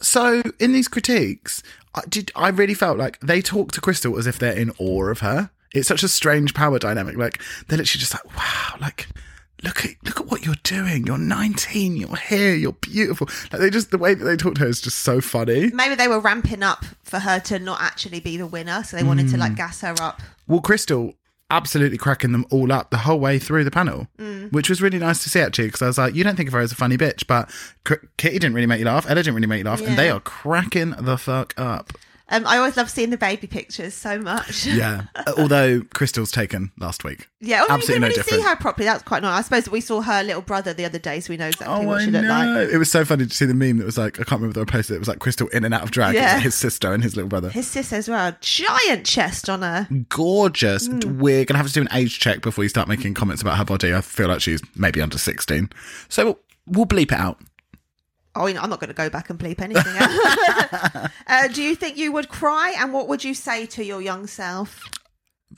so 0.00 0.42
in 0.58 0.72
these 0.72 0.88
critiques, 0.88 1.62
I 1.94 2.02
did 2.08 2.30
I 2.36 2.48
really 2.48 2.74
felt 2.74 2.98
like 2.98 3.18
they 3.20 3.40
talk 3.40 3.72
to 3.72 3.80
Krystal 3.80 4.18
as 4.18 4.26
if 4.26 4.38
they're 4.38 4.56
in 4.56 4.72
awe 4.78 5.06
of 5.06 5.20
her. 5.20 5.50
It's 5.72 5.88
such 5.88 6.02
a 6.02 6.08
strange 6.08 6.54
power 6.54 6.78
dynamic. 6.78 7.16
Like 7.16 7.40
they're 7.68 7.78
literally 7.78 8.00
just 8.00 8.14
like, 8.14 8.36
wow, 8.36 8.76
like 8.80 9.08
look 9.62 9.84
at 9.84 9.92
look 10.04 10.20
at 10.20 10.26
what 10.26 10.44
you're 10.44 10.54
doing. 10.62 11.06
You're 11.06 11.18
19. 11.18 11.96
You're 11.96 12.16
here. 12.16 12.54
You're 12.54 12.72
beautiful. 12.72 13.28
Like 13.52 13.60
they 13.60 13.70
just 13.70 13.90
the 13.90 13.98
way 13.98 14.14
that 14.14 14.24
they 14.24 14.36
talk 14.36 14.54
to 14.56 14.60
her 14.62 14.68
is 14.68 14.80
just 14.80 14.98
so 14.98 15.20
funny. 15.20 15.70
Maybe 15.72 15.94
they 15.94 16.08
were 16.08 16.20
ramping 16.20 16.62
up 16.62 16.84
for 17.02 17.18
her 17.18 17.40
to 17.40 17.58
not 17.58 17.80
actually 17.80 18.20
be 18.20 18.36
the 18.36 18.46
winner, 18.46 18.84
so 18.84 18.96
they 18.96 19.02
wanted 19.02 19.28
to 19.30 19.36
like 19.36 19.52
hmm. 19.52 19.56
gas 19.56 19.80
her 19.80 19.94
up. 20.00 20.20
Well, 20.46 20.60
Krystal 20.60 21.14
absolutely 21.50 21.96
cracking 21.98 22.32
them 22.32 22.44
all 22.50 22.72
up 22.72 22.90
the 22.90 22.98
whole 22.98 23.20
way 23.20 23.38
through 23.38 23.62
the 23.64 23.70
panel, 23.70 24.08
Mm. 24.18 24.52
which 24.52 24.68
was 24.68 24.82
really 24.82 24.98
nice 24.98 25.22
to 25.22 25.30
see 25.30 25.40
actually. 25.40 25.66
Because 25.68 25.82
I 25.82 25.86
was 25.86 25.98
like, 25.98 26.14
you 26.14 26.24
don't 26.24 26.36
think 26.36 26.48
of 26.48 26.52
her 26.54 26.60
as 26.60 26.72
a 26.72 26.76
funny 26.76 26.96
bitch, 26.96 27.26
but 27.26 27.50
Kitty 28.16 28.38
didn't 28.38 28.54
really 28.54 28.66
make 28.66 28.78
you 28.80 28.86
laugh. 28.86 29.06
Ella 29.08 29.16
didn't 29.22 29.34
really 29.34 29.46
make 29.46 29.58
you 29.58 29.64
laugh, 29.64 29.80
and 29.80 29.96
they 29.96 30.10
are 30.10 30.20
cracking 30.20 30.90
the 30.98 31.16
fuck 31.16 31.54
up. 31.56 31.92
Um, 32.28 32.44
I 32.44 32.56
always 32.58 32.76
love 32.76 32.90
seeing 32.90 33.10
the 33.10 33.16
baby 33.16 33.46
pictures 33.46 33.94
so 33.94 34.18
much. 34.18 34.66
Yeah. 34.66 35.02
Although 35.38 35.82
Krystal's 35.82 36.32
taken 36.32 36.72
last 36.76 37.04
week. 37.04 37.28
Yeah, 37.40 37.60
well, 37.60 37.76
Absolutely 37.78 37.94
we 37.94 38.00
no 38.00 38.08
didn't 38.08 38.08
really 38.08 38.14
different. 38.16 38.42
see 38.42 38.48
her 38.48 38.56
properly. 38.56 38.84
That's 38.86 39.04
quite 39.04 39.22
nice. 39.22 39.38
I 39.38 39.42
suppose 39.42 39.68
we 39.70 39.80
saw 39.80 40.00
her 40.00 40.24
little 40.24 40.42
brother 40.42 40.74
the 40.74 40.84
other 40.84 40.98
day, 40.98 41.20
so 41.20 41.32
we 41.32 41.36
know 41.36 41.46
exactly 41.46 41.84
Oh, 41.84 41.86
what 41.86 42.00
I 42.00 42.04
she 42.04 42.10
looked 42.10 42.26
like. 42.26 42.46
know. 42.48 42.60
It 42.68 42.78
was 42.78 42.90
so 42.90 43.04
funny 43.04 43.26
to 43.26 43.32
see 43.32 43.44
the 43.44 43.54
meme 43.54 43.78
that 43.78 43.84
was 43.84 43.96
like, 43.96 44.18
I 44.18 44.24
can't 44.24 44.40
remember 44.40 44.58
the 44.58 44.66
posted. 44.66 44.96
It 44.96 44.98
was 44.98 45.06
like 45.06 45.20
Crystal 45.20 45.46
in 45.48 45.64
and 45.64 45.72
out 45.72 45.82
of 45.84 45.92
drag. 45.92 46.16
Yeah. 46.16 46.34
like 46.34 46.42
his 46.42 46.56
sister 46.56 46.92
and 46.92 47.00
his 47.02 47.14
little 47.14 47.28
brother. 47.28 47.48
His 47.48 47.68
sister 47.68 47.94
as 47.94 48.08
well, 48.08 48.34
giant 48.40 49.06
chest 49.06 49.48
on 49.48 49.62
her. 49.62 49.86
Gorgeous. 50.08 50.88
Mm. 50.88 51.18
We're 51.18 51.44
going 51.44 51.54
to 51.54 51.58
have 51.58 51.68
to 51.68 51.72
do 51.72 51.80
an 51.82 51.88
age 51.92 52.18
check 52.18 52.42
before 52.42 52.62
we 52.62 52.68
start 52.68 52.88
making 52.88 53.14
comments 53.14 53.40
about 53.40 53.56
her 53.56 53.64
body. 53.64 53.94
I 53.94 54.00
feel 54.00 54.26
like 54.26 54.40
she's 54.40 54.60
maybe 54.74 55.00
under 55.00 55.16
16. 55.18 55.70
So 56.08 56.24
we'll, 56.24 56.38
we'll 56.66 56.86
bleep 56.86 57.12
it 57.12 57.18
out. 57.20 57.38
Oh, 58.36 58.46
you 58.46 58.54
know, 58.54 58.60
I'm 58.60 58.70
not 58.70 58.80
going 58.80 58.88
to 58.88 58.94
go 58.94 59.08
back 59.10 59.30
and 59.30 59.38
bleep 59.38 59.60
anything 59.60 59.94
out. 59.96 61.10
uh, 61.26 61.48
do 61.48 61.62
you 61.62 61.74
think 61.74 61.96
you 61.96 62.12
would 62.12 62.28
cry? 62.28 62.74
And 62.78 62.92
what 62.92 63.08
would 63.08 63.24
you 63.24 63.34
say 63.34 63.66
to 63.66 63.84
your 63.84 64.00
young 64.00 64.26
self? 64.26 64.88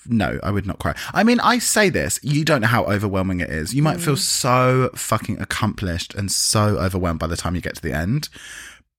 No, 0.07 0.39
I 0.43 0.51
would 0.51 0.66
not 0.66 0.79
cry. 0.79 0.95
I 1.12 1.24
mean, 1.24 1.41
I 1.41 1.59
say 1.59 1.89
this, 1.89 2.20
you 2.22 2.45
don't 2.45 2.61
know 2.61 2.68
how 2.68 2.85
overwhelming 2.85 3.41
it 3.41 3.51
is. 3.51 3.74
You 3.74 3.83
might 3.83 4.01
feel 4.01 4.16
so 4.16 4.91
fucking 4.95 5.41
accomplished 5.41 6.14
and 6.14 6.31
so 6.31 6.79
overwhelmed 6.79 7.18
by 7.18 7.26
the 7.26 7.37
time 7.37 7.55
you 7.55 7.61
get 7.61 7.76
to 7.76 7.83
the 7.83 7.93
end. 7.93 8.29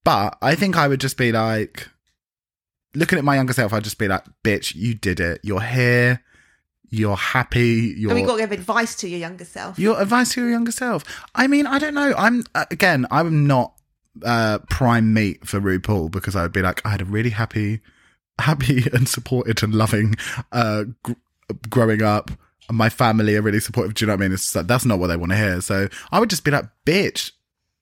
But 0.03 0.37
I 0.41 0.55
think 0.55 0.77
I 0.77 0.87
would 0.87 0.99
just 0.99 1.17
be 1.17 1.31
like, 1.31 1.87
looking 2.95 3.17
at 3.17 3.23
my 3.23 3.35
younger 3.35 3.53
self, 3.53 3.73
I'd 3.73 3.83
just 3.83 3.99
be 3.99 4.07
like, 4.07 4.23
bitch, 4.43 4.75
you 4.75 4.93
did 4.93 5.19
it. 5.19 5.41
You're 5.43 5.61
here. 5.61 6.23
You're 6.89 7.15
happy. 7.15 7.93
You're. 7.97 8.11
And 8.11 8.19
we 8.19 8.25
got 8.25 8.35
to 8.37 8.41
give 8.41 8.51
advice 8.51 8.95
to 8.97 9.07
your 9.09 9.19
younger 9.19 9.45
self. 9.45 9.77
Your 9.77 10.01
advice 10.01 10.33
to 10.33 10.41
your 10.41 10.49
younger 10.49 10.71
self. 10.71 11.03
I 11.35 11.47
mean, 11.47 11.67
I 11.67 11.77
don't 11.79 11.93
know. 11.93 12.13
I'm 12.17 12.43
uh, 12.55 12.65
again, 12.71 13.05
I'm 13.11 13.45
not 13.47 13.73
uh 14.25 14.59
prime 14.69 15.13
meat 15.13 15.47
for 15.47 15.61
RuPaul 15.61 16.11
because 16.11 16.35
I 16.35 16.41
would 16.43 16.51
be 16.51 16.61
like, 16.61 16.85
I 16.85 16.89
had 16.89 17.01
a 17.01 17.05
really 17.05 17.29
happy, 17.29 17.79
happy 18.39 18.85
and 18.93 19.07
supported 19.07 19.61
and 19.63 19.73
loving 19.73 20.15
uh 20.51 20.85
gr- 21.03 21.13
growing 21.69 22.01
up. 22.01 22.31
And 22.67 22.77
My 22.77 22.89
family 22.89 23.35
are 23.35 23.41
really 23.41 23.59
supportive. 23.59 23.93
Do 23.93 24.03
you 24.03 24.07
know 24.07 24.13
what 24.13 24.21
I 24.21 24.23
mean? 24.25 24.33
It's 24.33 24.55
like, 24.55 24.67
that's 24.67 24.85
not 24.85 24.99
what 24.99 25.07
they 25.07 25.17
want 25.17 25.31
to 25.31 25.37
hear. 25.37 25.61
So 25.61 25.87
I 26.11 26.19
would 26.19 26.29
just 26.29 26.43
be 26.43 26.51
like, 26.51 26.65
bitch, 26.85 27.31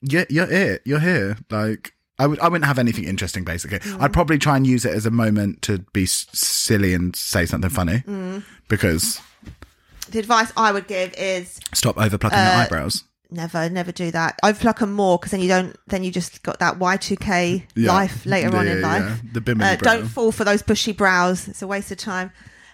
you're, 0.00 0.26
you're 0.30 0.50
it. 0.50 0.82
You're 0.84 1.00
here. 1.00 1.36
Like, 1.50 1.92
I 2.18 2.26
would, 2.26 2.40
I 2.40 2.48
wouldn't 2.48 2.64
have 2.66 2.78
anything 2.78 3.04
interesting. 3.04 3.44
Basically, 3.44 3.80
I'd 4.00 4.12
probably 4.12 4.38
try 4.38 4.56
and 4.56 4.66
use 4.66 4.84
it 4.84 4.92
as 4.94 5.04
a 5.06 5.10
moment 5.10 5.60
to 5.62 5.78
be 5.92 6.04
s- 6.04 6.26
silly 6.32 6.92
and 6.94 7.14
say 7.14 7.46
something 7.46 7.70
funny 7.70 8.02
because 8.68 9.20
the 10.10 10.18
advice 10.18 10.52
I 10.56 10.72
would 10.72 10.86
give 10.86 11.14
is 11.18 11.58
stop 11.74 11.98
over 11.98 12.16
plucking 12.18 12.38
Uh, 12.38 12.42
your 12.42 12.52
eyebrows. 12.52 13.04
never, 13.30 13.68
never 13.68 13.92
do 13.92 14.10
that. 14.10 14.38
I'd 14.42 14.58
pluck 14.58 14.78
them 14.78 14.92
more 14.92 15.18
because 15.18 15.32
then 15.32 15.40
you 15.40 15.48
don't, 15.48 15.76
then 15.86 16.02
you 16.04 16.10
just 16.10 16.42
got 16.42 16.58
that 16.60 16.78
Y2K 16.78 17.64
life 17.76 18.24
later 18.24 18.56
on 18.56 18.66
in 18.66 18.80
yeah, 18.80 18.86
life. 18.86 19.02
yeah. 19.04 19.16
The 19.32 19.40
Bimini 19.40 19.70
uh. 19.72 19.76
Don't 19.76 20.06
fall 20.08 20.32
for 20.32 20.44
those 20.44 20.62
bushy 20.62 20.92
brows. 20.92 21.46
It's 21.48 21.62
a 21.62 21.66
waste 21.66 21.90
of 21.90 21.98
time. 21.98 22.30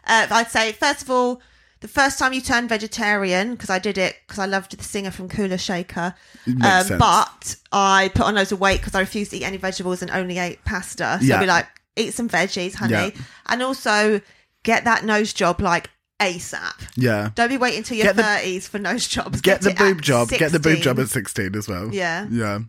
Uh, 0.06 0.26
I'd 0.30 0.50
say, 0.50 0.72
first 0.72 1.02
of 1.02 1.10
all, 1.10 1.40
the 1.80 1.88
first 1.88 2.18
time 2.18 2.32
you 2.32 2.40
turn 2.40 2.66
vegetarian, 2.68 3.52
because 3.52 3.68
I 3.68 3.78
did 3.78 3.98
it 3.98 4.16
because 4.26 4.38
I 4.38 4.46
loved 4.46 4.76
the 4.76 4.82
singer 4.84 5.10
from 5.10 5.28
Kula 5.28 5.58
Shaker. 5.60 6.14
Um, 6.46 6.98
but 6.98 7.56
I 7.72 8.10
put 8.14 8.24
on 8.26 8.34
loads 8.36 8.52
of 8.52 8.60
weight 8.60 8.80
because 8.80 8.94
I 8.94 9.00
refused 9.00 9.32
to 9.32 9.36
eat 9.38 9.44
any 9.44 9.56
vegetables 9.58 10.00
and 10.02 10.10
only 10.10 10.38
ate 10.38 10.64
pasta. 10.64 11.18
So 11.20 11.26
Yeah. 11.26 11.36
I'd 11.36 11.40
be 11.40 11.46
like, 11.46 11.66
eat 11.96 12.14
some 12.14 12.28
veggies, 12.28 12.74
honey. 12.74 12.92
Yeah. 12.92 13.10
And 13.48 13.62
also 13.62 14.20
get 14.64 14.84
that 14.84 15.04
nose 15.04 15.32
job 15.32 15.60
like 15.60 15.88
ASAP. 16.20 16.72
Yeah. 16.96 17.30
Don't 17.34 17.48
be 17.48 17.56
waiting 17.56 17.82
till 17.82 17.96
your 17.96 18.06
Get 18.06 18.16
the- 18.16 18.22
thirties 18.22 18.66
for 18.68 18.78
nose 18.78 19.06
jobs. 19.08 19.40
Get, 19.40 19.60
the 19.60 19.74
boob 19.74 20.02
job. 20.02 20.28
Get 20.28 20.52
the 20.52 20.60
boob 20.60 20.80
job 20.80 20.98
at 20.98 21.08
16 21.08 21.54
as 21.54 21.68
well. 21.68 21.92
Yeah. 21.94 22.26
Yeah. 22.30 22.60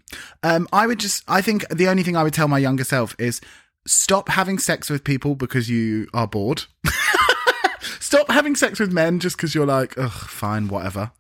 Um, 0.44 0.68
I 0.74 0.88
would 0.88 1.00
just, 1.00 1.24
I 1.28 1.42
think 1.42 1.68
the 1.70 1.88
only 1.88 2.04
thing 2.04 2.16
I 2.16 2.24
would 2.24 2.34
tell 2.34 2.48
my 2.48 2.58
younger 2.58 2.84
self 2.84 3.16
is 3.20 3.42
stop 3.88 4.30
having 4.30 4.58
sex 4.60 4.90
with 4.90 5.04
people 5.04 5.36
because 5.36 5.70
you 5.70 6.08
are 6.14 6.28
bored. 6.28 6.66
stop 8.00 8.30
having 8.30 8.56
sex 8.56 8.80
with 8.80 8.92
men 8.92 9.20
just 9.20 9.38
because 9.38 9.54
you're 9.56 9.66
like, 9.66 9.98
ugh, 9.98 10.12
fine, 10.12 10.68
whatever. 10.68 11.12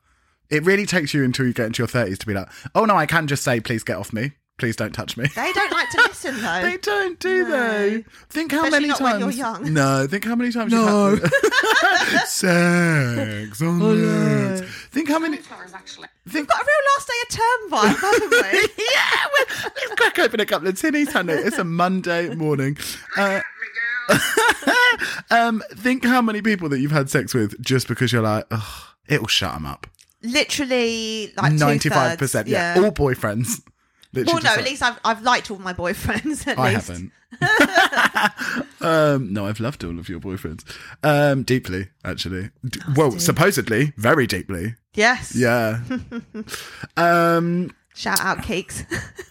It 0.50 0.64
really 0.64 0.86
takes 0.86 1.14
you 1.14 1.24
until 1.24 1.46
you 1.48 1.54
get 1.54 1.68
into 1.68 1.82
your 1.82 1.88
30s 1.88 2.18
to 2.20 2.26
be 2.26 2.34
like, 2.34 2.48
oh 2.74 2.86
no, 2.86 2.96
I 2.96 3.06
can 3.06 3.28
just 3.28 3.44
say, 3.44 3.60
please 3.60 3.84
get 3.84 3.98
off 3.98 4.14
me. 4.14 4.32
Please 4.58 4.78
don't 4.78 4.94
touch 4.94 5.18
me. 5.18 5.28
They 5.36 5.52
don't 5.52 5.72
like 5.72 5.90
to 5.90 5.98
listen 6.08 6.42
though. 6.42 6.62
They 6.62 6.78
don't, 6.78 7.20
do 7.20 7.44
No. 7.44 7.50
they? 7.90 8.06
Think 8.30 8.52
how 8.54 8.60
Especially 8.64 8.72
many 8.72 8.88
not 8.88 8.98
times. 9.00 9.12
when 9.12 9.20
you're 9.20 9.32
young. 9.38 9.74
No, 9.74 10.08
think 10.08 10.24
how 10.24 10.36
many 10.36 10.52
times 10.52 10.72
no. 10.72 11.10
you've 11.10 11.24
had 11.24 12.24
sex 12.28 13.62
on 13.62 13.82
Oh, 13.82 13.94
legs. 13.94 14.62
Think 14.92 15.10
how 15.10 15.20
many. 15.20 15.38
Think 15.38 16.48
Got 16.48 16.62
a 16.62 16.66
real 16.66 16.84
last 16.96 17.08
day 17.08 17.14
of 17.24 17.30
term 17.30 17.70
vibe, 17.70 18.00
haven't 18.00 18.32
we? 18.32 18.60
yeah, 18.94 19.26
well, 19.34 19.72
let's 19.76 19.96
crack 19.96 20.20
open 20.20 20.40
a 20.40 20.46
couple 20.46 20.68
of 20.70 20.76
tinnies, 20.76 21.12
honey. 21.12 21.34
It's 21.34 21.58
a 21.58 21.64
Monday 21.66 22.34
morning. 22.34 22.78
Uh, 23.18 23.42
um, 25.32 25.62
think 25.72 26.06
how 26.06 26.22
many 26.22 26.42
people 26.42 26.70
that 26.70 26.80
you've 26.80 26.92
had 26.92 27.10
sex 27.10 27.34
with 27.34 27.62
just 27.62 27.88
because 27.88 28.12
you're 28.14 28.22
like, 28.22 28.46
Ugh, 28.52 28.84
it'll 29.08 29.28
shut 29.28 29.54
them 29.54 29.66
up. 29.66 29.88
Literally, 30.24 31.34
like 31.38 31.54
Ninety-five 31.54 32.14
two-thirds. 32.14 32.18
percent, 32.18 32.48
yeah. 32.48 32.76
all 32.78 32.92
boyfriends. 32.92 33.62
Literally 34.16 34.34
Well, 34.34 34.44
no, 34.44 34.50
at 34.52 34.56
like- 34.58 34.66
least 34.66 34.82
I've 34.82 35.00
I've 35.06 35.22
liked 35.22 35.52
all 35.52 35.60
my 35.60 35.74
boyfriends. 35.74 36.48
At 36.48 36.58
I 36.58 36.74
least. 36.76 36.88
haven't. 36.88 37.12
um, 38.82 39.34
no, 39.34 39.46
I've 39.46 39.60
loved 39.60 39.84
all 39.84 40.00
of 40.00 40.08
your 40.10 40.20
boyfriends. 40.20 40.64
Um, 41.04 41.44
deeply, 41.44 41.90
actually. 42.04 42.50
D- 42.68 42.80
well, 42.96 43.12
supposedly, 43.20 43.92
very 43.98 44.26
deeply. 44.26 44.76
Yes. 44.94 45.36
Yeah. 45.36 45.82
um, 46.98 47.72
Shout 47.94 48.20
out, 48.22 48.38
Keeks. 48.40 48.86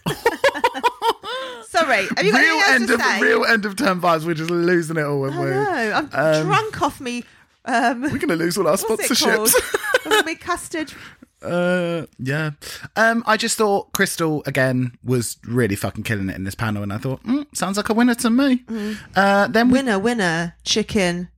Sorry. 1.67 2.07
Have 2.15 2.25
you 2.25 2.31
got 2.31 2.41
real 2.41 2.61
end 2.73 2.89
of 2.89 3.01
say? 3.01 3.21
real 3.21 3.45
end 3.45 3.65
of 3.65 3.75
term 3.75 4.01
vibes. 4.01 4.25
We're 4.25 4.33
just 4.35 4.49
losing 4.51 4.97
it 4.97 5.03
all, 5.03 5.25
I 5.25 5.31
haven't 5.33 5.45
we? 5.45 5.51
know. 5.51 6.09
I'm 6.13 6.35
Um, 6.41 6.45
drunk 6.45 6.81
off 6.81 7.01
me. 7.01 7.23
Um, 7.65 8.01
We're 8.03 8.09
going 8.09 8.27
to 8.29 8.35
lose 8.35 8.57
all 8.57 8.67
our 8.67 8.77
what's 8.77 9.09
it 9.11 9.17
called? 9.25 9.49
sponsorships. 9.49 10.39
custard. 10.39 10.93
Uh, 11.45 12.05
yeah. 12.19 12.51
Um, 12.95 13.23
I 13.25 13.37
just 13.37 13.57
thought 13.57 13.93
Krystal 13.93 14.45
again 14.47 14.97
was 15.03 15.37
really 15.45 15.75
fucking 15.75 16.03
killing 16.03 16.29
it 16.29 16.35
in 16.35 16.43
this 16.43 16.55
panel, 16.55 16.83
and 16.83 16.91
I 16.91 16.97
thought, 16.97 17.23
mm, 17.23 17.45
sounds 17.55 17.77
like 17.77 17.89
a 17.89 17.93
winner 17.93 18.15
to 18.15 18.29
me. 18.29 18.63
Uh, 19.15 19.47
then 19.47 19.69
we 19.69 19.79
Winner, 19.79 19.99
winner, 19.99 20.55
chicken 20.63 21.29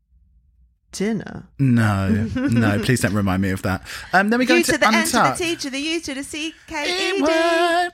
dinner. 0.91 1.47
no, 1.59 2.09
no, 2.35 2.79
please 2.79 3.01
don't 3.01 3.13
remind 3.13 3.41
me 3.41 3.49
of 3.49 3.61
that. 3.63 3.85
Um, 4.13 4.29
then 4.29 4.39
we 4.39 4.45
go 4.45 4.55
U 4.55 4.59
into 4.59 4.73
to 4.73 4.77
the 4.77 4.87
N 4.87 4.93
to 5.05 5.11
the 5.11 5.17
Untucked. 5.19 5.37
T 5.37 5.55
to 5.55 5.69
the 5.69 5.79
U 5.79 6.01
to 6.01 6.13
the 6.13 6.23
C 6.23 6.53
K 6.67 7.15
E 7.17 7.21
D. 7.21 7.25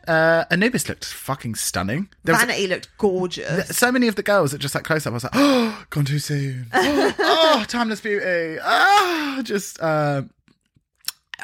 Uh, 0.07 0.45
Anubis 0.51 0.87
looked 0.87 1.05
fucking 1.05 1.55
stunning. 1.55 2.09
There 2.23 2.33
was 2.33 2.41
Vanity 2.41 2.67
looked 2.67 2.89
gorgeous. 2.97 3.75
so 3.75 3.91
many 3.91 4.07
of 4.07 4.15
the 4.15 4.23
girls 4.23 4.51
that 4.51 4.59
just 4.59 4.75
like 4.75 4.83
close 4.83 5.05
up. 5.05 5.11
I 5.11 5.13
was 5.15 5.23
like, 5.23 5.33
oh, 5.35 5.85
gone 5.89 6.05
too 6.05 6.19
soon. 6.19 6.67
Oh, 6.73 7.13
oh, 7.19 7.65
timeless 7.67 8.01
beauty. 8.01 8.59
Oh, 8.63 9.41
just. 9.43 9.79
Uh, 9.81 10.23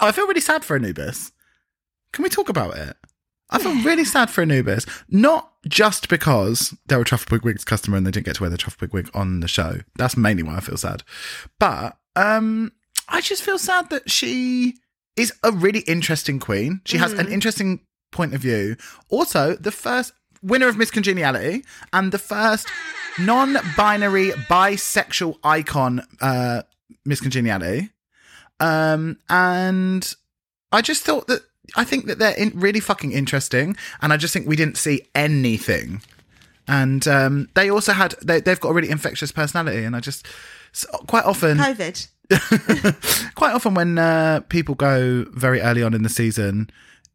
I 0.01 0.11
feel 0.11 0.27
really 0.27 0.41
sad 0.41 0.63
for 0.63 0.75
Anubis. 0.75 1.31
Can 2.13 2.23
we 2.23 2.29
talk 2.29 2.49
about 2.49 2.77
it? 2.77 2.95
I 3.51 3.57
feel 3.57 3.83
really 3.83 4.05
sad 4.05 4.29
for 4.29 4.41
Anubis, 4.41 4.85
not 5.09 5.51
just 5.67 6.07
because 6.07 6.75
they're 6.85 7.01
a 7.01 7.05
Truffle 7.05 7.39
Wigs 7.43 7.65
customer 7.65 7.97
and 7.97 8.05
they 8.05 8.11
didn't 8.11 8.27
get 8.27 8.35
to 8.35 8.43
wear 8.43 8.49
the 8.49 8.57
Truffle 8.57 8.87
Wig 8.91 9.09
on 9.13 9.39
the 9.39 9.47
show. 9.47 9.79
That's 9.97 10.15
mainly 10.15 10.43
why 10.43 10.57
I 10.57 10.59
feel 10.59 10.77
sad. 10.77 11.03
But 11.59 11.97
um, 12.15 12.71
I 13.07 13.21
just 13.21 13.41
feel 13.41 13.57
sad 13.57 13.89
that 13.89 14.09
she 14.09 14.75
is 15.15 15.33
a 15.43 15.51
really 15.51 15.79
interesting 15.81 16.39
queen. 16.39 16.81
She 16.85 16.97
has 16.97 17.11
an 17.13 17.27
interesting 17.31 17.81
point 18.11 18.35
of 18.35 18.41
view. 18.41 18.75
Also, 19.09 19.55
the 19.55 19.71
first 19.71 20.13
winner 20.43 20.67
of 20.67 20.77
Miss 20.77 20.91
Congeniality 20.91 21.65
and 21.91 22.11
the 22.11 22.19
first 22.19 22.67
non-binary 23.17 24.29
bisexual 24.49 25.37
icon, 25.43 26.03
uh, 26.21 26.61
Miss 27.03 27.19
Congeniality. 27.19 27.89
Um, 28.59 29.17
and 29.29 30.13
I 30.71 30.81
just 30.81 31.03
thought 31.03 31.27
that 31.27 31.41
I 31.75 31.83
think 31.83 32.05
that 32.07 32.19
they're 32.19 32.35
in, 32.37 32.51
really 32.55 32.79
fucking 32.79 33.11
interesting, 33.11 33.75
and 34.01 34.11
I 34.11 34.17
just 34.17 34.33
think 34.33 34.47
we 34.47 34.55
didn't 34.55 34.77
see 34.77 35.07
anything. 35.15 36.01
And 36.67 37.07
um, 37.07 37.49
they 37.55 37.69
also 37.69 37.93
had 37.93 38.15
they, 38.23 38.39
they've 38.41 38.59
got 38.59 38.69
a 38.69 38.73
really 38.73 38.89
infectious 38.91 39.31
personality, 39.31 39.83
and 39.83 39.95
I 39.95 39.99
just 39.99 40.27
so 40.71 40.87
quite 41.07 41.25
often 41.25 41.57
COVID. 41.57 42.07
quite 43.35 43.53
often 43.53 43.73
when 43.73 43.97
uh, 43.97 44.41
people 44.49 44.75
go 44.75 45.25
very 45.31 45.61
early 45.61 45.81
on 45.83 45.93
in 45.93 46.03
the 46.03 46.09
season, 46.09 46.69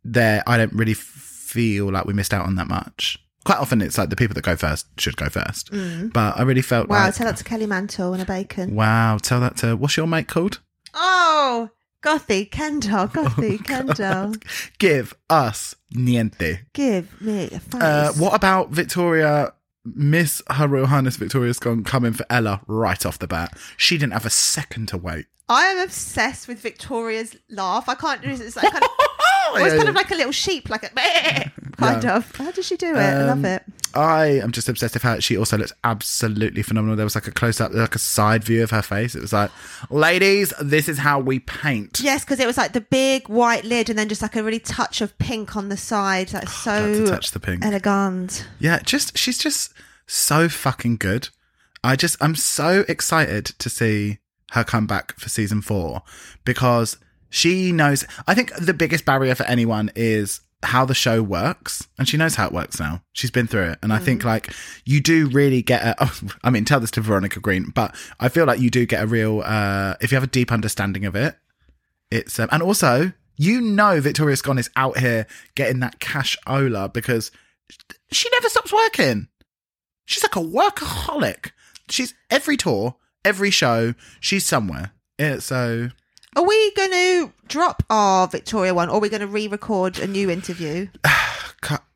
there 0.05 0.42
I 0.47 0.57
don't 0.57 0.72
really 0.72 0.95
feel 0.95 1.90
like 1.92 2.05
we 2.05 2.12
missed 2.12 2.34
out 2.34 2.47
on 2.47 2.57
that 2.57 2.66
much. 2.68 3.18
Quite 3.45 3.59
often 3.59 3.80
it's 3.82 3.99
like 3.99 4.09
the 4.09 4.16
people 4.16 4.34
that 4.34 4.42
go 4.45 4.57
first 4.57 4.86
should 4.99 5.16
go 5.16 5.28
first, 5.28 5.70
but 5.70 6.36
I 6.36 6.42
really 6.42 6.62
felt 6.62 6.86
Mm. 6.88 6.90
Wow, 6.90 7.05
like 7.05 7.14
tell 7.14 7.26
that 7.26 7.36
to 7.36 7.45
Kelly 7.45 7.66
Mantle 7.66 8.12
and 8.14 8.22
a 8.22 8.26
bacon. 8.26 8.74
wow. 8.74 9.18
Tell 9.18 9.38
that 9.40 9.57
to 9.59 9.76
what's 9.76 9.97
your 9.97 10.07
mate 10.07 10.28
called? 10.28 10.61
Oh, 10.95 11.70
Gothy 12.03 12.49
Kendoll, 12.49 13.11
Gothy 13.12 13.59
Kendoll. 13.59 14.40
Give 14.78 15.14
us 15.30 15.74
niente. 15.95 16.61
Give 16.72 17.20
me 17.20 17.45
a 17.45 17.61
face. 17.61 17.82
Uh, 17.82 18.12
what 18.18 18.34
about 18.34 18.70
Victoria? 18.70 19.53
Miss 19.86 20.40
Her 20.51 20.66
Royal 20.66 20.86
Highness 20.86 21.16
Victoria 21.16 21.53
Scone 21.53 21.84
coming 21.84 22.14
for 22.14 22.24
Ella 22.30 22.62
right 22.66 23.05
off 23.05 23.18
the 23.18 23.26
bat. 23.26 23.57
She 23.76 23.99
didn't 23.99 24.14
have 24.14 24.24
a 24.24 24.30
second 24.30 24.88
to 24.88 24.97
wait. 24.97 25.26
I 25.49 25.66
am 25.66 25.78
obsessed 25.78 26.49
with 26.49 26.59
Victoria's 26.61 27.36
laugh. 27.51 27.88
I 27.88 27.95
can't 27.95 28.22
do 28.22 28.28
this. 28.28 28.40
It's 28.40 28.57
like 28.57 28.70
kind 28.72 28.82
of, 28.82 28.90
oh, 28.99 29.57
it's 29.61 29.74
kind 29.76 29.88
of 29.88 29.95
like 29.95 30.11
a 30.11 30.14
little 30.14 30.32
sheep, 30.32 30.70
like 30.70 30.84
a 30.84 30.88
kind 31.76 32.03
Yeah. 32.03 32.16
of. 32.16 32.34
How 32.36 32.51
does 32.51 32.66
she 32.66 32.76
do 32.76 32.95
it? 32.95 32.99
I 32.99 33.24
love 33.24 33.38
Um, 33.38 33.45
it. 33.45 33.62
I 33.95 34.26
am 34.40 34.51
just 34.53 34.68
obsessed 34.68 34.95
with 34.95 35.03
her. 35.05 35.20
She 35.20 35.36
also 35.36 35.57
looks 35.59 35.72
absolutely 35.84 36.62
phenomenal. 36.62 36.97
There 36.97 37.05
was 37.07 37.14
like 37.14 37.28
a 37.28 37.30
close 37.30 37.61
up, 37.61 37.72
like 37.74 37.95
a 37.95 37.99
side 38.01 38.42
view 38.42 38.62
of 38.62 38.70
her 38.70 38.82
face. 38.82 39.14
It 39.14 39.20
was 39.20 39.32
like, 39.32 39.51
ladies, 39.90 40.53
this 40.61 40.88
is 40.88 40.99
how 40.99 41.20
we 41.20 41.38
paint. 41.40 42.01
Yes, 42.03 42.24
because 42.24 42.40
it 42.40 42.47
was 42.47 42.57
like 42.57 42.72
the 42.72 42.80
big 42.80 43.28
white 43.28 43.64
lid 43.64 43.90
and 43.90 43.99
then 43.99 44.09
just 44.09 44.22
like 44.22 44.34
a 44.36 44.42
really 44.42 44.59
touch 44.59 45.01
of 45.01 45.16
pink 45.18 45.57
on 45.57 45.68
the 45.68 45.76
side. 45.76 46.32
Like 46.32 46.49
so 46.49 47.05
to 47.05 47.07
touch 47.11 47.30
the 47.30 47.38
pink. 47.38 47.64
elegant. 47.64 48.49
Yeah, 48.59 48.80
just 48.80 49.16
she's 49.16 49.38
just 49.38 49.72
so 50.07 50.49
fucking 50.49 50.97
good. 50.97 51.28
I 51.84 51.95
just 51.97 52.16
I'm 52.20 52.34
so 52.34 52.84
excited 52.88 53.45
to 53.45 53.68
see 53.70 54.18
her 54.53 54.64
comeback 54.64 55.18
for 55.18 55.28
season 55.28 55.62
four 55.62 56.03
because 56.45 56.97
she 57.30 57.72
knows. 57.72 58.05
I 58.26 58.34
think 58.34 58.55
the 58.57 58.74
biggest 58.74 59.05
barrier 59.05 59.34
for 59.34 59.45
anyone 59.45 59.90
is 59.95 60.40
how 60.62 60.84
the 60.84 60.95
show 60.95 61.22
works 61.22 61.86
and 61.99 62.09
she 62.09 62.16
knows 62.16 62.36
how 62.36 62.47
it 62.47 62.53
works 62.53 62.80
now. 62.80 63.03
She's 63.12 63.30
been 63.30 63.47
through 63.47 63.70
it. 63.72 63.78
And 63.82 63.92
I 63.92 63.99
think 63.99 64.24
like 64.24 64.51
you 64.86 65.01
do 65.01 65.28
really 65.28 65.61
get 65.61 65.82
a, 65.82 65.95
oh, 66.01 66.20
I 66.45 66.51
mean, 66.51 66.64
tell 66.64 66.80
this 66.80 66.90
to 66.92 67.01
Veronica 67.01 67.40
Green, 67.40 67.70
but 67.74 67.95
I 68.18 68.28
feel 68.28 68.47
like 68.47 68.61
you 68.61 68.70
do 68.70 68.86
get 68.86 69.03
a 69.03 69.07
real, 69.07 69.42
uh, 69.45 69.95
if 70.01 70.11
you 70.11 70.16
have 70.16 70.24
a 70.24 70.28
deep 70.28 70.51
understanding 70.51 71.05
of 71.05 71.14
it, 71.14 71.36
it's, 72.11 72.38
um, 72.38 72.49
and 72.53 72.62
also 72.62 73.12
you 73.36 73.61
know, 73.61 74.01
Victoria 74.01 74.36
Scone 74.36 74.59
is 74.59 74.70
out 74.76 74.99
here 74.99 75.26
getting 75.55 75.80
that 75.80 76.01
cash 76.01 76.36
ola 76.47 76.88
because 76.88 77.30
she 78.12 78.28
never 78.30 78.49
stops 78.49 78.72
working. 78.72 79.28
She's 80.07 80.22
like 80.22 80.36
a 80.36 80.40
workaholic. 80.40 81.51
She's 81.88 82.14
every 82.30 82.57
tour, 82.57 82.97
every 83.25 83.51
show, 83.51 83.95
she's 84.20 84.47
somewhere. 84.47 84.93
Yeah, 85.18 85.39
so 85.39 85.91
Are 86.37 86.45
we 86.45 86.72
going 86.72 86.91
to 86.91 87.33
drop 87.47 87.83
our 87.91 88.27
Victoria 88.29 88.75
one 88.75 88.89
or 88.89 88.97
are 88.97 89.01
we 89.01 89.09
going 89.09 89.20
to 89.20 89.27
re 89.27 89.49
record 89.49 89.99
a 89.99 90.07
new 90.07 90.31
interview? 90.31 90.89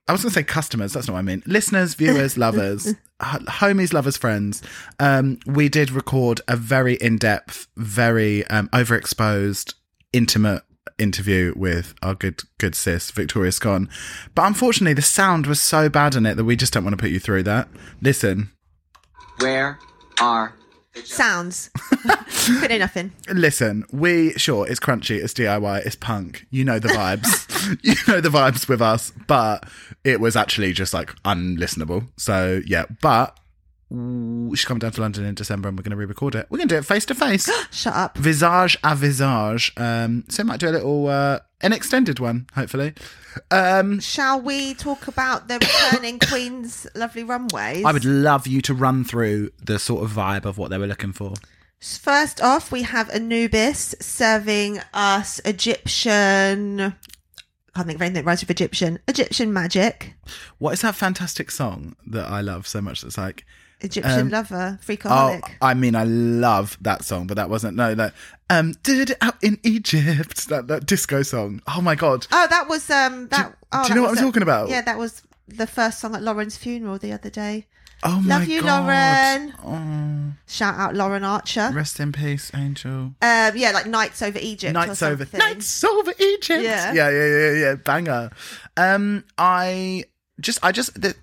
I 0.09 0.12
was 0.12 0.22
going 0.22 0.31
to 0.31 0.35
say 0.37 0.43
customers. 0.43 0.95
That's 0.95 1.07
not 1.07 1.12
what 1.14 1.18
I 1.18 1.22
mean. 1.22 1.43
Listeners, 1.45 1.95
viewers, 1.95 2.39
lovers, 2.39 2.95
homies, 3.20 3.93
lovers, 3.93 4.16
friends. 4.16 4.62
Um, 4.99 5.39
we 5.47 5.68
did 5.68 5.91
record 5.91 6.41
a 6.49 6.57
very 6.57 6.95
in-depth, 6.95 7.66
very 7.76 8.47
um, 8.47 8.68
overexposed, 8.68 9.74
intimate 10.14 10.62
interview 10.99 11.53
with 11.57 11.95
our 12.03 12.14
good, 12.14 12.41
good 12.59 12.74
sis 12.74 13.11
Victoria 13.11 13.53
Scone. 13.53 13.91
But 14.35 14.47
unfortunately, 14.47 14.95
the 14.95 15.03
sound 15.03 15.47
was 15.47 15.61
so 15.61 15.91
bad 15.91 16.14
in 16.14 16.24
it 16.24 16.37
that 16.37 16.45
we 16.45 16.57
just 16.57 16.72
don't 16.72 16.85
want 16.85 16.97
to 16.97 17.01
put 17.03 17.11
you 17.11 17.20
through 17.20 17.43
that. 17.43 17.68
Listen, 18.01 18.49
Where 19.41 19.79
are 20.22 20.55
Sounds. 21.05 21.70
Put 22.61 22.70
in 22.70 22.80
nothing. 22.80 23.12
listen. 23.32 23.84
We 23.92 24.32
sure 24.32 24.66
it's 24.66 24.80
crunchy, 24.80 25.22
it's 25.22 25.34
DIY, 25.34 25.86
it's 25.86 25.96
punk. 25.96 26.46
You 26.51 26.64
know 26.64 26.78
the 26.78 26.88
vibes. 26.88 27.78
you 27.82 27.94
know 28.07 28.20
the 28.20 28.28
vibes 28.28 28.68
with 28.68 28.80
us. 28.82 29.12
But 29.26 29.68
it 30.05 30.20
was 30.20 30.36
actually 30.36 30.72
just 30.72 30.94
like 30.94 31.14
unlistenable. 31.22 32.09
So 32.16 32.61
yeah, 32.66 32.86
but. 33.03 33.38
She's 33.91 34.64
coming 34.66 34.80
down 34.80 34.93
to 34.93 35.01
London 35.01 35.24
in 35.24 35.34
December 35.34 35.68
and 35.68 35.78
we're 35.78 35.82
going 35.82 35.93
to 35.93 35.97
re 35.97 36.05
record 36.05 36.34
it. 36.34 36.47
We're 36.51 36.59
going 36.59 36.68
to 36.68 36.74
do 36.74 36.78
it 36.78 36.84
face 36.84 37.07
to 37.07 37.14
face. 37.14 37.51
Shut 37.70 37.95
up. 37.95 38.18
visage 38.18 38.76
à 38.82 38.95
visage. 38.95 39.72
Um, 39.78 40.24
so 40.28 40.43
we 40.43 40.49
might 40.49 40.61
do 40.61 40.68
a 40.68 40.70
little, 40.70 41.07
uh, 41.07 41.39
an 41.62 41.72
extended 41.72 42.20
one, 42.20 42.47
hopefully. 42.55 42.93
Um, 43.51 43.99
Shall 44.01 44.41
we 44.43 44.74
talk 44.74 45.09
about 45.09 45.49
the 45.49 45.55
returning 45.59 46.18
Queen's 46.28 46.86
lovely 46.95 47.24
runways? 47.24 47.84
I 47.84 47.93
would 47.93 48.05
love 48.05 48.47
you 48.47 48.61
to 48.62 48.74
run 48.74 49.05
through 49.05 49.51
the 49.64 49.78
sort 49.78 50.05
of 50.05 50.11
vibe 50.11 50.45
of 50.45 50.59
what 50.59 50.68
they 50.70 50.76
were 50.78 50.86
looking 50.86 51.12
for. 51.12 51.34
First 51.80 52.43
off, 52.43 52.70
we 52.72 52.82
have 52.82 53.09
Anubis 53.11 53.95
serving 54.01 54.80
us 54.93 55.41
Egyptian. 55.47 56.80
I 56.80 56.91
can't 57.74 57.86
think 57.86 57.97
of 57.97 58.03
anything 58.03 58.14
that 58.14 58.24
rhymes 58.24 58.41
with 58.41 58.51
Egyptian. 58.51 58.99
Egyptian 59.07 59.53
magic. 59.53 60.14
What 60.59 60.72
is 60.72 60.80
that 60.82 60.95
fantastic 60.97 61.51
song 61.51 61.95
that 62.07 62.28
I 62.28 62.41
love 62.41 62.66
so 62.66 62.80
much? 62.80 63.03
That's 63.03 63.16
like, 63.16 63.47
Egyptian 63.81 64.20
Um, 64.20 64.29
lover. 64.31 64.79
oh, 64.81 64.85
Freakaholic. 64.85 65.43
I 65.62 65.74
mean, 65.74 65.95
I 65.95 66.05
love 66.05 66.76
that 66.81 67.05
song, 67.05 67.26
but 67.26 67.37
that 67.37 67.49
wasn't 67.51 67.76
no, 67.76 67.95
that 67.95 68.12
um, 68.51 68.74
did 68.83 69.11
it 69.11 69.18
out 69.20 69.37
in 69.43 69.59
Egypt, 69.62 70.49
that 70.49 70.66
that 70.68 70.87
disco 70.87 71.22
song. 71.22 71.61
Oh 71.68 71.81
my 71.81 71.95
god, 71.95 72.26
Oh, 72.33 72.47
that 72.51 72.68
was 72.68 72.89
um. 72.91 73.29
That. 73.29 73.57
oh, 73.72 73.83
do 73.85 73.89
you 73.89 73.89
that 73.89 73.95
know 73.95 74.03
what 74.03 74.11
I'm 74.12 74.18
a- 74.18 74.20
talking 74.26 74.43
about? 74.43 74.68
Yeah, 74.68 74.81
that 74.83 74.99
was 74.99 75.22
the 75.47 75.66
first 75.66 76.01
song 76.01 76.14
at 76.14 76.22
Lauren's 76.22 76.57
funeral 76.57 76.99
the 76.99 77.12
other 77.12 77.31
day. 77.31 77.66
oh 78.05 78.20
my 78.20 78.29
god. 78.29 78.41
Love 78.41 78.49
you, 78.49 78.62
god, 78.62 78.81
Lauren. 78.87 79.55
Oh, 79.64 80.33
Shout 80.47 80.74
out 80.76 80.95
Lauren 80.95 81.24
Archer. 81.24 81.70
rest 81.72 82.01
in 82.01 82.12
peace, 82.12 82.51
Angel. 82.55 82.93
Um, 83.22 83.53
yeah, 83.57 83.70
like 83.72 83.87
Nights 83.87 84.22
Over 84.22 84.39
Egypt. 84.41 84.70
or 84.70 84.87
Nights 84.87 85.03
over. 85.03 85.26
Nights 85.37 85.85
over 85.85 86.12
Egypt. 86.18 86.62
Yeah. 86.62 86.93
yeah, 86.93 87.11
yeah, 87.11 87.26
yeah, 87.26 87.53
yeah. 87.53 87.74
Banger. 87.76 88.31
Um, 88.76 89.24
I 89.37 90.05
just, 90.41 90.59
I 90.62 90.70
just, 90.72 91.01
the, 91.01 91.14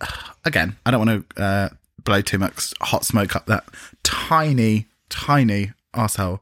again, 0.44 0.76
I 0.86 0.92
don't 0.92 1.06
want 1.08 1.30
to 1.36 1.42
uh, 1.44 1.70
blow 2.06 2.22
too 2.22 2.38
much 2.38 2.74
hot 2.82 3.04
smoke 3.04 3.36
up 3.36 3.48
that 3.48 3.66
tiny, 4.04 4.88
tiny 5.10 5.74
asshole. 5.94 6.42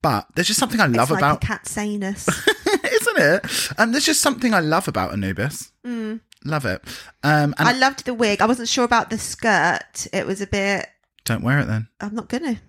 But 0.00 0.26
there's 0.34 0.46
just 0.46 0.60
something 0.60 0.80
I 0.80 0.86
love 0.86 1.10
it's 1.10 1.12
like 1.12 1.20
about, 1.20 1.42
a 1.42 1.46
cat's 1.46 1.76
anus. 1.76 2.28
isn't 2.84 3.18
it? 3.18 3.72
Um, 3.78 3.90
there's 3.90 4.06
just 4.06 4.20
something 4.20 4.54
I 4.54 4.60
love 4.60 4.86
about 4.86 5.12
Anubis. 5.12 5.72
Mm. 5.84 6.20
Love 6.44 6.64
it. 6.66 6.82
Um, 7.24 7.54
and 7.58 7.68
I 7.68 7.72
loved 7.72 8.04
the 8.04 8.14
wig. 8.14 8.40
I 8.40 8.46
wasn't 8.46 8.68
sure 8.68 8.84
about 8.84 9.10
the 9.10 9.18
skirt. 9.18 10.06
It 10.12 10.24
was 10.26 10.40
a 10.40 10.46
bit. 10.46 10.86
don't 11.24 11.42
wear 11.42 11.58
it 11.58 11.66
then. 11.66 11.88
I'm 12.00 12.14
not 12.14 12.28
gonna. 12.28 12.60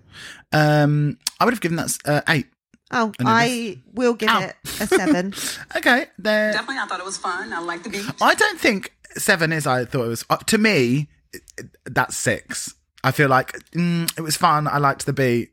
Um, 0.51 1.19
I 1.39 1.45
would 1.45 1.53
have 1.53 1.61
given 1.61 1.77
that 1.77 1.95
uh, 2.05 2.21
eight. 2.27 2.47
Oh, 2.91 3.13
Anubis. 3.19 3.25
I 3.27 3.77
will 3.93 4.15
give 4.15 4.29
Ow. 4.29 4.41
it 4.41 4.55
a 4.81 4.87
seven. 4.87 5.33
Okay, 5.75 6.07
there. 6.17 6.51
Definitely, 6.51 6.79
I 6.79 6.87
thought 6.87 6.99
it 6.99 7.05
was 7.05 7.17
fun. 7.17 7.53
I 7.53 7.59
like 7.59 7.83
the 7.83 7.89
beat. 7.89 8.05
I 8.19 8.33
don't 8.33 8.59
think 8.59 8.91
seven 9.15 9.53
is. 9.53 9.67
I 9.67 9.85
thought 9.85 10.05
it 10.05 10.09
was. 10.09 10.25
Uh, 10.31 10.37
to 10.37 10.57
me, 10.57 11.07
it- 11.33 11.43
it- 11.57 11.77
that's 11.85 12.17
six. 12.17 12.73
I 13.03 13.11
feel 13.11 13.29
like 13.29 13.53
mm, 13.71 14.11
it 14.17 14.21
was 14.21 14.35
fun. 14.37 14.67
I 14.67 14.77
liked 14.77 15.05
the 15.05 15.13
beat. 15.13 15.51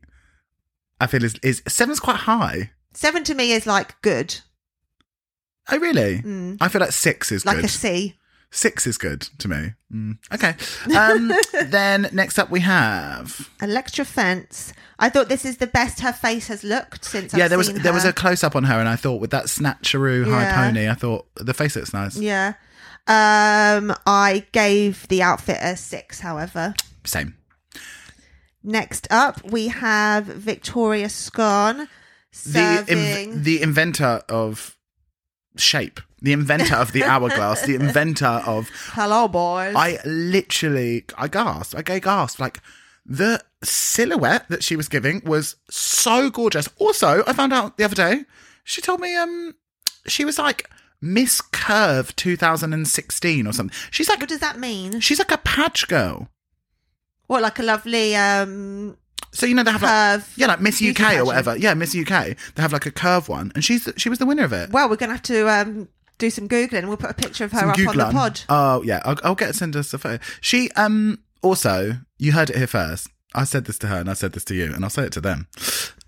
I 1.00 1.06
feel 1.06 1.22
is 1.24 1.34
is 1.42 1.62
seven's 1.68 2.00
quite 2.00 2.16
high. 2.20 2.70
seven 2.94 3.22
to 3.24 3.34
me 3.34 3.52
is 3.52 3.66
like 3.66 4.00
good, 4.02 4.40
Oh 5.70 5.78
really? 5.78 6.22
I 6.60 6.68
feel 6.68 6.80
like 6.80 6.92
six 6.92 7.32
is 7.32 7.42
Mm. 7.42 7.46
like 7.46 7.56
good. 7.56 7.64
a 7.66 7.68
C. 7.68 8.14
six 8.50 8.86
is 8.86 8.96
good 8.96 9.20
to 9.38 9.48
me. 9.48 9.74
Mm, 9.92 10.18
okay. 10.32 10.54
Um, 10.96 11.32
then 11.70 12.08
next 12.12 12.38
up 12.38 12.50
we 12.50 12.60
have. 12.60 13.50
Elektra 13.60 14.04
Fence. 14.04 14.72
I 14.98 15.08
thought 15.10 15.28
this 15.28 15.44
is 15.44 15.58
the 15.58 15.66
best 15.66 16.00
her 16.00 16.12
face 16.12 16.46
has 16.48 16.64
looked 16.64 17.04
since. 17.04 17.34
yeah, 17.34 17.44
I've 17.44 17.50
there 17.50 17.58
was 17.58 17.72
there 17.72 17.92
was 17.92 18.04
a 18.04 18.12
close 18.12 18.42
up 18.44 18.56
on 18.56 18.64
her, 18.64 18.78
and 18.78 18.88
I 18.88 18.96
thought 18.96 19.20
with 19.20 19.30
that 19.32 19.46
snatcheroo 19.46 20.24
high 20.30 20.42
Yeah. 20.44 20.54
pony, 20.68 20.88
I 20.88 20.94
thought 20.94 21.26
the 21.36 21.52
face 21.54 21.76
looks 21.76 21.92
nice. 21.92 22.16
Yeah. 22.16 22.54
Um, 23.08 23.94
I 24.06 24.44
gave 24.52 25.06
the 25.08 25.22
outfit 25.22 25.58
a 25.60 25.76
six. 25.76 26.20
However, 26.20 26.74
Same. 27.04 27.36
next 28.64 29.06
up 29.10 29.42
we 29.50 29.68
have 29.68 30.24
Victoria 30.26 31.08
Scone 31.08 31.88
The 32.32 32.84
serving. 32.86 33.42
the 33.44 33.62
inventor 33.62 34.22
of 34.28 34.76
shape, 35.56 36.00
the 36.20 36.32
inventor 36.32 36.74
of 36.76 36.92
the 36.92 37.04
hourglass, 37.12 37.62
the 37.62 37.76
inventor 37.76 38.42
of 38.46 38.68
Hello, 38.92 39.28
boys. 39.28 39.74
I 39.76 39.98
literally, 40.04 41.04
I 41.16 41.28
gasped. 41.28 41.74
I 41.76 41.82
gay 41.82 42.00
gasped. 42.00 42.40
Like 42.40 42.60
the 43.04 43.40
silhouette 43.62 44.48
that 44.48 44.64
she 44.64 44.74
was 44.74 44.88
giving 44.88 45.22
was 45.24 45.56
so 45.70 46.28
gorgeous. 46.28 46.68
Also, 46.78 47.22
I 47.26 47.32
found 47.32 47.52
out 47.52 47.76
the 47.78 47.84
other 47.84 47.94
day. 47.94 48.24
She 48.64 48.80
told 48.80 48.98
me, 49.00 49.14
um, 49.16 49.54
she 50.08 50.24
was 50.24 50.38
like 50.38 50.68
Miss 51.00 51.40
Curve 51.40 52.14
2016 52.16 53.46
or 53.46 53.52
something. 53.52 53.76
She's 53.90 54.08
like, 54.08 54.20
what 54.20 54.28
does 54.28 54.40
that 54.40 54.58
mean? 54.58 55.00
she's 55.00 55.18
like 55.18 55.30
a 55.32 55.38
patch 55.38 55.88
girl. 55.88 56.28
What, 57.26 57.42
like 57.42 57.58
a 57.58 57.62
lovely 57.62 58.14
um 58.14 58.96
So 59.32 59.46
you 59.46 59.54
know 59.54 59.62
they 59.64 59.72
have 59.72 59.82
like, 59.82 59.90
curve? 60.20 60.32
yeah, 60.36 60.46
like 60.46 60.60
Miss 60.60 60.80
UK 60.82 61.16
or 61.18 61.24
whatever. 61.24 61.56
Yeah, 61.56 61.74
Miss 61.74 61.94
UK. 61.94 62.36
They 62.54 62.62
have 62.62 62.72
like 62.72 62.86
a 62.86 62.90
curve 62.92 63.28
one, 63.28 63.52
and 63.54 63.64
she's 63.64 63.88
she 63.96 64.08
was 64.08 64.18
the 64.18 64.26
winner 64.26 64.44
of 64.44 64.52
it. 64.52 64.70
Well, 64.70 64.88
we're 64.88 64.96
gonna 64.96 65.12
have 65.12 65.22
to 65.24 65.48
um 65.48 65.88
do 66.18 66.30
some 66.30 66.48
googling. 66.48 66.86
We'll 66.86 66.96
put 66.96 67.10
a 67.10 67.14
picture 67.14 67.44
of 67.44 67.52
her 67.52 67.58
Some 67.60 67.70
up 67.70 67.78
on 67.78 67.96
the 67.96 68.10
pod. 68.12 68.40
Oh 68.48 68.82
yeah, 68.82 69.00
I'll, 69.04 69.16
I'll 69.24 69.34
get 69.34 69.54
send 69.54 69.74
us 69.76 69.92
a 69.92 69.98
photo. 69.98 70.22
She 70.40 70.70
um 70.72 71.18
also 71.42 71.98
you 72.18 72.32
heard 72.32 72.50
it 72.50 72.56
here 72.56 72.66
first. 72.66 73.08
I 73.34 73.44
said 73.44 73.66
this 73.66 73.78
to 73.80 73.88
her 73.88 73.96
and 73.96 74.08
I 74.08 74.14
said 74.14 74.32
this 74.32 74.44
to 74.44 74.54
you 74.54 74.72
and 74.72 74.82
I'll 74.84 74.88
say 74.90 75.02
it 75.04 75.12
to 75.12 75.20
them. 75.20 75.48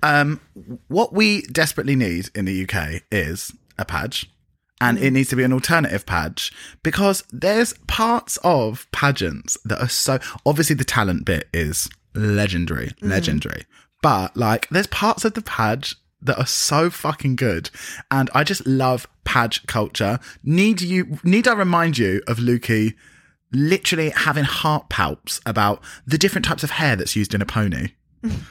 Um, 0.02 0.40
what 0.86 1.12
we 1.12 1.42
desperately 1.42 1.94
need 1.96 2.30
in 2.34 2.46
the 2.46 2.62
UK 2.66 3.02
is 3.12 3.52
a 3.76 3.84
badge. 3.84 4.30
And 4.80 4.98
hmm. 4.98 5.04
it 5.04 5.12
needs 5.12 5.28
to 5.30 5.36
be 5.36 5.44
an 5.44 5.52
alternative 5.52 6.06
page 6.06 6.52
because 6.82 7.24
there's 7.30 7.74
parts 7.86 8.38
of 8.44 8.86
pageants 8.92 9.56
that 9.64 9.80
are 9.80 9.88
so 9.88 10.18
obviously 10.46 10.76
the 10.76 10.84
talent 10.84 11.24
bit 11.24 11.48
is 11.52 11.88
legendary, 12.14 12.92
hmm. 13.00 13.08
legendary. 13.08 13.64
But 14.02 14.36
like 14.36 14.68
there's 14.68 14.86
parts 14.86 15.24
of 15.24 15.34
the 15.34 15.42
page 15.42 15.96
that 16.20 16.38
are 16.38 16.46
so 16.46 16.90
fucking 16.90 17.36
good. 17.36 17.70
And 18.10 18.30
I 18.34 18.44
just 18.44 18.66
love 18.66 19.06
page 19.24 19.66
culture. 19.66 20.18
Need 20.42 20.80
you 20.80 21.18
need 21.22 21.46
I 21.46 21.54
remind 21.54 21.98
you 21.98 22.22
of 22.26 22.38
Lukey 22.38 22.94
literally 23.52 24.10
having 24.10 24.44
heart 24.44 24.90
palps 24.90 25.40
about 25.46 25.82
the 26.06 26.18
different 26.18 26.44
types 26.44 26.62
of 26.62 26.70
hair 26.70 26.96
that's 26.96 27.16
used 27.16 27.34
in 27.34 27.42
a 27.42 27.46
pony. 27.46 27.92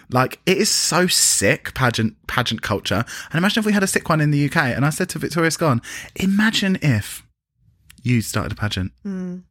Like 0.10 0.40
it 0.46 0.58
is 0.58 0.70
so 0.70 1.08
sick 1.08 1.74
pageant 1.74 2.16
pageant 2.28 2.62
culture. 2.62 3.04
And 3.32 3.38
imagine 3.38 3.62
if 3.62 3.66
we 3.66 3.74
had 3.74 3.84
a 3.84 3.88
sick 3.88 4.08
one 4.10 4.22
in 4.22 4.32
the 4.32 4.46
UK. 4.46 4.58
And 4.58 4.86
I 4.86 4.90
said 4.90 5.10
to 5.10 5.20
Victoria 5.20 5.52
Scone, 5.52 5.82
imagine 6.16 6.78
if 6.82 7.24
you 8.04 8.22
started 8.22 8.52
a 8.54 8.56
pageant 8.56 8.92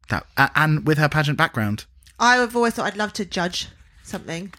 that 0.09 0.27
and 0.55 0.87
with 0.87 0.99
her 0.99 1.09
pageant 1.09 1.37
background. 1.39 1.85
I've 2.19 2.57
always 2.57 2.75
thought 2.75 2.87
I'd 2.87 2.97
love 2.97 3.13
to 3.15 3.25
judge 3.27 3.69
something. 4.03 4.53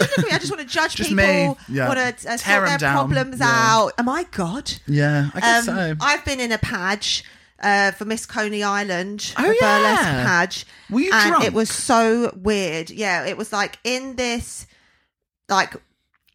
I 0.00 0.38
just 0.38 0.50
want 0.50 0.60
to 0.60 0.66
judge 0.74 0.96
Just 0.96 1.10
people. 1.10 1.24
me, 1.24 1.54
yeah. 1.68 1.88
Want 1.88 2.18
to 2.18 2.30
uh, 2.30 2.36
Tear 2.36 2.62
'em 2.64 2.68
sort 2.68 2.68
their 2.68 2.78
down, 2.78 2.94
problems 2.94 3.38
yeah. 3.40 3.46
out. 3.48 3.92
Am 3.98 4.08
I 4.08 4.24
God? 4.32 4.72
Yeah, 4.86 5.30
I 5.34 5.40
guess 5.40 5.68
Um, 5.68 5.74
so. 5.76 5.94
I've 6.00 6.24
been 6.24 6.40
in 6.40 6.52
a 6.52 6.58
page 6.58 7.24
uh, 7.62 7.92
for 7.92 8.04
Miss 8.04 8.26
Coney 8.26 8.62
Island, 8.62 9.32
Oh, 9.38 9.42
a 9.44 9.46
burlesque 9.46 9.60
yeah. 10.02 10.40
page. 10.44 10.66
Were 10.90 11.00
you 11.00 11.10
and 11.12 11.28
drunk? 11.30 11.44
it 11.44 11.52
was 11.54 11.70
so 11.70 12.32
weird. 12.36 12.90
Yeah, 12.90 13.24
it 13.24 13.36
was 13.38 13.52
like 13.52 13.78
in 13.84 14.16
this 14.16 14.66
like 15.48 15.74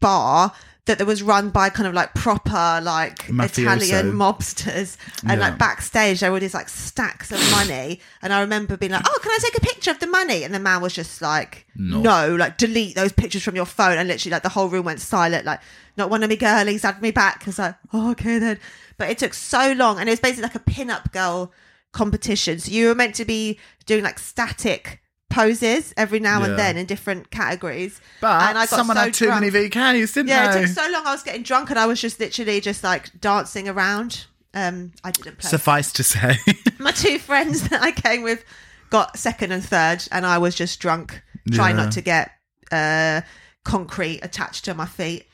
bar 0.00 0.52
that 0.86 0.98
there 0.98 1.06
was 1.06 1.22
run 1.22 1.48
by 1.48 1.70
kind 1.70 1.86
of 1.86 1.94
like 1.94 2.12
proper 2.12 2.78
like 2.82 3.26
Mafioso. 3.28 3.58
Italian 3.60 4.12
mobsters. 4.12 4.98
And 5.26 5.40
Yeah. 5.40 5.48
like 5.48 5.58
backstage 5.58 6.20
there 6.20 6.30
were 6.30 6.40
these 6.40 6.52
like 6.52 6.68
stacks 6.68 7.32
of 7.32 7.40
money. 7.50 8.00
And 8.20 8.34
I 8.34 8.40
remember 8.40 8.76
being 8.76 8.92
like 8.92 9.02
oh 9.06 9.18
can 9.22 9.32
I 9.32 9.38
take 9.40 9.56
a 9.56 9.60
picture 9.62 9.90
of 9.90 9.98
the 10.00 10.06
money? 10.06 10.44
And 10.44 10.52
the 10.54 10.58
man 10.60 10.82
was 10.82 10.92
just 10.92 11.22
like 11.22 11.66
no, 11.74 12.36
like 12.36 12.58
delete 12.58 12.96
those 12.96 13.12
pictures 13.12 13.42
from 13.42 13.56
your 13.56 13.64
phone. 13.64 13.96
And 13.96 14.08
literally 14.08 14.32
like 14.32 14.42
the 14.42 14.50
whole 14.50 14.68
room 14.68 14.84
went 14.84 15.00
silent 15.00 15.46
like 15.46 15.60
not 15.96 16.10
one 16.10 16.22
of 16.22 16.28
me 16.28 16.36
girlies 16.36 16.82
had 16.82 17.00
me 17.00 17.12
back. 17.12 17.38
Because 17.38 17.58
like 17.58 17.76
oh, 17.94 18.10
okay 18.10 18.38
then. 18.38 18.58
But 18.98 19.08
it 19.08 19.16
took 19.18 19.32
so 19.32 19.72
long. 19.72 19.98
And 19.98 20.08
it 20.08 20.12
was 20.12 20.20
basically 20.20 20.42
like 20.42 20.54
a 20.54 20.58
pin-up 20.60 21.12
girl 21.12 21.50
competition. 21.92 22.58
So 22.58 22.70
you 22.70 22.88
were 22.88 22.94
meant 22.94 23.14
to 23.14 23.24
be 23.24 23.58
doing 23.86 24.04
like 24.04 24.18
static 24.18 25.00
poses 25.34 25.92
every 25.96 26.20
now 26.20 26.40
Yeah. 26.40 26.46
and 26.46 26.58
then 26.58 26.76
in 26.76 26.86
different 26.86 27.30
categories 27.30 28.00
But 28.20 28.42
and 28.48 28.58
I 28.58 28.62
got 28.66 28.68
someone 28.70 28.96
so 28.96 29.02
had 29.02 29.14
too 29.14 29.26
drunk. 29.26 29.40
many 29.42 29.68
VKs, 29.68 30.14
didn't 30.14 30.28
Yeah, 30.28 30.52
they? 30.52 30.62
it 30.62 30.66
took 30.66 30.76
so 30.76 30.90
long. 30.90 31.06
I 31.06 31.12
was 31.12 31.22
getting 31.22 31.42
drunk, 31.42 31.70
and 31.70 31.78
I 31.78 31.86
was 31.86 32.00
just 32.00 32.20
literally 32.20 32.60
just 32.60 32.84
like 32.84 33.10
dancing 33.20 33.68
around. 33.68 34.26
Um, 34.54 34.92
I 35.02 35.10
didn't 35.10 35.38
play. 35.38 35.50
Suffice 35.50 35.92
to 35.94 36.04
say, 36.04 36.36
My 36.78 36.92
two 36.92 37.18
friends 37.18 37.68
that 37.68 37.82
I 37.82 37.90
came 37.90 38.22
with 38.22 38.44
got 38.90 39.18
second 39.18 39.50
and 39.52 39.64
third, 39.64 40.04
and 40.12 40.24
I 40.24 40.38
was 40.38 40.54
just 40.54 40.78
drunk, 40.80 41.20
trying 41.52 41.76
Yeah. 41.76 41.84
not 41.84 41.92
to 41.92 42.00
get 42.00 42.30
uh 42.72 43.20
concrete 43.64 44.20
attached 44.22 44.64
to 44.66 44.74
my 44.74 44.86
feet. 44.86 45.26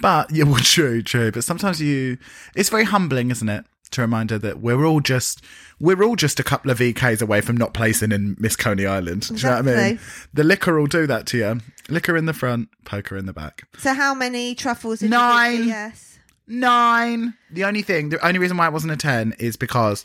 but 0.00 0.30
yeah, 0.30 0.44
well, 0.44 0.60
true, 0.62 1.02
true. 1.02 1.30
But 1.32 1.44
sometimes 1.44 1.80
you, 1.80 2.18
it's 2.54 2.68
very 2.70 2.84
humbling, 2.84 3.30
isn't 3.30 3.48
it? 3.48 3.64
To 3.92 4.00
remind 4.02 4.30
her 4.30 4.38
that 4.38 4.60
we're 4.60 4.84
all 4.84 5.00
just, 5.00 5.42
we're 5.80 6.02
all 6.02 6.14
just 6.16 6.38
a 6.38 6.44
couple 6.44 6.70
of 6.70 6.78
VKs 6.78 7.20
away 7.20 7.40
from 7.40 7.56
not 7.56 7.74
placing 7.74 8.12
in 8.12 8.36
Miss 8.38 8.54
Coney 8.54 8.86
Island. 8.86 9.28
Do 9.28 9.34
you 9.34 9.42
know 9.42 9.56
what 9.56 9.68
I 9.68 9.88
mean? 9.88 10.00
The 10.32 10.44
liquor 10.44 10.78
will 10.78 10.86
do 10.86 11.06
that 11.08 11.26
to 11.28 11.38
you. 11.38 11.60
Liquor 11.88 12.16
in 12.16 12.26
the 12.26 12.32
front, 12.32 12.68
poker 12.84 13.16
in 13.16 13.26
the 13.26 13.32
back. 13.32 13.62
So, 13.78 13.92
how 13.94 14.14
many 14.14 14.54
truffles? 14.54 15.02
Nine. 15.02 15.66
Yes, 15.66 16.10
Nine. 16.50 17.34
The 17.52 17.62
only 17.62 17.82
thing, 17.82 18.08
the 18.08 18.26
only 18.26 18.40
reason 18.40 18.56
why 18.56 18.66
it 18.66 18.72
wasn't 18.72 18.92
a 18.92 18.96
ten 18.96 19.34
is 19.38 19.56
because 19.56 20.02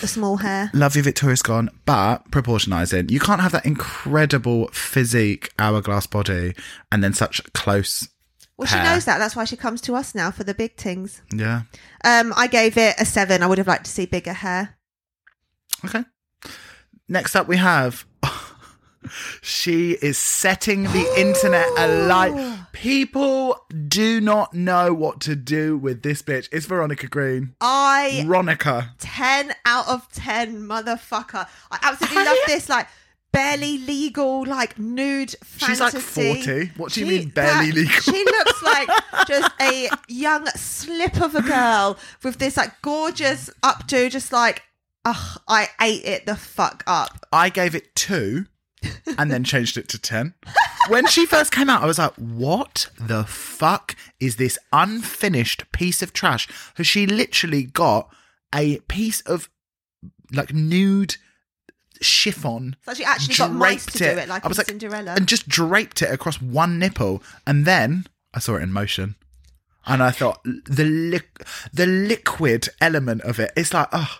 the 0.00 0.08
small 0.08 0.38
hair. 0.38 0.68
Love 0.74 0.96
You 0.96 1.02
Victoria 1.04 1.36
Scone, 1.36 1.70
but 1.86 2.28
proportionizing. 2.32 3.12
You 3.12 3.20
can't 3.20 3.40
have 3.40 3.52
that 3.52 3.64
incredible 3.64 4.68
physique, 4.72 5.52
hourglass 5.56 6.08
body, 6.08 6.54
and 6.90 7.02
then 7.04 7.14
such 7.14 7.40
close. 7.52 8.08
Well, 8.56 8.68
she 8.68 8.76
knows 8.76 9.04
that. 9.06 9.18
That's 9.18 9.34
why 9.34 9.44
she 9.44 9.56
comes 9.56 9.80
to 9.82 9.94
us 9.94 10.14
now 10.14 10.30
for 10.30 10.44
the 10.44 10.54
big 10.54 10.76
things. 10.76 11.22
Yeah. 11.34 11.62
Um, 12.04 12.32
I 12.36 12.46
gave 12.46 12.76
it 12.76 12.94
a 12.98 13.04
seven. 13.04 13.42
I 13.42 13.46
would 13.46 13.58
have 13.58 13.66
liked 13.66 13.86
to 13.86 13.90
see 13.90 14.06
bigger 14.06 14.32
hair. 14.32 14.76
Okay. 15.84 16.04
Next 17.08 17.34
up, 17.34 17.48
we 17.48 17.56
have. 17.56 18.06
she 19.42 19.92
is 20.00 20.18
setting 20.18 20.84
the 20.84 21.14
internet 21.16 21.66
alight. 21.76 22.60
People 22.72 23.56
do 23.88 24.20
not 24.20 24.54
know 24.54 24.94
what 24.94 25.20
to 25.22 25.34
do 25.34 25.76
with 25.76 26.02
this 26.02 26.22
bitch. 26.22 26.48
It's 26.52 26.66
Veronica 26.66 27.08
Green. 27.08 27.54
I 27.60 28.22
Veronica. 28.24 28.94
10 28.98 29.52
out 29.64 29.88
of 29.88 30.10
10 30.12 30.62
motherfucker 30.62 31.46
i 31.70 31.78
absolutely 31.82 32.24
love 32.24 32.36
this 32.46 32.68
like 32.68 32.86
barely 33.34 33.78
legal 33.78 34.46
like 34.46 34.78
nude 34.78 35.34
fantasy 35.44 35.66
She's 35.66 35.80
like 35.80 35.94
40. 35.94 36.72
What 36.76 36.92
do 36.92 37.00
you 37.00 37.06
She- 37.06 37.18
mean, 37.18 37.28
barely 37.30 37.70
that- 37.72 37.74
legal? 37.76 38.00
she 38.00 38.24
looks 38.24 38.62
like 38.62 38.88
just 39.26 39.52
a 39.60 39.88
young 40.08 40.46
slip 40.56 41.20
of 41.20 41.34
a 41.34 41.42
girl 41.42 41.98
with 42.22 42.38
this 42.38 42.56
like 42.56 42.80
gorgeous 42.82 43.50
updo 43.62 44.10
just 44.10 44.32
like 44.32 44.62
ugh, 45.04 45.40
i 45.48 45.68
ate 45.82 46.04
it 46.04 46.24
the 46.26 46.36
fuck 46.36 46.82
up 46.86 47.26
I 47.32 47.50
gave 47.50 47.74
it 47.74 47.94
two 47.94 48.46
and 49.18 49.30
then 49.30 49.44
changed 49.44 49.76
it 49.78 49.88
to 49.88 49.98
10. 49.98 50.34
When 50.88 51.06
she 51.06 51.24
first 51.24 51.50
came 51.52 51.70
out, 51.70 51.82
I 51.82 51.86
was 51.86 51.98
like, 51.98 52.12
what 52.16 52.90
the 53.00 53.24
fuck 53.24 53.96
is 54.20 54.36
this 54.36 54.58
unfinished 54.74 55.64
piece 55.72 56.02
of 56.02 56.12
trash? 56.12 56.46
Has 56.74 56.86
she 56.86 57.06
literally 57.06 57.62
got 57.62 58.10
a 58.54 58.80
piece 58.80 59.22
of 59.22 59.48
like 60.32 60.52
nude 60.52 61.16
chiffon? 62.04 62.76
so 62.82 62.94
she 62.94 63.04
actually 63.04 63.34
got 63.34 63.52
mice 63.52 63.86
to 63.86 63.98
draped 63.98 64.14
do 64.14 64.20
it 64.20 64.28
like 64.28 64.44
I 64.44 64.48
was 64.48 64.58
like, 64.58 64.68
cinderella 64.68 65.14
And 65.16 65.26
just 65.26 65.48
draped 65.48 66.02
it 66.02 66.10
across 66.12 66.40
one 66.40 66.78
nipple. 66.78 67.22
And 67.46 67.64
then 67.66 68.06
I 68.32 68.38
saw 68.38 68.56
it 68.56 68.62
in 68.62 68.72
motion. 68.72 69.16
And 69.86 70.02
I 70.02 70.10
thought 70.10 70.42
the 70.44 70.84
li- 70.84 71.20
the 71.72 71.86
liquid 71.86 72.68
element 72.80 73.22
of 73.22 73.38
it, 73.38 73.52
it's 73.56 73.74
like, 73.74 73.88
oh, 73.92 74.18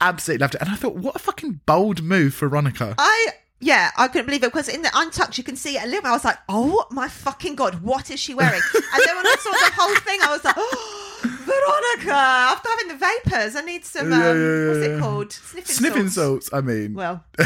absolutely 0.00 0.42
loved 0.42 0.54
it. 0.56 0.60
And 0.62 0.70
I 0.70 0.74
thought, 0.74 0.96
what 0.96 1.14
a 1.14 1.20
fucking 1.20 1.60
bold 1.66 2.02
move 2.02 2.34
for 2.34 2.48
Veronica. 2.48 2.94
I 2.98 3.28
yeah, 3.60 3.92
I 3.96 4.08
couldn't 4.08 4.26
believe 4.26 4.42
it 4.42 4.52
because 4.52 4.68
in 4.68 4.82
the 4.82 4.90
untucked 4.94 5.38
you 5.38 5.44
can 5.44 5.56
see 5.56 5.76
it 5.76 5.84
a 5.84 5.86
little. 5.86 6.02
bit. 6.02 6.08
I 6.08 6.12
was 6.12 6.24
like, 6.24 6.38
oh 6.48 6.84
my 6.90 7.08
fucking 7.08 7.54
god, 7.54 7.82
what 7.82 8.10
is 8.10 8.20
she 8.20 8.34
wearing? 8.34 8.60
and 8.74 9.02
then 9.06 9.16
when 9.16 9.26
I 9.26 9.36
saw 9.38 9.50
the 9.50 9.72
whole 9.74 9.94
thing, 9.96 10.18
I 10.22 10.32
was 10.32 10.44
like, 10.44 10.54
oh, 10.58 11.03
Veronica, 11.28 12.12
after 12.12 12.68
having 12.68 12.88
the 12.88 12.94
vapors, 13.24 13.56
I 13.56 13.62
need 13.62 13.84
some. 13.84 14.12
Um, 14.12 14.20
Yeah, 14.20 14.32
yeah, 14.34 14.68
what's 14.68 14.78
it 14.86 15.00
called? 15.00 15.32
Sniffing, 15.32 15.74
Sniffing 15.74 16.08
salts. 16.08 16.46
salts. 16.46 16.50
I 16.52 16.60
mean, 16.60 16.94
Well, 16.94 17.24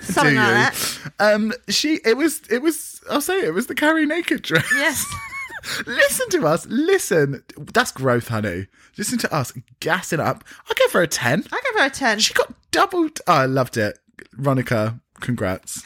something 0.00 0.34
like 0.36 0.72
that. 0.74 0.98
Um, 1.18 1.52
she. 1.68 2.00
It 2.04 2.16
was. 2.16 2.42
It 2.50 2.62
was. 2.62 3.00
I'll 3.10 3.20
say 3.20 3.38
it, 3.38 3.44
it 3.46 3.50
was 3.54 3.66
the 3.66 3.74
carry 3.74 4.06
naked 4.06 4.42
dress. 4.42 4.66
Yes. 4.74 5.04
listen 5.86 6.28
to 6.30 6.46
us. 6.46 6.66
Listen. 6.66 7.42
That's 7.72 7.92
growth, 7.92 8.28
honey. 8.28 8.66
Listen 8.98 9.18
to 9.18 9.34
us 9.34 9.52
gassing 9.80 10.20
up. 10.20 10.44
I 10.70 10.74
give 10.74 10.92
her 10.92 11.02
a 11.02 11.06
ten. 11.08 11.44
I 11.52 11.60
give 11.72 11.80
her 11.80 11.86
a 11.86 11.90
ten. 11.90 12.18
She 12.18 12.34
got 12.34 12.52
doubled. 12.70 13.20
Oh, 13.26 13.32
I 13.32 13.46
loved 13.46 13.76
it. 13.76 13.98
Veronica, 14.32 15.00
congrats. 15.20 15.82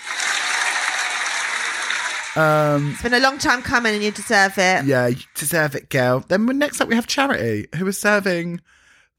Um, 2.36 2.92
it's 2.92 3.02
been 3.02 3.14
a 3.14 3.20
long 3.20 3.38
time 3.38 3.62
coming, 3.62 3.94
and 3.94 4.02
you 4.02 4.10
deserve 4.10 4.58
it. 4.58 4.84
Yeah, 4.84 5.08
you 5.08 5.22
deserve 5.34 5.74
it, 5.74 5.88
girl. 5.88 6.24
Then 6.26 6.46
next 6.58 6.80
up 6.80 6.88
we 6.88 6.94
have 6.94 7.06
Charity, 7.06 7.66
who 7.76 7.86
is 7.86 7.98
serving 7.98 8.60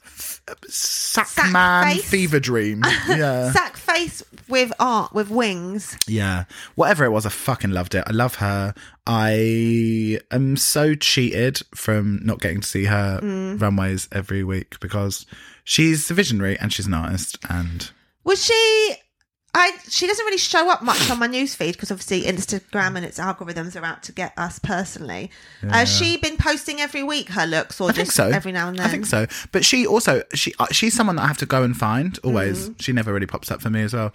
f- 0.05 0.41
Sackman 0.68 1.84
face. 1.84 2.09
Fever 2.09 2.39
Dream. 2.39 2.84
Yeah. 3.07 3.51
Sack 3.51 3.76
face 3.78 4.24
with 4.47 4.72
art 4.80 5.14
with 5.14 5.30
wings. 5.30 5.97
Yeah. 6.07 6.45
Whatever 6.76 7.03
it 7.03 7.09
was, 7.09 7.26
I 7.26 7.30
fucking 7.30 7.72
loved 7.72 7.95
it. 7.95 8.03
I 8.07 8.12
love 8.12 8.36
her. 8.36 8.74
I 9.05 10.20
am 10.32 10.55
so 10.55 10.95
cheated 10.95 11.62
from 11.76 12.20
not 12.24 12.39
getting 12.39 12.62
to 12.62 12.68
see 12.68 12.86
her 12.86 13.20
mm. 13.22 13.59
runways 13.62 14.07
every 14.12 14.43
week 14.43 14.80
because 14.80 15.26
she's 15.64 16.09
a 16.09 16.14
visionary 16.14 16.57
and 16.59 16.72
she's 16.72 16.88
an 16.88 16.93
artist 16.93 17.38
and 17.49 17.91
Was 18.24 18.45
she? 18.45 18.95
I 19.54 19.72
she 19.89 20.08
doesn't 20.08 20.26
really 20.26 20.38
show 20.38 20.70
up 20.72 20.82
much 20.82 21.10
on 21.12 21.20
my 21.20 21.28
newsfeed 21.28 21.74
because 21.74 21.91
obviously 21.91 22.22
Instagram 22.24 22.95
and 22.95 23.04
its 23.06 23.20
algorithms 23.20 23.80
are 23.80 23.84
out 23.84 24.02
to 24.04 24.14
get 24.14 24.32
us 24.38 24.60
personally. 24.60 25.30
Has 25.70 25.93
she 25.93 26.16
been 26.18 26.38
posting 26.38 26.80
every 26.80 27.04
week 27.04 27.28
her 27.30 27.45
looks, 27.45 27.82
or 27.82 27.89
I 27.89 27.91
just 27.91 28.16
think 28.16 28.32
so. 28.32 28.36
every 28.36 28.54
now 28.54 28.70
and 28.70 28.80
then? 28.80 28.86
I 28.86 28.89
think 28.89 29.06
so. 29.06 29.26
But 29.52 29.66
she 29.66 29.86
also 29.86 30.24
she 30.34 30.54
uh, 30.58 30.68
she's 30.72 30.93
someone 30.93 31.18
that 31.18 31.24
I 31.24 31.28
have 31.28 31.38
to 31.39 31.45
go 31.45 31.64
and 31.64 31.76
find 31.76 32.18
always. 32.24 32.72
She 32.80 32.93
never 32.93 33.12
really 33.14 33.26
pops 33.26 33.52
up 33.52 33.62
for 33.62 33.70
me 33.70 33.82
as 33.82 33.93
well. 33.93 34.06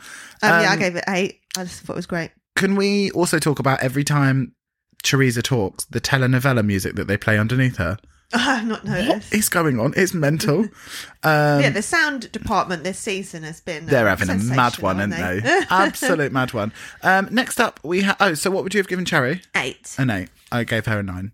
Um, 0.42 0.50
yeah, 0.62 0.70
I 0.70 0.72
Um, 0.72 0.78
gave 0.78 0.96
it 0.96 1.04
eight. 1.08 1.40
I 1.56 1.64
just 1.64 1.82
thought 1.82 1.92
it 1.92 1.96
was 1.96 2.06
great. 2.06 2.30
Can 2.56 2.74
we 2.74 3.10
also 3.10 3.38
talk 3.38 3.58
about 3.58 3.80
every 3.82 4.04
time 4.04 4.54
Teresa 5.02 5.42
talks, 5.42 5.84
the 5.84 6.00
telenovela 6.00 6.64
music 6.64 6.94
that 6.96 7.08
they 7.08 7.18
play 7.18 7.38
underneath 7.38 7.76
her? 7.76 7.98
I've 8.34 8.66
not 8.66 8.84
What 8.84 8.90
noticed. 9.06 9.32
is 9.34 9.48
going 9.48 9.78
on? 9.80 9.94
It's 9.96 10.12
mental. 10.14 10.66
Um, 11.22 11.60
yeah, 11.60 11.70
the 11.70 11.82
sound 11.82 12.30
department 12.30 12.84
this 12.84 13.00
season 13.00 13.42
has 13.42 13.60
been. 13.60 13.86
they're 13.86 14.08
um, 14.08 14.16
having 14.16 14.30
a 14.30 14.38
mad 14.54 14.78
one, 14.78 15.00
aren't 15.00 15.12
haven't 15.12 15.42
they? 15.42 15.64
Absolute 15.70 16.30
mad 16.30 16.52
one. 16.52 16.72
Um, 17.02 17.26
next 17.32 17.58
up, 17.58 17.80
we 17.82 18.02
have. 18.02 18.16
Oh, 18.20 18.34
so 18.34 18.48
what 18.52 18.62
would 18.62 18.72
you 18.74 18.78
have 18.78 18.86
given 18.86 19.04
Cherry? 19.04 19.42
Eight. 19.56 19.92
An 19.98 20.10
eight. 20.10 20.28
I 20.52 20.62
gave 20.62 20.86
her 20.86 21.00
a 21.00 21.02
nine. 21.02 21.32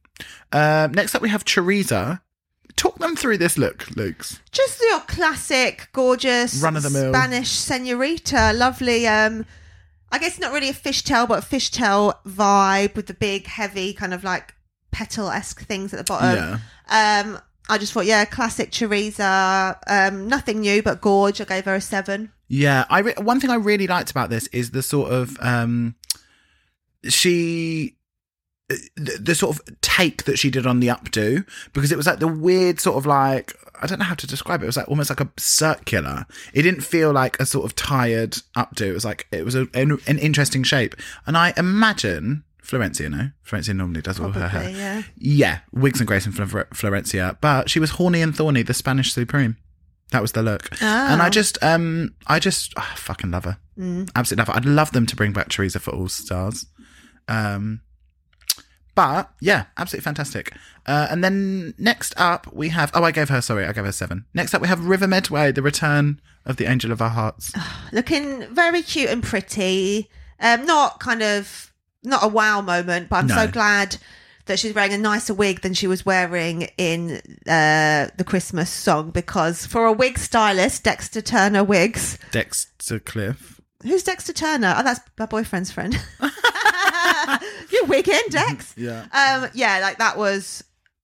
Um, 0.51 0.93
next 0.93 1.14
up, 1.14 1.20
we 1.20 1.28
have 1.28 1.44
Teresa. 1.44 2.23
Talk 2.77 2.98
them 3.01 3.16
through 3.16 3.36
this 3.36 3.59
look, 3.59 3.94
Luke's. 3.97 4.40
Just 4.51 4.81
your 4.81 5.01
classic, 5.01 5.90
gorgeous, 5.93 6.62
Run-of-the-mill. 6.62 7.12
Spanish 7.12 7.51
senorita. 7.51 8.52
Lovely. 8.55 9.06
Um, 9.06 9.44
I 10.10 10.19
guess 10.19 10.39
not 10.39 10.55
really 10.55 10.70
a 10.70 10.74
fishtail, 10.74 11.28
but 11.28 11.44
a 11.44 11.47
fishtail 11.47 12.14
vibe 12.27 12.94
with 12.94 13.09
the 13.09 13.14
big, 13.14 13.47
heavy, 13.47 13.93
kind 13.93 14.14
of 14.14 14.24
like 14.24 14.55
petal 14.90 15.28
esque 15.28 15.60
things 15.66 15.93
at 15.93 15.98
the 15.98 16.05
bottom. 16.05 16.36
Yeah. 16.36 16.59
Um, 16.93 17.40
I 17.69 17.78
just 17.78 17.93
thought, 17.93 18.06
yeah, 18.06 18.24
classic 18.24 18.70
Teresa. 18.70 19.78
Um, 19.86 20.28
nothing 20.28 20.60
new, 20.60 20.82
but 20.82 21.01
gorge. 21.01 21.40
I 21.40 21.44
gave 21.44 21.64
her 21.64 21.74
a 21.74 21.81
seven. 21.81 22.31
Yeah, 22.48 22.85
I 22.90 22.98
re- 22.98 23.14
one 23.16 23.40
thing 23.40 23.51
I 23.51 23.55
really 23.55 23.86
liked 23.86 24.10
about 24.10 24.28
this 24.28 24.47
is 24.48 24.73
the 24.73 24.82
sort 24.82 25.10
of 25.10 25.39
um 25.40 25.94
she 27.09 27.97
the, 28.69 29.19
the 29.20 29.35
sort 29.35 29.56
of 29.56 29.81
take 29.81 30.24
that 30.24 30.39
she 30.39 30.51
did 30.51 30.66
on 30.66 30.81
the 30.81 30.89
updo 30.89 31.47
because 31.73 31.93
it 31.93 31.97
was 31.97 32.06
like 32.06 32.19
the 32.19 32.28
weird 32.28 32.78
sort 32.78 32.97
of 32.97 33.06
like 33.06 33.55
I 33.81 33.86
don't 33.86 33.98
know 33.98 34.05
how 34.05 34.14
to 34.14 34.27
describe 34.27 34.60
it. 34.60 34.64
It 34.64 34.66
was 34.66 34.77
like 34.77 34.89
almost 34.89 35.10
like 35.10 35.20
a 35.20 35.31
circular. 35.39 36.27
It 36.52 36.62
didn't 36.62 36.82
feel 36.82 37.10
like 37.12 37.40
a 37.40 37.47
sort 37.47 37.64
of 37.64 37.74
tired 37.74 38.32
updo. 38.56 38.82
It 38.82 38.93
was 38.93 39.05
like 39.05 39.27
it 39.32 39.44
was 39.44 39.55
a, 39.55 39.66
an, 39.74 39.98
an 40.06 40.19
interesting 40.19 40.62
shape, 40.62 40.94
and 41.27 41.36
I 41.36 41.52
imagine 41.56 42.44
Florencia. 42.73 43.11
No, 43.11 43.31
Florencia 43.47 43.77
normally 43.77 44.01
does 44.01 44.19
all 44.19 44.31
her 44.31 44.49
hair. 44.49 44.70
Yeah. 44.70 45.03
Yeah, 45.16 45.59
wigs 45.73 46.01
and 46.01 46.07
grace 46.07 46.24
in 46.24 46.32
Flor- 46.32 46.69
Florencia, 46.73 47.36
but 47.40 47.69
she 47.69 47.78
was 47.78 47.90
horny 47.90 48.23
and 48.23 48.35
thorny, 48.35 48.62
the 48.62 48.74
Spanish 48.74 49.12
supreme. 49.12 49.57
That 50.11 50.23
was 50.23 50.32
the 50.32 50.43
look, 50.43 50.69
and 50.82 51.23
I 51.23 51.31
just, 51.31 51.62
um, 51.62 52.15
I 52.27 52.39
just 52.39 52.74
ah, 52.77 52.94
fucking 52.97 53.31
love 53.31 53.44
her, 53.44 53.59
mm. 53.78 54.11
absolutely 54.16 54.43
love 54.43 54.49
her. 54.49 54.57
I'd 54.57 54.65
love 54.66 54.93
them 54.93 55.07
to 55.07 55.16
bring 55.16 55.32
back 55.32 55.49
Teresa 55.49 55.81
for 55.81 55.90
All 55.94 56.09
Stars, 56.09 56.66
um, 57.28 57.81
But 58.94 59.31
yeah, 59.40 59.66
absolutely 59.77 60.05
fantastic. 60.05 60.53
Uh, 60.85 61.07
and 61.11 61.23
then 61.23 61.74
next 61.78 62.12
up 62.16 62.53
we 62.53 62.69
have 62.70 62.90
oh 62.94 63.05
I 63.05 63.12
gave 63.12 63.28
her 63.28 63.40
sorry 63.40 63.65
I 63.65 63.73
gave 63.73 63.85
her 63.85 63.93
seven. 63.93 64.27
Next 64.35 64.53
up 64.55 64.61
we 64.61 64.69
have 64.69 64.85
River 64.85 65.07
Medway, 65.07 65.53
the 65.53 65.62
return 65.62 66.20
of 66.44 66.57
the 66.57 66.66
Angel 66.66 66.93
of 66.93 67.01
Our 67.01 67.11
Hearts. 67.11 67.53
looking 67.93 68.47
very 68.55 68.82
cute 68.82 69.09
and 69.09 69.23
pretty. 69.23 70.11
Um, 70.40 70.66
not 70.66 70.99
kind 70.99 71.23
of 71.23 71.72
not 72.02 72.24
a 72.24 72.28
wow 72.28 72.60
moment, 72.60 73.08
but 73.08 73.16
I'm 73.16 73.26
No. 73.28 73.34
so 73.36 73.46
glad 73.48 73.96
that 74.46 74.58
she's 74.58 74.74
wearing 74.74 74.92
a 74.92 74.98
nicer 74.98 75.32
wig 75.34 75.60
than 75.60 75.72
she 75.72 75.86
was 75.86 76.04
wearing 76.04 76.62
in 76.76 77.22
uh, 77.46 78.08
the 78.16 78.24
Christmas 78.26 78.70
song. 78.70 79.10
Because 79.10 79.66
for 79.66 79.86
a 79.86 79.92
wig 79.92 80.18
stylist, 80.18 80.82
Dexter 80.84 81.22
Turner 81.22 81.62
wigs. 81.62 82.18
Dexter 82.32 82.98
Cliff. 82.98 83.60
Who's 83.84 84.02
Dexter 84.02 84.32
Turner? 84.32 84.74
Oh, 84.76 84.82
that's 84.82 85.00
my 85.18 85.26
boyfriend's 85.26 85.70
friend. 85.70 85.96
You're 87.70 87.86
wigging, 87.86 88.20
Dex. 88.30 88.74
Yeah. 88.76 89.02
Um, 89.12 89.48
yeah, 89.54 89.78
like 89.80 89.98
that 89.98 90.16
was 90.18 90.62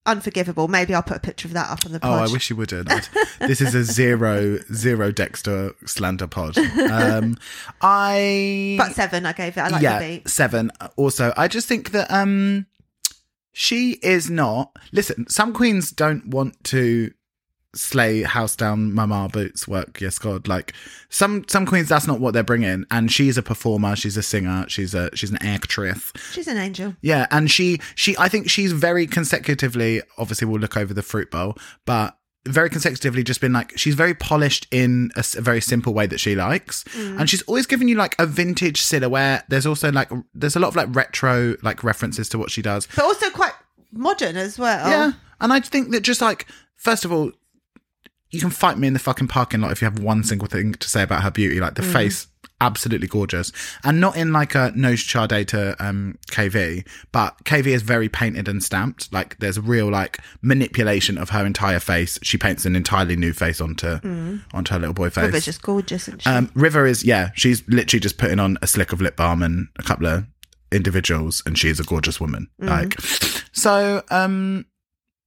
unforgivable. 0.08 0.66
Maybe 0.68 0.94
I'll 0.94 1.02
put 1.02 1.18
a 1.18 1.20
picture 1.20 1.46
of 1.48 1.54
that 1.54 1.70
up 1.70 1.86
on 1.86 1.92
the 1.92 2.00
Oh. 2.02 2.12
I 2.12 2.26
wish 2.28 2.50
you 2.50 2.56
wouldn't. 2.56 2.88
This 3.40 3.60
is 3.60 3.74
a 3.74 3.84
zero 3.84 4.58
zero 4.74 5.12
Dexter 5.12 5.72
slander 5.86 6.26
pod. 6.26 6.58
Um, 6.58 7.36
I 7.80 8.74
But 8.78 8.94
seven, 8.94 9.24
I 9.26 9.32
gave 9.32 9.56
it. 9.56 9.60
I 9.60 9.68
like 9.68 9.82
yeah 9.82 9.98
the 10.00 10.16
beat. 10.18 10.28
seven. 10.28 10.70
Also, 10.96 11.32
I 11.36 11.46
just 11.48 11.68
think 11.68 11.92
that 11.92 12.10
um, 12.10 12.66
she 13.52 13.92
is 14.02 14.28
not. 14.28 14.76
Listen, 14.92 15.28
some 15.28 15.52
queens 15.52 15.92
don't 15.92 16.26
want 16.28 16.62
to 16.64 17.12
slay 17.74 18.22
house 18.22 18.56
down 18.56 18.92
mama 18.94 19.28
boots 19.30 19.68
work 19.68 20.00
yes 20.00 20.18
god. 20.18 20.48
Like 20.48 20.72
some 21.10 21.44
some 21.48 21.66
queens 21.66 21.88
that's 21.88 22.06
not 22.06 22.20
what 22.20 22.34
they're 22.34 22.42
bringing. 22.42 22.84
And 22.90 23.12
she's 23.12 23.36
a 23.36 23.42
performer 23.42 23.94
she's 23.96 24.16
a 24.16 24.22
singer 24.22 24.64
she's 24.68 24.94
a 24.94 25.14
she's 25.14 25.30
an 25.30 25.38
actress. 25.42 26.12
She's 26.32 26.48
an 26.48 26.56
angel. 26.56 26.96
yeah, 27.02 27.26
and 27.30 27.50
she 27.50 27.78
she 27.94 28.16
I 28.18 28.28
think 28.28 28.48
she's 28.50 28.72
very 28.72 29.06
consecutively 29.06 30.02
obviously 30.16 30.46
we'll 30.48 30.60
look 30.60 30.76
over 30.76 30.94
the 30.94 31.02
fruit 31.02 31.30
bowl, 31.30 31.56
but 31.84 32.14
very 32.46 32.70
consecutively 32.70 33.22
just 33.22 33.42
been 33.42 33.52
like 33.52 33.76
she's 33.76 33.94
very 33.94 34.14
polished 34.14 34.66
in 34.70 35.10
a 35.16 35.22
very 35.40 35.60
simple 35.60 35.92
way 35.92 36.06
that 36.06 36.18
she 36.18 36.34
likes. 36.34 36.84
Mm. 36.84 37.20
And 37.20 37.28
she's 37.30 37.42
always 37.42 37.66
given 37.66 37.88
you 37.88 37.96
like 37.96 38.14
a 38.18 38.24
vintage 38.26 38.80
silhouette. 38.80 39.44
There's 39.48 39.66
also 39.66 39.92
like 39.92 40.10
there's 40.34 40.56
a 40.56 40.60
lot 40.60 40.68
of 40.68 40.76
like 40.76 40.94
retro 40.94 41.56
like 41.62 41.84
references 41.84 42.28
to 42.30 42.38
what 42.38 42.50
she 42.50 42.62
does. 42.62 42.88
But 42.96 43.04
also 43.04 43.28
quite 43.30 43.52
modern 43.92 44.36
as 44.36 44.58
well. 44.58 44.88
yeah 44.90 45.12
and 45.40 45.50
i 45.50 45.60
think 45.60 45.90
that 45.92 46.00
just 46.02 46.20
like 46.20 46.46
first 46.76 47.06
of 47.06 47.12
all 47.12 47.32
you 48.30 48.40
can 48.40 48.50
fight 48.50 48.78
me 48.78 48.86
in 48.86 48.92
the 48.92 48.98
fucking 48.98 49.28
parking 49.28 49.60
lot 49.60 49.72
if 49.72 49.80
you 49.80 49.86
have 49.86 49.98
one 49.98 50.22
single 50.22 50.48
thing 50.48 50.74
to 50.74 50.88
say 50.88 51.02
about 51.02 51.22
her 51.22 51.30
beauty. 51.30 51.60
Like 51.60 51.74
the 51.74 51.82
face 51.82 52.26
absolutely 52.60 53.06
gorgeous. 53.06 53.52
And 53.84 54.00
not 54.00 54.16
in 54.16 54.32
like 54.32 54.54
a 54.54 54.72
nose 54.74 55.02
charde 55.02 55.46
to 55.48 55.76
um 55.78 56.18
kv 56.30 56.86
but 57.12 57.36
kv 57.44 57.66
is 57.66 57.82
very 57.82 58.08
painted 58.08 58.48
and 58.48 58.62
stamped. 58.62 59.12
Like 59.12 59.38
there's 59.38 59.56
a 59.56 59.62
real 59.62 59.88
like 59.88 60.18
manipulation 60.42 61.18
of 61.18 61.30
her 61.30 61.46
entire 61.46 61.80
face. 61.80 62.18
She 62.22 62.36
paints 62.36 62.66
an 62.66 62.74
entirely 62.74 63.16
new 63.16 63.32
face 63.32 63.60
onto 63.60 63.98
onto 64.52 64.74
her 64.74 64.80
little 64.80 64.94
boy 64.94 65.10
face. 65.10 65.26
River's 65.26 65.44
just 65.44 65.62
gorgeous, 65.62 66.08
um, 66.26 66.50
River 66.54 66.86
is 66.86 67.04
yeah, 67.04 67.30
she's 67.34 67.66
literally 67.68 68.00
just 68.00 68.18
putting 68.18 68.40
on 68.40 68.58
a 68.60 68.66
slick 68.66 68.92
of 68.92 69.00
lip 69.00 69.16
balm 69.16 69.42
and 69.42 69.68
a 69.78 69.82
couple 69.82 70.06
of 70.06 70.26
individuals, 70.72 71.42
and 71.46 71.58
she 71.58 71.68
is 71.68 71.80
a 71.80 71.84
gorgeous 71.84 72.20
woman. 72.20 72.48
Like, 72.58 73.00
so 73.52 74.02
um, 74.10 74.66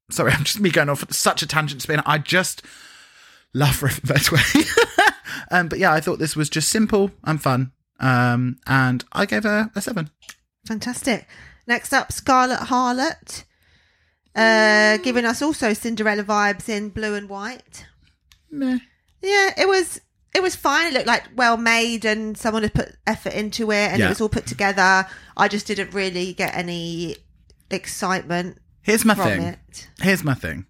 sorry, 0.10 0.32
I'm 0.34 0.44
just 0.44 0.60
me 0.60 0.70
going 0.70 0.90
off 0.90 1.12
such 1.12 1.42
a 1.42 1.48
tangent 1.48 1.82
spin. 1.82 2.02
I 2.06 2.18
just 2.18 2.64
love 3.54 3.82
River 3.84 4.02
Medway. 4.14 4.42
um, 5.52 5.68
but 5.68 5.80
yeah, 5.80 5.92
I 5.94 6.00
thought 6.02 6.20
this 6.20 6.36
was 6.36 6.50
just 6.50 6.70
simple 6.70 7.12
and 7.24 7.42
fun. 7.42 7.72
Um, 8.00 8.58
and 8.68 9.04
I 9.12 9.26
gave 9.26 9.44
her 9.44 9.70
a 9.76 9.82
seven. 9.82 10.10
Fantastic. 10.68 11.28
Next 11.68 11.94
up, 11.94 12.12
Scarlett 12.12 12.60
Harlett, 12.60 13.44
uh, 14.36 14.98
giving 14.98 15.26
us 15.26 15.42
also 15.42 15.74
Cinderella 15.74 16.24
vibes 16.24 16.68
in 16.70 16.90
blue 16.90 17.14
and 17.16 17.30
white. 17.30 17.86
Meh. 18.50 18.80
Yeah, 19.22 19.52
it 19.58 19.68
was 19.68 20.02
it 20.34 20.42
was 20.42 20.56
fine. 20.56 20.88
It 20.88 20.94
looked 20.94 21.08
like 21.08 21.24
well 21.36 21.58
made, 21.58 22.06
and 22.06 22.36
someone 22.38 22.64
had 22.64 22.74
put 22.74 22.96
effort 23.06 23.34
into 23.34 23.72
it, 23.72 23.92
and 23.92 24.00
Yeah. 24.00 24.08
it 24.08 24.10
was 24.10 24.22
all 24.22 24.30
put 24.30 24.48
together. 24.48 25.06
I 25.38 25.48
just 25.48 25.68
didn't 25.68 25.94
really 25.94 26.34
get 26.34 26.56
any 26.56 27.18
excitement 27.70 28.58
Here's 28.82 29.06
my 29.06 29.14
from 29.16 29.26
thing. 29.26 29.42
it. 29.44 29.88
Here's 30.02 30.24
my 30.24 30.34
thing. 30.34 30.66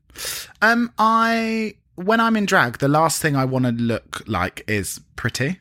Um, 0.61 0.91
I 0.97 1.75
when 1.95 2.19
I'm 2.19 2.35
in 2.35 2.45
drag, 2.45 2.79
the 2.79 2.87
last 2.87 3.21
thing 3.21 3.35
I 3.35 3.45
want 3.45 3.65
to 3.65 3.71
look 3.71 4.23
like 4.27 4.63
is 4.67 4.99
pretty. 5.15 5.59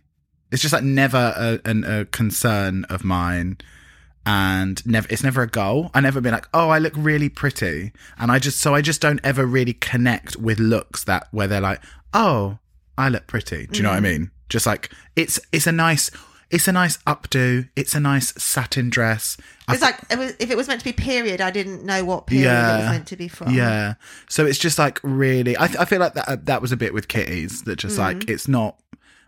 It's 0.51 0.63
just 0.63 0.73
like 0.73 0.83
never 0.83 1.33
a, 1.37 1.61
an, 1.69 1.85
a 1.85 2.05
concern 2.07 2.85
of 2.85 3.05
mine, 3.05 3.59
and 4.27 4.85
never 4.87 5.07
it's 5.11 5.23
never 5.23 5.43
a 5.43 5.47
goal. 5.47 5.91
I 5.95 6.01
never 6.01 6.21
been 6.21 6.33
like, 6.33 6.49
oh, 6.53 6.71
I 6.71 6.79
look 6.79 6.95
really 6.97 7.29
pretty, 7.29 7.93
and 8.19 8.33
I 8.33 8.39
just 8.39 8.61
so 8.61 8.75
I 8.75 8.83
just 8.83 9.01
don't 9.01 9.21
ever 9.23 9.47
really 9.47 9.75
connect 9.75 10.37
with 10.37 10.59
looks 10.59 11.05
that 11.05 11.29
where 11.31 11.47
they're 11.47 11.61
like, 11.61 11.83
oh, 12.13 12.59
I 12.99 13.09
look 13.09 13.27
pretty. 13.27 13.67
Do 13.67 13.79
you 13.79 13.83
know 13.83 13.91
what 13.91 13.99
I 13.99 14.01
mm. 14.01 14.19
mean? 14.19 14.31
Just 14.49 14.67
like 14.67 14.93
it's 15.17 15.39
it's 15.53 15.67
a 15.67 15.73
nice. 15.73 16.11
It's 16.51 16.67
a 16.67 16.73
nice 16.73 16.97
updo. 17.05 17.69
It's 17.77 17.95
a 17.95 18.01
nice 18.01 18.33
satin 18.43 18.91
dress. 18.91 19.37
It's 19.69 19.81
like 19.83 19.99
it 20.11 20.19
was, 20.19 20.35
if 20.41 20.51
it 20.51 20.57
was 20.57 20.67
meant 20.67 20.81
to 20.81 20.85
be 20.85 20.93
period, 20.93 21.41
I 21.41 21.51
didn't 21.53 21.85
know 21.85 22.05
what 22.05 22.27
period 22.27 22.51
it 22.51 22.79
was 22.81 22.91
meant 22.91 23.07
to 23.09 23.17
be 23.17 23.29
from. 23.29 23.55
Yeah. 23.55 23.95
So 24.29 24.47
it's 24.47 24.59
just 24.59 24.79
like 24.79 24.99
really, 25.05 25.57
I, 25.57 25.65
I 25.65 25.85
feel 25.85 26.01
like 26.01 26.15
that 26.15 26.47
that 26.47 26.61
was 26.61 26.73
a 26.73 26.77
bit 26.77 26.93
with 26.93 27.07
kitties 27.09 27.63
that 27.65 27.77
just 27.79 27.99
like 27.99 28.19
Mm-hmm. 28.19 28.31
it's 28.33 28.49
not. 28.49 28.77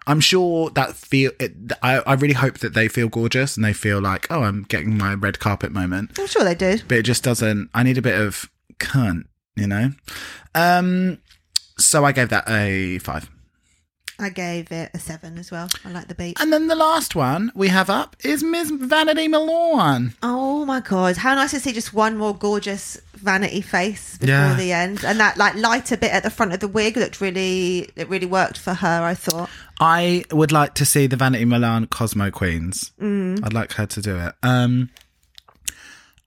I'm 0.04 0.18
sure 0.18 0.70
that 0.70 0.96
feel. 0.96 1.30
It, 1.38 1.52
I 1.80 1.98
I 2.00 2.14
really 2.14 2.34
hope 2.34 2.58
that 2.58 2.74
they 2.74 2.88
feel 2.88 3.08
gorgeous 3.08 3.56
and 3.56 3.64
they 3.64 3.72
feel 3.72 4.00
like 4.00 4.26
oh 4.28 4.42
I'm 4.42 4.64
getting 4.64 4.98
my 4.98 5.14
red 5.14 5.38
carpet 5.38 5.70
moment, 5.70 6.18
I'm 6.18 6.26
sure 6.26 6.42
they 6.42 6.56
do, 6.56 6.78
but 6.88 6.98
it 6.98 7.02
just 7.04 7.22
doesn't. 7.22 7.70
I 7.72 7.84
need 7.84 7.98
a 7.98 8.02
bit 8.02 8.20
of 8.20 8.50
cunt, 8.80 9.26
you 9.54 9.68
know. 9.68 9.92
Um. 10.56 11.18
So 11.78 12.04
I 12.04 12.10
gave 12.10 12.30
that 12.30 12.50
a 12.50 12.98
five. 12.98 13.30
I 14.18 14.28
gave 14.28 14.70
it 14.70 14.90
a 14.94 14.98
seven 14.98 15.38
as 15.38 15.50
well. 15.50 15.68
I 15.84 15.90
like 15.90 16.06
the 16.08 16.14
beat. 16.14 16.38
And 16.40 16.52
then 16.52 16.68
the 16.68 16.74
last 16.76 17.14
one 17.16 17.50
we 17.54 17.68
have 17.68 17.90
up 17.90 18.14
is 18.24 18.42
Miss 18.44 18.70
Vanity 18.70 19.26
Milan. 19.26 20.14
Oh 20.22 20.64
my 20.64 20.80
god, 20.80 21.16
how 21.16 21.34
nice 21.34 21.50
to 21.52 21.60
see 21.60 21.72
just 21.72 21.92
one 21.94 22.16
more 22.16 22.34
gorgeous 22.36 23.00
vanity 23.14 23.60
face 23.62 24.18
before 24.18 24.34
Yeah. 24.34 24.54
the 24.54 24.72
end, 24.72 25.04
and 25.04 25.18
that 25.18 25.38
like 25.38 25.54
lighter 25.56 25.96
bit 25.96 26.12
at 26.12 26.22
the 26.22 26.30
front 26.30 26.52
of 26.52 26.60
the 26.60 26.68
wig 26.68 26.96
looked 26.96 27.20
really, 27.20 27.90
it 27.96 28.08
really 28.08 28.26
worked 28.26 28.58
for 28.58 28.74
her. 28.74 29.02
I 29.02 29.14
thought. 29.14 29.50
I 29.80 30.24
would 30.30 30.52
like 30.52 30.74
to 30.74 30.84
see 30.84 31.06
the 31.08 31.16
Vanity 31.16 31.44
Milan 31.44 31.86
Cosmo 31.86 32.30
Queens. 32.30 32.92
Mm. 33.00 33.44
I'd 33.44 33.52
like 33.52 33.72
her 33.72 33.86
to 33.86 34.00
do 34.00 34.16
it. 34.16 34.34
Um, 34.44 34.90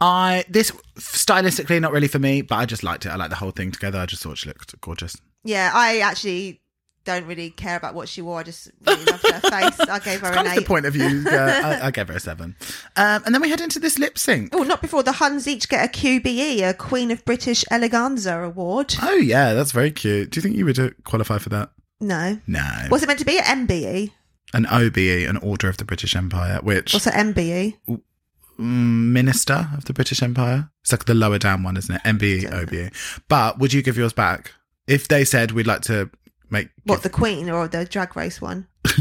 I 0.01 0.43
this 0.49 0.71
stylistically 0.97 1.79
not 1.79 1.91
really 1.93 2.07
for 2.09 2.19
me, 2.19 2.41
but 2.41 2.55
I 2.55 2.65
just 2.65 2.83
liked 2.83 3.05
it. 3.05 3.09
I 3.09 3.15
like 3.15 3.29
the 3.29 3.37
whole 3.37 3.51
thing 3.51 3.71
together. 3.71 3.99
I 3.99 4.05
just 4.05 4.23
thought 4.23 4.37
she 4.37 4.49
looked 4.49 4.79
gorgeous. 4.81 5.15
Yeah, 5.43 5.71
I 5.73 5.99
actually 5.99 6.59
don't 7.06 7.26
really 7.26 7.52
care 7.52 7.77
about 7.77 7.94
what 7.95 8.10
she 8.10 8.22
wore. 8.22 8.40
I 8.40 8.44
just 8.44 8.69
really 8.86 9.06
loved 9.06 9.26
her 9.32 9.40
face. 9.40 9.80
I 9.80 9.99
gave 9.99 10.19
her 10.22 10.32
Kind 10.34 10.40
an 10.40 10.45
of 10.48 10.53
the 10.56 10.61
eight. 10.61 10.68
point 10.68 10.86
of 10.86 10.94
view. 10.94 11.23
Uh, 11.27 11.32
I, 11.82 11.88
I 11.88 11.91
gave 11.91 12.07
her 12.10 12.15
a 12.15 12.19
seven. 12.19 12.56
Um, 12.95 13.23
and 13.26 13.34
then 13.34 13.41
we 13.41 13.49
head 13.49 13.61
into 13.61 13.80
this 13.80 13.98
lip 13.98 14.18
sync. 14.18 14.49
Oh, 14.53 14.64
not 14.64 14.82
before 14.82 15.03
the 15.03 15.14
Huns 15.14 15.48
each 15.48 15.69
get 15.69 15.86
a 15.86 15.88
QBE, 15.98 16.68
a 16.68 16.73
Queen 16.73 17.11
of 17.11 17.23
British 17.26 17.64
Eleganza 17.72 18.45
award. 18.45 18.95
Oh 19.02 19.15
yeah, 19.15 19.53
that's 19.53 19.72
very 19.72 19.91
cute. 19.91 20.32
Do 20.32 20.38
you 20.38 20.41
think 20.41 20.56
you 20.56 20.65
would 20.65 20.80
uh, 20.80 20.90
qualify 21.03 21.38
for 21.38 21.49
that? 21.49 21.72
No. 22.02 22.40
No. 22.48 22.68
Was 22.91 23.03
it 23.03 23.07
meant 23.07 23.19
to 23.19 23.26
be? 23.26 23.38
An 23.40 23.68
MBE? 23.68 24.11
An 24.53 24.65
OBE, 24.68 25.27
an 25.30 25.38
Order 25.38 25.69
of 25.69 25.77
the 25.77 25.86
British 25.86 26.15
Empire, 26.15 26.60
which 26.61 26.94
What's 26.94 27.07
an 27.07 27.34
MBE? 27.34 27.77
mm, 27.88 27.99
Minister 28.60 29.69
of 29.76 29.86
the 29.86 29.94
British 29.94 30.22
Empire. 30.22 30.69
It's 30.82 30.91
like 30.91 31.06
the 31.06 31.14
lower 31.14 31.40
down 31.40 31.64
one, 31.64 31.77
isn't 31.77 31.94
it? 31.95 32.02
MBE, 32.03 32.52
OBE. 32.52 32.91
But 33.27 33.60
would 33.60 33.73
you 33.73 33.82
give 33.82 33.98
yours 33.98 34.14
back 34.14 34.52
if 34.88 35.07
they 35.07 35.26
said 35.26 35.52
we'd 35.52 35.68
like 35.68 35.82
to 35.84 36.10
make? 36.49 36.69
What, 36.84 37.03
the 37.03 37.09
Queen 37.09 37.49
or 37.49 37.67
the 37.67 37.85
drag 37.85 38.15
race 38.15 38.41
one? 38.41 38.67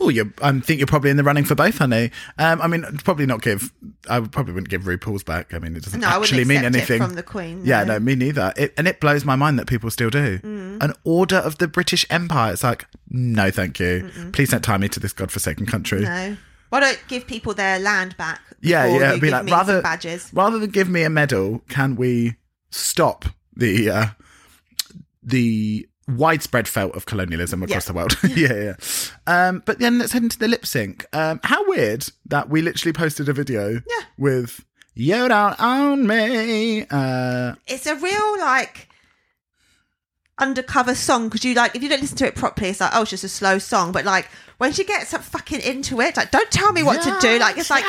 Oh, 0.00 0.08
you. 0.08 0.32
I 0.40 0.52
think 0.60 0.78
you're 0.78 0.86
probably 0.86 1.10
in 1.10 1.16
the 1.16 1.24
running 1.24 1.44
for 1.44 1.54
both, 1.56 1.78
honey. 1.78 2.10
Um, 2.38 2.60
I 2.62 2.68
mean, 2.68 2.84
probably 2.98 3.26
not 3.26 3.42
give. 3.42 3.72
I 4.08 4.20
probably 4.20 4.52
wouldn't 4.52 4.68
give 4.68 4.82
RuPaul's 4.82 5.24
back. 5.24 5.52
I 5.52 5.58
mean, 5.58 5.74
it 5.74 5.82
doesn't 5.82 5.98
No, 5.98 6.08
actually 6.08 6.44
mean 6.44 6.64
anything 6.64 7.00
from 7.00 7.14
the 7.14 7.22
Queen. 7.22 7.62
Yeah, 7.64 7.82
no, 7.82 7.98
me 7.98 8.14
neither. 8.14 8.52
It, 8.56 8.72
and 8.76 8.86
it 8.86 9.00
blows 9.00 9.24
my 9.24 9.34
mind 9.34 9.58
that 9.58 9.66
people 9.66 9.90
still 9.90 10.10
do. 10.10 10.38
Mm. 10.38 10.82
An 10.82 10.92
order 11.02 11.36
of 11.36 11.58
the 11.58 11.66
British 11.66 12.06
Empire. 12.08 12.52
It's 12.52 12.62
like, 12.62 12.86
no, 13.10 13.50
thank 13.50 13.80
you. 13.80 14.10
Please 14.32 14.50
don't 14.50 14.62
tie 14.62 14.78
me 14.78 14.88
to 14.90 15.00
this 15.00 15.12
godforsaken 15.12 15.66
country. 15.66 16.02
No. 16.02 16.36
Why 16.68 16.80
don't 16.80 17.02
give 17.08 17.26
people 17.26 17.54
their 17.54 17.78
land 17.78 18.16
back? 18.16 18.40
Yeah, 18.60 18.86
yeah. 18.86 19.18
be 19.18 19.30
like 19.30 19.46
rather 19.46 19.82
badges. 19.82 20.30
rather 20.32 20.58
than 20.58 20.70
give 20.70 20.88
me 20.88 21.02
a 21.02 21.10
medal, 21.10 21.62
can 21.68 21.96
we 21.96 22.36
stop 22.70 23.24
the 23.54 23.90
uh, 23.90 24.06
the 25.22 25.88
widespread 26.08 26.68
felt 26.68 26.94
of 26.94 27.06
colonialism 27.06 27.62
across 27.62 27.86
Yeah. 27.88 27.92
the 27.92 27.96
world? 27.96 28.16
yeah, 28.36 28.74
yeah. 28.74 28.76
Um, 29.48 29.62
but 29.66 29.78
then 29.80 29.98
let's 29.98 30.12
head 30.12 30.22
into 30.22 30.38
the 30.38 30.48
lip 30.48 30.64
sync. 30.66 31.04
Um, 31.12 31.40
how 31.44 31.66
weird 31.68 32.06
that 32.26 32.48
we 32.48 32.62
literally 32.62 32.92
posted 32.92 33.28
a 33.28 33.32
video 33.32 33.72
Yeah. 33.74 34.04
with 34.16 34.64
"You 34.94 35.28
Don't 35.28 35.60
Own 35.60 36.06
Me." 36.06 36.86
Uh, 36.90 37.54
It's 37.66 37.86
a 37.86 37.96
real 37.96 38.38
like 38.40 38.88
undercover 40.38 40.94
song 40.94 41.28
because 41.28 41.44
you 41.44 41.54
like 41.54 41.74
if 41.74 41.82
you 41.82 41.88
don't 41.88 42.00
listen 42.00 42.16
to 42.18 42.26
it 42.26 42.34
properly, 42.34 42.70
it's 42.70 42.80
like 42.80 42.90
oh, 42.94 43.02
it's 43.02 43.10
just 43.10 43.24
a 43.24 43.28
slow 43.28 43.58
song. 43.58 43.92
But 43.92 44.04
like 44.04 44.28
when 44.58 44.72
she 44.72 44.84
gets 44.84 45.12
up 45.14 45.22
fucking 45.22 45.60
into 45.60 46.00
it, 46.00 46.16
like 46.16 46.30
don't 46.30 46.50
tell 46.50 46.72
me 46.72 46.82
what 46.82 47.02
to 47.02 47.16
do. 47.20 47.38
Like 47.38 47.58
it's 47.58 47.70
like 47.70 47.84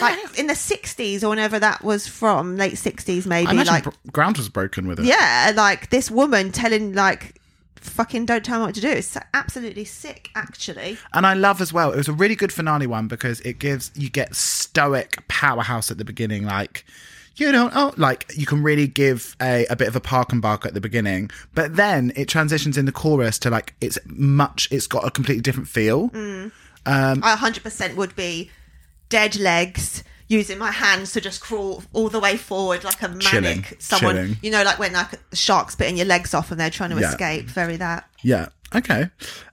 like 0.00 0.38
in 0.38 0.46
the 0.46 0.54
'60s 0.54 1.22
or 1.22 1.28
whenever 1.28 1.58
that 1.58 1.82
was 1.82 2.06
from, 2.06 2.56
late 2.56 2.74
'60s 2.74 3.26
maybe. 3.26 3.58
I 3.58 3.62
like 3.62 3.84
br- 3.84 3.90
ground 4.12 4.36
was 4.38 4.48
broken 4.48 4.86
with 4.86 5.00
it. 5.00 5.06
yeah, 5.06 5.52
like 5.54 5.90
this 5.90 6.10
woman 6.10 6.52
telling 6.52 6.94
like 6.94 7.40
fucking 7.76 8.26
don't 8.26 8.44
tell 8.44 8.60
me 8.60 8.66
what 8.66 8.74
to 8.74 8.80
do. 8.80 8.88
It's 8.90 9.16
absolutely 9.34 9.84
sick, 9.84 10.30
actually. 10.34 10.98
And 11.12 11.26
I 11.26 11.34
love 11.34 11.60
as 11.60 11.72
well, 11.72 11.92
it 11.92 11.96
was 11.96 12.08
a 12.08 12.12
really 12.12 12.36
good 12.36 12.52
finale 12.52 12.86
one 12.86 13.08
because 13.08 13.40
it 13.40 13.58
gives, 13.58 13.90
you 13.94 14.10
get 14.10 14.34
stoic 14.34 15.26
powerhouse 15.28 15.90
at 15.90 15.98
the 15.98 16.04
beginning. 16.04 16.44
Like, 16.44 16.84
you 17.40 17.50
don't, 17.52 17.72
oh, 17.74 17.92
like 17.96 18.30
you 18.36 18.46
can 18.46 18.62
really 18.62 18.86
give 18.86 19.34
a, 19.40 19.66
a 19.66 19.76
bit 19.76 19.88
of 19.88 19.96
a 19.96 20.00
park 20.00 20.32
and 20.32 20.40
bark 20.42 20.64
at 20.66 20.74
the 20.74 20.80
beginning. 20.80 21.30
But 21.54 21.76
then 21.76 22.12
it 22.14 22.28
transitions 22.28 22.76
in 22.78 22.84
the 22.84 22.92
chorus 22.92 23.38
to 23.40 23.50
like, 23.50 23.74
it's 23.80 23.98
much, 24.06 24.68
it's 24.70 24.86
got 24.86 25.06
a 25.06 25.10
completely 25.10 25.42
different 25.42 25.68
feel. 25.68 26.10
I 26.86 27.36
100% 27.36 27.96
would 27.96 28.14
be 28.16 28.50
dead 29.08 29.36
legs. 29.36 30.04
Using 30.28 30.58
my 30.58 30.70
hands 30.70 31.10
to 31.14 31.20
just 31.20 31.40
crawl 31.40 31.82
all 31.92 32.08
the 32.08 32.20
way 32.20 32.36
forward 32.36 32.84
like 32.84 33.02
a 33.02 33.08
manic 33.08 33.22
Chilling, 33.24 33.64
someone, 33.80 34.14
chilling. 34.14 34.36
you 34.42 34.52
know, 34.52 34.62
like 34.62 34.78
when 34.78 34.92
like 34.92 35.08
shark's 35.32 35.74
bitting 35.74 35.96
your 35.96 36.06
legs 36.06 36.34
off 36.34 36.52
and 36.52 36.60
they're 36.60 36.70
trying 36.70 36.90
to 36.90 37.00
Yeah. 37.00 37.08
escape. 37.10 37.46
Very 37.46 37.76
that. 37.78 38.08
Yeah. 38.22 38.50
Okay. 38.72 39.08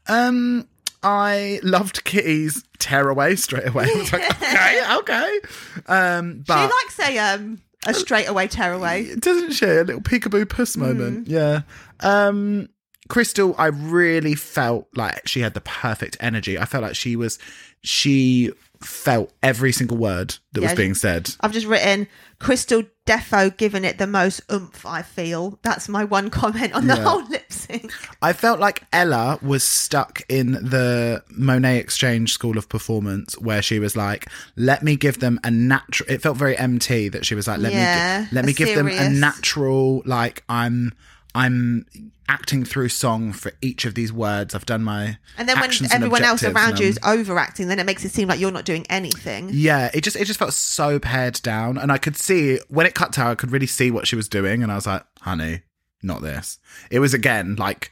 Um, 0.07 0.67
I 1.01 1.59
loved 1.63 2.03
Kitty's 2.03 2.63
tearaway 2.77 3.35
straight 3.37 3.65
away. 3.67 3.85
I 3.91 3.97
was 3.97 4.13
like, 4.13 4.29
okay, 4.43 4.95
okay. 4.97 5.39
Um, 5.87 6.43
but 6.45 6.67
she 6.67 6.73
likes 6.73 6.99
a 7.09 7.17
um 7.17 7.59
a 7.85 7.93
straightaway 7.93 8.47
tearaway. 8.47 9.15
doesn't 9.15 9.51
she? 9.51 9.65
A 9.65 9.83
little 9.83 10.01
peekaboo 10.01 10.49
puss 10.49 10.75
moment. 10.77 11.27
Yeah. 11.27 11.61
Um 11.99 12.69
Krystal, 13.09 13.55
I 13.57 13.67
really 13.67 14.35
felt 14.35 14.89
like 14.95 15.27
she 15.27 15.39
had 15.39 15.53
the 15.53 15.61
perfect 15.61 16.17
energy. 16.19 16.59
I 16.59 16.65
felt 16.65 16.83
like 16.83 16.95
she 16.95 17.15
was 17.15 17.39
she 17.81 18.51
felt 18.81 19.31
every 19.43 19.71
single 19.71 19.97
word 19.97 20.35
that 20.53 20.61
Yeah, 20.61 20.67
was 20.69 20.77
being 20.77 20.93
said. 20.93 21.29
I've 21.41 21.51
just 21.53 21.65
written 21.67 22.07
Krystal 22.39 22.87
Defo 23.05 23.55
giving 23.55 23.83
it 23.85 23.97
the 23.97 24.07
most 24.07 24.41
oomph. 24.51 24.85
I 24.85 25.01
feel 25.01 25.57
that's 25.63 25.87
my 25.89 26.03
one 26.03 26.29
comment 26.29 26.73
on 26.73 26.87
the 26.87 26.95
Yeah. 26.95 27.03
whole 27.03 27.23
lip 27.29 27.51
sync. 27.51 27.91
I 28.21 28.33
felt 28.33 28.59
like 28.59 28.83
Ella 28.93 29.39
was 29.41 29.63
stuck 29.63 30.21
in 30.29 30.51
the 30.51 31.23
Monét 31.31 31.79
X 31.79 31.97
Change 31.97 32.31
School 32.33 32.57
of 32.57 32.67
Performance 32.69 33.37
where 33.39 33.61
she 33.61 33.79
was 33.79 33.95
like, 33.95 34.27
let 34.55 34.83
me 34.83 34.95
give 34.95 35.19
them 35.19 35.39
a 35.43 35.49
natural 35.51 36.09
it 36.11 36.21
felt 36.21 36.37
very 36.37 36.57
MT 36.57 37.09
that 37.09 37.25
she 37.25 37.33
was 37.35 37.47
like, 37.47 37.59
let 37.59 37.73
Yeah, 37.73 38.19
me 38.21 38.25
gi- 38.27 38.35
let 38.35 38.45
me 38.45 38.53
give 38.53 38.75
them 38.75 38.87
a 38.87 39.09
natural 39.09 40.03
like 40.05 40.43
I'm 40.49 40.93
I'm 41.37 41.85
acting 42.27 42.65
through 42.65 42.89
song 42.89 43.31
for 43.31 43.51
each 43.61 43.85
of 43.85 43.93
these 43.93 44.11
words. 44.11 44.55
I've 44.55 44.65
done 44.65 44.83
my 44.83 45.19
And 45.37 45.47
then 45.47 45.59
when 45.59 45.91
everyone 45.91 46.23
else 46.23 46.43
around 46.43 46.79
you 46.79 46.87
is 46.87 46.99
overacting, 47.05 47.67
then 47.67 47.77
it 47.77 47.85
makes 47.85 48.03
it 48.03 48.11
seem 48.11 48.27
like 48.27 48.39
you're 48.39 48.51
not 48.51 48.65
doing 48.65 48.87
anything. 48.89 49.49
Yeah, 49.53 49.91
it 49.93 50.01
just 50.01 50.15
it 50.15 50.25
just 50.25 50.39
felt 50.39 50.53
so 50.53 50.97
pared 50.97 51.39
down, 51.43 51.77
and 51.77 51.91
I 51.91 51.99
could 51.99 52.17
see 52.17 52.59
when 52.69 52.87
it 52.87 52.95
cut 52.95 53.13
to 53.13 53.21
her, 53.21 53.27
I 53.27 53.35
could 53.35 53.51
really 53.51 53.67
see 53.67 53.91
what 53.91 54.07
she 54.07 54.15
was 54.15 54.27
doing, 54.27 54.63
and 54.63 54.71
I 54.71 54.75
was 54.75 54.87
like, 54.87 55.03
"Honey, 55.21 55.61
not 56.01 56.23
this." 56.23 56.57
It 56.89 56.99
was 56.99 57.13
again 57.13 57.55
like 57.55 57.91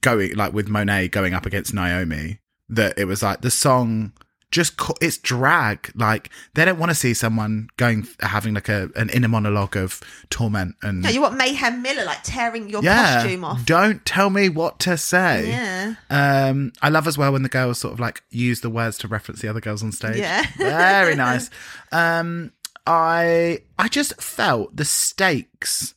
going 0.00 0.34
like 0.34 0.54
with 0.54 0.68
Monét 0.68 1.10
going 1.10 1.34
up 1.34 1.44
against 1.44 1.74
Naomi. 1.74 2.40
That 2.70 2.98
it 2.98 3.04
was 3.04 3.22
like 3.22 3.42
the 3.42 3.50
song 3.50 4.14
just 4.56 4.80
it's 5.02 5.18
drag. 5.18 5.92
Like 5.94 6.30
they 6.54 6.64
don't 6.64 6.78
want 6.78 6.88
to 6.88 6.94
see 6.94 7.12
someone 7.12 7.68
going 7.76 8.08
having 8.20 8.54
like 8.54 8.70
a 8.70 8.88
an 8.96 9.10
inner 9.10 9.28
monologue 9.28 9.76
of 9.76 10.00
torment 10.30 10.76
and 10.82 11.04
Yeah, 11.04 11.10
you 11.10 11.20
want 11.20 11.36
Mayhem 11.36 11.82
Miller 11.82 12.06
like 12.06 12.22
tearing 12.22 12.70
your 12.70 12.82
yeah. 12.82 13.20
costume 13.20 13.44
off. 13.44 13.66
Don't 13.66 14.02
tell 14.06 14.30
me 14.30 14.48
what 14.48 14.78
to 14.80 14.96
say. 14.96 15.50
Yeah. 15.50 15.94
Um, 16.08 16.72
I 16.80 16.88
love 16.88 17.06
as 17.06 17.18
well 17.18 17.32
when 17.32 17.42
the 17.42 17.50
girls 17.50 17.78
sort 17.78 17.92
of 17.92 18.00
like 18.00 18.22
use 18.30 18.62
the 18.62 18.70
words 18.70 18.96
to 18.98 19.08
reference 19.08 19.42
the 19.42 19.48
other 19.48 19.60
girls 19.60 19.82
on 19.82 19.92
stage. 19.92 20.16
Yeah. 20.16 20.46
very 20.56 21.14
nice. 21.26 21.50
Um, 21.92 22.52
I 22.86 23.60
I 23.78 23.88
just 23.88 24.20
felt 24.22 24.74
the 24.74 24.86
stakes 24.86 25.94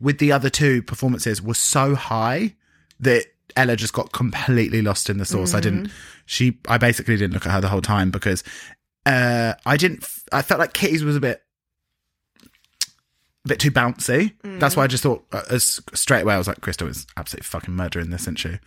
with 0.00 0.18
the 0.18 0.32
other 0.32 0.50
two 0.50 0.82
performances 0.82 1.40
were 1.40 1.54
so 1.54 1.94
high 1.94 2.56
that 2.98 3.26
Ella 3.56 3.76
just 3.76 3.92
got 3.92 4.12
completely 4.12 4.82
lost 4.82 5.10
in 5.10 5.18
the 5.18 5.24
sauce. 5.24 5.54
I 5.54 5.60
didn't. 5.60 5.90
She. 6.30 6.58
I 6.68 6.78
basically 6.78 7.16
didn't 7.16 7.34
look 7.34 7.44
at 7.44 7.50
her 7.50 7.60
the 7.60 7.66
whole 7.66 7.82
time 7.82 8.12
because 8.12 8.44
uh, 9.04 9.54
I 9.66 9.76
didn't. 9.76 10.06
I 10.30 10.42
felt 10.42 10.60
like 10.60 10.72
Kitty's 10.72 11.02
was 11.02 11.16
a 11.16 11.20
bit. 11.20 11.42
A 13.44 13.48
bit 13.48 13.58
too 13.58 13.72
bouncy. 13.72 14.34
That's 14.44 14.76
why 14.76 14.84
I 14.84 14.86
just 14.86 15.02
thought, 15.02 15.24
uh, 15.32 15.42
as 15.50 15.80
straight 15.92 16.22
away, 16.22 16.34
I 16.34 16.38
was 16.38 16.46
like, 16.46 16.60
Krystal 16.60 16.88
is 16.88 17.04
absolutely 17.16 17.46
fucking 17.46 17.74
murdering 17.74 18.10
this, 18.10 18.22
isn't 18.22 18.38
she? 18.38 18.58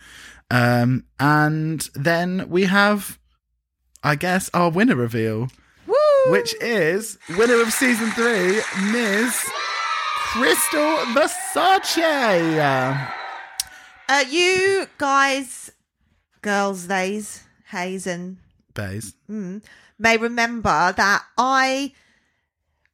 Um, 0.50 1.04
and 1.18 1.88
then 1.94 2.50
we 2.50 2.64
have, 2.64 3.18
I 4.02 4.16
guess, 4.16 4.50
our 4.52 4.70
winner 4.70 4.96
reveal, 4.96 5.48
Woo! 5.86 5.94
which 6.32 6.54
is 6.60 7.18
winner 7.30 7.62
of 7.62 7.72
season 7.72 8.10
three, 8.10 8.60
Ms. 8.92 9.40
Krystal 10.32 11.04
Versace. 11.14 13.10
Uh, 14.08 14.24
you 14.28 14.86
guys, 14.98 15.70
girls, 16.42 16.88
theys, 16.88 17.44
Hayes, 17.74 18.06
and 18.06 18.38
Bays. 18.72 19.14
Mm, 19.30 19.62
may 19.98 20.16
remember 20.16 20.92
that 20.96 21.24
I 21.36 21.92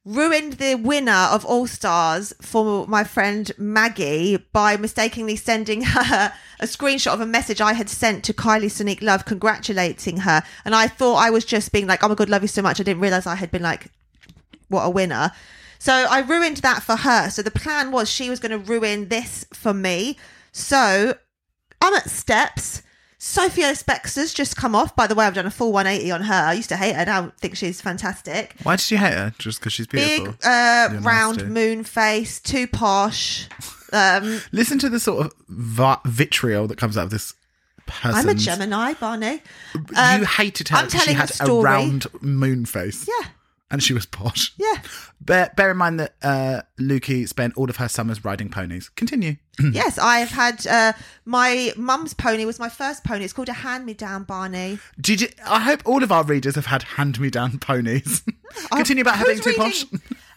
ruined 0.03 0.53
the 0.53 0.75
winner 0.75 1.27
of 1.31 1.45
All 1.45 1.67
Stars 1.67 2.33
for 2.41 2.87
my 2.87 3.03
friend 3.03 3.51
Maggie 3.57 4.37
by 4.51 4.75
mistakenly 4.77 5.35
sending 5.35 5.81
her 5.85 6.33
a 6.59 6.65
screenshot 6.65 7.13
of 7.13 7.21
a 7.21 7.25
message 7.25 7.61
I 7.61 7.73
had 7.73 7.89
sent 7.89 8.23
to 8.25 8.33
Kylie 8.33 8.65
Sonique 8.65 9.01
Love 9.01 9.25
congratulating 9.25 10.17
her. 10.17 10.43
And 10.65 10.73
I 10.73 10.87
thought 10.87 11.15
I 11.15 11.29
was 11.29 11.45
just 11.45 11.71
being 11.71 11.87
like, 11.87 12.03
oh 12.03 12.07
my 12.07 12.15
God, 12.15 12.29
love 12.29 12.41
you 12.41 12.47
so 12.47 12.61
much. 12.61 12.79
I 12.79 12.83
didn't 12.83 13.01
realize 13.01 13.27
I 13.27 13.35
had 13.35 13.51
been 13.51 13.61
like, 13.61 13.87
what 14.69 14.83
a 14.83 14.89
winner. 14.89 15.31
So 15.77 15.93
I 15.93 16.19
ruined 16.19 16.57
that 16.57 16.83
for 16.83 16.95
her. 16.95 17.29
So 17.29 17.41
the 17.41 17.51
plan 17.51 17.91
was 17.91 18.09
she 18.09 18.29
was 18.29 18.39
going 18.39 18.51
to 18.51 18.71
ruin 18.71 19.09
this 19.09 19.45
for 19.53 19.73
me. 19.73 20.17
So 20.51 21.15
I'm 21.81 21.93
at 21.93 22.09
steps. 22.09 22.83
Sophie 23.23 23.61
Ellis-Bextor's 23.61 24.33
just 24.33 24.55
come 24.57 24.73
off. 24.73 24.95
By 24.95 25.05
the 25.05 25.13
way, 25.13 25.27
I've 25.27 25.35
done 25.35 25.45
a 25.45 25.51
full 25.51 25.71
180 25.71 26.09
on 26.11 26.21
her. 26.23 26.33
I 26.33 26.53
used 26.53 26.69
to 26.69 26.75
hate 26.75 26.95
her. 26.95 27.05
Now 27.05 27.25
I 27.25 27.29
think 27.37 27.55
she's 27.55 27.79
fantastic. 27.79 28.55
Why 28.63 28.77
did 28.77 28.89
you 28.89 28.97
hate 28.97 29.13
her? 29.13 29.31
Just 29.37 29.59
because 29.59 29.73
she's 29.73 29.85
beautiful? 29.85 30.25
Big, 30.33 30.35
uh, 30.43 30.89
You're 30.91 31.01
round 31.01 31.37
nasty. 31.37 31.51
moon 31.51 31.83
face, 31.83 32.39
too 32.39 32.65
posh. 32.65 33.47
Um, 33.93 34.41
Listen 34.51 34.79
to 34.79 34.89
the 34.89 34.99
sort 34.99 35.27
of 35.27 35.33
va- 35.49 36.01
vitriol 36.05 36.65
that 36.67 36.79
comes 36.79 36.97
out 36.97 37.03
of 37.03 37.09
this 37.11 37.35
person. 37.85 38.15
I'm 38.15 38.29
a 38.29 38.33
Gemini, 38.33 38.93
Barney. 38.95 39.43
you 39.75 39.81
Um, 39.95 40.23
hated 40.25 40.69
her 40.69 40.77
I'm 40.77 40.85
because 40.87 41.03
she 41.03 41.13
had 41.13 41.29
a 41.29 41.33
story. 41.33 41.63
round 41.63 42.07
moon 42.21 42.65
face. 42.65 43.07
Yeah, 43.07 43.27
And 43.71 43.81
she 43.81 43.93
was 43.93 44.05
posh. 44.05 44.53
yeah. 44.57 44.81
But 45.23 45.55
bear 45.55 45.71
in 45.71 45.77
mind 45.77 45.99
that 45.99 46.15
uh, 46.23 46.61
Lukey 46.79 47.27
spent 47.27 47.55
all 47.55 47.69
of 47.69 47.77
her 47.77 47.87
summers 47.87 48.25
riding 48.25 48.49
ponies. 48.49 48.89
Continue. 48.89 49.37
yes, 49.71 49.97
I've 49.97 50.29
had 50.29 50.65
uh, 50.67 50.93
my 51.25 51.71
mum's 51.77 52.13
pony 52.13 52.45
was 52.45 52.59
my 52.59 52.69
first 52.69 53.03
pony. 53.03 53.23
It's 53.23 53.33
called 53.33 53.49
a 53.49 53.53
hand-me-down, 53.53 54.23
Barney. 54.23 54.79
Did 54.99 55.21
you? 55.21 55.27
I 55.45 55.59
hope 55.59 55.81
all 55.85 56.03
of 56.03 56.11
our 56.11 56.23
readers 56.23 56.55
have 56.55 56.65
had 56.65 56.83
hand-me-down 56.83 57.59
ponies. 57.59 58.23
Continue 58.73 59.01
about 59.01 59.17
her 59.17 59.25
being 59.25 59.37
Who's 59.37 59.55
too 59.55 59.59
posh. 59.59 59.85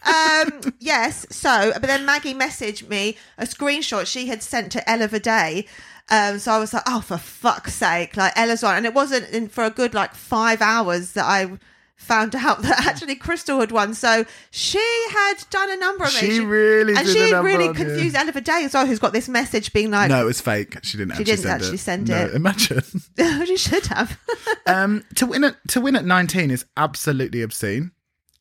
um, 0.53 0.73
yes. 0.79 1.25
So, 1.29 1.71
but 1.73 1.83
then 1.83 2.05
Maggie 2.05 2.33
messaged 2.33 2.87
me 2.87 3.17
a 3.37 3.45
screenshot 3.45 4.05
she 4.05 4.27
had 4.27 4.43
sent 4.43 4.71
to 4.73 4.89
Ella 4.89 5.07
Vaday. 5.07 5.67
Um, 6.09 6.37
so 6.37 6.51
I 6.51 6.59
was 6.59 6.73
like, 6.73 6.83
oh, 6.87 7.01
for 7.01 7.17
fuck's 7.17 7.73
sake, 7.73 8.15
like 8.15 8.33
Ella's 8.35 8.61
one. 8.61 8.75
And 8.75 8.85
it 8.85 8.93
wasn't 8.93 9.27
in, 9.31 9.47
for 9.47 9.63
a 9.63 9.71
good 9.71 9.93
like 9.93 10.13
five 10.13 10.61
hours 10.61 11.13
that 11.13 11.25
I 11.25 11.57
found 11.95 12.35
out 12.35 12.61
that 12.61 12.85
actually 12.85 13.15
Krystal 13.15 13.59
had 13.59 13.71
won. 13.71 13.93
So 13.93 14.25
she 14.51 14.79
had 15.11 15.35
done 15.49 15.71
a 15.71 15.77
number 15.77 16.03
of 16.03 16.09
it. 16.09 16.17
She 16.17 16.39
really 16.39 16.93
and 16.95 17.07
she 17.07 17.33
really 17.33 17.73
confused 17.73 18.15
Ella 18.15 18.31
Vaday 18.31 18.65
as 18.65 18.73
well, 18.73 18.85
who's 18.85 18.99
got 18.99 19.13
this 19.13 19.27
message 19.27 19.73
being 19.73 19.91
like, 19.91 20.09
No, 20.09 20.21
it 20.21 20.25
was 20.25 20.41
fake. 20.41 20.77
She 20.83 20.97
didn't. 20.97 21.15
She 21.15 21.21
actually 21.21 21.35
didn't 21.35 21.43
send 21.43 21.61
actually 21.61 21.75
it. 21.75 21.79
send 21.79 22.07
no, 22.09 22.25
it. 22.25 22.33
Imagine. 22.35 23.45
she 23.45 23.57
should 23.57 23.87
have. 23.87 24.19
um, 24.65 25.03
to 25.15 25.25
win 25.25 25.43
at 25.43 25.55
to 25.69 25.81
win 25.81 25.95
at 25.95 26.05
nineteen 26.05 26.51
is 26.51 26.65
absolutely 26.77 27.41
obscene. 27.41 27.91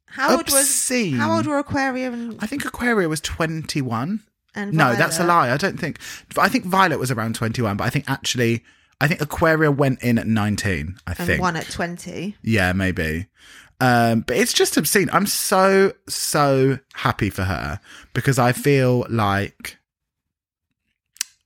how 0.07 0.37
old 0.37 0.51
was 0.51 0.63
Obscene. 0.63 1.15
how 1.15 1.37
old 1.37 1.47
were 1.47 1.59
Aquaria 1.59 2.13
and, 2.13 2.37
I 2.41 2.47
think 2.47 2.65
Aquaria 2.65 3.09
was 3.09 3.21
twenty-one. 3.21 4.21
and 4.55 4.73
No, 4.75 4.95
that's 4.95 5.19
a 5.19 5.25
lie. 5.25 5.51
I 5.51 5.57
don't 5.57 5.79
think. 5.79 5.99
I 6.37 6.49
think 6.49 6.65
Violet 6.65 6.99
was 6.99 7.11
around 7.11 7.35
twenty-one, 7.35 7.77
but 7.77 7.85
I 7.85 7.91
think 7.91 8.11
actually, 8.11 8.63
I 9.01 9.09
think 9.09 9.21
Aquaria 9.21 9.71
went 9.71 10.03
in 10.03 10.19
at 10.19 10.27
nineteen. 10.27 10.97
I 11.07 11.15
And 11.19 11.27
think. 11.27 11.41
one 11.41 11.57
at 11.57 11.69
twenty. 11.71 12.37
Yeah, 12.43 12.73
maybe. 12.73 13.27
Um, 13.81 14.21
but 14.21 14.37
it's 14.37 14.53
just 14.53 14.77
obscene. 14.77 15.11
I'm 15.13 15.27
so 15.27 15.93
so 16.09 16.79
happy 16.95 17.29
for 17.31 17.43
her 17.45 17.81
because 18.15 18.39
I 18.39 18.53
feel 18.53 19.05
like 19.11 19.79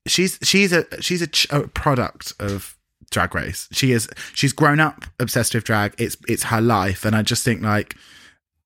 she's 0.06 0.38
she's 0.42 0.72
a 0.72 0.84
she's 1.02 1.22
a, 1.22 1.26
ch- 1.26 1.50
a 1.50 1.66
product 1.68 2.34
of 2.38 2.76
drag 3.10 3.34
race. 3.34 3.66
She 3.72 3.92
is 3.92 4.08
she's 4.34 4.52
grown 4.52 4.78
up 4.78 5.04
obsessed 5.18 5.54
with 5.54 5.64
drag. 5.64 5.94
It's 5.98 6.16
it's 6.28 6.44
her 6.44 6.60
life, 6.60 7.04
and 7.04 7.16
I 7.16 7.22
just 7.22 7.44
think 7.44 7.62
like 7.62 7.96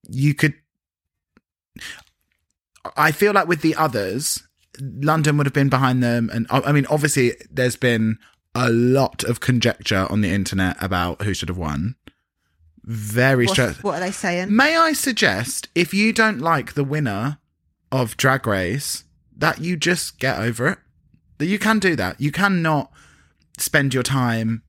you 0.08 0.34
could. 0.34 0.54
I 2.96 3.12
feel 3.12 3.32
like 3.32 3.46
with 3.46 3.62
the 3.62 3.76
others, 3.76 4.42
London 4.80 5.36
would 5.36 5.46
have 5.46 5.52
been 5.54 5.68
behind 5.68 6.02
them, 6.02 6.30
and 6.32 6.46
I 6.50 6.60
I 6.62 6.72
mean, 6.72 6.86
obviously, 6.86 7.34
there's 7.50 7.76
been 7.76 8.18
a 8.54 8.70
lot 8.70 9.24
of 9.24 9.40
conjecture 9.40 10.06
on 10.10 10.20
the 10.20 10.30
internet 10.30 10.76
about 10.82 11.22
who 11.22 11.34
should 11.34 11.48
have 11.48 11.58
won. 11.58 11.96
Very 12.84 13.46
stressed. 13.46 13.84
what 13.84 13.94
are 13.96 14.00
they 14.00 14.10
saying? 14.10 14.54
May 14.54 14.76
I 14.76 14.92
suggest, 14.92 15.68
if 15.74 15.94
you 15.94 16.12
don't 16.12 16.40
like 16.40 16.74
the 16.74 16.84
winner 16.84 17.38
of 17.92 18.16
Drag 18.16 18.46
Race, 18.46 19.04
that 19.36 19.60
you 19.60 19.76
just 19.76 20.18
get 20.18 20.38
over 20.38 20.66
it. 20.68 20.78
That 21.38 21.46
you 21.46 21.58
can 21.58 21.78
do 21.78 21.94
that. 21.96 22.20
You 22.20 22.32
cannot 22.32 22.90
spend 23.58 23.94
your 23.94 24.02
time 24.02 24.62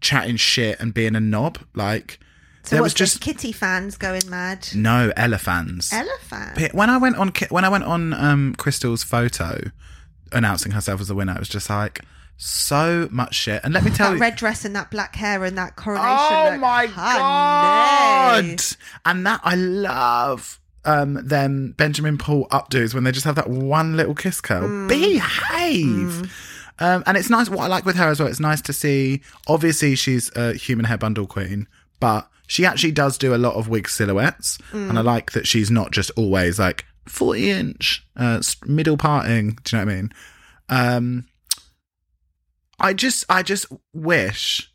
chatting 0.00 0.36
shit 0.36 0.78
and 0.80 0.92
being 0.92 1.14
a 1.16 1.20
knob. 1.20 1.58
Like 1.74 2.18
So 2.64 2.76
there 2.76 2.82
was 2.82 2.92
this, 2.94 3.12
just 3.12 3.20
Kitty 3.20 3.52
fans 3.52 3.96
going 3.96 4.28
mad? 4.28 4.68
no 4.74 5.12
elephants. 5.16 5.92
Elephant. 5.92 6.74
when 6.74 6.90
I 6.90 6.96
went 6.98 7.16
on 7.16 7.32
when 7.50 7.64
I 7.64 7.68
went 7.68 7.84
on 7.84 8.12
um, 8.14 8.54
Krystal's 8.56 9.02
photo 9.04 9.60
announcing 10.32 10.72
herself 10.72 11.00
as 11.00 11.08
the 11.08 11.14
winner, 11.14 11.34
it 11.34 11.38
was 11.38 11.48
just 11.48 11.70
like 11.70 12.00
so 12.40 13.08
much 13.10 13.34
shit. 13.34 13.60
And 13.64 13.74
let 13.74 13.84
me 13.84 13.90
tell 13.90 14.10
That 14.10 14.14
you, 14.16 14.20
red 14.20 14.36
dress 14.36 14.64
and 14.64 14.74
that 14.76 14.90
black 14.90 15.16
hair 15.16 15.44
and 15.44 15.58
that 15.58 15.76
coronation. 15.76 16.08
Oh 16.08 16.48
look. 16.52 16.60
my 16.60 16.86
Honey. 16.86 18.48
god! 18.48 18.62
And 19.04 19.26
that 19.26 19.40
I 19.44 19.54
love 19.56 20.60
um 20.84 21.14
them 21.26 21.74
Benjamin 21.76 22.16
Paul 22.16 22.46
updos 22.48 22.94
when 22.94 23.02
they 23.04 23.12
just 23.12 23.24
have 23.26 23.34
that 23.34 23.50
one 23.50 23.96
little 23.96 24.14
kiss 24.14 24.40
curl. 24.40 24.62
Mm. 24.68 24.88
Behave. 24.88 26.32
Um, 26.80 27.02
and 27.06 27.16
it's 27.16 27.28
nice. 27.28 27.50
What 27.50 27.60
I 27.64 27.66
like 27.66 27.84
with 27.84 27.96
her 27.96 28.08
as 28.08 28.20
well, 28.20 28.28
it's 28.28 28.38
nice 28.40 28.60
to 28.62 28.72
see. 28.72 29.20
Obviously, 29.48 29.96
she's 29.96 30.30
a 30.36 30.54
human 30.54 30.84
hair 30.86 30.96
bundle 30.96 31.26
queen, 31.26 31.66
but 31.98 32.28
she 32.46 32.64
actually 32.64 32.92
does 32.92 33.18
do 33.18 33.34
a 33.34 33.36
lot 33.36 33.54
of 33.54 33.68
wig 33.68 33.88
silhouettes, 33.88 34.58
Mm. 34.72 34.90
and 34.90 34.98
I 34.98 35.02
like 35.02 35.32
that 35.32 35.46
she's 35.48 35.72
not 35.72 35.90
just 35.90 36.12
always 36.16 36.58
like 36.60 36.84
forty 37.06 37.50
inch 37.50 38.06
uh, 38.16 38.40
middle 38.64 38.96
parting. 38.96 39.58
Do 39.64 39.76
you 39.76 39.84
know 39.84 39.86
what 39.86 39.92
I 39.92 39.96
mean? 39.96 40.12
Um, 40.68 41.24
I 42.78 42.92
just, 42.92 43.24
I 43.28 43.42
just 43.42 43.66
wish 43.92 44.72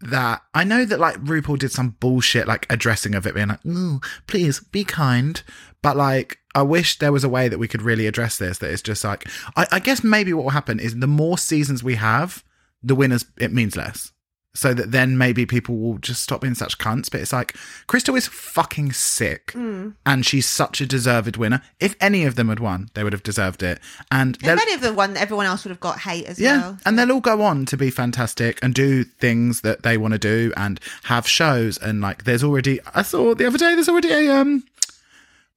that 0.00 0.42
I 0.54 0.64
know 0.64 0.84
that 0.84 1.00
like 1.00 1.16
RuPaul 1.16 1.58
did 1.58 1.72
some 1.72 1.96
bullshit 2.00 2.46
like 2.46 2.66
addressing 2.70 3.14
of 3.14 3.26
it 3.26 3.34
being 3.34 3.48
like, 3.48 3.64
"Ooh, 3.66 4.00
please 4.26 4.60
be 4.60 4.84
kind," 4.84 5.42
but 5.82 5.96
like 5.96 6.38
I 6.54 6.62
wish 6.62 6.98
there 6.98 7.12
was 7.12 7.24
a 7.24 7.28
way 7.28 7.48
that 7.48 7.58
we 7.58 7.68
could 7.68 7.82
really 7.82 8.06
address 8.06 8.38
this. 8.38 8.58
That 8.58 8.70
it's 8.70 8.82
just 8.82 9.02
like 9.04 9.28
I, 9.56 9.66
I 9.72 9.78
guess 9.80 10.04
maybe 10.04 10.32
what 10.32 10.44
will 10.44 10.50
happen 10.50 10.78
is 10.78 10.96
the 10.96 11.06
more 11.06 11.38
seasons 11.38 11.82
we 11.82 11.96
have, 11.96 12.44
the 12.82 12.94
winners 12.94 13.24
it 13.38 13.52
means 13.52 13.76
less. 13.76 14.12
So 14.58 14.74
that 14.74 14.90
then 14.90 15.16
maybe 15.16 15.46
people 15.46 15.76
will 15.78 15.98
just 15.98 16.20
stop 16.20 16.40
being 16.40 16.56
such 16.56 16.78
cunts. 16.78 17.08
But 17.08 17.20
it's 17.20 17.32
like 17.32 17.54
Krystal 17.86 18.18
is 18.18 18.26
fucking 18.26 18.90
sick, 18.90 19.52
and 19.54 20.26
she's 20.26 20.48
such 20.48 20.80
a 20.80 20.86
deserved 20.86 21.36
winner. 21.36 21.62
If 21.78 21.94
any 22.00 22.24
of 22.24 22.34
them 22.34 22.48
had 22.48 22.58
won, 22.58 22.88
they 22.94 23.04
would 23.04 23.12
have 23.12 23.22
deserved 23.22 23.62
it. 23.62 23.78
And 24.10 24.36
If 24.42 24.48
any 24.48 24.74
of 24.74 24.80
them 24.80 24.96
won, 24.96 25.16
everyone 25.16 25.46
else 25.46 25.62
would 25.64 25.70
have 25.70 25.78
got 25.78 26.00
hate 26.00 26.26
as 26.26 26.40
yeah, 26.40 26.58
well. 26.60 26.78
and 26.84 26.98
they'll 26.98 27.12
all 27.12 27.20
go 27.20 27.42
on 27.42 27.66
to 27.66 27.76
be 27.76 27.90
fantastic 27.90 28.58
and 28.60 28.74
do 28.74 29.04
things 29.04 29.60
that 29.60 29.84
they 29.84 29.96
want 29.96 30.14
to 30.14 30.18
do 30.18 30.52
and 30.56 30.80
have 31.04 31.28
shows 31.28 31.78
and 31.78 32.00
like 32.00 32.24
there's 32.24 32.42
already 32.42 32.80
I 32.94 33.02
saw 33.02 33.34
the 33.36 33.46
other 33.46 33.58
day 33.58 33.74
there's 33.74 33.88
already 33.88 34.10
a 34.10 34.34
um 34.34 34.64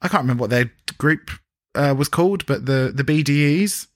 I 0.01 0.07
can't 0.09 0.21
remember 0.23 0.41
what 0.41 0.49
their 0.51 0.71
group 0.99 1.31
uh, 1.73 1.95
was 1.97 2.07
called 2.07 2.45
but 2.45 2.65
the 2.67 2.91
the 2.93 3.03
BDEs 3.03 3.87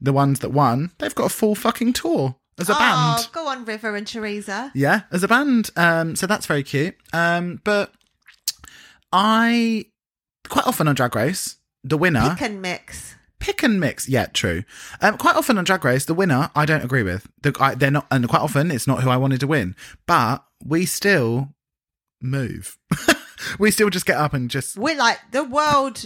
the 0.00 0.12
ones 0.12 0.38
that 0.40 0.50
won 0.50 0.92
they've 0.98 1.14
got 1.14 1.26
a 1.26 1.28
full 1.34 1.54
fucking 1.56 1.92
tour 1.92 2.36
as 2.60 2.68
a 2.68 2.74
oh, 2.74 2.78
band 2.78 3.28
go 3.32 3.48
on, 3.48 3.64
River 3.64 3.96
and 3.96 4.06
Teresa. 4.06 4.70
yeah 4.74 5.02
as 5.10 5.22
a 5.22 5.28
band 5.28 5.70
um 5.76 6.14
so 6.16 6.26
that's 6.26 6.46
very 6.46 6.62
cute 6.62 6.94
um 7.12 7.60
but 7.64 7.92
I 9.12 9.86
quite 10.48 10.66
often 10.66 10.88
on 10.88 10.94
Drag 10.94 11.14
Race 11.14 11.56
the 11.82 11.98
winner 11.98 12.30
Pick 12.36 12.42
and 12.42 12.62
mix. 12.62 13.14
pick 13.38 13.62
and 13.62 13.80
mix. 13.80 14.08
Yeah, 14.08 14.26
true. 14.26 14.64
Um, 15.00 15.16
quite 15.16 15.34
often 15.34 15.56
on 15.56 15.64
Drag 15.64 15.84
Race, 15.84 16.04
the 16.04 16.14
winner 16.14 16.50
I 16.54 16.66
don't 16.66 16.84
agree 16.84 17.02
with. 17.02 17.26
They're 17.42 17.90
not, 17.90 18.06
and 18.10 18.28
quite 18.28 18.42
often 18.42 18.70
it's 18.70 18.86
not 18.86 19.02
who 19.02 19.08
I 19.10 19.16
wanted 19.16 19.40
to 19.40 19.46
win. 19.46 19.74
But 20.06 20.44
we 20.62 20.84
still 20.84 21.54
move. 22.20 22.76
we 23.58 23.70
still 23.70 23.88
just 23.88 24.04
get 24.06 24.18
up 24.18 24.34
and 24.34 24.50
just 24.50 24.76
We're 24.76 24.96
like 24.96 25.18
the 25.32 25.42
world 25.42 26.04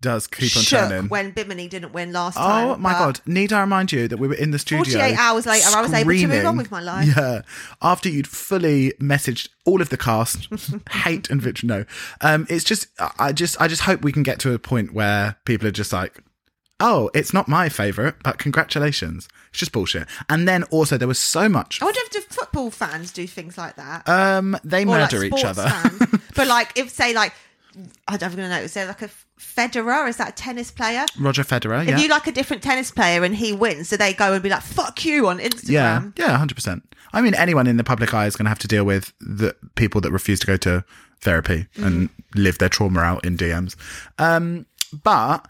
does 0.00 0.26
keep 0.26 0.56
on 0.56 0.62
shook 0.62 0.88
turning. 0.88 1.08
when 1.08 1.30
Bimini 1.30 1.68
didn't 1.68 1.92
win 1.92 2.12
last 2.12 2.36
time. 2.36 2.68
Oh 2.68 2.76
my 2.76 2.92
but 2.92 2.98
god! 2.98 3.20
Need 3.26 3.52
I 3.52 3.60
remind 3.60 3.92
you 3.92 4.08
that 4.08 4.18
we 4.18 4.28
were 4.28 4.34
in 4.34 4.50
the 4.50 4.58
studio? 4.58 4.84
48 4.84 5.16
hours 5.16 5.46
later, 5.46 5.68
I 5.74 5.82
was 5.82 5.92
able 5.92 6.12
to 6.12 6.26
move 6.26 6.46
on 6.46 6.56
with 6.56 6.70
my 6.70 6.80
life. 6.80 7.16
Yeah, 7.16 7.42
after 7.80 8.08
you'd 8.08 8.28
fully 8.28 8.92
messaged 9.00 9.48
all 9.64 9.80
of 9.80 9.88
the 9.88 9.96
cast, 9.96 10.48
hate 10.90 11.30
and 11.30 11.40
vitriol. 11.40 11.78
No, 11.78 11.84
um, 12.20 12.46
it's 12.48 12.64
just 12.64 12.88
I 13.18 13.32
just 13.32 13.60
I 13.60 13.68
just 13.68 13.82
hope 13.82 14.02
we 14.02 14.12
can 14.12 14.22
get 14.22 14.38
to 14.40 14.52
a 14.52 14.58
point 14.58 14.92
where 14.92 15.36
people 15.44 15.66
are 15.66 15.72
just 15.72 15.92
like, 15.92 16.22
oh, 16.80 17.10
it's 17.14 17.32
not 17.32 17.48
my 17.48 17.68
favorite, 17.68 18.16
but 18.22 18.38
congratulations. 18.38 19.28
It's 19.50 19.58
just 19.58 19.72
bullshit. 19.72 20.06
And 20.28 20.46
then 20.46 20.64
also 20.64 20.98
there 20.98 21.08
was 21.08 21.18
so 21.18 21.48
much. 21.48 21.80
I 21.80 21.86
wonder 21.86 22.00
if 22.04 22.10
the 22.10 22.34
football 22.34 22.70
fans 22.70 23.12
do 23.12 23.26
things 23.26 23.56
like 23.56 23.76
that. 23.76 24.08
Um, 24.08 24.58
they 24.64 24.82
or 24.82 24.98
like 24.98 25.12
murder 25.12 25.24
each 25.24 25.44
other. 25.44 25.72
but 26.34 26.46
like, 26.46 26.76
if 26.76 26.90
say 26.90 27.14
like, 27.14 27.32
I 28.08 28.16
don't 28.16 28.32
even 28.32 28.50
know, 28.50 28.58
is 28.58 28.74
there 28.74 28.86
like 28.86 29.02
a 29.02 29.10
Federer? 29.38 30.08
Is 30.08 30.16
that 30.16 30.28
a 30.30 30.32
tennis 30.32 30.70
player? 30.70 31.04
Roger 31.18 31.42
Federer. 31.44 31.82
If 31.82 31.88
Yeah. 31.88 31.98
you 31.98 32.08
like 32.08 32.26
a 32.26 32.32
different 32.32 32.62
tennis 32.62 32.90
player 32.90 33.22
and 33.24 33.34
he 33.34 33.52
wins, 33.52 33.90
do 33.90 33.96
they 33.96 34.12
go 34.14 34.32
and 34.32 34.42
be 34.42 34.48
like, 34.48 34.62
"Fuck 34.62 35.04
you" 35.04 35.28
on 35.28 35.38
Instagram? 35.38 35.68
Yeah, 35.70 36.02
yeah, 36.16 36.36
hundred 36.38 36.54
percent. 36.54 36.82
I 37.12 37.20
mean, 37.22 37.34
anyone 37.34 37.66
in 37.66 37.76
the 37.76 37.84
public 37.84 38.12
eye 38.14 38.26
is 38.26 38.36
going 38.36 38.44
to 38.46 38.50
have 38.50 38.58
to 38.60 38.68
deal 38.68 38.84
with 38.84 39.12
the 39.20 39.54
people 39.74 40.00
that 40.02 40.10
refuse 40.10 40.40
to 40.40 40.46
go 40.46 40.56
to 40.58 40.84
therapy 41.20 41.66
and 41.76 42.10
live 42.34 42.58
their 42.58 42.68
trauma 42.68 43.00
out 43.00 43.24
in 43.24 43.36
DMs. 43.36 43.74
Um, 44.18 44.66
but 45.02 45.46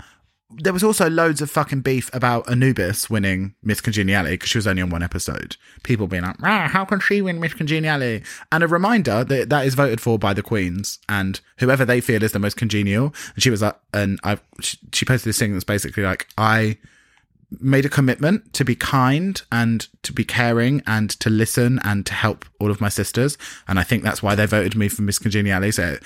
there 0.51 0.73
was 0.73 0.85
also 0.85 1.11
loads 1.11 1.43
of 1.43 1.51
fucking 1.51 1.81
beef 1.81 2.09
about 2.13 2.49
Anubis 2.49 3.11
winning 3.11 3.55
Miss 3.63 3.81
Congeniality 3.81 4.35
because 4.35 4.49
she 4.49 4.59
was 4.59 4.67
only 4.67 4.83
on 4.83 4.91
one 4.91 5.03
episode. 5.03 5.57
People 5.83 6.07
being 6.07 6.23
like, 6.23 6.37
ah, 6.43 6.69
"How 6.69 6.85
can 6.85 7.01
she 7.01 7.21
win 7.21 7.41
Miss 7.41 7.55
Congeniality?" 7.55 8.25
And 8.53 8.63
a 8.63 8.69
reminder 8.69 9.25
that 9.25 9.49
that 9.51 9.67
is 9.67 9.75
voted 9.75 10.01
for 10.01 10.19
by 10.19 10.35
the 10.35 10.43
queens 10.43 11.01
and 11.09 11.41
whoever 11.59 11.85
they 11.85 12.01
feel 12.01 12.23
is 12.23 12.33
the 12.33 12.39
most 12.39 12.57
congenial. 12.57 13.13
And 13.35 13.43
she 13.43 13.51
was 13.51 13.63
like, 13.63 13.77
and 13.93 14.21
I, 14.23 14.39
she, 14.61 15.05
posted 15.05 15.29
this 15.29 15.39
thing 15.39 15.53
that's 15.53 15.65
basically 15.65 16.03
like, 16.03 16.29
I 16.39 16.79
made 17.61 17.85
a 17.85 17.89
commitment 17.89 18.53
to 18.55 18.65
be 18.65 18.75
kind 18.75 19.41
and 19.53 19.87
to 20.03 20.13
be 20.13 20.25
caring 20.25 20.83
and 20.87 21.11
to 21.11 21.31
listen 21.31 21.81
and 21.85 22.05
to 22.07 22.13
help 22.13 22.45
all 22.61 22.71
of 22.71 22.81
my 22.81 22.89
sisters. 22.89 23.39
And 23.69 23.79
I 23.79 23.83
think 23.83 24.03
that's 24.03 24.23
why 24.23 24.35
they 24.35 24.47
voted 24.47 24.77
me 24.77 24.89
for 24.89 25.03
Miss 25.03 25.19
Congeniality. 25.19 25.73
So 25.73 25.99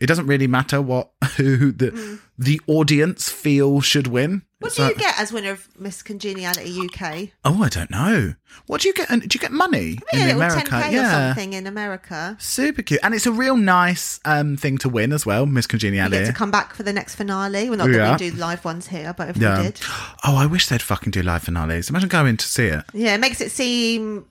it 0.00 0.06
doesn't 0.06 0.26
really 0.26 0.46
matter 0.46 0.80
what 0.82 1.10
who 1.36 1.72
the 1.72 2.18
the 2.38 2.60
audience 2.66 3.28
feel 3.30 3.80
should 3.80 4.06
win. 4.06 4.42
What 4.60 4.68
It's 4.68 4.76
do 4.76 4.84
you 4.84 4.94
get 4.94 5.18
as 5.18 5.32
winner 5.32 5.52
of 5.52 5.68
Miss 5.78 6.02
Congeniality 6.02 6.78
UK? 6.78 7.28
Oh, 7.46 7.62
I 7.62 7.70
don't 7.70 7.90
know. 7.90 8.34
What 8.66 8.82
do 8.82 8.88
you 8.88 8.94
get? 8.94 9.08
Do 9.08 9.16
you 9.16 9.40
get 9.40 9.52
money 9.52 9.98
in 10.12 10.28
America? 10.30 10.70
10k 10.70 10.88
or 10.88 10.92
Yeah, 10.92 11.28
something 11.28 11.52
in 11.54 11.66
America. 11.66 12.36
super 12.38 12.82
cute, 12.82 13.00
and 13.02 13.14
it's 13.14 13.24
a 13.26 13.32
real 13.32 13.56
nice 13.56 14.20
um 14.26 14.56
thing 14.58 14.76
to 14.78 14.88
win 14.90 15.12
as 15.12 15.24
well. 15.24 15.46
Miss 15.46 15.64
You 15.64 15.68
get 15.68 15.70
Congeniality. 15.70 16.26
to 16.26 16.32
come 16.34 16.50
back 16.50 16.74
for 16.74 16.82
the 16.82 16.92
next 16.92 17.14
finale. 17.14 17.68
Well, 17.70 17.78
not 17.78 17.88
Yeah. 17.90 17.98
that 18.16 18.20
we 18.20 18.30
do 18.30 18.36
live 18.36 18.64
ones 18.64 18.88
here, 18.88 19.14
but 19.16 19.30
if 19.30 19.36
yeah. 19.38 19.56
we 19.58 19.62
did, 19.64 19.80
Oh, 20.26 20.36
I 20.36 20.44
wish 20.46 20.66
they'd 20.66 20.82
fucking 20.82 21.10
do 21.12 21.22
live 21.22 21.42
finales. 21.44 21.88
Imagine 21.88 22.08
going 22.10 22.36
to 22.36 22.46
see 22.46 22.66
it. 22.66 22.84
yeah, 22.92 23.14
it 23.14 23.20
makes 23.20 23.40
it 23.40 23.50
seem 23.52 24.26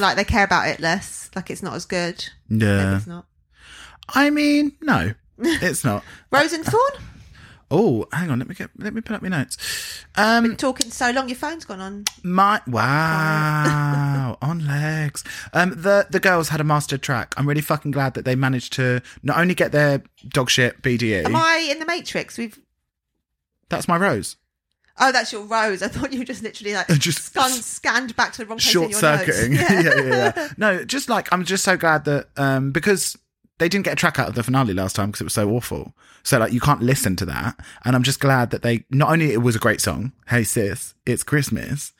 like 0.00 0.16
they 0.16 0.24
care 0.24 0.44
about 0.44 0.68
it 0.68 0.80
less, 0.80 1.28
like 1.36 1.50
it's 1.50 1.62
not 1.62 1.74
as 1.74 1.84
good. 1.84 2.24
Maybe 2.48 2.64
Yeah. 2.64 2.96
it's 2.96 3.06
not. 3.06 3.26
I 4.14 4.30
mean, 4.30 4.72
no, 4.80 5.12
it's 5.38 5.84
not. 5.84 6.04
Rose 6.32 6.52
and 6.52 6.64
Thorn, 6.64 7.02
Oh, 7.68 8.06
hang 8.12 8.30
on. 8.30 8.38
Let 8.38 8.48
me 8.48 8.54
get. 8.54 8.70
Let 8.78 8.94
me 8.94 9.00
put 9.00 9.16
up 9.16 9.22
my 9.22 9.28
notes. 9.28 10.04
Um, 10.14 10.44
Been 10.44 10.56
talking 10.56 10.88
so 10.92 11.10
long, 11.10 11.28
your 11.28 11.36
phone's 11.36 11.64
gone 11.64 11.80
on. 11.80 12.04
my 12.22 12.60
wow, 13.26 14.38
on 14.42 14.64
legs. 14.66 15.24
Um, 15.52 15.70
the 15.70 16.06
the 16.08 16.20
girls 16.20 16.48
had 16.50 16.60
a 16.60 16.64
master 16.64 16.96
track. 16.98 17.34
I'm 17.36 17.48
really 17.48 17.60
fucking 17.60 17.90
glad 17.90 18.14
that 18.14 18.24
they 18.24 18.36
managed 18.36 18.72
to 18.74 19.02
not 19.22 19.38
only 19.38 19.54
get 19.54 19.72
their 19.72 20.02
dog 20.28 20.48
shit 20.50 20.80
BDE. 20.82 21.24
Am 21.24 21.34
I 21.34 21.66
in 21.70 21.78
the 21.80 21.86
Matrix? 21.86 22.38
We've. 22.38 22.58
that's 23.68 23.88
my 23.88 23.96
rose. 23.96 24.36
Oh, 24.98 25.12
that's 25.12 25.30
your 25.30 25.42
Rose. 25.44 25.82
I 25.82 25.88
thought 25.88 26.10
you 26.12 26.20
were 26.20 26.24
just 26.24 26.42
literally 26.42 26.72
like 26.72 26.86
Just- 27.00 27.26
scanned, 27.26 27.52
scanned 27.52 28.16
back 28.16 28.32
to 28.32 28.38
the 28.38 28.46
wrong 28.46 28.56
place 28.58 28.68
in 28.68 28.72
Short 28.72 28.90
your 28.92 29.00
circuiting. 29.00 29.54
notes. 29.54 29.70
yeah, 29.70 29.82
yeah, 29.82 30.32
yeah. 30.36 30.48
No, 30.56 30.84
just 30.84 31.08
like 31.10 31.30
I'm 31.32 31.44
just 31.44 31.64
so 31.64 31.76
glad 31.76 32.04
that 32.06 32.28
um 32.36 32.70
because 32.72 33.18
they 33.58 33.68
didn't 33.68 33.84
get 33.84 33.94
a 33.94 33.96
track 33.96 34.18
out 34.18 34.28
of 34.28 34.34
the 34.34 34.42
finale 34.42 34.74
last 34.74 34.96
time 34.96 35.08
because 35.08 35.20
it 35.22 35.24
was 35.24 35.34
so 35.34 35.50
awful. 35.50 35.94
So 36.22 36.38
like 36.38 36.52
you 36.52 36.60
can't 36.60 36.82
listen 36.82 37.16
to 37.16 37.24
that, 37.26 37.58
and 37.84 37.96
I'm 37.96 38.02
just 38.02 38.20
glad 38.20 38.50
that 38.50 38.62
they 38.62 38.84
not 38.90 39.10
only 39.10 39.32
it 39.32 39.42
was 39.42 39.56
a 39.56 39.60
great 39.60 39.80
song, 39.80 40.12
"Hey 40.28 40.44
Sis, 40.44 40.94
It's 41.06 41.22
Christmas," 41.22 41.92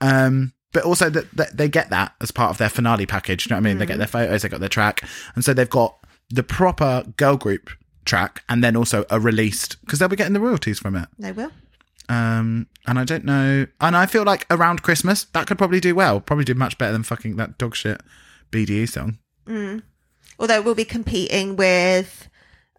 um, 0.00 0.52
but 0.72 0.84
also 0.84 1.08
that, 1.10 1.30
that 1.36 1.56
they 1.56 1.68
get 1.68 1.90
that 1.90 2.14
as 2.20 2.30
part 2.30 2.50
of 2.50 2.58
their 2.58 2.68
finale 2.68 3.06
package. 3.06 3.46
You 3.46 3.50
know 3.50 3.56
what 3.56 3.66
I 3.66 3.70
mean? 3.70 3.78
They 3.78 3.86
get 3.86 3.98
their 3.98 4.06
photos, 4.06 4.42
they 4.42 4.48
got 4.48 4.60
their 4.60 4.68
track, 4.68 5.02
and 5.34 5.44
so 5.44 5.54
they've 5.54 5.68
got 5.70 5.96
the 6.30 6.42
proper 6.42 7.04
girl 7.16 7.36
group 7.36 7.70
track, 8.04 8.42
and 8.48 8.64
then 8.64 8.74
also 8.76 9.04
a 9.10 9.20
released 9.20 9.80
because 9.82 9.98
they'll 9.98 10.08
be 10.08 10.16
getting 10.16 10.32
the 10.34 10.40
royalties 10.40 10.78
from 10.78 10.96
it. 10.96 11.08
They 11.18 11.32
will. 11.32 11.52
Um, 12.08 12.66
and 12.86 12.98
I 12.98 13.04
don't 13.04 13.24
know, 13.24 13.66
and 13.80 13.96
I 13.96 14.06
feel 14.06 14.24
like 14.24 14.46
around 14.50 14.82
Christmas 14.82 15.24
that 15.24 15.46
could 15.46 15.56
probably 15.58 15.80
do 15.80 15.94
well, 15.94 16.20
probably 16.20 16.44
do 16.44 16.54
much 16.54 16.76
better 16.76 16.92
than 16.92 17.02
fucking 17.02 17.36
that 17.36 17.56
dog 17.56 17.74
shit 17.76 18.02
BDE 18.50 18.88
song. 18.88 19.18
Although 20.38 20.62
we'll 20.62 20.74
be 20.74 20.84
competing 20.84 21.56
with 21.56 22.28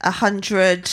a 0.02 0.12
hundred 0.12 0.92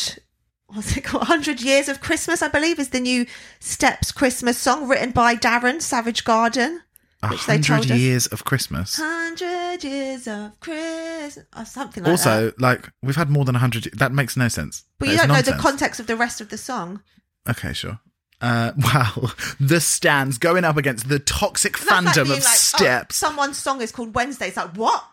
what's 0.66 0.97
it 0.97 1.05
called? 1.05 1.22
100 1.28 1.60
Years 1.60 1.89
of 1.89 2.01
Christmas, 2.01 2.43
I 2.43 2.48
believe, 2.48 2.78
is 2.78 2.90
the 2.90 3.01
new 3.01 3.26
Steps 3.60 4.12
Christmas 4.12 4.59
song 4.59 4.89
written 4.89 5.10
by 5.10 5.36
Darren 5.36 5.80
Savage 5.80 6.24
Garden. 6.24 6.82
Which 7.30 7.47
they 7.47 7.55
told 7.59 7.84
hundred 7.84 7.93
us. 7.93 7.98
years 7.98 8.26
of 8.26 8.44
Christmas. 8.44 8.98
100 8.98 9.84
Years 9.84 10.26
of 10.26 10.59
Christmas, 10.59 11.39
or 11.56 11.64
something 11.64 12.02
like 12.02 12.20
that. 12.20 12.28
Also, 12.28 12.52
like 12.59 12.90
we've 13.01 13.14
had 13.14 13.30
more 13.30 13.44
than 13.44 13.55
a 13.55 13.60
hundred. 13.60 13.84
That 13.97 14.10
makes 14.10 14.36
no 14.36 14.48
sense. 14.48 14.84
But 14.98 15.06
That 15.06 15.12
you 15.12 15.18
don't 15.18 15.28
know 15.28 15.43
the 15.43 15.52
context 15.52 16.01
of 16.01 16.09
the 16.09 16.16
rest 16.16 16.40
of 16.40 16.48
the 16.48 16.59
song. 16.59 17.01
Okay, 17.48 17.72
sure. 17.72 18.01
Uh, 18.40 18.72
wow, 18.76 19.30
the 19.60 19.80
stands 19.80 20.39
going 20.39 20.64
up 20.64 20.76
against 20.76 21.09
the 21.09 21.20
toxic 21.20 21.78
like 21.89 22.05
fandom 22.05 22.24
being 22.24 22.39
of 22.39 22.44
like, 22.44 22.44
oh, 22.44 22.76
Steps. 22.76 23.16
someone's 23.16 23.56
song 23.56 23.80
is 23.80 23.93
called 23.93 24.16
Wednesday. 24.16 24.48
It's 24.48 24.56
like, 24.56 24.76
what? 24.76 25.05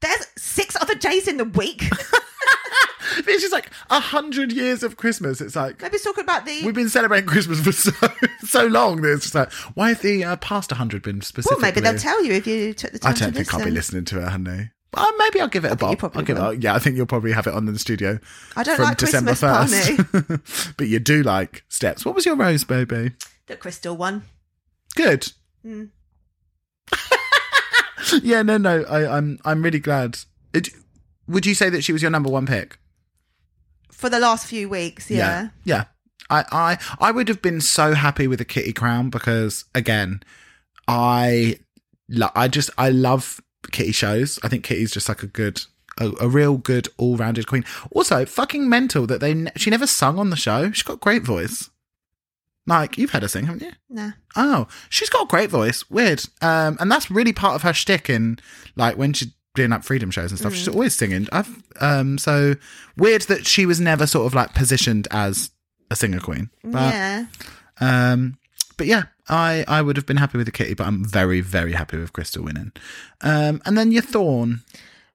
There's 0.00 0.26
six 0.36 0.76
other 0.80 0.94
days 0.94 1.26
in 1.26 1.38
the 1.38 1.44
week. 1.44 1.84
it's 3.16 3.42
just 3.42 3.52
like 3.52 3.70
a 3.90 4.00
hundred 4.00 4.52
years 4.52 4.82
of 4.82 4.96
Christmas. 4.96 5.40
It's 5.40 5.56
like 5.56 5.80
Maybe 5.82 5.96
it's 5.96 6.04
talking 6.04 6.24
about 6.24 6.46
the. 6.46 6.64
we've 6.64 6.74
been 6.74 6.88
celebrating 6.88 7.28
Christmas 7.28 7.60
for 7.60 7.72
so 7.72 7.92
so 8.44 8.66
long. 8.66 9.02
That 9.02 9.12
it's 9.14 9.24
just 9.24 9.34
like 9.34 9.52
why 9.74 9.90
have 9.90 10.02
the 10.02 10.24
uh, 10.24 10.36
past 10.36 10.70
hundred 10.70 11.02
been 11.02 11.20
specific? 11.20 11.50
well, 11.50 11.60
maybe 11.60 11.80
they'll 11.80 11.98
tell 11.98 12.22
you 12.24 12.34
if 12.34 12.46
you 12.46 12.74
took 12.74 12.92
the 12.92 12.98
time 12.98 13.12
I 13.12 13.14
don't 13.14 13.28
to 13.32 13.34
think. 13.34 13.54
I'll 13.54 13.64
be 13.64 13.70
listening 13.70 14.04
to 14.06 14.22
it, 14.22 14.28
honey. 14.28 14.70
Uh, 14.94 15.12
maybe 15.18 15.40
I'll 15.40 15.48
give 15.48 15.64
it 15.64 15.72
a 15.72 15.76
think 15.76 15.82
you 15.82 15.96
bob. 15.96 15.98
probably 15.98 16.18
I'll 16.18 16.24
give 16.24 16.38
will. 16.38 16.50
it. 16.50 16.62
Yeah, 16.62 16.74
I 16.74 16.78
think 16.78 16.96
you'll 16.96 17.06
probably 17.06 17.32
have 17.32 17.46
it 17.46 17.52
on 17.54 17.68
in 17.68 17.74
the 17.74 17.78
studio. 17.78 18.18
I 18.56 18.62
don't 18.62 18.76
from 18.76 18.86
like 18.86 18.98
December 18.98 19.34
Christmas, 19.34 19.84
1st. 19.84 20.74
but 20.76 20.88
you 20.88 20.98
do 20.98 21.22
like 21.22 21.64
steps. 21.68 22.04
What 22.04 22.14
was 22.14 22.24
your 22.24 22.36
rose, 22.36 22.64
baby? 22.64 23.12
The 23.46 23.56
Krystal 23.56 23.96
one. 23.96 24.22
Good. 24.96 25.32
Yeah, 28.22 28.42
no, 28.42 28.58
no. 28.58 28.82
I, 28.84 29.16
I'm 29.16 29.38
I'm 29.44 29.62
really 29.62 29.78
glad. 29.80 30.18
It, 30.54 30.68
would 31.26 31.46
you 31.46 31.54
say 31.54 31.68
that 31.70 31.82
she 31.82 31.92
was 31.92 32.02
your 32.02 32.10
number 32.10 32.30
one 32.30 32.46
pick? 32.46 32.78
For 33.92 34.08
the 34.08 34.18
last 34.20 34.46
few 34.46 34.68
weeks, 34.68 35.10
yeah. 35.10 35.48
Yeah. 35.64 35.84
I, 36.30 36.44
I 36.52 36.78
I 37.00 37.10
would 37.10 37.28
have 37.28 37.42
been 37.42 37.60
so 37.60 37.94
happy 37.94 38.26
with 38.28 38.40
a 38.40 38.44
Kitty 38.44 38.72
Crown 38.72 39.10
because 39.10 39.64
again, 39.74 40.22
I 40.86 41.58
lo- 42.08 42.30
I 42.34 42.48
just 42.48 42.70
I 42.78 42.90
love 42.90 43.40
Kitty 43.72 43.92
shows. 43.92 44.38
I 44.42 44.48
think 44.48 44.64
Kitty's 44.64 44.90
just 44.92 45.08
like 45.08 45.22
a 45.22 45.26
good 45.26 45.62
a, 45.98 46.12
a 46.20 46.28
real 46.28 46.58
good 46.58 46.88
all-rounded 46.96 47.46
queen. 47.46 47.64
Also, 47.92 48.24
fucking 48.24 48.68
mental 48.68 49.06
that 49.06 49.20
they 49.20 49.34
ne- 49.34 49.52
she 49.56 49.70
never 49.70 49.86
sung 49.86 50.18
on 50.18 50.30
the 50.30 50.36
show. 50.36 50.70
She's 50.70 50.82
got 50.82 51.00
great 51.00 51.22
voice. 51.22 51.70
Like 52.68 52.98
you've 52.98 53.10
heard 53.10 53.22
her 53.22 53.28
sing, 53.28 53.46
haven't 53.46 53.62
you? 53.62 53.72
Nah. 53.88 54.10
Oh, 54.36 54.68
she's 54.90 55.08
got 55.08 55.24
a 55.24 55.28
great 55.28 55.48
voice. 55.50 55.88
Weird. 55.90 56.22
Um, 56.42 56.76
and 56.78 56.92
that's 56.92 57.10
really 57.10 57.32
part 57.32 57.54
of 57.54 57.62
her 57.62 57.72
shtick 57.72 58.10
in 58.10 58.38
like 58.76 58.96
when 58.96 59.14
she's 59.14 59.32
doing 59.54 59.70
like 59.70 59.82
freedom 59.82 60.10
shows 60.10 60.30
and 60.30 60.38
stuff. 60.38 60.54
She's 60.54 60.68
always 60.68 60.94
singing. 60.94 61.26
I've 61.32 61.62
um, 61.80 62.18
so 62.18 62.54
weird 62.96 63.22
that 63.22 63.46
she 63.46 63.64
was 63.64 63.80
never 63.80 64.06
sort 64.06 64.26
of 64.26 64.34
like 64.34 64.54
positioned 64.54 65.08
as 65.10 65.50
a 65.90 65.96
singer 65.96 66.20
queen. 66.20 66.50
But 66.62 66.94
yeah. 66.94 67.26
um, 67.80 68.38
but 68.76 68.86
yeah, 68.86 69.04
I 69.28 69.64
I 69.66 69.80
would 69.80 69.96
have 69.96 70.06
been 70.06 70.18
happy 70.18 70.36
with 70.36 70.46
the 70.46 70.52
Kitty, 70.52 70.74
but 70.74 70.86
I'm 70.86 71.04
very 71.04 71.40
very 71.40 71.72
happy 71.72 71.96
with 71.96 72.12
Krystal 72.12 72.44
winning. 72.44 72.72
Um, 73.22 73.62
and 73.64 73.78
then 73.78 73.92
your 73.92 74.02
Thorn. 74.02 74.60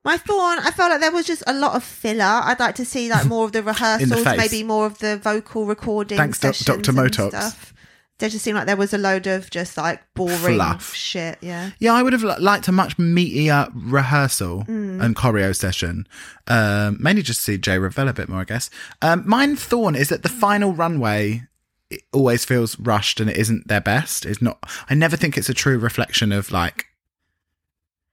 My 0.05 0.17
thorn, 0.17 0.59
I 0.59 0.71
felt 0.71 0.91
like 0.91 0.99
there 1.01 1.11
was 1.11 1.25
just 1.25 1.43
a 1.47 1.53
lot 1.53 1.75
of 1.75 1.83
filler. 1.83 2.23
I'd 2.43 2.59
like 2.59 2.75
to 2.75 2.85
see 2.85 3.09
like 3.09 3.25
more 3.25 3.45
of 3.45 3.51
the 3.53 3.63
rehearsals, 3.71 4.23
face. 4.23 4.37
maybe 4.37 4.63
more 4.63 4.85
of 4.85 4.99
the 4.99 5.17
vocal 5.17 5.65
recording. 5.65 6.17
Thanks, 6.17 6.39
Doc- 6.39 6.55
sessions 6.55 6.85
Dr. 6.85 6.99
and 6.99 7.09
Motox. 7.11 7.29
Stuff. 7.29 7.73
There 8.19 8.29
just 8.29 8.43
seemed 8.45 8.57
like 8.57 8.67
there 8.67 8.77
was 8.77 8.93
a 8.93 8.97
load 8.97 9.27
of 9.27 9.49
just 9.49 9.75
like 9.75 10.01
boring 10.13 10.37
Fluff. 10.55 10.93
shit. 10.93 11.37
Yeah. 11.41 11.71
Yeah, 11.79 11.93
I 11.93 12.03
would 12.03 12.13
have 12.13 12.23
liked 12.23 12.67
a 12.67 12.71
much 12.71 12.95
meatier 12.97 13.69
rehearsal 13.73 14.65
and 14.67 15.15
choreo 15.15 15.55
session. 15.55 16.07
Um, 16.47 16.97
mainly 17.01 17.21
just 17.23 17.39
to 17.39 17.43
see 17.43 17.57
Jay 17.57 17.77
Revell 17.79 18.07
a 18.07 18.13
bit 18.13 18.29
more, 18.29 18.41
I 18.41 18.45
guess. 18.45 18.69
Um, 19.01 19.23
mine 19.25 19.55
thorn 19.55 19.95
is 19.95 20.09
that 20.09 20.21
the 20.23 20.29
final 20.29 20.73
runway 20.73 21.43
it 21.89 22.01
always 22.11 22.43
feels 22.45 22.79
rushed 22.79 23.19
and 23.19 23.29
it 23.29 23.37
isn't 23.37 23.67
their 23.67 23.81
best. 23.81 24.25
It's 24.25 24.41
not. 24.41 24.57
I 24.89 24.93
never 24.95 25.15
think 25.17 25.37
it's 25.37 25.49
a 25.49 25.53
true 25.53 25.77
reflection 25.77 26.31
of 26.31 26.51
like, 26.51 26.85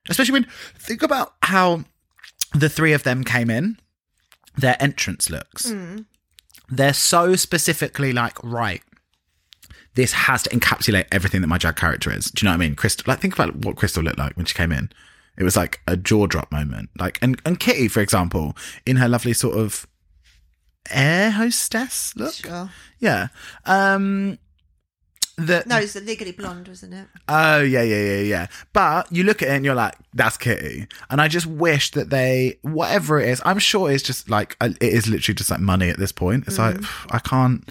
especially 0.09 0.33
when 0.33 0.47
think 0.77 1.03
about 1.03 1.35
how 1.43 1.85
the 2.55 2.69
three 2.69 2.93
of 2.93 3.03
them 3.03 3.25
came 3.25 3.51
in. 3.51 3.79
Their 4.57 4.77
entrance 4.81 5.31
looks. 5.31 5.73
They're 6.69 6.93
so 6.93 7.37
specifically 7.37 8.13
like 8.13 8.43
right 8.43 8.83
this 9.95 10.13
has 10.13 10.43
to 10.45 10.51
encapsulate 10.51 11.07
everything 11.11 11.41
that 11.41 11.47
my 11.49 11.59
drag 11.59 11.77
character 11.77 12.13
is. 12.13 12.31
Do 12.31 12.45
you 12.45 12.47
know 12.47 12.57
what 12.57 12.63
I 12.63 12.69
mean? 12.69 12.77
Krystal, 12.77 13.07
like 13.07 13.21
think 13.21 13.35
about 13.35 13.57
what 13.57 13.77
Krystal 13.77 14.03
looked 14.03 14.19
like 14.19 14.37
when 14.37 14.47
she 14.47 14.55
came 14.55 14.73
in. 14.73 14.91
It 15.37 15.45
was 15.45 15.57
like 15.57 15.81
a 15.87 15.97
jaw 15.97 16.27
drop 16.27 16.53
moment. 16.53 16.91
Like, 16.99 17.19
and, 17.23 17.41
and 17.45 17.59
Kitty, 17.59 17.89
for 17.89 18.01
example, 18.01 18.57
in 18.87 18.97
her 18.97 19.09
lovely 19.09 19.33
sort 19.33 19.57
of 19.57 19.87
air 20.91 21.31
hostess 21.31 22.15
look. 22.17 22.35
Sure. 22.35 22.71
Yeah. 22.99 23.29
Um, 23.65 24.39
the, 25.47 25.63
No, 25.67 25.79
it's 25.79 25.93
the 25.95 26.01
Legally 26.01 26.33
Blonde, 26.33 26.69
wasn't 26.69 26.95
it? 26.95 27.07
Oh 27.29 27.61
yeah, 27.61 27.83
yeah, 27.83 28.03
yeah, 28.03 28.21
yeah. 28.21 28.47
But 28.73 29.11
you 29.13 29.25
look 29.25 29.43
at 29.43 29.49
it 29.49 29.53
and 29.53 29.65
you're 29.65 29.75
like, 29.75 29.95
that's 30.15 30.37
Kitty. 30.37 30.87
And 31.11 31.21
I 31.21 31.29
just 31.29 31.47
wish 31.47 31.91
that 31.93 32.11
they, 32.11 32.59
whatever 32.63 33.21
it 33.21 33.29
is, 33.29 33.41
I'm 33.45 33.59
sure 33.59 33.91
it's 33.91 34.03
just 34.03 34.29
like 34.31 34.57
uh, 34.61 34.71
it 34.81 34.93
is 34.93 35.07
literally 35.09 35.35
just 35.35 35.51
like 35.51 35.61
money 35.61 35.89
at 35.89 35.99
this 35.99 36.13
point. 36.13 36.45
It's 36.47 36.59
like 36.59 36.77
I 37.11 37.19
can't. 37.19 37.69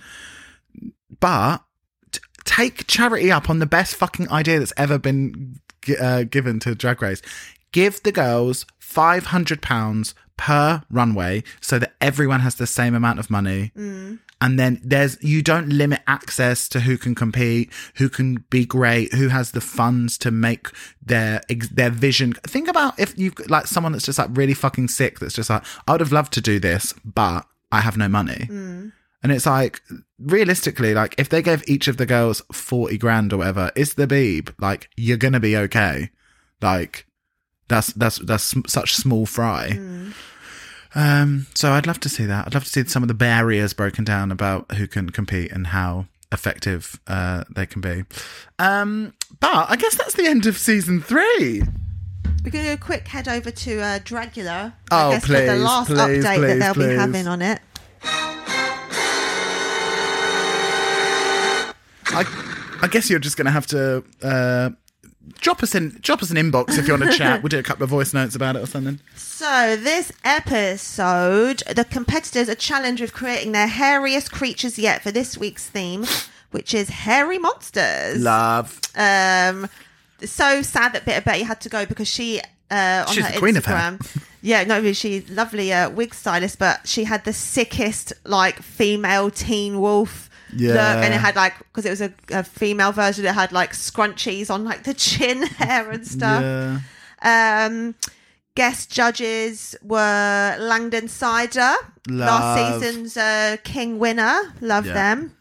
But 1.19 1.63
t- 2.11 2.19
take 2.45 2.87
charity 2.87 3.31
up 3.31 3.49
on 3.49 3.59
the 3.59 3.65
best 3.65 3.95
fucking 3.95 4.29
idea 4.31 4.59
that's 4.59 4.73
ever 4.77 4.97
been 4.97 5.59
gi- 5.81 5.97
uh, 5.97 6.23
given 6.23 6.59
to 6.61 6.75
Drag 6.75 7.01
Race. 7.01 7.21
Give 7.71 8.01
the 8.03 8.11
girls 8.11 8.65
five 8.79 9.27
hundred 9.27 9.61
pounds 9.61 10.15
per 10.37 10.83
runway 10.89 11.43
so 11.59 11.77
that 11.79 11.93
everyone 11.99 12.39
has 12.39 12.55
the 12.55 12.65
same 12.67 12.95
amount 12.95 13.19
of 13.19 13.29
money 13.29 13.71
and 14.41 14.59
then 14.59 14.79
there's 14.83 15.21
you 15.21 15.41
don't 15.41 15.69
limit 15.69 16.01
access 16.07 16.69
to 16.69 16.81
who 16.81 16.97
can 16.97 17.13
compete 17.13 17.71
who 17.95 18.09
can 18.09 18.45
be 18.49 18.65
great 18.65 19.13
who 19.13 19.27
has 19.27 19.51
the 19.51 19.61
funds 19.61 20.17
to 20.17 20.31
make 20.31 20.67
their 21.01 21.41
their 21.71 21.89
vision. 21.89 22.33
Think 22.47 22.67
about 22.67 22.99
if 22.99 23.17
you 23.17 23.33
like 23.47 23.67
someone 23.67 23.91
that's 23.91 24.05
just 24.05 24.19
like 24.19 24.29
really 24.31 24.53
fucking 24.53 24.87
sick 24.87 25.19
that's 25.19 25.35
just 25.35 25.49
like 25.49 25.63
i 25.87 25.91
would 25.91 26.01
have 26.01 26.11
loved 26.11 26.33
to 26.33 26.41
do 26.41 26.59
this 26.59 26.93
but 27.03 27.45
i 27.71 27.81
have 27.81 27.97
no 27.97 28.07
money. 28.07 28.47
Mm. 28.49 28.93
And 29.21 29.33
it's 29.33 29.45
like 29.45 29.81
realistically 30.17 30.93
like 30.93 31.15
if 31.17 31.27
they 31.27 31.41
gave 31.41 31.67
each 31.67 31.87
of 31.87 31.97
the 31.97 32.05
girls 32.05 32.41
40 32.51 32.97
grand 32.97 33.33
or 33.33 33.37
whatever 33.37 33.71
it's 33.75 33.95
the 33.95 34.07
beeb. 34.07 34.53
Like 34.59 34.89
you're 34.95 35.17
gonna 35.17 35.39
be 35.39 35.57
okay. 35.57 36.11
Like 36.61 37.05
that's 37.67 37.87
that's 37.93 38.17
that's 38.19 38.55
such 38.67 38.95
small 38.95 39.25
fry 39.25 39.71
mm. 39.73 40.13
Um, 40.95 41.47
so 41.53 41.71
I'd 41.71 41.87
love 41.87 41.99
to 42.01 42.09
see 42.09 42.25
that. 42.25 42.47
I'd 42.47 42.53
love 42.53 42.63
to 42.63 42.69
see 42.69 42.83
some 42.85 43.03
of 43.03 43.07
the 43.07 43.13
barriers 43.13 43.73
broken 43.73 44.03
down 44.03 44.31
about 44.31 44.71
who 44.73 44.87
can 44.87 45.09
compete 45.09 45.51
and 45.51 45.67
how 45.67 46.05
effective 46.31 46.99
uh, 47.07 47.43
they 47.49 47.65
can 47.65 47.81
be. 47.81 48.03
Um, 48.59 49.13
but 49.39 49.69
I 49.69 49.75
guess 49.75 49.95
that's 49.95 50.13
the 50.13 50.27
end 50.27 50.45
of 50.45 50.57
season 50.57 51.01
three. 51.01 51.63
We're 52.43 52.51
going 52.51 52.65
to 52.65 52.69
do 52.69 52.73
a 52.73 52.77
quick 52.77 53.07
head 53.07 53.27
over 53.27 53.51
to 53.51 53.81
uh, 53.81 53.99
Dragula. 53.99 54.73
Oh, 54.91 55.09
I 55.09 55.11
guess, 55.13 55.25
for 55.25 55.33
the 55.33 55.39
please, 55.39 55.61
last 55.61 55.87
please, 55.87 55.97
update 55.99 56.23
that 56.23 56.37
please, 56.37 56.59
they'll 56.59 56.73
please. 56.73 56.87
be 56.87 56.95
having 56.95 57.27
on 57.27 57.41
it. 57.41 57.59
I, 62.11 62.79
I 62.81 62.87
guess 62.87 63.09
you're 63.09 63.19
just 63.19 63.37
going 63.37 63.45
to 63.45 63.51
have 63.51 63.67
to 63.67 64.03
uh, 64.23 64.69
drop 65.39 65.63
us 65.63 65.75
in, 65.75 65.97
drop 66.01 66.21
us 66.21 66.31
an 66.31 66.37
inbox 66.37 66.77
if 66.77 66.87
you 66.87 66.93
want 66.93 67.11
to 67.11 67.11
chat. 67.17 67.41
We'll 67.41 67.49
do 67.49 67.59
a 67.59 67.63
couple 67.63 67.83
of 67.83 67.89
voice 67.89 68.13
notes 68.13 68.35
about 68.35 68.55
it 68.55 68.63
or 68.63 68.65
something. 68.65 68.99
So, 69.15 69.75
this 69.75 70.11
episode, 70.23 71.63
the 71.73 71.85
competitors 71.85 72.49
are 72.49 72.55
challenged 72.55 73.01
with 73.01 73.13
creating 73.13 73.51
their 73.51 73.67
hairiest 73.67 74.31
creatures 74.31 74.77
yet 74.77 75.01
for 75.01 75.11
this 75.11 75.37
week's 75.37 75.67
theme, 75.67 76.05
which 76.51 76.73
is 76.73 76.89
hairy 76.89 77.37
monsters. 77.37 78.21
Love. 78.21 78.79
Um, 78.95 79.69
so 80.21 80.61
sad 80.61 80.93
that 80.93 81.05
Bitter 81.05 81.21
Betty 81.21 81.43
had 81.43 81.61
to 81.61 81.69
go 81.69 81.85
because 81.85 82.07
she 82.07 82.41
uh, 82.71 83.05
on 83.07 83.13
She's 83.13 83.25
her 83.25 83.33
the 83.33 83.39
queen 83.39 83.57
of 83.57 83.65
hair. 83.65 83.97
Yeah, 84.41 84.63
no, 84.63 84.93
she's 84.93 85.29
lovely 85.29 85.73
uh, 85.73 85.89
wig 85.89 86.13
stylist, 86.13 86.59
but 86.59 86.87
she 86.87 87.03
had 87.03 87.25
the 87.25 87.33
sickest 87.33 88.13
like 88.23 88.61
female 88.61 89.29
teen 89.29 89.81
wolf 89.81 90.28
Yeah. 90.55 90.69
look, 90.73 91.03
and 91.05 91.13
it 91.13 91.19
had 91.19 91.35
like 91.35 91.57
because 91.59 91.85
it 91.85 91.89
was 91.91 92.01
a, 92.01 92.13
a 92.31 92.43
female 92.43 92.91
version, 92.91 93.25
it 93.25 93.33
had 93.33 93.51
like 93.51 93.73
scrunchies 93.73 94.49
on 94.49 94.63
like 94.63 94.83
the 94.83 94.93
chin 95.05 95.43
hair 95.43 95.89
and 95.91 96.05
stuff. 96.07 96.41
Yeah. 96.41 96.79
Um, 97.21 97.95
guest 98.55 98.91
judges 98.91 99.75
were 99.81 100.55
Landon 100.59 101.07
Cider, 101.07 101.73
last 102.09 102.81
season's 102.81 103.17
uh, 103.17 103.57
King 103.63 103.99
winner. 103.99 104.53
Love 104.61 104.85
Yeah. 104.85 104.93
them, 104.93 105.35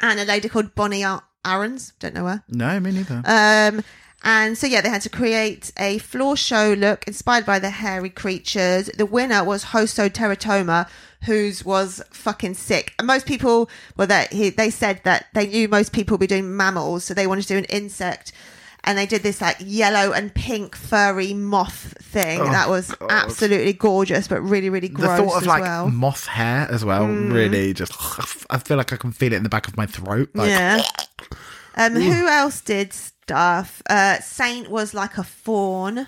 and 0.00 0.20
a 0.20 0.24
lady 0.24 0.48
called 0.48 0.74
Bonnie 0.74 1.04
Ar- 1.04 1.22
Don't 1.44 2.14
know 2.14 2.26
her. 2.26 2.42
No, 2.48 2.80
me 2.80 2.92
neither. 2.92 3.22
Um, 3.24 3.82
and 4.26 4.56
so 4.56 4.66
yeah, 4.66 4.80
they 4.80 4.88
had 4.88 5.02
to 5.02 5.10
create 5.10 5.70
a 5.78 5.98
floor 5.98 6.34
show 6.36 6.72
look 6.78 7.06
inspired 7.06 7.44
by 7.44 7.58
the 7.58 7.68
hairy 7.70 8.08
creatures. 8.10 8.86
The 8.96 9.04
winner 9.06 9.44
was 9.44 9.66
HoSo 9.66 10.10
Terra 10.12 10.34
Toma, 10.36 10.86
whose 11.24 11.64
was 11.64 12.02
fucking 12.10 12.54
sick. 12.54 12.92
And 12.98 13.06
most 13.06 13.26
people, 13.26 13.68
well, 13.96 14.06
that 14.06 14.32
he, 14.32 14.50
they 14.50 14.70
said 14.70 15.00
that 15.04 15.26
they 15.34 15.46
knew 15.46 15.68
most 15.68 15.92
people 15.92 16.14
would 16.14 16.20
be 16.20 16.26
doing 16.26 16.56
mammals, 16.56 17.04
so 17.04 17.14
they 17.14 17.26
wanted 17.26 17.42
to 17.42 17.48
do 17.48 17.58
an 17.58 17.64
insect. 17.64 18.32
and 18.86 18.98
they 18.98 19.06
did 19.06 19.22
this 19.22 19.40
like 19.40 19.56
yellow 19.60 20.12
and 20.12 20.34
pink 20.34 20.76
furry 20.76 21.32
moth 21.32 21.96
thing. 22.02 22.38
that 22.38 22.68
was 22.68 22.94
absolutely 23.08 23.72
gorgeous, 23.72 24.28
but 24.28 24.42
really, 24.42 24.68
really 24.68 24.88
gross. 24.90 25.18
the 25.18 25.24
thought 25.24 25.36
of 25.38 25.46
like 25.46 25.62
well. 25.62 25.88
Mm. 25.88 25.94
moth 25.94 26.26
hair 26.26 26.68
as 26.70 26.84
well 26.84 27.06
really 27.06 27.72
just 27.72 27.92
I 28.50 28.58
feel 28.58 28.76
like 28.76 28.92
I 28.92 28.96
can 28.96 29.10
feel 29.12 29.32
it 29.32 29.36
in 29.36 29.42
the 29.42 29.48
back 29.48 29.66
of 29.68 29.76
my 29.76 29.86
throat. 29.86 30.28
Like, 30.34 30.50
yeah. 30.50 30.82
Um, 31.76 31.94
who 31.94 32.28
else 32.28 32.60
did 32.60 32.92
stuff? 32.92 33.82
Uh, 33.90 34.20
Saint 34.20 34.70
was 34.70 34.94
like 34.94 35.18
a 35.18 35.24
fawn. 35.24 36.06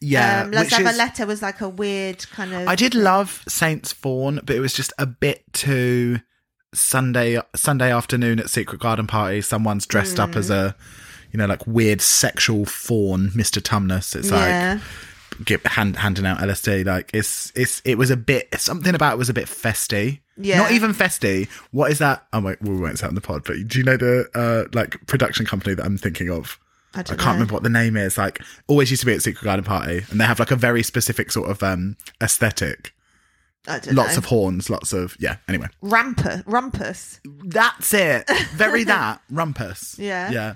Yeah. 0.00 0.42
um, 0.42 0.50
La 0.50 0.62
Zavaleta 0.64 1.26
was 1.26 1.42
like 1.42 1.60
a 1.60 1.68
weird 1.68 2.28
kind 2.30 2.52
of. 2.52 2.68
I 2.68 2.74
did 2.74 2.94
love 2.94 3.42
Saints 3.48 3.92
Fawn, 3.92 4.40
but 4.44 4.56
it 4.56 4.60
was 4.60 4.72
just 4.72 4.92
a 4.98 5.06
bit 5.06 5.44
too 5.52 6.20
Sunday 6.74 7.40
Sunday 7.54 7.92
afternoon 7.92 8.38
at 8.38 8.48
Secret 8.50 8.80
Garden 8.80 9.06
Party. 9.06 9.40
Someone's 9.40 9.86
dressed 9.86 10.20
up 10.20 10.30
Mm. 10.30 10.36
as 10.36 10.50
a 10.50 10.76
you 11.32 11.38
know 11.38 11.46
like 11.46 11.66
weird 11.66 12.00
sexual 12.00 12.64
fawn, 12.64 13.30
Mister 13.34 13.60
Tumnus. 13.60 14.14
It's 14.14 14.30
Yeah. 14.30 14.74
like 14.74 15.44
get 15.46 15.66
hand, 15.66 15.96
handing 15.96 16.26
out 16.26 16.38
LSD. 16.38 16.84
Like 16.84 17.10
it's 17.12 17.50
it's 17.56 17.82
it 17.84 17.98
was 17.98 18.10
a 18.10 18.16
bit 18.16 18.48
something 18.60 18.94
about 18.94 19.14
it 19.14 19.18
was 19.18 19.28
a 19.28 19.34
bit 19.34 19.46
festy. 19.46 20.20
Yeah. 20.36 20.58
Not 20.58 20.70
even 20.72 20.92
festy. 20.94 21.48
What 21.72 21.90
is 21.90 21.98
that? 21.98 22.26
Oh 22.32 22.40
wait, 22.40 22.62
we 22.62 22.76
won't 22.76 22.98
say 22.98 23.06
it 23.06 23.08
on 23.08 23.14
the 23.16 23.20
pod. 23.20 23.42
But 23.44 23.66
do 23.66 23.78
you 23.78 23.84
know 23.84 23.96
the 23.96 24.28
uh, 24.34 24.68
like 24.72 25.04
production 25.06 25.44
company 25.46 25.74
that 25.74 25.84
I'm 25.84 25.98
thinking 25.98 26.30
of? 26.30 26.58
I 26.94 27.02
don't 27.02 27.18
can't 27.18 27.20
know. 27.20 27.32
remember 27.32 27.54
what 27.54 27.62
the 27.62 27.70
name 27.70 27.96
is. 27.96 28.18
Like, 28.18 28.40
always 28.66 28.90
used 28.90 29.00
to 29.00 29.06
be 29.06 29.14
at 29.14 29.22
Secret 29.22 29.44
Garden 29.44 29.64
Party, 29.64 30.02
and 30.10 30.20
they 30.20 30.24
have 30.24 30.38
like 30.40 30.50
a 30.50 30.56
very 30.56 30.82
specific 30.82 31.30
sort 31.30 31.48
of 31.50 31.62
um 31.62 31.96
aesthetic. 32.20 32.94
I 33.68 33.78
don't 33.78 33.94
Lots 33.94 34.14
know. 34.14 34.18
of 34.18 34.24
horns, 34.26 34.70
lots 34.70 34.92
of 34.92 35.16
yeah. 35.20 35.36
Anyway, 35.48 35.68
Rampus. 35.82 36.42
Rumpus. 36.44 37.20
that's 37.44 37.92
it. 37.94 38.28
Very 38.54 38.84
that 38.90 39.20
rumpus. 39.30 39.98
Yeah. 39.98 40.30
yeah. 40.30 40.54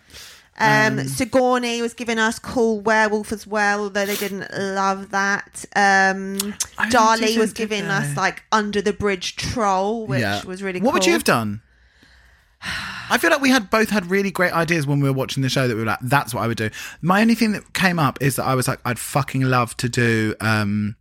Um, 0.56 1.00
Sigourney 1.08 1.82
was 1.82 1.94
giving 1.94 2.18
us 2.18 2.38
cool 2.38 2.80
werewolf 2.80 3.32
as 3.32 3.46
well, 3.46 3.80
although 3.80 4.06
they 4.06 4.14
didn't 4.14 4.48
love 4.52 5.10
that. 5.10 5.64
Um, 5.74 6.54
I 6.78 6.88
Dahli 6.88 7.36
was 7.36 7.52
giving 7.52 7.84
us 7.84 8.16
like 8.16 8.44
under 8.52 8.80
the 8.80 8.92
bridge 8.92 9.36
troll, 9.36 10.06
which 10.06 10.20
yeah. 10.20 10.44
was 10.44 10.62
really. 10.62 10.80
What 10.80 10.94
would 10.94 11.06
you 11.06 11.12
have 11.12 11.24
done? 11.24 11.60
I 13.10 13.18
feel 13.18 13.30
like 13.30 13.40
we 13.42 13.50
had 13.50 13.68
both 13.70 13.90
had 13.90 14.06
really 14.10 14.30
great 14.30 14.52
ideas 14.52 14.86
when 14.86 15.00
we 15.00 15.08
were 15.08 15.14
watching 15.14 15.42
the 15.42 15.48
show 15.48 15.68
that 15.68 15.74
we 15.74 15.80
were 15.80 15.86
like, 15.86 15.98
that's 16.02 16.32
what 16.32 16.42
I 16.42 16.46
would 16.46 16.56
do. 16.56 16.70
My 17.02 17.20
only 17.20 17.34
thing 17.34 17.52
that 17.52 17.72
came 17.74 17.98
up 17.98 18.20
is 18.22 18.36
that 18.36 18.44
I 18.44 18.54
was 18.54 18.66
like, 18.66 18.80
I'd 18.84 18.98
fucking 18.98 19.42
love 19.42 19.76
to 19.78 19.88
do 19.88 20.34
um 20.40 20.96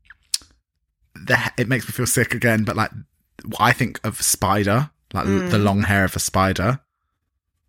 the 1.16 1.38
it 1.58 1.68
makes 1.68 1.88
me 1.88 1.92
feel 1.92 2.06
sick 2.08 2.34
again, 2.34 2.64
but 2.64 2.76
like 2.76 2.92
I 3.60 3.72
think 3.72 4.00
of 4.04 4.22
spider, 4.22 4.90
like 5.14 5.26
the 5.26 5.32
Mm. 5.58 5.64
long 5.64 5.82
hair 5.84 6.04
of 6.04 6.16
a 6.16 6.20
spider. 6.20 6.80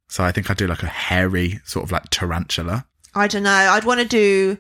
So 0.09 0.25
I 0.25 0.33
think 0.33 0.51
I'd 0.51 0.57
do 0.57 0.67
like 0.67 0.83
a 0.83 0.87
hairy 0.89 1.61
sort 1.65 1.85
of 1.85 1.93
like 1.93 2.05
tarantula. 2.11 2.87
I 3.15 3.29
don't 3.29 3.43
know. 3.45 3.51
I'd 3.51 3.85
want 3.85 4.01
to 4.01 4.07
do 4.07 4.59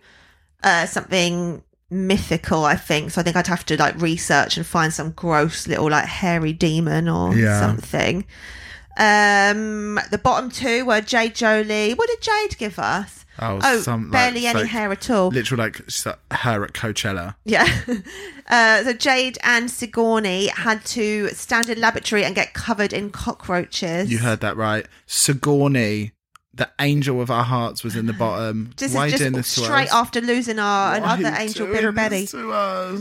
uh, 0.62 0.86
something 0.86 1.62
mythical. 1.90 2.64
I 2.64 2.76
think 2.76 3.10
so. 3.10 3.20
I 3.20 3.24
think 3.24 3.36
I'd 3.36 3.46
have 3.48 3.66
to 3.66 3.76
like 3.76 4.00
research 4.00 4.56
and 4.56 4.64
find 4.66 4.92
some 4.92 5.10
gross 5.10 5.66
little 5.66 5.90
like 5.90 6.06
hairy 6.06 6.52
demon 6.52 7.08
or 7.08 7.34
Yeah. 7.36 7.60
something. 7.60 8.24
Um, 8.96 9.98
the 10.10 10.20
bottom 10.22 10.50
two 10.50 10.84
were 10.84 11.00
Jade 11.00 11.34
Jolie. 11.34 11.94
What 11.94 12.08
did 12.08 12.20
Jade 12.20 12.58
give 12.58 12.78
us? 12.78 13.24
Oh, 13.40 13.80
some, 13.80 14.04
like, 14.04 14.12
barely 14.12 14.46
any 14.46 14.60
like, 14.60 14.70
hair 14.70 14.92
at 14.92 15.10
all. 15.10 15.28
Literal 15.28 15.58
like 15.58 15.78
her 16.30 16.64
at 16.64 16.72
Coachella. 16.72 17.34
Yeah. 17.44 17.68
Uh, 18.46 18.84
so 18.84 18.92
Jade 18.92 19.38
and 19.42 19.70
Sigourney 19.70 20.48
had 20.48 20.84
to 20.84 21.28
stand 21.28 21.70
in 21.70 21.80
laboratory 21.80 22.26
and 22.26 22.34
get 22.34 22.52
covered 22.52 22.92
in 22.92 23.08
cockroaches. 23.08 24.12
You 24.12 24.18
heard 24.18 24.40
that 24.40 24.54
right. 24.54 24.86
Sigourney, 25.06 26.12
the 26.52 26.70
angel 26.78 27.22
of 27.22 27.30
our 27.30 27.44
hearts, 27.44 27.82
was 27.82 27.96
in 27.96 28.04
the 28.04 28.12
bottom. 28.12 28.74
This 28.76 28.92
Why 28.92 29.06
is 29.06 29.18
just 29.18 29.50
straight 29.50 29.90
after 29.90 30.20
losing 30.20 30.58
our 30.58 30.90
Why 30.90 30.96
another 30.98 31.34
angel, 31.38 31.68
Bitter 31.68 31.90
Betty. 31.90 32.28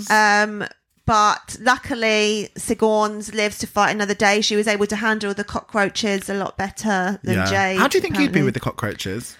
Um, 0.09 0.65
but 1.05 1.57
luckily, 1.59 2.49
Sigourney's 2.55 3.33
lives 3.33 3.57
to 3.59 3.67
fight 3.67 3.91
another 3.91 4.13
day. 4.13 4.41
She 4.41 4.55
was 4.55 4.67
able 4.67 4.87
to 4.87 4.95
handle 4.95 5.33
the 5.33 5.43
cockroaches 5.43 6.29
a 6.29 6.33
lot 6.33 6.57
better 6.57 7.19
than 7.23 7.35
yeah. 7.35 7.45
Jade. 7.45 7.77
How 7.79 7.87
do 7.87 7.97
you 7.97 8.01
think 8.01 8.17
you'd 8.17 8.31
be 8.31 8.41
with 8.43 8.53
the 8.53 8.59
cockroaches? 8.59 9.35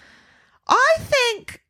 I 0.68 0.96
think. 1.00 1.60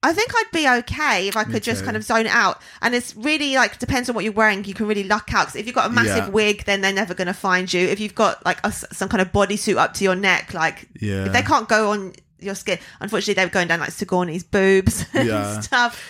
I 0.00 0.12
think 0.12 0.30
I'd 0.32 0.50
be 0.52 0.68
okay 0.80 1.26
if 1.26 1.36
I 1.36 1.42
Me 1.44 1.54
could 1.54 1.64
just 1.64 1.80
too. 1.80 1.84
kind 1.86 1.96
of 1.96 2.04
zone 2.04 2.28
out. 2.28 2.62
And 2.82 2.94
it's 2.94 3.16
really 3.16 3.56
like 3.56 3.80
depends 3.80 4.08
on 4.08 4.14
what 4.14 4.22
you're 4.22 4.32
wearing. 4.32 4.64
You 4.64 4.72
can 4.74 4.86
really 4.86 5.02
luck 5.02 5.34
out. 5.34 5.46
'Cause 5.48 5.56
if 5.56 5.66
you've 5.66 5.74
got 5.74 5.90
a 5.90 5.92
massive 5.92 6.26
Yeah. 6.26 6.28
wig, 6.28 6.64
then 6.66 6.80
they're 6.82 6.92
never 6.92 7.14
going 7.14 7.26
to 7.26 7.34
find 7.34 7.72
you. 7.72 7.80
If 7.88 7.98
you've 7.98 8.14
got 8.14 8.44
like 8.46 8.60
a 8.64 8.70
some 8.70 9.08
kind 9.08 9.20
of 9.20 9.32
bodysuit 9.32 9.76
up 9.76 9.94
to 9.94 10.04
your 10.04 10.14
neck, 10.14 10.54
like 10.54 10.88
Yeah. 11.00 11.26
if 11.26 11.32
they 11.32 11.42
can't 11.42 11.68
go 11.68 11.90
on 11.90 12.12
your 12.38 12.54
skin, 12.54 12.78
unfortunately, 13.00 13.34
they 13.34 13.44
were 13.44 13.50
going 13.50 13.66
down 13.66 13.80
like 13.80 13.90
Sigourney's 13.90 14.44
boobs 14.44 15.04
Yeah. 15.14 15.54
and 15.54 15.64
stuff. 15.64 16.00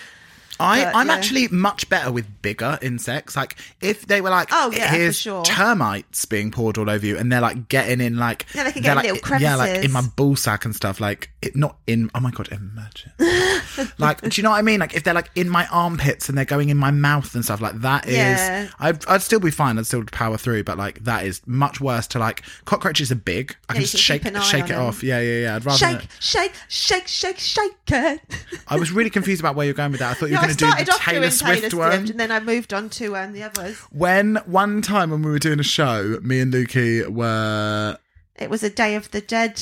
I, 0.59 0.83
But, 0.83 0.95
I'm 0.95 1.07
yeah. 1.07 1.13
actually 1.13 1.47
much 1.49 1.89
better 1.89 2.11
with 2.11 2.25
bigger 2.41 2.77
insects. 2.81 3.35
Like 3.35 3.55
if 3.81 4.05
they 4.07 4.21
were 4.21 4.29
like, 4.29 4.49
Oh, 4.51 4.71
yeah, 4.71 4.91
for 4.91 4.97
here's 4.97 5.17
sure. 5.17 5.43
termites 5.43 6.25
being 6.25 6.51
poured 6.51 6.77
all 6.77 6.89
over 6.89 7.05
you, 7.05 7.17
and 7.17 7.31
they're 7.31 7.41
like 7.41 7.67
getting 7.69 8.01
in 8.01 8.17
like, 8.17 8.45
Yeah, 8.53 8.63
they 8.65 8.71
can 8.71 8.81
get 8.81 8.95
like, 8.95 9.05
little 9.05 9.19
crevices. 9.19 9.43
yeah, 9.43 9.55
like 9.55 9.83
in 9.83 9.91
my 9.91 10.01
ball 10.15 10.35
sack 10.35 10.65
and 10.65 10.75
stuff. 10.75 10.99
Like 10.99 11.31
it, 11.41 11.55
not 11.55 11.77
in. 11.87 12.09
Oh 12.13 12.19
my 12.19 12.31
god, 12.31 12.49
imagine. 12.51 13.11
like, 13.97 14.21
do 14.21 14.29
you 14.33 14.43
know 14.43 14.49
what 14.51 14.57
I 14.57 14.61
mean? 14.61 14.79
Like 14.79 14.93
if 14.95 15.03
they're 15.03 15.13
like 15.13 15.29
in 15.35 15.49
my 15.49 15.65
armpits 15.67 16.29
and 16.29 16.37
they're 16.37 16.45
going 16.45 16.69
in 16.69 16.77
my 16.77 16.91
mouth 16.91 17.33
and 17.35 17.43
stuff. 17.43 17.61
Like 17.61 17.79
that 17.81 18.07
is, 18.07 18.15
Yeah. 18.15 18.67
I'd, 18.79 19.05
I'd 19.07 19.21
still 19.21 19.39
be 19.39 19.51
fine. 19.51 19.77
I'd 19.77 19.85
still 19.85 20.03
power 20.05 20.37
through. 20.37 20.63
But 20.63 20.77
like 20.77 21.03
that 21.05 21.25
is 21.25 21.41
much 21.45 21.79
worse. 21.79 22.07
To 22.07 22.19
like 22.19 22.43
cockroaches 22.65 23.11
are 23.11 23.15
big. 23.15 23.55
I 23.69 23.73
can 23.73 23.81
just 23.81 23.93
can 23.93 23.99
shake 23.99 24.23
keep 24.23 24.31
an 24.31 24.37
eye 24.37 24.43
shake 24.43 24.65
it 24.65 24.69
them. 24.69 24.81
off. 24.81 25.03
Yeah, 25.03 25.19
yeah, 25.21 25.41
yeah. 25.43 25.55
I'd 25.55 25.65
rather. 25.65 25.77
Shake, 25.77 26.07
shake, 26.19 26.53
shake, 26.67 27.07
shake, 27.07 27.37
shake 27.39 27.71
it. 27.89 28.21
I 28.67 28.77
was 28.77 28.91
really 28.91 29.09
confused 29.09 29.41
about 29.41 29.55
where 29.55 29.65
you're 29.65 29.73
going 29.73 29.91
with 29.91 29.99
that. 29.99 30.11
I 30.11 30.13
thought 30.15 30.29
you 30.29 30.35
No, 30.35 30.41
going 30.57 30.73
to 30.73 30.83
do 30.83 30.85
started 30.85 30.87
the 30.87 30.91
off 30.93 31.01
Taylor 31.01 31.19
doing 31.19 31.31
Swift 31.31 31.61
Taylor 31.71 31.77
one. 31.83 31.91
Swift, 31.97 32.09
and 32.11 32.19
then 32.19 32.31
I 32.31 32.39
moved 32.39 32.73
on 32.73 32.89
to 32.89 33.15
um, 33.17 33.33
the 33.33 33.43
others. 33.43 33.77
When 33.91 34.35
one 34.45 34.81
time 34.81 35.11
when 35.11 35.21
we 35.21 35.31
were 35.31 35.39
doing 35.39 35.59
a 35.59 35.63
show, 35.63 36.19
me 36.21 36.39
and 36.41 36.53
Lukey 36.53 37.07
were, 37.07 37.97
It 38.35 38.49
was 38.49 38.63
a 38.63 38.69
Day 38.69 38.95
of 38.95 39.11
the 39.11 39.21
Dead 39.21 39.59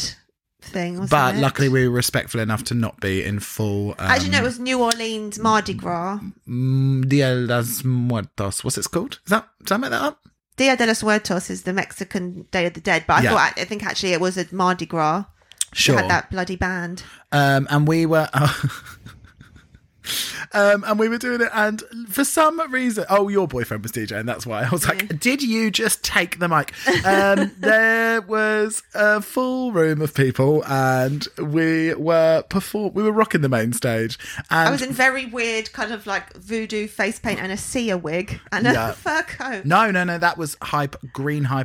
thing, 0.61 0.93
wasn't 0.99 1.11
but 1.11 1.35
it? 1.35 1.39
luckily 1.39 1.69
we 1.69 1.87
were 1.87 1.93
respectful 1.95 2.41
enough 2.41 2.63
to 2.65 2.73
not 2.73 2.99
be 2.99 3.23
in 3.23 3.39
full. 3.39 3.91
Um, 3.91 3.95
Actually, 4.11 4.31
no, 4.31 4.39
it 4.39 4.43
was 4.43 4.59
New 4.59 4.81
Orleans 4.81 5.39
Mardi 5.39 5.73
Gras. 5.73 6.19
mm, 6.47 7.07
Dia 7.07 7.35
de 7.35 7.41
los 7.47 7.83
Muertos. 7.83 8.63
What's 8.63 8.77
it 8.77 8.85
called? 8.91 9.19
Is 9.25 9.29
that 9.29 9.47
did 9.59 9.71
I 9.71 9.77
make 9.77 9.91
that 9.91 10.01
up? 10.01 10.19
Dia 10.57 10.75
de 10.75 10.87
los 10.87 11.03
Muertos 11.03 11.49
is 11.49 11.63
the 11.63 11.71
Mexican 11.73 12.47
Day 12.51 12.65
of 12.65 12.73
the 12.73 12.81
Dead, 12.81 13.05
but 13.07 13.13
I 13.19 13.21
Yeah. 13.21 13.29
thought 13.31 13.53
I 13.57 13.63
think 13.65 13.85
actually 13.85 14.13
it 14.13 14.19
was 14.19 14.37
a 14.37 14.45
Mardi 14.51 14.85
Gras. 14.85 15.25
Sure. 15.73 15.97
had 15.97 16.09
that 16.09 16.31
bloody 16.31 16.55
band. 16.55 17.03
Um, 17.31 17.67
and 17.69 17.87
we 17.87 18.05
were. 18.05 18.27
Um, 20.53 20.83
and 20.87 20.97
we 20.99 21.09
were 21.09 21.17
doing 21.17 21.41
it, 21.41 21.49
and 21.53 21.83
for 22.09 22.23
some 22.23 22.59
reason, 22.71 23.05
oh, 23.09 23.27
your 23.27 23.47
boyfriend 23.47 23.83
was 23.83 23.91
DJ, 23.91 24.17
and 24.19 24.27
that's 24.27 24.45
why 24.45 24.63
I 24.63 24.69
was 24.69 24.87
like, 24.87 25.19
"Did 25.19 25.41
you 25.41 25.69
just 25.71 26.03
take 26.03 26.39
the 26.39 26.47
mic?" 26.47 26.73
Um, 27.05 27.51
there 27.59 28.21
was 28.21 28.83
a 28.93 29.21
full 29.21 29.71
room 29.71 30.01
of 30.01 30.13
people, 30.13 30.63
and 30.65 31.27
we 31.37 31.93
were 31.95 32.43
perform. 32.49 32.93
We 32.93 33.03
were 33.03 33.11
rocking 33.11 33.41
the 33.41 33.49
main 33.49 33.73
stage, 33.73 34.17
and 34.49 34.69
I 34.69 34.71
was 34.71 34.81
in 34.81 34.93
very 34.93 35.25
weird 35.25 35.71
kind 35.73 35.91
of 35.91 36.07
like 36.07 36.33
voodoo 36.35 36.87
face 36.87 37.19
paint 37.19 37.39
and 37.39 37.51
a 37.51 37.57
Sia 37.57 37.97
wig 37.97 38.39
and 38.51 38.67
a 38.67 38.71
Yeah. 38.73 38.91
fur 38.93 39.23
coat. 39.23 39.65
no, 39.65 39.91
no, 39.91 40.03
no, 40.03 40.17
that 40.17 40.37
was 40.37 40.55
hype 40.61 40.95
green 41.13 41.45
high 41.45 41.63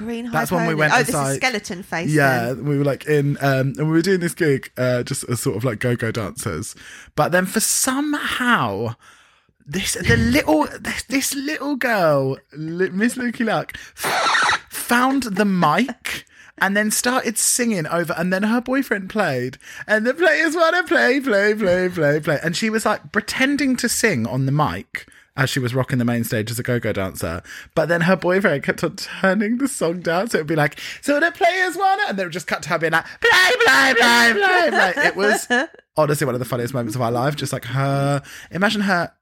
Green 0.00 0.30
That's 0.30 0.50
when 0.50 0.66
we 0.66 0.74
went 0.74 0.94
Oh, 0.94 1.02
this 1.02 1.14
like- 1.14 1.32
is 1.32 1.36
skeleton 1.36 1.82
face. 1.82 2.08
Yeah, 2.10 2.54
then. 2.54 2.64
we 2.64 2.78
were 2.78 2.84
like 2.84 3.04
in, 3.04 3.36
um, 3.42 3.74
and 3.76 3.86
we 3.86 3.92
were 3.92 4.00
doing 4.00 4.20
this 4.20 4.32
gig, 4.34 4.70
uh, 4.78 5.02
just 5.02 5.24
as 5.24 5.40
sort 5.40 5.56
of 5.58 5.62
like 5.64 5.78
go-go 5.78 6.10
dancers. 6.10 6.74
But 7.16 7.32
then 7.32 7.44
for 7.44 7.60
somehow, 7.60 8.94
this 9.66 9.92
the 9.94 10.16
little 10.16 10.66
this, 10.80 11.02
this 11.02 11.34
little 11.34 11.76
girl, 11.76 12.38
Miss 12.56 13.14
Lukey 13.16 13.44
Luck, 13.44 13.76
found 14.70 15.24
the 15.24 15.44
mic. 15.44 16.24
And 16.62 16.76
then 16.76 16.90
started 16.90 17.38
singing 17.38 17.86
over, 17.86 18.12
and 18.18 18.30
then 18.30 18.42
her 18.42 18.60
boyfriend 18.60 19.08
played, 19.08 19.56
and 19.86 20.06
the 20.06 20.12
players 20.12 20.54
want 20.54 20.76
to 20.76 20.82
play, 20.94 21.18
play, 21.18 21.54
play, 21.54 21.88
play, 21.88 22.20
play. 22.20 22.38
And 22.42 22.54
she 22.54 22.68
was 22.68 22.84
like 22.84 23.12
pretending 23.12 23.76
to 23.76 23.88
sing 23.88 24.26
on 24.26 24.44
the 24.44 24.52
mic 24.52 25.08
as 25.36 25.50
she 25.50 25.58
was 25.58 25.74
rocking 25.74 25.98
the 25.98 26.04
main 26.04 26.24
stage 26.24 26.50
as 26.50 26.58
a 26.58 26.62
go-go 26.62 26.92
dancer. 26.92 27.42
But 27.74 27.88
then 27.88 28.02
her 28.02 28.16
boyfriend 28.16 28.62
kept 28.62 28.84
on 28.84 28.96
turning 28.96 29.58
the 29.58 29.68
song 29.68 30.00
down, 30.00 30.28
so 30.28 30.38
it'd 30.38 30.46
be 30.46 30.56
like, 30.56 30.78
"So 31.00 31.18
the 31.20 31.30
players 31.30 31.76
want 31.76 32.00
it," 32.02 32.10
and 32.10 32.18
then 32.18 32.24
it 32.24 32.26
would 32.26 32.32
just 32.32 32.46
cut 32.46 32.62
to 32.64 32.68
her 32.70 32.78
being 32.78 32.92
like, 32.92 33.06
"Play, 33.20 33.56
play, 33.64 33.94
play, 33.96 34.32
play, 34.32 34.70
play." 34.70 34.92
It 35.06 35.16
was 35.16 35.48
honestly 35.96 36.24
one 36.24 36.34
of 36.34 36.38
the 36.38 36.44
funniest 36.44 36.74
moments 36.74 36.94
of 36.96 37.02
our 37.02 37.12
life. 37.12 37.36
Just 37.36 37.52
like 37.52 37.64
her, 37.66 38.22
imagine 38.50 38.82
her 38.82 39.12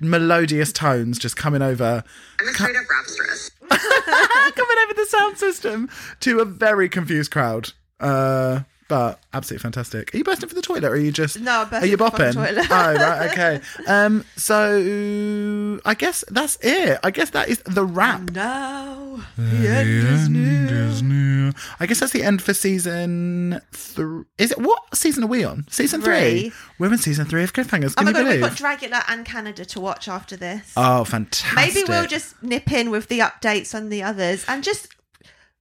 melodious 0.00 0.72
tones 0.72 1.18
just 1.18 1.36
coming 1.36 1.62
over 1.62 2.02
I'm 2.40 2.48
a 2.48 2.52
straight 2.52 2.74
up 2.74 2.82
rapstress. 2.82 3.50
coming 4.54 4.76
over 4.84 4.94
the 4.94 5.06
sound 5.08 5.38
system 5.38 5.88
to 6.20 6.40
a 6.40 6.44
very 6.44 6.88
confused 6.88 7.30
crowd. 7.30 7.72
Uh, 8.00 8.60
but 8.88 9.20
absolutely 9.32 9.62
fantastic. 9.62 10.14
Are 10.14 10.18
you 10.18 10.24
bursting 10.24 10.48
for 10.48 10.54
the 10.54 10.62
toilet, 10.62 10.84
or 10.84 10.92
are 10.92 10.96
you 10.96 11.12
just 11.12 11.38
No, 11.40 11.66
I'm 11.70 11.82
Are 11.82 11.86
you 11.86 11.96
for 11.96 12.10
the 12.10 12.16
bopping? 12.16 12.32
toilet. 12.34 12.66
oh, 12.70 12.94
right, 12.94 13.30
okay. 13.32 13.60
Um, 13.86 14.24
so 14.36 15.80
I 15.84 15.94
guess 15.94 16.24
that's 16.28 16.56
it. 16.62 16.98
I 17.02 17.10
guess 17.10 17.30
that 17.30 17.48
is 17.48 17.58
the 17.60 17.84
wrap. 17.84 18.32
No, 18.32 19.22
the 19.36 19.68
end 19.68 20.06
is 20.08 20.28
near. 20.28 21.52
I 21.80 21.86
guess 21.86 22.00
that's 22.00 22.12
the 22.12 22.22
end 22.22 22.42
for 22.42 22.52
season 22.54 23.60
three. 23.72 24.24
Is 24.38 24.52
it 24.52 24.58
what 24.58 24.94
season 24.94 25.24
are 25.24 25.28
we 25.28 25.44
on? 25.44 25.66
Season 25.70 26.00
three. 26.02 26.50
Three. 26.50 26.52
We're 26.78 26.92
in 26.92 26.98
season 26.98 27.26
three 27.26 27.42
of 27.42 27.52
Cliffhangers. 27.52 27.94
Oh 27.96 28.04
my 28.04 28.12
god, 28.12 28.24
believe? 28.24 28.42
we've 28.42 28.58
got 28.58 28.78
Dragula 28.80 29.04
and 29.08 29.24
Canada 29.24 29.64
to 29.64 29.80
watch 29.80 30.08
after 30.08 30.36
this. 30.36 30.72
oh, 30.76 31.04
fantastic! 31.04 31.56
Maybe 31.56 31.84
we'll 31.88 32.06
just 32.06 32.40
nip 32.42 32.70
in 32.72 32.90
with 32.90 33.08
the 33.08 33.20
updates 33.20 33.74
on 33.74 33.88
the 33.88 34.02
others 34.02 34.44
and 34.48 34.62
just 34.62 34.94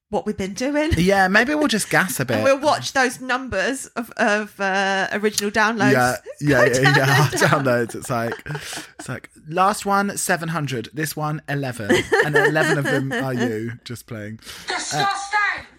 what 0.10 0.26
we've 0.26 0.38
been 0.38 0.54
doing. 0.54 0.92
yeah, 0.98 1.28
maybe 1.28 1.54
we'll 1.56 1.68
just 1.68 1.90
gas 1.90 2.20
a 2.20 2.26
bit. 2.26 2.36
And 2.36 2.44
we'll 2.44 2.60
watch 2.60 2.94
those 2.94 3.20
numbers 3.20 3.88
of, 3.88 4.12
of 4.12 4.60
uh, 4.60 5.08
original 5.12 5.52
downloads. 5.52 5.94
Yeah, 5.94 6.16
yeah, 6.40 6.66
yeah, 6.66 6.94
down 6.94 6.96
yeah. 6.96 7.30
and. 7.32 7.42
Downloads. 7.42 7.96
It's 7.96 8.10
like, 8.10 8.34
it's 9.00 9.10
like 9.10 9.30
last 9.48 9.86
one 9.86 10.18
seven 10.18 10.50
hundred. 10.50 10.90
This 10.94 11.16
one 11.16 11.42
eleven, 11.50 11.92
and 12.26 12.36
eleven 12.36 12.78
of 12.78 12.86
them 12.86 13.12
are 13.12 13.34
you 13.34 13.74
just 13.84 14.08
playing. 14.08 14.40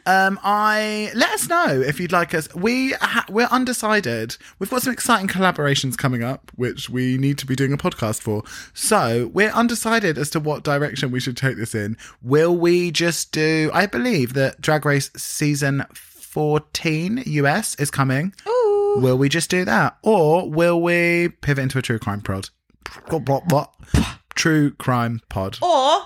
Um, 0.09 0.41
I 0.43 1.13
let 1.15 1.31
us 1.33 1.49
know 1.51 1.67
if 1.69 2.01
you'd 2.01 2.13
like 2.13 2.33
us. 2.33 2.53
We 2.55 2.93
ha- 2.93 3.27
we're 3.29 3.47
undecided. 3.51 4.39
We've 4.59 4.71
got 4.71 4.81
some 4.81 4.93
exciting 4.95 5.29
collaborations 5.29 5.99
coming 5.99 6.25
up, 6.25 6.51
which 6.55 6.89
we 6.89 7.19
need 7.19 7.37
to 7.39 7.47
be 7.47 7.55
doing 7.55 7.75
a 7.75 7.77
podcast 7.77 8.23
for. 8.23 8.43
So 8.73 9.31
we're 9.35 9.51
undecided 9.51 10.17
as 10.17 10.31
to 10.31 10.41
what 10.41 10.63
direction 10.65 11.11
we 11.11 11.21
should 11.21 11.37
take 11.37 11.59
this 11.59 11.75
in. 11.75 11.99
Will 12.23 12.57
we 12.57 12.91
just 12.91 13.33
do? 13.33 13.71
I 13.75 13.85
believe 13.85 14.33
that 14.33 14.63
Drag 14.63 14.87
Race 14.87 15.11
season 15.15 15.85
fourteen 15.93 17.23
US 17.27 17.75
is 17.75 17.91
coming. 17.91 18.33
Ooh. 18.49 19.01
Will 19.03 19.19
we 19.19 19.29
just 19.29 19.51
do 19.51 19.67
that, 19.67 19.99
or 20.03 20.49
will 20.49 20.81
we 20.81 21.29
pivot 21.43 21.65
into 21.65 21.79
a 21.79 21.83
true 21.83 21.99
crime 21.99 22.23
prod? 22.23 22.49
True 24.35 24.71
crime 24.71 25.21
pod. 25.29 25.59
Or 25.61 26.01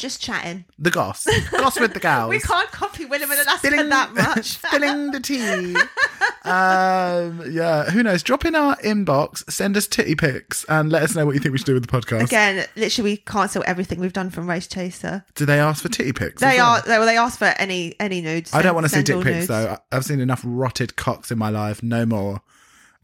just 0.00 0.20
chatting. 0.20 0.64
The 0.78 0.90
goss, 0.90 1.26
goss 1.50 1.78
with 1.78 1.92
the 1.94 2.00
gals. 2.08 2.30
We 2.30 2.40
can't 2.40 2.70
copy 2.70 3.04
Willam 3.06 3.22
and 3.30 3.32
Alaska 3.32 3.66
Spilling- 3.68 3.88
that 3.90 4.14
much. 4.36 4.46
spilling 4.58 5.10
the 5.12 5.20
tea. 5.20 5.74
um, 6.44 7.42
yeah, 7.50 7.84
who 7.90 8.02
knows? 8.02 8.22
Drop 8.22 8.44
in 8.44 8.54
our 8.54 8.76
inbox, 8.76 9.48
send 9.50 9.76
us 9.76 9.86
titty 9.86 10.14
pics, 10.14 10.64
and 10.68 10.90
let 10.90 11.02
us 11.02 11.14
know 11.14 11.26
what 11.26 11.34
you 11.34 11.40
think 11.40 11.52
we 11.52 11.58
should 11.58 11.66
do 11.66 11.74
with 11.74 11.86
the 11.86 12.00
podcast. 12.00 12.24
Again, 12.24 12.66
literally, 12.76 13.10
we 13.12 13.16
cancel 13.18 13.62
everything 13.66 14.00
we've 14.00 14.12
done 14.12 14.30
from 14.30 14.48
Race 14.48 14.66
Chaser. 14.66 15.24
Do 15.34 15.44
they 15.46 15.58
ask 15.60 15.82
for 15.82 15.88
titty 15.88 16.12
pics? 16.12 16.40
They 16.40 16.58
are 16.58 16.80
they, 16.82 16.98
well, 16.98 17.06
they 17.06 17.16
ask 17.16 17.38
for 17.38 17.44
any 17.58 17.94
any 18.00 18.20
nudes. 18.22 18.52
I 18.54 18.62
don't 18.62 18.74
want 18.74 18.86
to 18.86 18.90
see 18.90 19.02
dick 19.02 19.16
pics 19.22 19.26
nudes. 19.34 19.46
though. 19.48 19.76
I've 19.92 20.04
seen 20.04 20.20
enough 20.20 20.42
rotted 20.44 20.96
cocks 20.96 21.30
in 21.30 21.38
my 21.38 21.50
life. 21.50 21.82
No 21.82 22.06
more. 22.06 22.40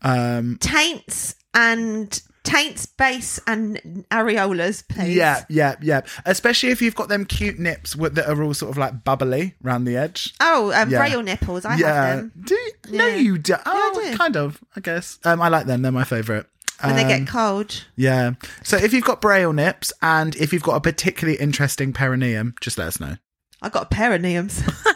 Um, 0.03 0.59
Taints 0.61 1.35
and 1.55 2.21
taints, 2.47 2.87
base 2.87 3.39
and 3.47 4.07
areolas, 4.11 4.87
please. 4.89 5.15
yeah, 5.17 5.45
yeah, 5.49 5.75
yeah. 5.83 6.01
Especially 6.25 6.71
if 6.71 6.81
you've 6.81 6.95
got 6.95 7.09
them 7.09 7.25
cute 7.27 7.59
nips 7.59 7.95
with, 7.97 8.15
that 8.15 8.29
are 8.29 8.43
all 8.43 8.55
sort 8.55 8.71
of 8.71 8.79
like 8.79 9.05
bubbly 9.05 9.55
around 9.65 9.85
the 9.85 9.97
edge. 9.97 10.33
Oh, 10.41 10.73
um, 10.73 10.89
Yeah. 10.91 10.99
braille 10.99 11.23
nipples. 11.23 11.65
I 11.65 11.77
yeah. 11.77 12.07
have 12.07 12.17
them 12.19 12.33
Do 12.45 12.55
you? 12.55 12.73
No, 12.93 13.07
you 13.09 13.39
do. 13.39 13.55
Oh, 13.67 14.01
I 14.05 14.11
do. 14.11 14.17
kind 14.17 14.37
of. 14.37 14.63
I 14.77 14.81
guess. 14.81 15.19
Um, 15.25 15.43
I 15.43 15.49
like 15.49 15.67
them. 15.67 15.83
They're 15.83 15.93
my 15.93 16.05
favourite. 16.05 16.47
when 16.83 16.95
they 16.97 17.03
Um, 17.03 17.09
get 17.09 17.27
cold. 17.29 17.85
Yeah. 17.97 18.33
So 18.63 18.77
if 18.77 18.93
you've 18.93 19.05
got 19.05 19.21
braille 19.21 19.53
nips 19.53 19.93
and 20.03 20.35
if 20.37 20.53
you've 20.53 20.63
got 20.63 20.77
a 20.77 20.81
particularly 20.81 21.39
interesting 21.41 21.93
perineum, 21.93 22.55
just 22.61 22.79
let 22.79 22.87
us 22.89 23.01
know. 23.01 23.17
I 23.63 23.69
got 23.71 23.91
perineums. 23.91 24.63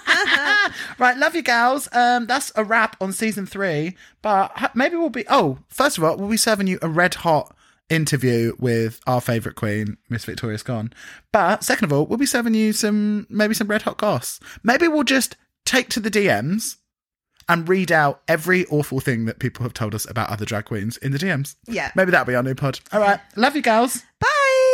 Right, 1.00 1.16
love 1.16 1.34
you 1.34 1.42
gals. 1.42 1.88
Um, 1.92 2.26
that's 2.26 2.52
a 2.54 2.62
wrap 2.62 2.94
on 3.00 3.12
season 3.12 3.46
three. 3.46 3.96
But 4.22 4.76
maybe 4.76 4.96
we'll 4.96 5.08
be. 5.08 5.24
Oh, 5.28 5.58
first 5.68 5.96
of 5.98 6.04
all, 6.04 6.16
we'll 6.16 6.28
be 6.28 6.36
serving 6.36 6.66
you 6.66 6.78
a 6.82 6.88
red 6.88 7.14
hot 7.14 7.56
interview 7.88 8.54
with 8.58 9.00
our 9.06 9.20
favourite 9.20 9.56
queen, 9.56 9.96
Miss 10.08 10.24
Victoria 10.24 10.58
Scone. 10.58 10.92
But 11.32 11.64
second 11.64 11.86
of 11.86 11.92
all, 11.92 12.06
we'll 12.06 12.18
be 12.18 12.26
serving 12.26 12.54
you 12.54 12.72
some 12.72 13.26
maybe 13.30 13.54
some 13.54 13.66
red 13.66 13.82
hot 13.82 13.98
goss. 13.98 14.40
Maybe 14.62 14.88
we'll 14.88 15.02
just 15.02 15.36
take 15.64 15.88
to 15.90 16.00
the 16.00 16.10
DMs 16.10 16.76
and 17.48 17.68
read 17.68 17.90
out 17.90 18.22
every 18.28 18.64
awful 18.66 19.00
thing 19.00 19.24
that 19.24 19.40
people 19.40 19.64
have 19.64 19.74
told 19.74 19.94
us 19.94 20.08
about 20.08 20.30
other 20.30 20.44
drag 20.44 20.66
queens 20.66 20.96
in 20.98 21.12
the 21.12 21.18
DMs. 21.18 21.56
Yeah. 21.66 21.90
Maybe 21.96 22.10
that'll 22.12 22.26
be 22.26 22.34
our 22.36 22.42
new 22.42 22.54
pod. 22.54 22.78
All 22.92 23.00
right, 23.00 23.20
love 23.36 23.56
you 23.56 23.62
gals. 23.62 24.02
Bye. 24.20 24.69